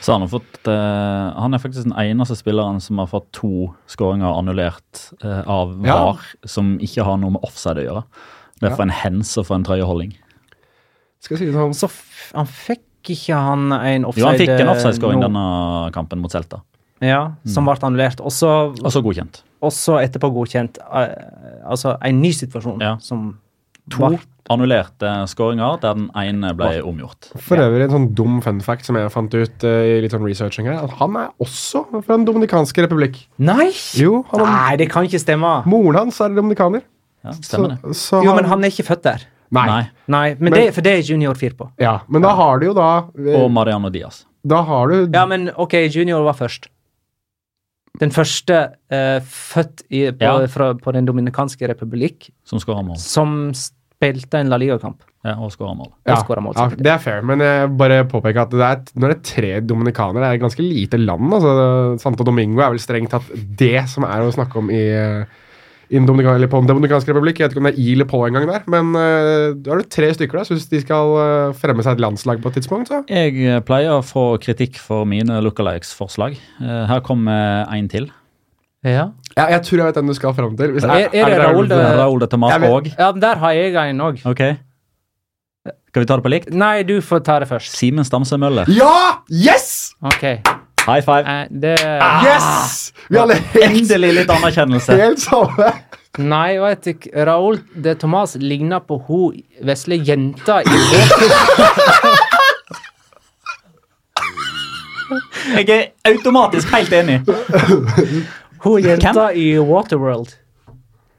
Så 0.00 0.14
han 0.14 0.22
har 0.22 0.30
fått 0.30 0.68
uh, 0.70 1.34
Han 1.34 1.52
er 1.56 1.60
faktisk 1.60 1.88
den 1.88 1.96
eneste 1.98 2.36
spilleren 2.38 2.78
som 2.80 3.00
har 3.02 3.10
fått 3.10 3.32
to 3.34 3.68
skåringer 3.90 4.30
annullert 4.30 5.04
uh, 5.24 5.42
av 5.42 5.74
Ja. 5.84 5.98
Som 6.48 6.76
ikke 6.80 7.04
har 7.04 7.18
noe 7.20 7.34
med 7.34 7.44
offside 7.44 7.82
å 7.82 7.88
gjøre. 7.88 8.04
Det 8.58 8.70
er 8.70 8.76
for 8.76 8.86
en 8.86 8.94
hens 8.94 9.34
og 9.38 9.50
for 9.50 9.58
en 9.58 9.66
trøyeholding. 9.66 10.16
Skal 11.22 11.36
jeg 11.36 11.42
si 11.42 11.50
det 11.50 11.58
sånn 11.58 11.76
Så 11.76 11.90
f 11.90 12.30
han 12.36 12.48
fikk 12.48 13.12
ikke 13.12 13.36
han 13.36 13.72
en 13.74 14.06
offside 14.08 14.22
Jo, 14.22 14.30
han 14.30 14.40
fikk 14.40 14.54
en 14.54 14.72
offside-skåring 14.72 15.20
no. 15.20 15.28
denne 15.28 15.44
kampen 15.94 16.20
mot 16.22 16.32
Celta. 16.32 16.62
Ja, 17.04 17.32
som 17.46 17.68
ble 17.68 17.76
annullert. 17.80 18.20
Og 18.20 18.32
så 18.32 19.02
godkjent. 19.04 19.42
Og 19.62 19.74
så 19.74 19.98
etterpå 20.02 20.30
godkjent 20.34 20.78
eh, 20.78 21.12
altså 21.66 21.96
en 22.04 22.20
ny 22.22 22.32
situasjon 22.34 22.80
Ja. 22.82 22.96
som 23.02 23.36
To 23.88 24.10
annullerte 24.52 25.08
skåringer 25.28 25.78
der 25.80 25.94
den 25.96 26.08
ene 26.16 26.50
ble 26.56 26.82
omgjort. 26.84 27.30
For 27.40 27.60
øvrig 27.60 27.86
en 27.86 27.94
sånn 27.94 28.06
dum 28.16 28.38
fun 28.44 28.60
fact 28.64 28.84
som 28.88 28.96
jeg 28.96 29.10
fant 29.12 29.32
ut 29.32 29.64
uh, 29.64 29.70
i 29.84 29.98
litt 30.04 30.12
sånn 30.12 30.24
researching 30.24 30.68
her. 30.68 30.82
At 30.84 30.94
han 31.00 31.16
er 31.20 31.30
også 31.40 31.84
fra 31.92 32.16
Den 32.16 32.26
dominikanske 32.28 32.84
republikk. 32.84 33.16
Nei! 33.40 33.70
Jo, 33.96 34.22
han 34.32 34.44
Nei, 34.44 34.76
det 34.80 34.90
kan 34.92 35.08
ikke 35.08 35.20
stemme. 35.20 35.54
moren 35.68 36.02
hans 36.02 36.20
er 36.24 36.36
dominikaner. 36.36 36.84
Ja, 37.24 37.32
stemmer 37.40 37.74
det. 37.76 37.94
Så, 37.96 38.20
så 38.20 38.22
Jo, 38.24 38.36
men 38.36 38.48
han 38.48 38.64
er 38.64 38.72
ikke 38.72 38.86
født 38.88 39.04
der. 39.08 39.26
Nei. 39.50 39.66
Nei. 39.66 39.82
Nei, 40.06 40.24
men, 40.36 40.50
Men- 40.52 40.58
det, 40.60 40.66
for 40.76 40.84
det 40.84 40.92
er 40.98 41.04
Junior 41.08 41.36
Firpo. 41.36 41.70
Ja, 41.80 42.00
men 42.08 42.24
da 42.24 42.34
har 42.36 42.60
du 42.60 42.68
jo 42.68 42.74
da 42.76 42.88
eh, 43.16 43.36
Og 43.40 43.48
Mariano 43.52 43.88
Diaz. 43.92 44.24
Da 44.44 44.60
har 44.64 44.88
du 44.92 45.08
Ja, 45.12 45.24
men 45.26 45.48
OK, 45.56 45.74
Junior 45.88 46.24
var 46.24 46.36
først. 46.36 46.68
Den 47.98 48.12
første 48.14 48.58
eh, 48.94 49.18
født 49.24 49.82
i, 49.90 50.04
på, 50.12 50.22
Ja. 50.24 50.46
fra, 50.46 50.72
på 50.78 50.92
Den 50.94 51.08
dominikanske 51.08 51.68
republikk 51.68 52.30
Som 52.46 52.58
skåra 52.62 52.84
mål. 52.86 52.96
som 53.02 53.52
spilte 53.54 54.38
en 54.38 54.48
La 54.52 54.56
Liga-kamp. 54.60 55.02
Ja, 55.26 55.34
og 55.42 55.50
skåra 55.50 55.74
mål. 55.74 55.90
Ja, 56.06 56.20
mål, 56.40 56.54
ja, 56.54 56.68
det 56.78 56.92
er 56.92 57.00
fair, 57.02 57.24
men 57.26 57.42
jeg 57.42 57.72
bare 57.76 58.04
påpeker 58.06 58.44
at 58.44 58.52
det 58.54 58.62
er, 58.62 58.84
når 58.94 59.10
det 59.10 59.16
er 59.16 59.24
tre 59.26 59.50
dominikanere, 59.66 60.22
det 60.22 60.28
er 60.28 60.38
et 60.38 60.44
ganske 60.44 60.62
lite 60.62 61.00
land. 61.02 61.32
altså 61.34 61.98
Santo 62.00 62.22
Domingo 62.24 62.62
er 62.62 62.70
vel 62.70 62.78
strengt 62.78 63.10
tatt 63.10 63.26
det 63.34 63.88
som 63.90 64.06
er 64.06 64.22
å 64.22 64.30
snakke 64.32 64.62
om 64.62 64.70
i, 64.70 64.84
eh, 64.94 65.24
Dominikan, 65.90 66.34
eller 66.36 66.48
på 66.52 66.58
Den 66.60 66.68
dominikanske 66.68 67.08
republikk. 67.14 67.38
Jeg 67.40 67.48
vet 67.48 67.54
ikke 67.56 67.62
om 67.62 67.68
det 67.70 67.74
er 67.74 67.80
i 67.80 67.92
eller 67.94 68.04
på 68.10 68.18
engang 68.26 68.46
der, 68.50 68.62
men 68.68 68.90
uh, 68.92 69.54
da 69.56 69.70
har 69.72 69.80
du 69.80 69.88
tre 69.88 70.10
stykker 70.12 70.38
der. 70.40 70.44
Så 70.44 70.54
hvis 70.58 70.68
de 70.68 70.80
skal 70.82 71.14
uh, 71.16 71.54
fremme 71.56 71.82
seg 71.82 71.96
et 71.96 72.02
landslag 72.04 72.42
på 72.44 72.48
et 72.52 72.58
tidspunkt, 72.60 72.88
så 72.92 73.00
Jeg 73.08 73.32
eh, 73.40 73.60
pleier 73.64 73.96
å 73.96 74.02
få 74.04 74.38
kritikk 74.42 74.76
for 74.78 75.04
mine 75.08 75.40
lookalikes-forslag. 75.46 76.36
Uh, 76.60 76.84
Her 76.90 77.00
kommer 77.00 77.64
en 77.72 77.88
til. 77.88 78.10
Ja. 78.84 79.08
ja, 79.36 79.48
Jeg 79.56 79.62
tror 79.66 79.78
jeg 79.80 79.86
vet 79.88 79.96
hvem 79.98 80.06
du 80.12 80.14
skal 80.14 80.34
fram 80.36 80.56
til. 80.56 80.70
Hvis, 80.76 80.84
Er- 80.84 81.08
er 81.10 81.32
det 81.32 81.38
Raoul? 81.40 81.66
de- 81.68 81.80
Raoul 81.98 82.20
de 82.20 82.26
Tomas 82.30 82.52
Jeg 82.52 82.60
vet- 82.60 82.70
òg. 82.70 82.92
ja, 82.98 83.12
der 83.12 83.36
har 83.36 83.52
jeg 83.52 83.74
en 83.90 83.98
òg. 84.00 84.20
Ok. 84.28 84.44
Skal 85.88 86.02
vi 86.04 86.06
ta 86.06 86.16
det 86.20 86.24
på 86.24 86.30
likt? 86.30 86.50
Nei, 86.52 86.82
du 86.84 87.00
får 87.00 87.24
ta 87.24 87.38
det 87.40 87.48
først. 87.48 87.72
Simen 87.74 88.04
Stamse 88.04 88.36
Møller. 88.38 88.68
Ja! 88.68 89.18
Yes! 89.32 89.94
OK. 90.04 90.24
High 90.88 91.04
five. 91.04 91.24
Eh, 91.26 91.46
det 91.50 91.76
Yes! 92.24 92.92
Vi 93.08 93.18
alle 93.20 93.34
helt, 93.34 93.64
Endelig 93.68 94.12
litt 94.22 94.30
anerkjennelse. 94.32 94.96
helt 94.96 95.20
samme. 95.20 95.72
Nei, 96.18 96.56
vet 96.58 96.86
ikke. 96.94 97.10
Raoul 97.28 97.60
de 97.84 97.94
Thomas 97.94 98.34
ligner 98.40 98.80
på 98.80 98.96
hun 99.06 99.36
vesle 99.68 100.00
jenta 100.02 100.62
i 100.64 100.78
Jeg 105.56 105.68
er 105.72 105.84
automatisk 106.10 106.68
helt 106.74 106.92
enig. 106.92 107.20
Hun 108.64 108.82
jenta 108.82 109.30
i 109.32 109.58
Waterworld. 109.58 110.34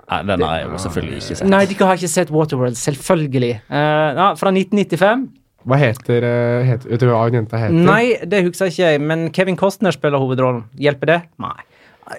Nei, 0.10 0.22
Den 0.26 0.42
har 0.42 0.56
jeg 0.58 0.68
jo 0.68 0.78
selvfølgelig 0.84 1.16
ikke 1.22 1.36
sett. 1.36 1.50
Nei, 1.50 1.66
dere 1.70 1.86
har 1.88 2.00
ikke 2.02 2.12
sett 2.12 2.32
Waterworld. 2.34 2.78
Selvfølgelig. 2.78 3.52
Uh, 3.70 3.78
ja, 3.78 4.28
fra 4.38 4.52
1995. 4.54 5.30
Hva 5.68 5.76
heter, 5.78 6.24
eh, 6.24 6.64
heter 6.70 6.90
Vet 6.94 7.02
du 7.04 7.10
hva 7.12 7.26
jenta 7.32 7.60
heter? 7.60 7.76
Nei, 7.76 8.16
det 8.26 8.46
husker 8.46 8.72
ikke 8.72 8.92
jeg, 8.94 9.02
men 9.02 9.30
Kevin 9.36 9.58
Costner 9.60 9.92
spiller 9.92 10.22
hovedrollen. 10.22 10.64
Hjelper 10.80 11.06
det? 11.14 11.20
Nei. 11.42 11.58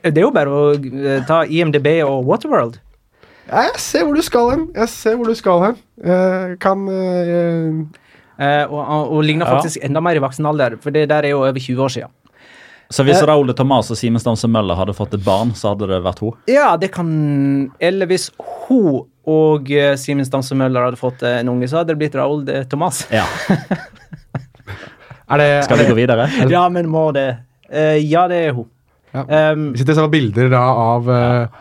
Det 0.05 0.19
er 0.19 0.27
jo 0.27 0.31
bare 0.35 0.51
å 0.55 0.75
eh, 0.77 1.25
ta 1.27 1.43
IMDb 1.49 1.89
og 2.07 2.29
Waterworld. 2.29 2.79
Ja, 3.51 3.65
jeg 3.67 3.81
ser 3.83 4.05
hvor 4.07 4.15
du 4.15 4.23
skal 4.23 4.51
hen. 4.53 4.69
Jeg 4.77 4.89
ser 4.93 5.17
hvor 5.19 5.27
du 5.27 5.35
skal 5.35 5.65
hen. 5.65 5.81
Jeg 6.05 6.61
kan 6.63 6.85
eh, 6.93 7.81
Eh, 8.41 8.65
og, 8.73 8.81
og, 8.81 9.11
ligner 9.13 9.27
ligner 9.27 9.47
Ja. 9.47 9.57
faktisk 9.59 9.83
enda 9.85 10.01
mer 10.01 10.17
i 10.17 10.23
voksen 10.25 10.47
alder, 10.49 10.79
for 10.81 10.91
det 10.91 11.09
der 11.11 11.27
er 11.29 11.35
jo 11.35 11.43
over 11.45 11.61
20 11.61 11.83
år 11.85 11.89
siden. 11.93 12.09
Så 12.91 13.05
hvis 13.05 13.21
Eh. 13.21 13.55
Thomas 13.55 13.91
og 13.91 13.97
Simen 13.97 14.19
Stamse 14.19 14.49
Møller 14.49 14.75
hadde 14.75 14.95
fått 14.95 15.13
et 15.15 15.25
barn, 15.25 15.53
så 15.55 15.75
hadde 15.75 15.87
det 15.87 16.03
vært 16.03 16.19
hun? 16.21 16.33
Ja, 16.49 16.77
det 16.77 16.91
kan 16.91 17.71
Eller 17.79 18.07
hvis 18.07 18.31
hun 18.67 19.07
og 19.29 19.69
uh, 19.69 19.93
Simen 20.01 20.25
Stamse 20.25 20.57
Møller 20.57 20.89
hadde 20.89 21.01
fått 21.01 21.23
eh, 21.27 21.41
en 21.43 21.51
unge, 21.53 21.69
så 21.69 21.81
hadde 21.81 21.93
det 21.93 22.01
blitt 22.01 22.17
Raoul 22.17 22.45
de 22.47 22.63
Thomas. 22.71 23.03
Ja. 23.13 23.27
Er 25.31 25.39
det, 25.39 25.49
Skal 25.65 25.79
vi 25.79 25.85
det, 25.85 25.91
gå 25.93 25.99
videre? 26.01 26.25
Ja, 26.51 26.65
men 26.73 26.89
må 26.91 27.11
det? 27.15 27.29
Uh, 27.71 27.99
ja, 28.01 28.25
det 28.31 28.41
er 28.49 28.57
hun. 28.57 28.67
Ja. 29.15 29.53
Um, 29.53 29.73
Vi 29.75 29.81
sitter 29.83 29.95
og 29.95 29.99
ser 30.01 30.09
på 30.09 30.15
bilder 30.15 30.51
da 30.51 30.63
av 30.71 31.11
uh, 31.11 31.61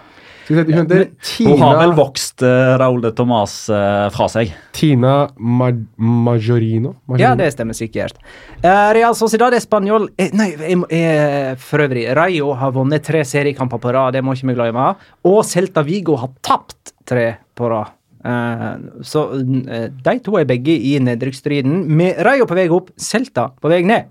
Hun 0.49 0.57
heter 0.57 1.05
Hun 1.45 1.61
har 1.61 1.77
vel 1.79 1.93
vokst 1.97 2.41
uh, 2.41 2.75
Raúl 2.81 3.03
de 3.03 3.11
Tomàs 3.15 3.53
uh, 3.69 4.07
fra 4.13 4.27
seg. 4.31 4.53
Tina 4.75 5.29
Ma 5.37 5.69
Majorino. 5.97 6.95
Majorino. 7.05 7.21
Ja, 7.21 7.35
det 7.37 7.51
stemmer 7.53 7.77
sikkert. 7.77 8.17
Uh, 8.63 8.89
Real 8.97 9.15
Sociedad 9.17 9.53
Español 9.53 10.09
eh, 10.17 10.33
Nei, 10.33 10.49
eh, 10.89 11.53
for 11.61 11.85
øvrig. 11.85 12.07
Rayo 12.17 12.53
har 12.57 12.73
vunnet 12.75 13.05
tre 13.05 13.21
seriekamper 13.27 13.81
på 13.81 13.93
rad, 13.93 14.17
det 14.17 14.25
må 14.25 14.33
ikke 14.33 14.51
vi 14.51 14.57
glemme. 14.57 14.89
Og 15.29 15.41
Celta 15.47 15.85
Vigo 15.85 16.17
har 16.19 16.33
tapt 16.45 16.95
tre 17.07 17.31
på 17.55 17.69
rad. 17.69 17.95
Uh, 18.19 18.99
så 19.05 19.29
eh, 19.39 19.87
de 19.95 20.13
to 20.19 20.35
er 20.35 20.47
begge 20.47 20.73
i 20.75 20.97
nedrykksstriden, 20.99 21.85
med 21.87 22.19
Rayo 22.25 22.47
på 22.49 22.57
vei 22.57 22.67
opp, 22.73 22.91
Celta 22.99 23.49
på 23.55 23.71
vei 23.71 23.83
ned. 23.87 24.09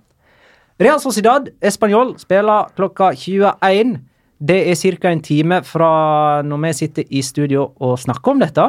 Real 0.81 1.01
Sociedad 1.03 1.49
Español 1.61 2.15
spiller 2.23 2.71
klokka 2.79 3.11
21. 3.13 3.99
Det 4.39 4.59
er 4.71 4.77
ca. 4.79 5.11
en 5.11 5.23
time 5.23 5.63
fra 5.67 6.43
når 6.47 6.61
vi 6.63 6.75
sitter 6.83 7.09
i 7.11 7.23
studio 7.23 7.73
og 7.83 7.99
snakker 7.99 8.33
om 8.33 8.45
dette. 8.45 8.67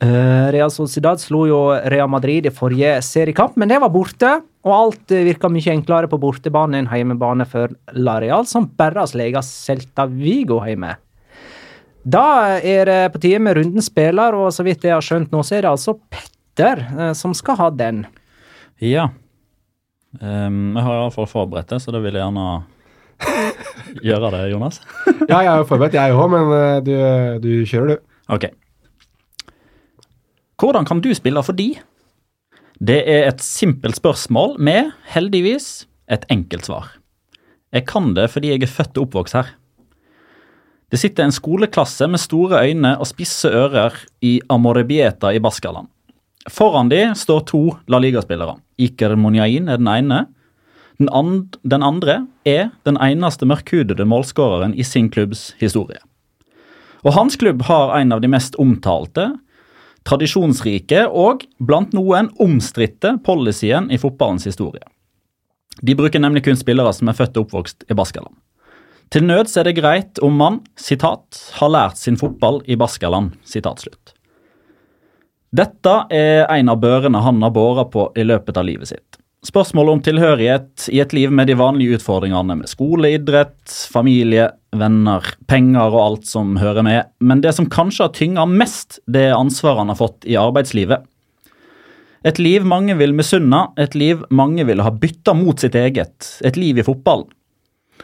Eh, 0.00 0.46
Real 0.54 0.70
Sociedad 0.72 1.20
slo 1.20 1.42
jo 1.44 1.58
Real 1.92 2.08
Madrid 2.08 2.46
i 2.48 2.52
forrige 2.54 2.94
seriekamp, 3.04 3.58
men 3.60 3.68
det 3.68 3.80
var 3.82 3.92
borte. 3.92 4.30
Og 4.64 4.72
alt 4.72 5.12
eh, 5.12 5.26
virka 5.28 5.50
mye 5.52 5.74
enklere 5.74 6.08
på 6.08 6.20
bortebane 6.20 6.80
enn 6.80 6.88
hjemmebane 6.88 7.44
for 7.48 7.72
La 8.00 8.16
Real, 8.22 8.48
som 8.48 8.70
bare 8.80 9.02
har 9.02 9.10
slega 9.10 9.44
Celta 9.44 10.08
Vigo 10.08 10.62
hjemme. 10.64 10.94
Da 12.00 12.56
er 12.64 12.88
det 12.88 13.00
på 13.12 13.20
tide 13.20 13.42
med 13.44 13.58
rundens 13.58 13.90
spiller, 13.90 14.32
og 14.32 14.48
så 14.56 14.64
vidt 14.64 14.86
jeg 14.88 14.96
har 14.96 15.04
skjønt 15.04 15.34
nå, 15.34 15.42
så 15.44 15.58
er 15.58 15.66
det 15.66 15.74
altså 15.74 15.98
Petter 16.08 16.80
eh, 16.96 17.12
som 17.18 17.36
skal 17.36 17.60
ha 17.60 17.68
den. 17.68 18.06
Ja. 18.80 19.10
Um, 20.20 20.72
jeg 20.74 20.82
har 20.82 20.96
iallfall 20.96 21.28
forberedt 21.30 21.70
det, 21.70 21.82
så 21.84 21.92
det 21.94 22.00
vil 22.02 22.16
jeg 22.16 22.24
gjerne 22.24 22.46
gjøre 24.04 24.30
det, 24.36 24.42
Jonas. 24.52 24.80
Ja, 25.30 25.40
jeg 25.40 25.50
er 25.52 25.60
jo 25.62 25.68
forberedt, 25.68 25.98
jeg 25.98 26.16
òg, 26.16 26.30
men 26.32 26.54
eh, 26.56 26.80
du, 26.86 26.94
du 27.44 27.50
kjører, 27.68 27.94
du. 27.94 28.16
Ok. 28.30 28.48
Hvordan 30.60 30.86
kan 30.88 31.00
du 31.00 31.10
spille 31.16 31.42
for 31.44 31.56
de? 31.56 31.72
Det 32.80 32.98
er 33.04 33.28
et 33.28 33.42
simpelt 33.44 33.98
spørsmål 34.00 34.56
med, 34.60 34.92
heldigvis, 35.12 35.86
et 36.10 36.24
enkelt 36.32 36.68
svar. 36.68 36.90
Jeg 37.70 37.86
kan 37.86 38.14
det 38.16 38.30
fordi 38.32 38.50
jeg 38.54 38.64
er 38.64 38.72
født 38.72 38.98
og 38.98 39.08
oppvokst 39.08 39.36
her. 39.38 39.54
Det 40.90 40.98
sitter 40.98 41.28
en 41.28 41.34
skoleklasse 41.34 42.08
med 42.10 42.18
store 42.18 42.64
øyne 42.66 42.96
og 42.98 43.06
spisse 43.06 43.46
ører 43.46 43.94
i 44.26 44.40
Amorebieta 44.50 45.30
i 45.30 45.42
Baskaland. 45.42 45.86
Foran 46.50 46.90
de 46.90 47.12
står 47.14 47.44
to 47.46 47.60
La 47.92 48.00
Liga-spillere. 48.02 48.56
Iker 48.80 49.14
Monjain 49.14 49.68
er 49.70 49.78
den 49.78 49.90
ene. 49.92 50.24
Den, 51.00 51.08
and 51.16 51.56
den 51.64 51.82
andre 51.82 52.26
er 52.44 52.70
den 52.84 52.98
eneste 53.00 53.46
mørkhudede 53.48 54.04
målskåreren 54.04 54.74
i 54.76 54.84
sin 54.84 55.08
klubbs 55.08 55.54
historie. 55.56 55.98
Og 57.00 57.14
hans 57.16 57.38
klubb 57.40 57.62
har 57.70 57.94
en 57.96 58.12
av 58.12 58.20
de 58.20 58.28
mest 58.28 58.58
omtalte, 58.60 59.30
tradisjonsrike 60.04 61.06
og 61.08 61.46
blant 61.56 61.94
noen 61.96 62.28
omstridte 62.40 63.14
policyen 63.24 63.88
i 63.88 63.98
fotballens 64.00 64.44
historie. 64.48 64.84
De 65.80 65.96
bruker 65.96 66.20
nemlig 66.20 66.44
kun 66.44 66.60
spillere 66.60 66.92
som 66.92 67.08
er 67.08 67.16
født 67.16 67.40
og 67.40 67.48
oppvokst 67.48 67.88
i 67.88 67.96
Baskaland. 67.96 68.36
Til 69.10 69.24
nøds 69.24 69.56
er 69.56 69.66
det 69.66 69.78
greit 69.80 70.20
om 70.22 70.36
man, 70.36 70.60
citat, 70.78 71.40
har 71.56 71.72
lært 71.72 71.98
sin 71.98 72.20
fotball 72.20 72.60
i 72.68 72.76
Baskaland, 72.78 73.32
slutt. 73.48 74.12
Dette 75.50 75.94
er 76.14 76.44
en 76.46 76.68
av 76.70 76.78
børene 76.78 77.24
han 77.24 77.40
har 77.42 77.50
båret 77.50 77.90
på 77.90 78.10
i 78.14 78.22
løpet 78.28 78.60
av 78.60 78.68
livet 78.68 78.92
sitt. 78.92 79.18
Spørsmålet 79.40 79.92
om 79.94 80.00
tilhørighet 80.04 80.84
i 80.92 80.98
et 81.00 81.14
liv 81.16 81.30
med 81.32 81.48
de 81.48 81.54
vanlige 81.56 81.96
utfordringene 81.96 82.58
med 82.58 82.68
skole, 82.68 83.14
idrett, 83.16 83.72
familie, 83.88 84.50
venner, 84.76 85.24
penger 85.48 85.94
og 85.94 86.00
alt 86.02 86.28
som 86.28 86.58
hører 86.60 86.84
med, 86.84 87.08
men 87.24 87.40
det 87.40 87.54
som 87.56 87.70
kanskje 87.72 88.04
har 88.04 88.12
tynga 88.18 88.44
mest, 88.50 88.98
det 89.08 89.30
er 89.30 89.38
ansvaret 89.38 89.80
han 89.80 89.94
har 89.94 90.00
fått 90.02 90.28
i 90.28 90.36
arbeidslivet. 90.36 91.08
Et 92.28 92.36
liv 92.36 92.68
mange 92.68 92.92
vil 93.00 93.16
misunne, 93.16 93.62
et 93.80 93.96
liv 93.96 94.20
mange 94.28 94.66
vil 94.68 94.84
ha 94.84 94.92
bytta 94.92 95.32
mot 95.32 95.56
sitt 95.56 95.78
eget, 95.78 96.34
et 96.44 96.60
liv 96.60 96.76
i 96.76 96.84
fotballen. 96.84 97.30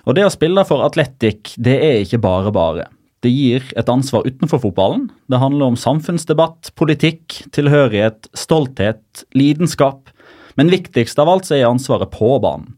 Og 0.08 0.16
det 0.16 0.24
å 0.24 0.32
spille 0.32 0.64
for 0.64 0.86
Atletic, 0.88 1.52
det 1.60 1.76
er 1.84 2.00
ikke 2.00 2.22
bare 2.24 2.52
bare. 2.54 2.88
Det 3.20 3.32
gir 3.32 3.64
et 3.76 3.88
ansvar 3.92 4.24
utenfor 4.24 4.62
fotballen. 4.62 5.08
Det 5.28 5.40
handler 5.40 5.72
om 5.72 5.76
samfunnsdebatt, 5.76 6.72
politikk, 6.80 7.42
tilhørighet, 7.52 8.28
stolthet, 8.36 9.26
lidenskap. 9.36 10.08
Men 10.56 10.72
viktigst 10.72 11.18
av 11.20 11.30
alt 11.30 11.48
så 11.48 11.56
er 11.58 11.68
ansvaret 11.68 12.12
på 12.12 12.36
banen. 12.42 12.74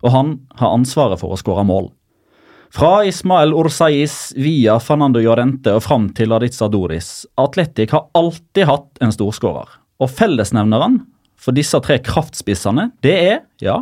Og 0.00 0.14
han 0.14 0.36
har 0.60 0.72
ansvaret 0.72 1.20
for 1.20 1.34
å 1.34 1.40
skåre 1.40 1.66
mål. 1.68 1.90
Fra 2.70 3.00
Ismael 3.04 3.52
Orsais 3.56 4.30
via 4.38 4.76
Fernando 4.80 5.20
Llorente 5.20 5.72
og 5.74 5.82
fram 5.82 6.06
til 6.14 6.32
Aditza 6.32 6.68
Doris. 6.70 7.26
Atletic 7.40 7.90
har 7.92 8.06
alltid 8.16 8.68
hatt 8.70 9.02
en 9.02 9.12
storskårer. 9.12 9.72
Og 10.00 10.12
fellesnevneren 10.14 11.00
for 11.40 11.56
disse 11.56 11.76
tre 11.82 11.98
kraftspissene, 12.04 12.90
det 13.04 13.16
er, 13.16 13.42
ja, 13.64 13.80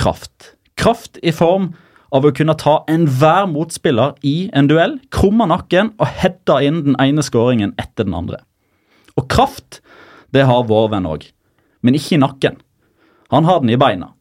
kraft. 0.00 0.54
Kraft 0.80 1.20
i 1.22 1.32
form 1.32 1.70
av 2.14 2.26
å 2.26 2.32
kunne 2.34 2.56
ta 2.58 2.80
enhver 2.90 3.46
motspiller 3.50 4.14
i 4.26 4.50
en 4.54 4.68
duell, 4.70 4.98
krumme 5.14 5.46
nakken 5.50 5.92
og 5.98 6.10
hedde 6.20 6.58
inn 6.66 6.82
den 6.88 6.98
ene 7.02 7.24
skåringen 7.26 7.74
etter 7.80 8.08
den 8.08 8.18
andre. 8.18 8.42
Og 9.18 9.28
kraft, 9.30 9.80
det 10.34 10.46
har 10.48 10.66
vår 10.68 10.90
venn 10.94 11.08
òg, 11.10 11.26
men 11.86 11.98
ikke 11.98 12.16
i 12.16 12.22
nakken. 12.22 12.58
Han 13.34 13.44
har 13.48 13.60
den 13.60 13.72
i 13.74 13.78
beina. 13.80 14.12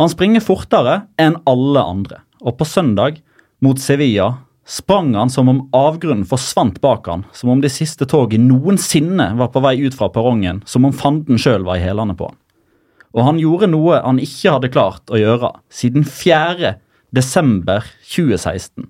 Han 0.00 0.10
springer 0.10 0.42
fortere 0.42 1.04
enn 1.20 1.36
alle 1.46 1.82
andre, 1.86 2.22
og 2.42 2.56
på 2.58 2.66
søndag 2.66 3.20
mot 3.62 3.78
Sevilla 3.78 4.32
sprang 4.66 5.12
han 5.14 5.30
som 5.30 5.48
om 5.52 5.60
avgrunnen 5.76 6.26
forsvant 6.26 6.80
bak 6.82 7.06
han, 7.06 7.24
som 7.32 7.52
om 7.52 7.60
det 7.62 7.70
siste 7.74 8.08
toget 8.10 8.42
noensinne 8.42 9.28
var 9.38 9.52
på 9.54 9.62
vei 9.62 9.76
ut 9.84 9.94
fra 9.94 10.08
perrongen, 10.10 10.62
som 10.66 10.86
om 10.88 10.94
fanden 10.94 11.38
sjøl 11.38 11.66
var 11.66 11.78
i 11.78 11.84
hælene 11.84 12.16
på 12.18 12.30
han. 12.30 12.38
Og 13.14 13.26
han 13.26 13.38
gjorde 13.42 13.70
noe 13.70 13.98
han 14.02 14.18
ikke 14.22 14.54
hadde 14.56 14.70
klart 14.74 15.10
å 15.10 15.18
gjøre 15.18 15.52
siden 15.74 16.06
4. 16.06 16.74
desember 17.14 17.86
2016. 18.06 18.86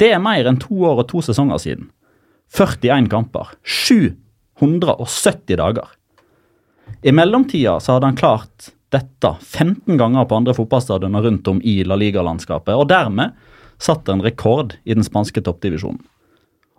Det 0.00 0.10
er 0.12 0.22
mer 0.22 0.48
enn 0.48 0.60
to 0.60 0.80
år 0.84 1.04
og 1.04 1.08
to 1.12 1.20
sesonger 1.24 1.60
siden. 1.60 1.90
41 2.54 3.08
kamper. 3.12 3.52
770 3.64 5.60
dager. 5.60 5.88
I 7.04 7.12
mellomtida 7.12 7.78
så 7.80 7.96
hadde 7.96 8.12
han 8.12 8.20
klart 8.20 8.72
dette 8.94 9.30
15 9.40 9.98
ganger 10.00 10.26
på 10.28 10.38
andre 10.38 10.54
fotballstadioner 10.56 11.26
rundt 11.26 11.48
om 11.50 11.60
i 11.62 11.80
La 11.86 11.98
Liga-landskapet, 11.98 12.74
og 12.74 12.88
dermed 12.92 13.34
satt 13.82 14.08
en 14.08 14.22
rekord 14.24 14.76
i 14.84 14.94
den 14.94 15.06
spanske 15.06 15.42
toppdivisjonen. 15.44 16.00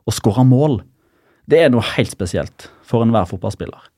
Å 0.06 0.14
skåre 0.14 0.46
mål, 0.48 0.80
det 1.50 1.62
er 1.62 1.74
noe 1.74 1.84
helt 1.96 2.14
spesielt 2.14 2.70
for 2.86 3.04
enhver 3.06 3.28
fotballspiller. 3.30 3.92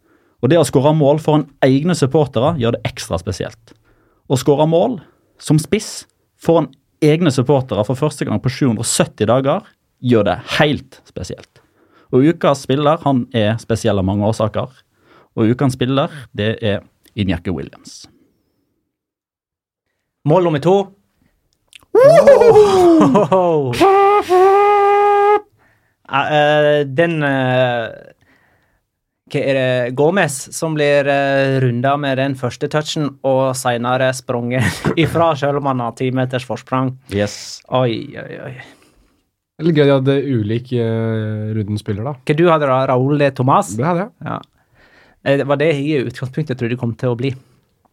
Og 0.43 0.51
det 0.51 0.59
å 0.59 0.65
skåre 0.67 0.93
mål 0.95 1.21
for 1.23 1.39
en 1.39 1.47
egne 1.65 1.95
supportere 1.97 2.55
gjør 2.61 2.77
det 2.77 2.83
ekstra 2.89 3.19
spesielt. 3.21 3.73
Å 4.27 4.37
skåre 4.39 4.67
mål 4.69 4.99
som 5.41 5.59
spiss 5.61 6.05
foran 6.41 6.69
egne 7.03 7.31
supportere 7.33 7.85
for 7.87 7.99
første 7.99 8.25
gang 8.27 8.41
på 8.41 8.51
770 8.53 9.29
dager 9.29 9.65
gjør 10.03 10.27
det 10.27 10.37
helt 10.57 10.99
spesielt. 11.07 11.61
Og 12.13 12.23
ukas 12.29 12.63
spiller 12.63 13.01
han 13.03 13.25
er 13.35 13.57
spesiell 13.61 13.99
av 13.99 14.07
mange 14.07 14.27
årsaker. 14.27 14.69
Og 15.37 15.53
ukas 15.53 15.75
spiller, 15.75 16.13
det 16.33 16.55
er 16.65 16.85
Injake 17.17 17.51
Williams. 17.53 18.05
Mål 20.27 20.43
nummer 20.43 20.59
to. 20.59 20.77
Wow. 21.93 23.73
Eh, 26.07 26.29
eh, 26.39 26.85
den 26.87 27.17
eh, 27.19 27.89
Hva 29.27 29.39
er 29.41 29.57
det 29.57 29.95
Gomez 29.99 30.37
som 30.55 30.71
blir 30.77 31.03
runda 31.59 31.97
med 31.99 32.15
den 32.15 32.37
første 32.39 32.69
touchen, 32.71 33.09
og 33.27 33.51
seinere 33.59 34.07
sprunget 34.15 34.63
ifra, 35.03 35.33
selv 35.35 35.59
om 35.59 35.67
han 35.67 35.83
har 35.83 35.97
ti 35.99 36.07
meters 36.15 36.47
forsprang. 36.47 36.93
Yes. 37.11 37.59
Oi, 37.67 38.15
oi, 38.15 38.39
oi. 38.45 38.53
Det 39.57 39.65
er 39.65 39.67
litt 39.67 39.81
gøy 39.81 39.83
de 39.89 39.97
hadde 39.97 40.15
ulik 40.31 40.71
uh, 40.79 41.51
rundens 41.57 41.83
spiller, 41.83 42.07
da. 42.07 42.15
Hva 42.23 42.37
du 42.39 42.45
hadde 42.47 42.71
da? 42.71 42.79
Raúl 42.93 43.19
de 43.19 43.27
Tomàs? 43.35 43.73
Det 43.75 43.83
hadde 43.83 44.05
jeg. 44.05 44.13
Ja. 44.29 44.39
Eh, 45.27 45.37
Det 45.37 45.47
var 45.47 45.59
det 45.59 45.67
jeg 45.73 45.83
i 45.83 46.07
utgangspunktet 46.07 46.57
trodde 46.57 46.75
det 46.75 46.79
kom 46.81 46.95
til 46.95 47.11
å 47.11 47.19
bli. 47.19 47.33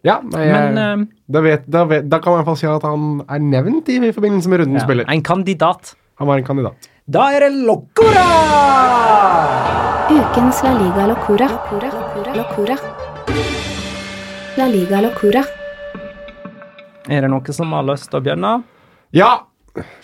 Ja, 0.04 0.18
nei, 0.22 0.44
jeg, 0.44 0.54
Men 0.54 0.78
eh, 0.78 1.06
da, 1.32 1.40
vet, 1.44 1.64
da, 1.66 1.84
vet, 1.88 2.08
da 2.12 2.20
kan 2.20 2.34
man 2.34 2.38
i 2.38 2.42
hvert 2.42 2.50
fall 2.52 2.60
si 2.60 2.68
at 2.68 2.84
han 2.86 3.22
er 3.24 3.40
nevnt 3.42 3.88
i, 3.88 3.96
i 3.98 4.12
forbindelse 4.14 4.52
med 4.52 4.60
rundens 4.62 4.82
ja, 4.82 4.86
spiller. 4.86 5.08
en 5.08 5.24
kandidat. 5.24 5.94
Han 6.20 6.28
var 6.30 6.38
en 6.38 6.46
kandidat. 6.46 6.90
Da 7.10 7.26
er 7.34 7.46
det 7.46 7.50
Locora! 7.66 8.26
Ukens 10.12 10.60
La 10.62 10.74
Liga 10.76 11.06
Locora. 11.10 11.48
La 14.60 14.68
Liga 14.70 15.00
Locora. 15.02 15.42
Er 17.08 17.24
det 17.24 17.30
noen 17.32 17.56
som 17.56 17.72
har 17.74 17.84
lyst 17.88 18.10
til 18.12 18.20
å 18.20 18.24
begynne? 18.24 18.52
Ja! 19.16 19.32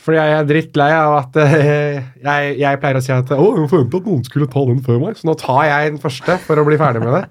Fordi 0.03 0.19
jeg 0.19 0.35
er 0.35 0.49
drittlei 0.49 0.91
av 0.97 1.17
at 1.21 1.39
eh, 1.45 2.01
jeg, 2.25 2.55
jeg 2.59 2.81
pleier 2.83 2.99
å 2.99 3.03
si 3.05 3.13
at 3.15 3.31
å, 3.37 3.49
jeg 3.61 3.71
forventa 3.71 4.01
at 4.01 4.11
noen 4.11 4.25
skulle 4.27 4.51
ta 4.51 4.65
den 4.67 4.83
før 4.87 4.99
meg, 5.05 5.19
så 5.19 5.29
nå 5.29 5.37
tar 5.39 5.63
jeg 5.69 5.93
den 5.93 6.03
første 6.03 6.37
for 6.43 6.59
å 6.59 6.67
bli 6.67 6.79
ferdig 6.81 7.05
med 7.05 7.15
det. 7.15 7.25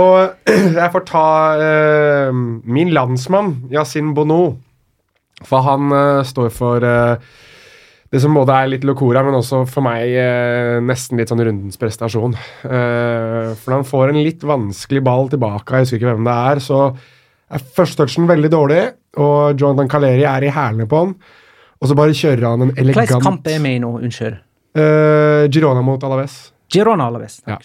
Og 0.00 0.48
jeg 0.80 0.90
får 0.94 1.06
ta 1.10 1.28
uh, 1.60 2.42
min 2.64 2.94
landsmann, 2.96 3.58
Yasin 3.74 4.14
Bono. 4.16 4.42
For 5.44 5.64
han 5.66 5.92
uh, 5.92 6.22
står 6.24 6.52
for 6.54 6.86
uh, 6.86 7.32
det 8.12 8.20
som 8.20 8.34
både 8.36 8.52
er 8.52 8.70
litt 8.74 8.82
locora, 8.84 9.22
men 9.24 9.38
også 9.38 9.62
for 9.72 9.84
meg 9.86 10.12
eh, 10.20 10.76
nesten 10.84 11.16
litt 11.16 11.30
sånn 11.32 11.40
rundens 11.40 11.80
prestasjon. 11.80 12.34
Eh, 12.68 13.52
for 13.56 13.72
han 13.72 13.86
får 13.88 14.12
en 14.12 14.20
litt 14.20 14.44
vanskelig 14.44 15.00
ball 15.06 15.30
tilbake, 15.32 15.72
jeg 15.72 15.86
husker 15.86 16.00
ikke 16.00 16.10
hvem 16.10 16.26
det 16.28 16.34
er, 16.50 16.60
så 16.60 16.80
er 17.52 17.64
førstetouchen 17.78 18.28
veldig 18.28 18.50
dårlig, 18.52 18.82
og 19.16 19.56
Jonathan 19.56 19.88
Caleri 19.94 20.26
er 20.28 20.44
i 20.44 20.52
hælene 20.52 20.88
på 20.88 21.00
han. 21.00 21.14
Og 21.82 21.90
så 21.90 21.98
bare 21.98 22.14
kjører 22.14 22.46
han 22.46 22.68
en 22.68 22.74
elegant 22.76 23.02
Hvilken 23.02 23.24
kamp 23.24 23.48
er 23.50 23.62
vi 23.62 23.76
i 23.76 23.80
nå? 23.82 23.96
Unnskyld. 23.98 24.38
Uh, 24.78 25.48
Girona 25.52 25.82
mot 25.84 26.04
Alaves. 26.06 26.36
Girona 26.72 27.08
Alaves. 27.10 27.40
Ja. 27.48 27.58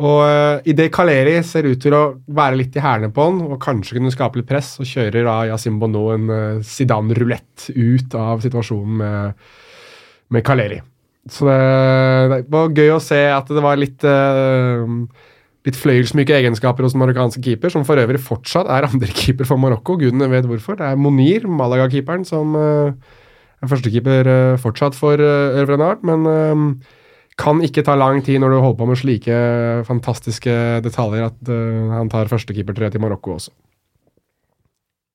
Og 0.00 0.20
uh, 0.24 0.60
idet 0.70 0.88
Kaleri 0.94 1.34
ser 1.44 1.66
ut 1.68 1.80
til 1.82 1.96
å 1.96 2.04
være 2.30 2.60
litt 2.62 2.78
i 2.78 2.84
hælene 2.84 3.10
på 3.12 3.26
han, 3.26 3.42
og 3.50 3.58
kanskje 3.60 3.98
kunne 3.98 4.12
skape 4.14 4.40
litt 4.40 4.48
press, 4.48 4.76
så 4.78 4.86
kjører 4.86 5.26
da 5.26 5.34
Yasim 5.50 5.80
Bono 5.82 6.06
en 6.14 6.30
uh, 6.30 6.62
Zidane-rulett 6.64 7.66
ut 7.74 8.16
av 8.16 8.40
situasjonen 8.46 9.02
med, 9.02 9.50
med 10.32 10.46
Kaleri. 10.46 10.78
Så 11.30 11.44
det, 11.44 11.58
det 12.32 12.54
var 12.54 12.72
gøy 12.72 12.94
å 12.94 13.02
se 13.04 13.20
at 13.28 13.50
det 13.52 13.66
var 13.66 13.76
litt 13.76 14.06
uh, 14.08 14.86
litt 15.68 15.76
fløyelsmyke 15.76 16.38
egenskaper 16.38 16.86
hos 16.86 16.94
den 16.94 17.02
marokkanske 17.02 17.42
keeper, 17.44 17.72
som 17.72 17.84
for 17.84 18.00
øvrig 18.00 18.22
fortsatt 18.24 18.70
er 18.72 18.88
andrekeeper 18.88 19.44
for 19.50 19.60
Marokko. 19.60 19.98
Gudene 20.00 20.30
vet 20.32 20.48
hvorfor. 20.48 20.78
Det 20.80 20.86
er 20.88 21.00
Monir, 21.00 21.44
Malaga-keeperen, 21.44 22.24
som 22.28 22.56
uh, 22.56 23.18
førstekeeper 23.68 24.30
uh, 24.30 24.58
fortsatt 24.60 24.96
for 24.96 25.20
uh, 25.20 25.76
Nart, 25.76 26.04
men 26.06 26.24
uh, 26.24 26.94
kan 27.40 27.60
ikke 27.64 27.84
ta 27.84 27.96
lang 27.96 28.22
tid 28.24 28.40
når 28.40 28.54
du 28.54 28.60
holder 28.60 28.78
på 28.80 28.88
med 28.88 29.00
slike 29.00 29.36
fantastiske 29.88 30.52
detaljer 30.84 31.30
at 31.30 31.52
han 31.94 32.10
tar 32.12 32.28
førstekeepertrøya 32.28 32.92
til 32.92 33.00
Marokko 33.00 33.38
også. 33.38 33.54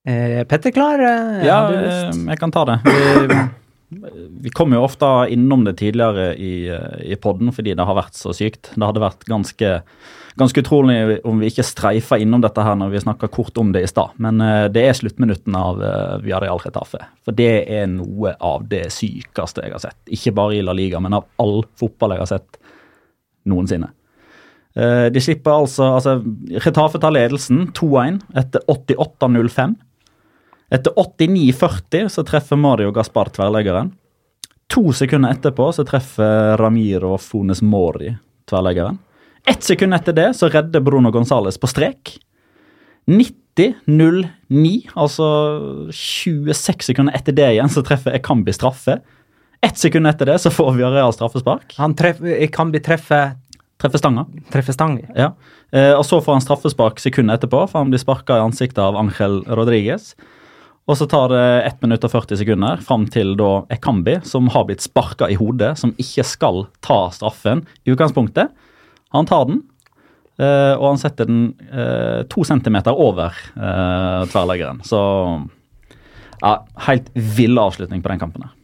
Eh, 0.06 0.44
Petter 0.46 0.70
klar? 0.70 1.00
Eh, 1.02 1.46
Ja, 1.46 1.58
eh, 1.74 2.10
jeg 2.14 2.38
kan 2.38 2.52
ta 2.54 2.64
det. 2.64 2.78
Vi, 3.90 3.98
vi 4.46 4.50
kommer 4.54 4.78
jo 4.78 4.86
ofte 4.86 5.06
innom 5.34 5.64
det 5.66 5.76
tidligere 5.78 6.32
i, 6.38 6.68
eh, 6.70 7.12
i 7.12 7.18
podden 7.18 7.50
fordi 7.54 7.74
det 7.74 7.86
har 7.86 7.98
vært 7.98 8.14
så 8.18 8.34
sykt. 8.34 8.70
Det 8.74 8.86
hadde 8.86 9.02
vært 9.02 9.26
ganske, 9.26 9.72
ganske 10.36 10.60
utrolig 10.60 11.20
om 11.26 11.40
vi 11.40 11.48
ikke 11.50 11.64
streifa 11.64 12.18
innom 12.20 12.42
dette 12.44 12.62
her 12.64 12.76
når 12.76 12.92
vi 12.92 13.02
snakka 13.02 13.28
kort 13.32 13.56
om 13.58 13.72
det 13.72 13.82
i 13.86 13.90
stad. 13.90 14.16
Men 14.22 14.40
eh, 14.44 14.66
det 14.72 14.84
er 14.84 14.96
sluttminuttene 14.98 15.62
av 15.70 15.80
uh, 15.80 16.16
Villarreal 16.24 16.60
Retafe. 16.64 17.00
For 17.24 17.36
det 17.36 17.64
er 17.72 17.86
noe 17.88 18.34
av 18.44 18.66
det 18.68 18.86
sykeste 18.94 19.64
jeg 19.64 19.74
har 19.74 19.82
sett. 19.82 19.98
Ikke 20.12 20.34
bare 20.36 20.58
i 20.58 20.64
La 20.64 20.76
Liga, 20.76 21.00
men 21.00 21.16
av 21.16 21.28
all 21.42 21.62
fotball 21.80 22.16
jeg 22.16 22.24
har 22.24 22.32
sett 22.36 22.60
noensinne. 23.48 23.88
Eh, 24.76 25.06
de 25.12 25.22
slipper 25.24 25.54
altså, 25.62 25.88
altså 25.96 26.18
Retafe 26.66 27.00
tar 27.00 27.14
ledelsen 27.16 27.70
2-1 27.76 28.20
etter 28.36 28.64
88-05. 28.68 29.76
Etter 30.76 30.98
89-40 31.00 32.10
så 32.12 32.26
treffer 32.26 32.60
Mario 32.60 32.92
Gaspar 32.92 33.30
tverrleggeren. 33.32 33.94
To 34.74 34.90
sekunder 34.92 35.32
etterpå 35.32 35.70
så 35.72 35.86
treffer 35.86 36.58
Ramiro 36.60 37.14
Fones 37.22 37.62
Mori 37.62 38.10
tverrleggeren. 38.50 38.98
Ett 39.46 39.62
sekund 39.62 39.94
etter 39.94 40.16
det 40.16 40.30
så 40.34 40.50
redder 40.50 40.82
Bruno 40.82 41.10
Gonzales 41.14 41.58
på 41.58 41.70
strek. 41.70 42.16
90-09, 43.06 44.90
altså 44.98 45.28
26 45.94 46.90
sekunder 46.90 47.14
etter 47.14 47.36
det 47.36 47.52
igjen, 47.54 47.70
så 47.70 47.84
treffer 47.86 48.16
Ekambi 48.18 48.54
straffe. 48.56 48.98
Ett 49.62 49.78
sekund 49.78 50.10
etter 50.10 50.32
det 50.32 50.40
så 50.42 50.50
får 50.50 50.74
vi 50.76 50.84
Real 50.84 51.14
straffespark. 51.14 51.76
Han 51.78 51.94
treffer, 51.98 52.34
Ekambi 52.46 52.82
treffer 52.82 53.36
Treffer 53.76 54.00
stanga. 54.00 54.22
Treffer 54.48 54.72
stang. 54.72 54.94
Ja. 55.12 55.34
Eh, 55.68 55.92
og 55.92 56.00
så 56.08 56.16
får 56.24 56.38
han 56.38 56.44
straffespark 56.44 57.00
sekundet 57.02 57.36
etterpå, 57.36 57.66
for 57.68 57.82
han 57.82 57.90
blir 57.92 58.00
sparka 58.00 58.38
i 58.38 58.44
ansiktet 58.46 58.80
av 58.80 58.96
Angel 58.96 59.42
Rodriguez. 59.44 60.14
Og 60.88 60.96
så 60.96 61.08
tar 61.10 61.28
det 61.34 61.42
1 61.66 61.84
minutt 61.84 62.06
og 62.06 62.12
40 62.14 62.40
sekunder 62.40 62.80
fram 62.86 63.04
til 63.12 63.34
da 63.36 63.66
Ekambi, 63.74 64.16
som 64.24 64.48
har 64.54 64.64
blitt 64.68 64.84
sparka 64.86 65.28
i 65.28 65.36
hodet, 65.36 65.74
som 65.76 65.92
ikke 66.00 66.24
skal 66.24 66.64
ta 66.80 67.10
straffen 67.12 67.66
i 67.84 67.92
utgangspunktet. 67.92 68.54
Han 69.16 69.28
tar 69.28 69.46
den, 69.48 69.62
eh, 70.38 70.74
og 70.76 70.90
han 70.92 71.00
setter 71.02 71.28
den 71.28 71.46
eh, 71.70 72.22
to 72.32 72.44
centimeter 72.44 72.96
over 72.96 73.34
eh, 73.56 74.22
tverrleggeren. 74.32 74.82
Så 74.86 75.00
ja, 76.42 76.52
helt 76.88 77.10
vill 77.14 77.58
avslutning 77.58 78.04
på 78.04 78.12
den 78.12 78.22
kampen 78.22 78.46
her. 78.46 78.56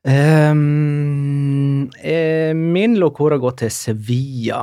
Um, 0.00 1.90
eh, 2.00 2.54
min 2.56 2.96
lokora 2.98 3.36
går 3.36 3.58
til 3.64 3.74
Sevilla. 3.74 4.62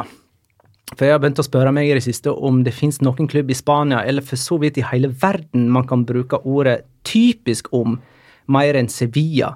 For 0.96 1.04
jeg 1.04 1.14
har 1.14 1.22
begynt 1.22 1.42
å 1.42 1.46
spørre 1.46 1.74
meg 1.76 1.90
i 1.90 1.98
det 1.98 2.06
siste 2.06 2.32
om 2.32 2.62
det 2.66 2.74
finnes 2.74 3.02
noen 3.04 3.28
klubb 3.30 3.52
i 3.52 3.58
Spania, 3.58 4.02
eller 4.08 4.24
for 4.26 4.40
så 4.40 4.58
vidt 4.62 4.80
i 4.80 4.86
hele 4.88 5.12
verden, 5.12 5.68
man 5.74 5.86
kan 5.88 6.06
bruke 6.08 6.40
ordet 6.48 6.80
typisk 7.06 7.68
om, 7.76 8.00
mer 8.48 8.80
enn 8.80 8.88
Sevilla. 8.90 9.52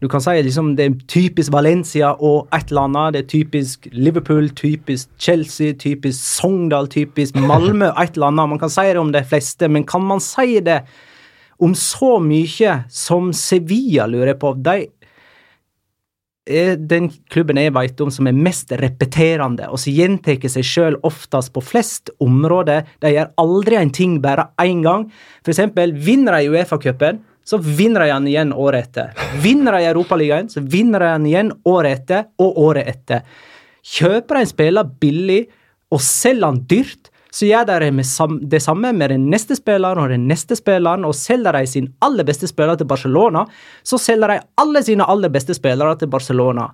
Du 0.00 0.08
kan 0.08 0.22
si 0.24 0.32
liksom 0.40 0.72
det 0.78 0.84
er 0.86 0.94
typisk 1.12 1.52
Valencia 1.52 2.14
og 2.16 2.48
et 2.56 2.70
eller 2.70 2.88
annet. 2.88 3.12
Det 3.14 3.20
er 3.20 3.30
typisk 3.34 3.88
Liverpool, 3.92 4.48
typisk 4.56 5.10
Chelsea, 5.20 5.74
typisk 5.76 6.16
Sogndal, 6.24 6.88
typisk 6.88 7.36
Malmö, 7.50 7.90
et 7.92 8.16
eller 8.16 8.30
annet. 8.30 8.48
Man 8.54 8.62
kan 8.62 8.72
si 8.72 8.86
det 8.88 9.00
om 9.00 9.12
de 9.12 9.24
fleste, 9.24 9.68
men 9.68 9.84
kan 9.84 10.04
man 10.04 10.22
si 10.24 10.60
det 10.64 10.80
om 11.60 11.74
så 11.76 12.16
mye 12.24 12.78
som 12.88 13.34
Sevilla, 13.36 14.08
lurer 14.08 14.32
jeg 14.32 14.40
på? 14.40 14.54
De 14.64 14.78
er 16.50 16.78
den 16.80 17.10
klubben 17.30 17.60
jeg 17.60 17.74
vet 17.76 18.00
om 18.00 18.10
som 18.10 18.26
er 18.26 18.36
mest 18.48 18.72
repeterende, 18.80 19.68
og 19.68 19.78
som 19.82 19.94
gjentar 19.94 20.40
seg 20.48 20.66
sjøl 20.66 20.96
oftest 21.06 21.52
på 21.52 21.62
flest 21.62 22.08
områder. 22.24 22.88
De 23.04 23.12
gjør 23.12 23.34
aldri 23.42 23.76
en 23.76 23.92
ting 23.92 24.16
bare 24.24 24.48
én 24.64 24.80
gang. 24.86 25.10
For 25.44 25.52
eksempel, 25.52 25.92
vinner 25.92 26.40
de 26.40 26.48
Uefa-cupen, 26.54 27.20
så 27.50 27.58
vinner 27.58 28.04
de 28.04 28.12
den 28.12 28.28
igjen 28.30 28.52
året 28.54 28.86
etter. 28.88 29.14
Vinner 29.42 29.74
de 29.74 29.88
Europaligaen, 29.90 30.50
så 30.52 30.62
vinner 30.62 31.02
de 31.02 31.14
den 31.16 31.30
igjen 31.32 31.54
året 31.66 31.98
etter 31.98 32.28
og 32.38 32.58
året 32.62 32.90
etter. 32.92 33.24
Kjøper 33.82 34.38
de 34.38 34.44
en 34.44 34.50
spiller 34.52 34.92
billig 35.02 35.40
og 35.90 36.02
selger 36.04 36.46
han 36.46 36.60
dyrt, 36.70 37.10
så 37.30 37.46
gjør 37.46 37.66
de 37.80 37.90
det, 38.50 38.58
samme 38.62 38.90
med 38.94 39.12
den 39.12 39.28
neste 39.30 39.54
spilleren 39.58 40.02
og 40.02 40.10
den 40.10 40.26
neste 40.30 40.56
spilleren, 40.58 41.06
og 41.06 41.14
selger 41.14 41.54
de 41.54 41.66
sin 41.70 41.88
aller 42.02 42.26
beste 42.26 42.48
spiller 42.50 42.78
til 42.78 42.88
Barcelona, 42.90 43.44
så 43.86 43.98
selger 44.02 44.34
de 44.34 44.38
alle 44.58 44.82
sine 44.86 45.06
aller 45.06 45.30
beste 45.30 45.54
spillere 45.54 45.94
til 45.98 46.10
Barcelona. 46.10 46.68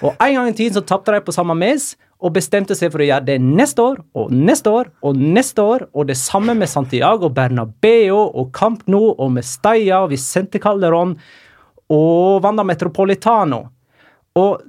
Og 0.00 0.14
en 0.16 0.38
gang 0.38 0.48
i 0.48 0.56
tiden 0.56 0.78
så 0.78 0.84
tapte 0.84 1.12
de 1.12 1.20
på 1.24 1.34
samme 1.36 1.56
mes, 1.56 1.90
og 2.18 2.34
bestemte 2.34 2.74
seg 2.74 2.90
for 2.90 3.02
å 3.02 3.06
gjøre 3.06 3.28
det 3.28 3.36
neste 3.42 3.84
år 3.92 4.00
og 4.18 4.32
neste 4.34 4.72
år 4.74 4.90
og 5.06 5.18
neste 5.18 5.62
år, 5.62 5.86
og 5.94 6.08
det 6.08 6.18
samme 6.18 6.56
med 6.58 6.70
Santiago 6.70 7.30
Bernabeu 7.30 8.16
og 8.18 8.50
Camp 8.56 8.82
Nou 8.90 9.12
og 9.14 9.30
Mestalla 9.36 10.02
og 10.02 10.10
Vicente 10.12 10.58
Calderón 10.62 11.14
og 11.88 12.42
Wanda 12.44 12.64
Metropolitano. 12.66 13.68
Og 14.38 14.64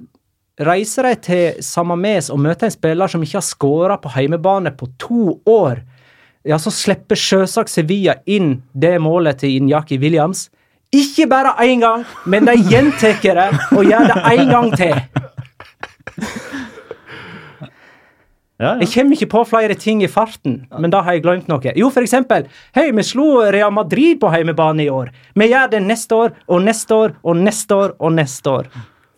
reiser 0.60 1.08
de 1.08 1.14
til 1.24 1.64
Samames 1.64 2.30
og 2.30 2.40
møter 2.42 2.68
en 2.68 2.74
spiller 2.74 3.10
som 3.10 3.22
ikke 3.24 3.40
har 3.40 3.46
skåra 3.46 3.98
på 4.00 4.12
heimebane 4.14 4.72
på 4.76 4.88
to 5.00 5.40
år, 5.48 5.82
ja, 6.46 6.56
så 6.56 6.72
slipper 6.72 7.18
sjølsagt 7.20 7.68
Sevilla 7.68 8.14
inn 8.30 8.62
det 8.72 8.94
målet 9.02 9.42
til 9.42 9.58
Inyaki 9.58 9.98
Williams. 10.00 10.48
Ikke 10.90 11.26
bare 11.30 11.52
én 11.66 11.82
gang, 11.84 12.06
men 12.26 12.48
de 12.48 12.56
gjentar 12.66 13.20
det 13.22 13.50
og 13.76 13.84
gjør 13.84 14.08
det 14.08 14.22
én 14.32 14.48
gang 14.50 14.72
til. 14.78 14.94
Ja, 18.60 18.74
ja. 18.74 18.84
Jeg 18.84 18.90
kommer 18.92 19.16
ikke 19.16 19.30
på 19.32 19.40
flere 19.48 19.74
ting 19.80 20.02
i 20.04 20.08
farten, 20.10 20.58
men 20.76 20.92
da 20.92 21.00
har 21.06 21.16
jeg 21.16 21.24
glemt 21.24 21.48
noe. 21.48 21.72
Jo, 21.80 21.88
for 21.92 22.04
eksempel, 22.04 22.44
hei, 22.76 22.90
vi 22.92 23.04
slo 23.08 23.40
Real 23.48 23.72
Madrid 23.72 24.20
på 24.20 24.28
hjemmebane 24.34 24.84
i 24.84 24.90
år. 24.92 25.08
Vi 25.32 25.48
gjør 25.48 25.70
det 25.72 25.80
neste 25.86 26.18
år 26.18 26.34
og 26.44 26.60
neste 26.66 26.98
år 26.98 27.14
og 27.24 27.40
neste 27.40 27.78
år 27.78 27.94
og 27.96 28.12
neste 28.18 28.52
år. 28.52 28.68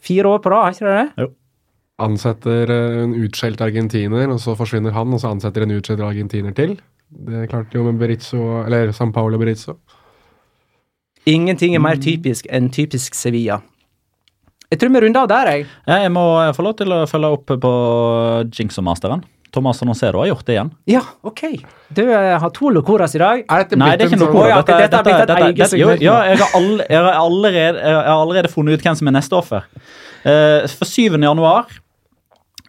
Fire 0.03 0.31
år 0.31 0.45
på 0.45 0.53
rad, 0.53 0.63
har 0.69 0.77
ikke 0.77 0.87
det 0.87 1.01
det? 1.01 1.25
Jo. 1.25 1.33
Ansetter 2.03 2.71
eh, 2.75 3.01
en 3.03 3.17
utskjelt 3.19 3.61
argentiner, 3.63 4.31
og 4.31 4.39
så 4.43 4.55
forsvinner 4.59 4.95
han, 4.95 5.13
og 5.15 5.23
så 5.23 5.35
ansetter 5.35 5.67
en 5.67 5.75
utskjelt 5.75 6.07
argentiner 6.07 6.55
til. 6.57 6.79
Det 7.11 7.49
klarte 7.51 7.77
jo 7.77 7.85
med 7.87 7.99
Berizzo, 8.01 8.63
eller 8.63 8.95
San 8.95 9.13
Paolo 9.13 9.39
Berizzo. 9.43 9.77
Ingenting 11.27 11.77
er 11.77 11.83
mer 11.83 11.99
typisk 12.03 12.49
enn 12.51 12.71
typisk 12.75 13.15
Sevilla. 13.15 13.61
Jeg 14.73 14.81
tror 14.81 14.93
vi 14.95 15.03
runder 15.05 15.27
av 15.27 15.29
der, 15.29 15.51
jeg. 15.53 15.67
Ja, 15.87 15.99
Jeg 16.07 16.13
må 16.15 16.25
få 16.57 16.65
lov 16.65 16.75
til 16.81 16.93
å 16.97 17.03
følge 17.11 17.29
opp 17.37 17.53
på 17.61 17.73
Jinxo-masteren. 18.57 19.23
Thomas 19.53 19.83
Annonsero 19.85 20.23
har 20.23 20.31
gjort 20.31 20.47
det 20.49 20.55
igjen. 20.55 20.71
Ja, 20.89 21.03
OK. 21.29 21.43
Du 21.93 22.01
eh, 22.09 22.39
har 22.41 22.53
to 22.57 22.71
lokoras 22.73 23.13
i 23.15 23.21
dag. 23.21 23.43
Er 23.53 23.67
dette 23.67 23.77
Nei, 23.77 23.91
det 24.01 24.07
er 24.07 24.09
ikke 24.15 24.21
noe 24.23 24.31
sånn- 24.33 24.49
ja, 24.49 24.63
Dette- 24.63 24.79
dette 24.81 24.97
har 24.97 25.05
blitt 25.05 25.27
dette- 25.29 25.59
dette- 25.61 25.81
jo. 25.83 25.91
Ja, 26.01 26.15
jeg 26.31 26.39
har, 26.41 26.55
all, 26.57 26.71
jeg, 26.89 26.97
har 27.05 27.19
allerede, 27.21 27.83
jeg 27.85 27.95
har 28.09 28.17
allerede 28.17 28.49
funnet 28.49 28.79
ut 28.81 28.87
hvem 28.87 28.97
som 28.97 29.09
er 29.13 29.13
neste 29.19 29.37
offer. 29.37 29.69
Uh, 30.25 30.65
for 30.73 30.87
7. 30.89 31.19
januar, 31.21 31.67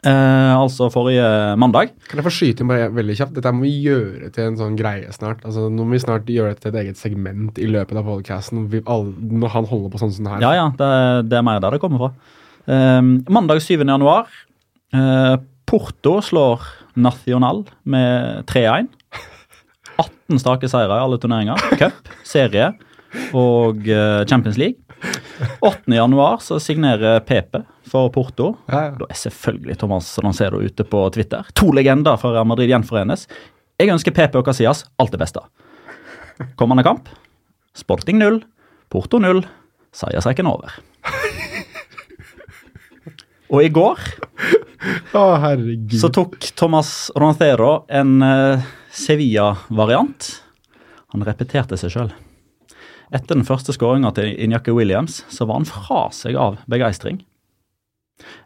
eh, 0.05 0.53
altså 0.57 0.89
forrige 0.93 1.25
mandag 1.59 1.91
Kan 2.09 2.19
jeg 2.19 2.25
få 2.27 2.33
skyte 2.33 2.63
inn 2.63 2.69
bare 2.71 2.89
veldig 2.93 3.15
kjapt? 3.19 3.33
Dette 3.37 3.53
må 3.55 3.65
vi 3.65 3.71
gjøre 3.85 4.29
til 4.35 4.49
en 4.49 4.57
sånn 4.59 4.77
greie 4.79 5.11
snart. 5.15 5.43
Altså, 5.47 5.69
Nå 5.71 5.85
må 5.87 5.95
vi 5.95 6.03
snart 6.03 6.29
gjøre 6.31 6.53
det 6.55 6.61
til 6.63 6.73
et 6.73 6.79
eget 6.83 6.99
segment 7.01 7.57
i 7.61 7.67
løpet 7.71 7.97
av 7.99 8.07
podcasten. 8.07 8.67
Når 8.69 9.53
han 9.55 9.69
holder 9.71 9.93
på 9.93 10.01
sånn 10.03 10.13
som 10.15 10.29
her. 10.33 10.43
Ja, 10.43 10.53
ja, 10.59 10.67
det, 10.79 10.91
det 11.31 11.39
er 11.39 11.45
mer 11.47 11.63
der 11.63 11.77
det 11.77 11.81
kommer 11.83 12.05
fra. 12.07 12.11
Eh, 12.67 13.01
mandag 13.33 13.63
7. 13.65 13.79
januar. 13.83 14.27
eh, 14.93 15.35
Porto 15.65 16.17
slår 16.21 16.61
Nacional 16.95 17.63
med 17.89 18.43
3-1. 18.51 18.91
18 19.97 20.39
strake 20.41 20.67
seire 20.69 20.97
i 20.99 21.03
alle 21.05 21.17
turneringer. 21.21 21.57
Cup, 21.79 22.09
serie 22.27 22.71
og 23.37 23.85
eh, 23.87 24.23
Champions 24.29 24.57
League. 24.57 24.82
8. 25.59 25.93
januar 25.93 26.37
så 26.43 26.59
signerer 26.59 27.19
Pepe 27.27 27.63
for 27.89 28.09
Porto. 28.13 28.53
Ja, 28.67 28.85
ja. 28.85 28.93
Da 28.99 29.09
er 29.09 29.19
selvfølgelig 29.19 29.77
Thomas 29.81 30.11
Lancedo 30.23 30.61
ute 30.63 30.85
på 30.87 31.03
Twitter. 31.15 31.47
To 31.59 31.71
legender 31.75 32.17
fra 32.21 32.33
Real 32.35 32.47
Madrid 32.47 32.71
gjenforenes. 32.71 33.27
Jeg 33.81 33.91
ønsker 33.93 34.15
Pepe 34.15 34.39
og 34.39 34.47
Casillas 34.47 34.85
alt 35.01 35.11
det 35.13 35.19
beste. 35.21 35.43
Kommende 36.59 36.85
kamp 36.85 37.09
Sporting 37.77 38.19
0, 38.21 38.43
Porto 38.93 39.19
0. 39.19 39.43
Seiersrekken 39.93 40.49
over. 40.49 40.73
Og 43.53 43.61
i 43.61 43.69
går 43.69 43.99
oh, 45.13 45.43
så 45.93 46.09
tok 46.13 46.39
Thomas 46.57 47.11
Roncero 47.19 47.83
en 47.89 48.21
eh, 48.25 48.63
Sevilla-variant. 48.93 50.29
Han 51.13 51.25
repeterte 51.27 51.77
seg 51.77 51.93
sjøl. 51.93 52.13
Etter 53.13 53.37
den 53.37 53.45
første 53.45 53.73
skåringa 53.75 54.09
til 54.17 54.31
Injaki 54.41 54.73
Williams 54.73 55.21
så 55.29 55.45
var 55.45 55.59
han 55.61 55.69
fra 55.69 56.07
seg 56.15 56.35
av 56.39 56.57
begeistring. 56.71 57.21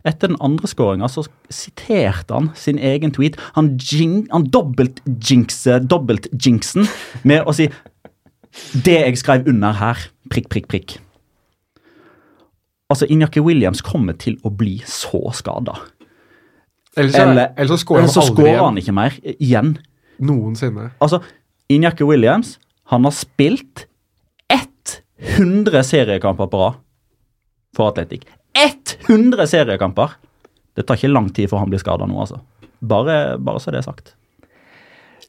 Etter 0.07 0.31
den 0.31 0.39
andre 0.43 0.67
skåringa 0.67 1.07
så 1.11 1.23
siterte 1.53 2.33
han 2.35 2.49
sin 2.57 2.79
egen 2.79 3.13
tweet. 3.15 3.37
Han, 3.55 3.75
jing, 3.79 4.25
han 4.31 4.47
dobbelt-jinxer 4.51 5.85
dobbelt-jinxen 5.87 6.87
med 7.23 7.45
å 7.47 7.53
si 7.55 7.69
'Det 8.73 8.93
jeg 9.05 9.17
skrev 9.17 9.47
under 9.47 9.71
her', 9.73 10.09
prikk, 10.29 10.49
prikk, 10.49 10.67
prikk. 10.67 10.97
Altså, 12.89 13.05
Injaki 13.05 13.39
Williams 13.39 13.81
kommer 13.81 14.13
til 14.13 14.37
å 14.43 14.49
bli 14.49 14.81
så 14.85 15.31
skada. 15.33 15.75
Eller, 16.95 17.11
så- 17.11 17.21
Eller, 17.21 17.47
ellers 17.57 17.69
så 17.69 17.77
skårer 17.85 18.47
eller 18.47 18.57
han 18.57 18.65
han 18.65 18.77
ikke 18.77 18.93
mer 18.93 19.11
igjen. 19.39 19.77
Noensinne. 20.19 20.91
Altså, 21.01 21.21
Injaki 21.69 22.03
Williams 22.03 22.57
han 22.85 23.03
har 23.03 23.11
spilt 23.11 23.85
100 25.35 25.83
seriekamper 25.83 26.47
på 26.51 26.61
rad 26.61 26.77
for 27.75 27.91
Atletic. 27.91 28.23
100 29.07 29.47
seriekamper! 29.47 30.15
Det 30.77 30.85
tar 30.85 30.99
ikke 30.99 31.11
lang 31.11 31.27
tid 31.33 31.49
før 31.51 31.63
han 31.63 31.73
blir 31.73 31.81
skada 31.81 32.07
nå, 32.09 32.17
altså. 32.21 32.39
Bare, 32.85 33.37
bare 33.41 33.61
så 33.61 33.73
det 33.73 33.81
er 33.81 33.87
sagt. 33.87 34.13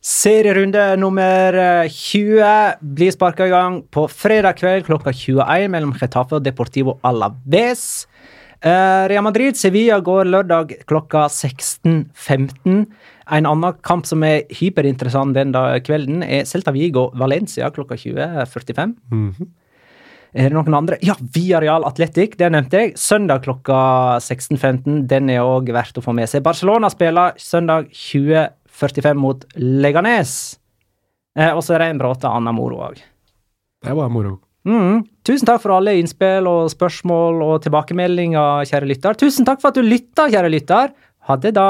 Serierunde 0.04 0.82
nummer 1.00 1.56
eh, 1.58 1.90
20 1.90 2.78
blir 2.96 3.12
sparka 3.12 3.48
i 3.48 3.52
gang 3.52 3.80
på 3.90 4.06
fredag 4.12 4.60
kveld 4.60 4.86
klokka 4.86 5.12
21 5.12 5.72
mellom 5.72 5.94
Getafe 5.98 6.38
og 6.38 6.44
Deportivo 6.46 6.98
Alaves. 7.08 8.06
Eh, 8.60 9.04
Real 9.10 9.24
Madrid-Sevilla 9.26 9.98
går 10.04 10.30
lørdag 10.30 10.76
klokka 10.88 11.26
16.15. 11.26 12.84
En 13.28 13.48
annen 13.50 13.80
kamp 13.84 14.06
som 14.08 14.22
er 14.24 14.46
hyperinteressant 14.60 15.34
den 15.36 15.52
da 15.56 15.70
kvelden, 15.84 16.22
er 16.22 16.46
Celta 16.48 16.72
Vigo-Valencia 16.76 17.72
klokka 17.74 17.98
20.45. 17.98 18.94
Er 20.36 20.50
det 20.50 20.56
noen 20.56 20.76
andre? 20.76 20.98
Ja, 21.04 21.14
Villarreal 21.34 21.86
Atletic, 21.88 22.36
det 22.40 22.50
nevnte 22.52 22.82
jeg. 22.82 22.96
Søndag 23.00 23.46
klokka 23.46 23.78
16.15. 24.20 25.06
Den 25.08 25.30
er 25.32 25.46
òg 25.46 25.70
verdt 25.72 26.00
å 26.00 26.04
få 26.04 26.12
med 26.16 26.28
seg. 26.28 26.44
Barcelona 26.44 26.90
spiller 26.92 27.38
søndag 27.40 27.88
20.45 27.94 29.22
mot 29.22 29.46
Leganes. 29.56 30.34
Eh, 31.38 31.54
og 31.54 31.62
så 31.64 31.76
er 31.76 31.84
det 31.84 31.94
en 31.94 32.02
bråte 32.02 32.28
anna 32.28 32.52
moro 32.52 32.82
òg. 32.90 33.00
Det 33.84 33.96
var 33.96 34.12
moro. 34.12 34.36
Mm. 34.68 35.04
Tusen 35.24 35.48
takk 35.48 35.62
for 35.62 35.78
alle 35.78 35.96
innspill 35.96 36.48
og 36.50 36.68
spørsmål 36.72 37.40
og 37.46 37.58
tilbakemeldinger, 37.64 38.68
kjære 38.68 38.90
lytter. 38.90 39.16
Tusen 39.20 39.48
takk 39.48 39.62
for 39.62 39.72
at 39.72 39.80
du 39.80 39.86
lytta, 39.86 40.28
kjære 40.28 40.52
lytter. 40.52 40.92
Ha 41.28 41.40
det, 41.40 41.54
da. 41.56 41.68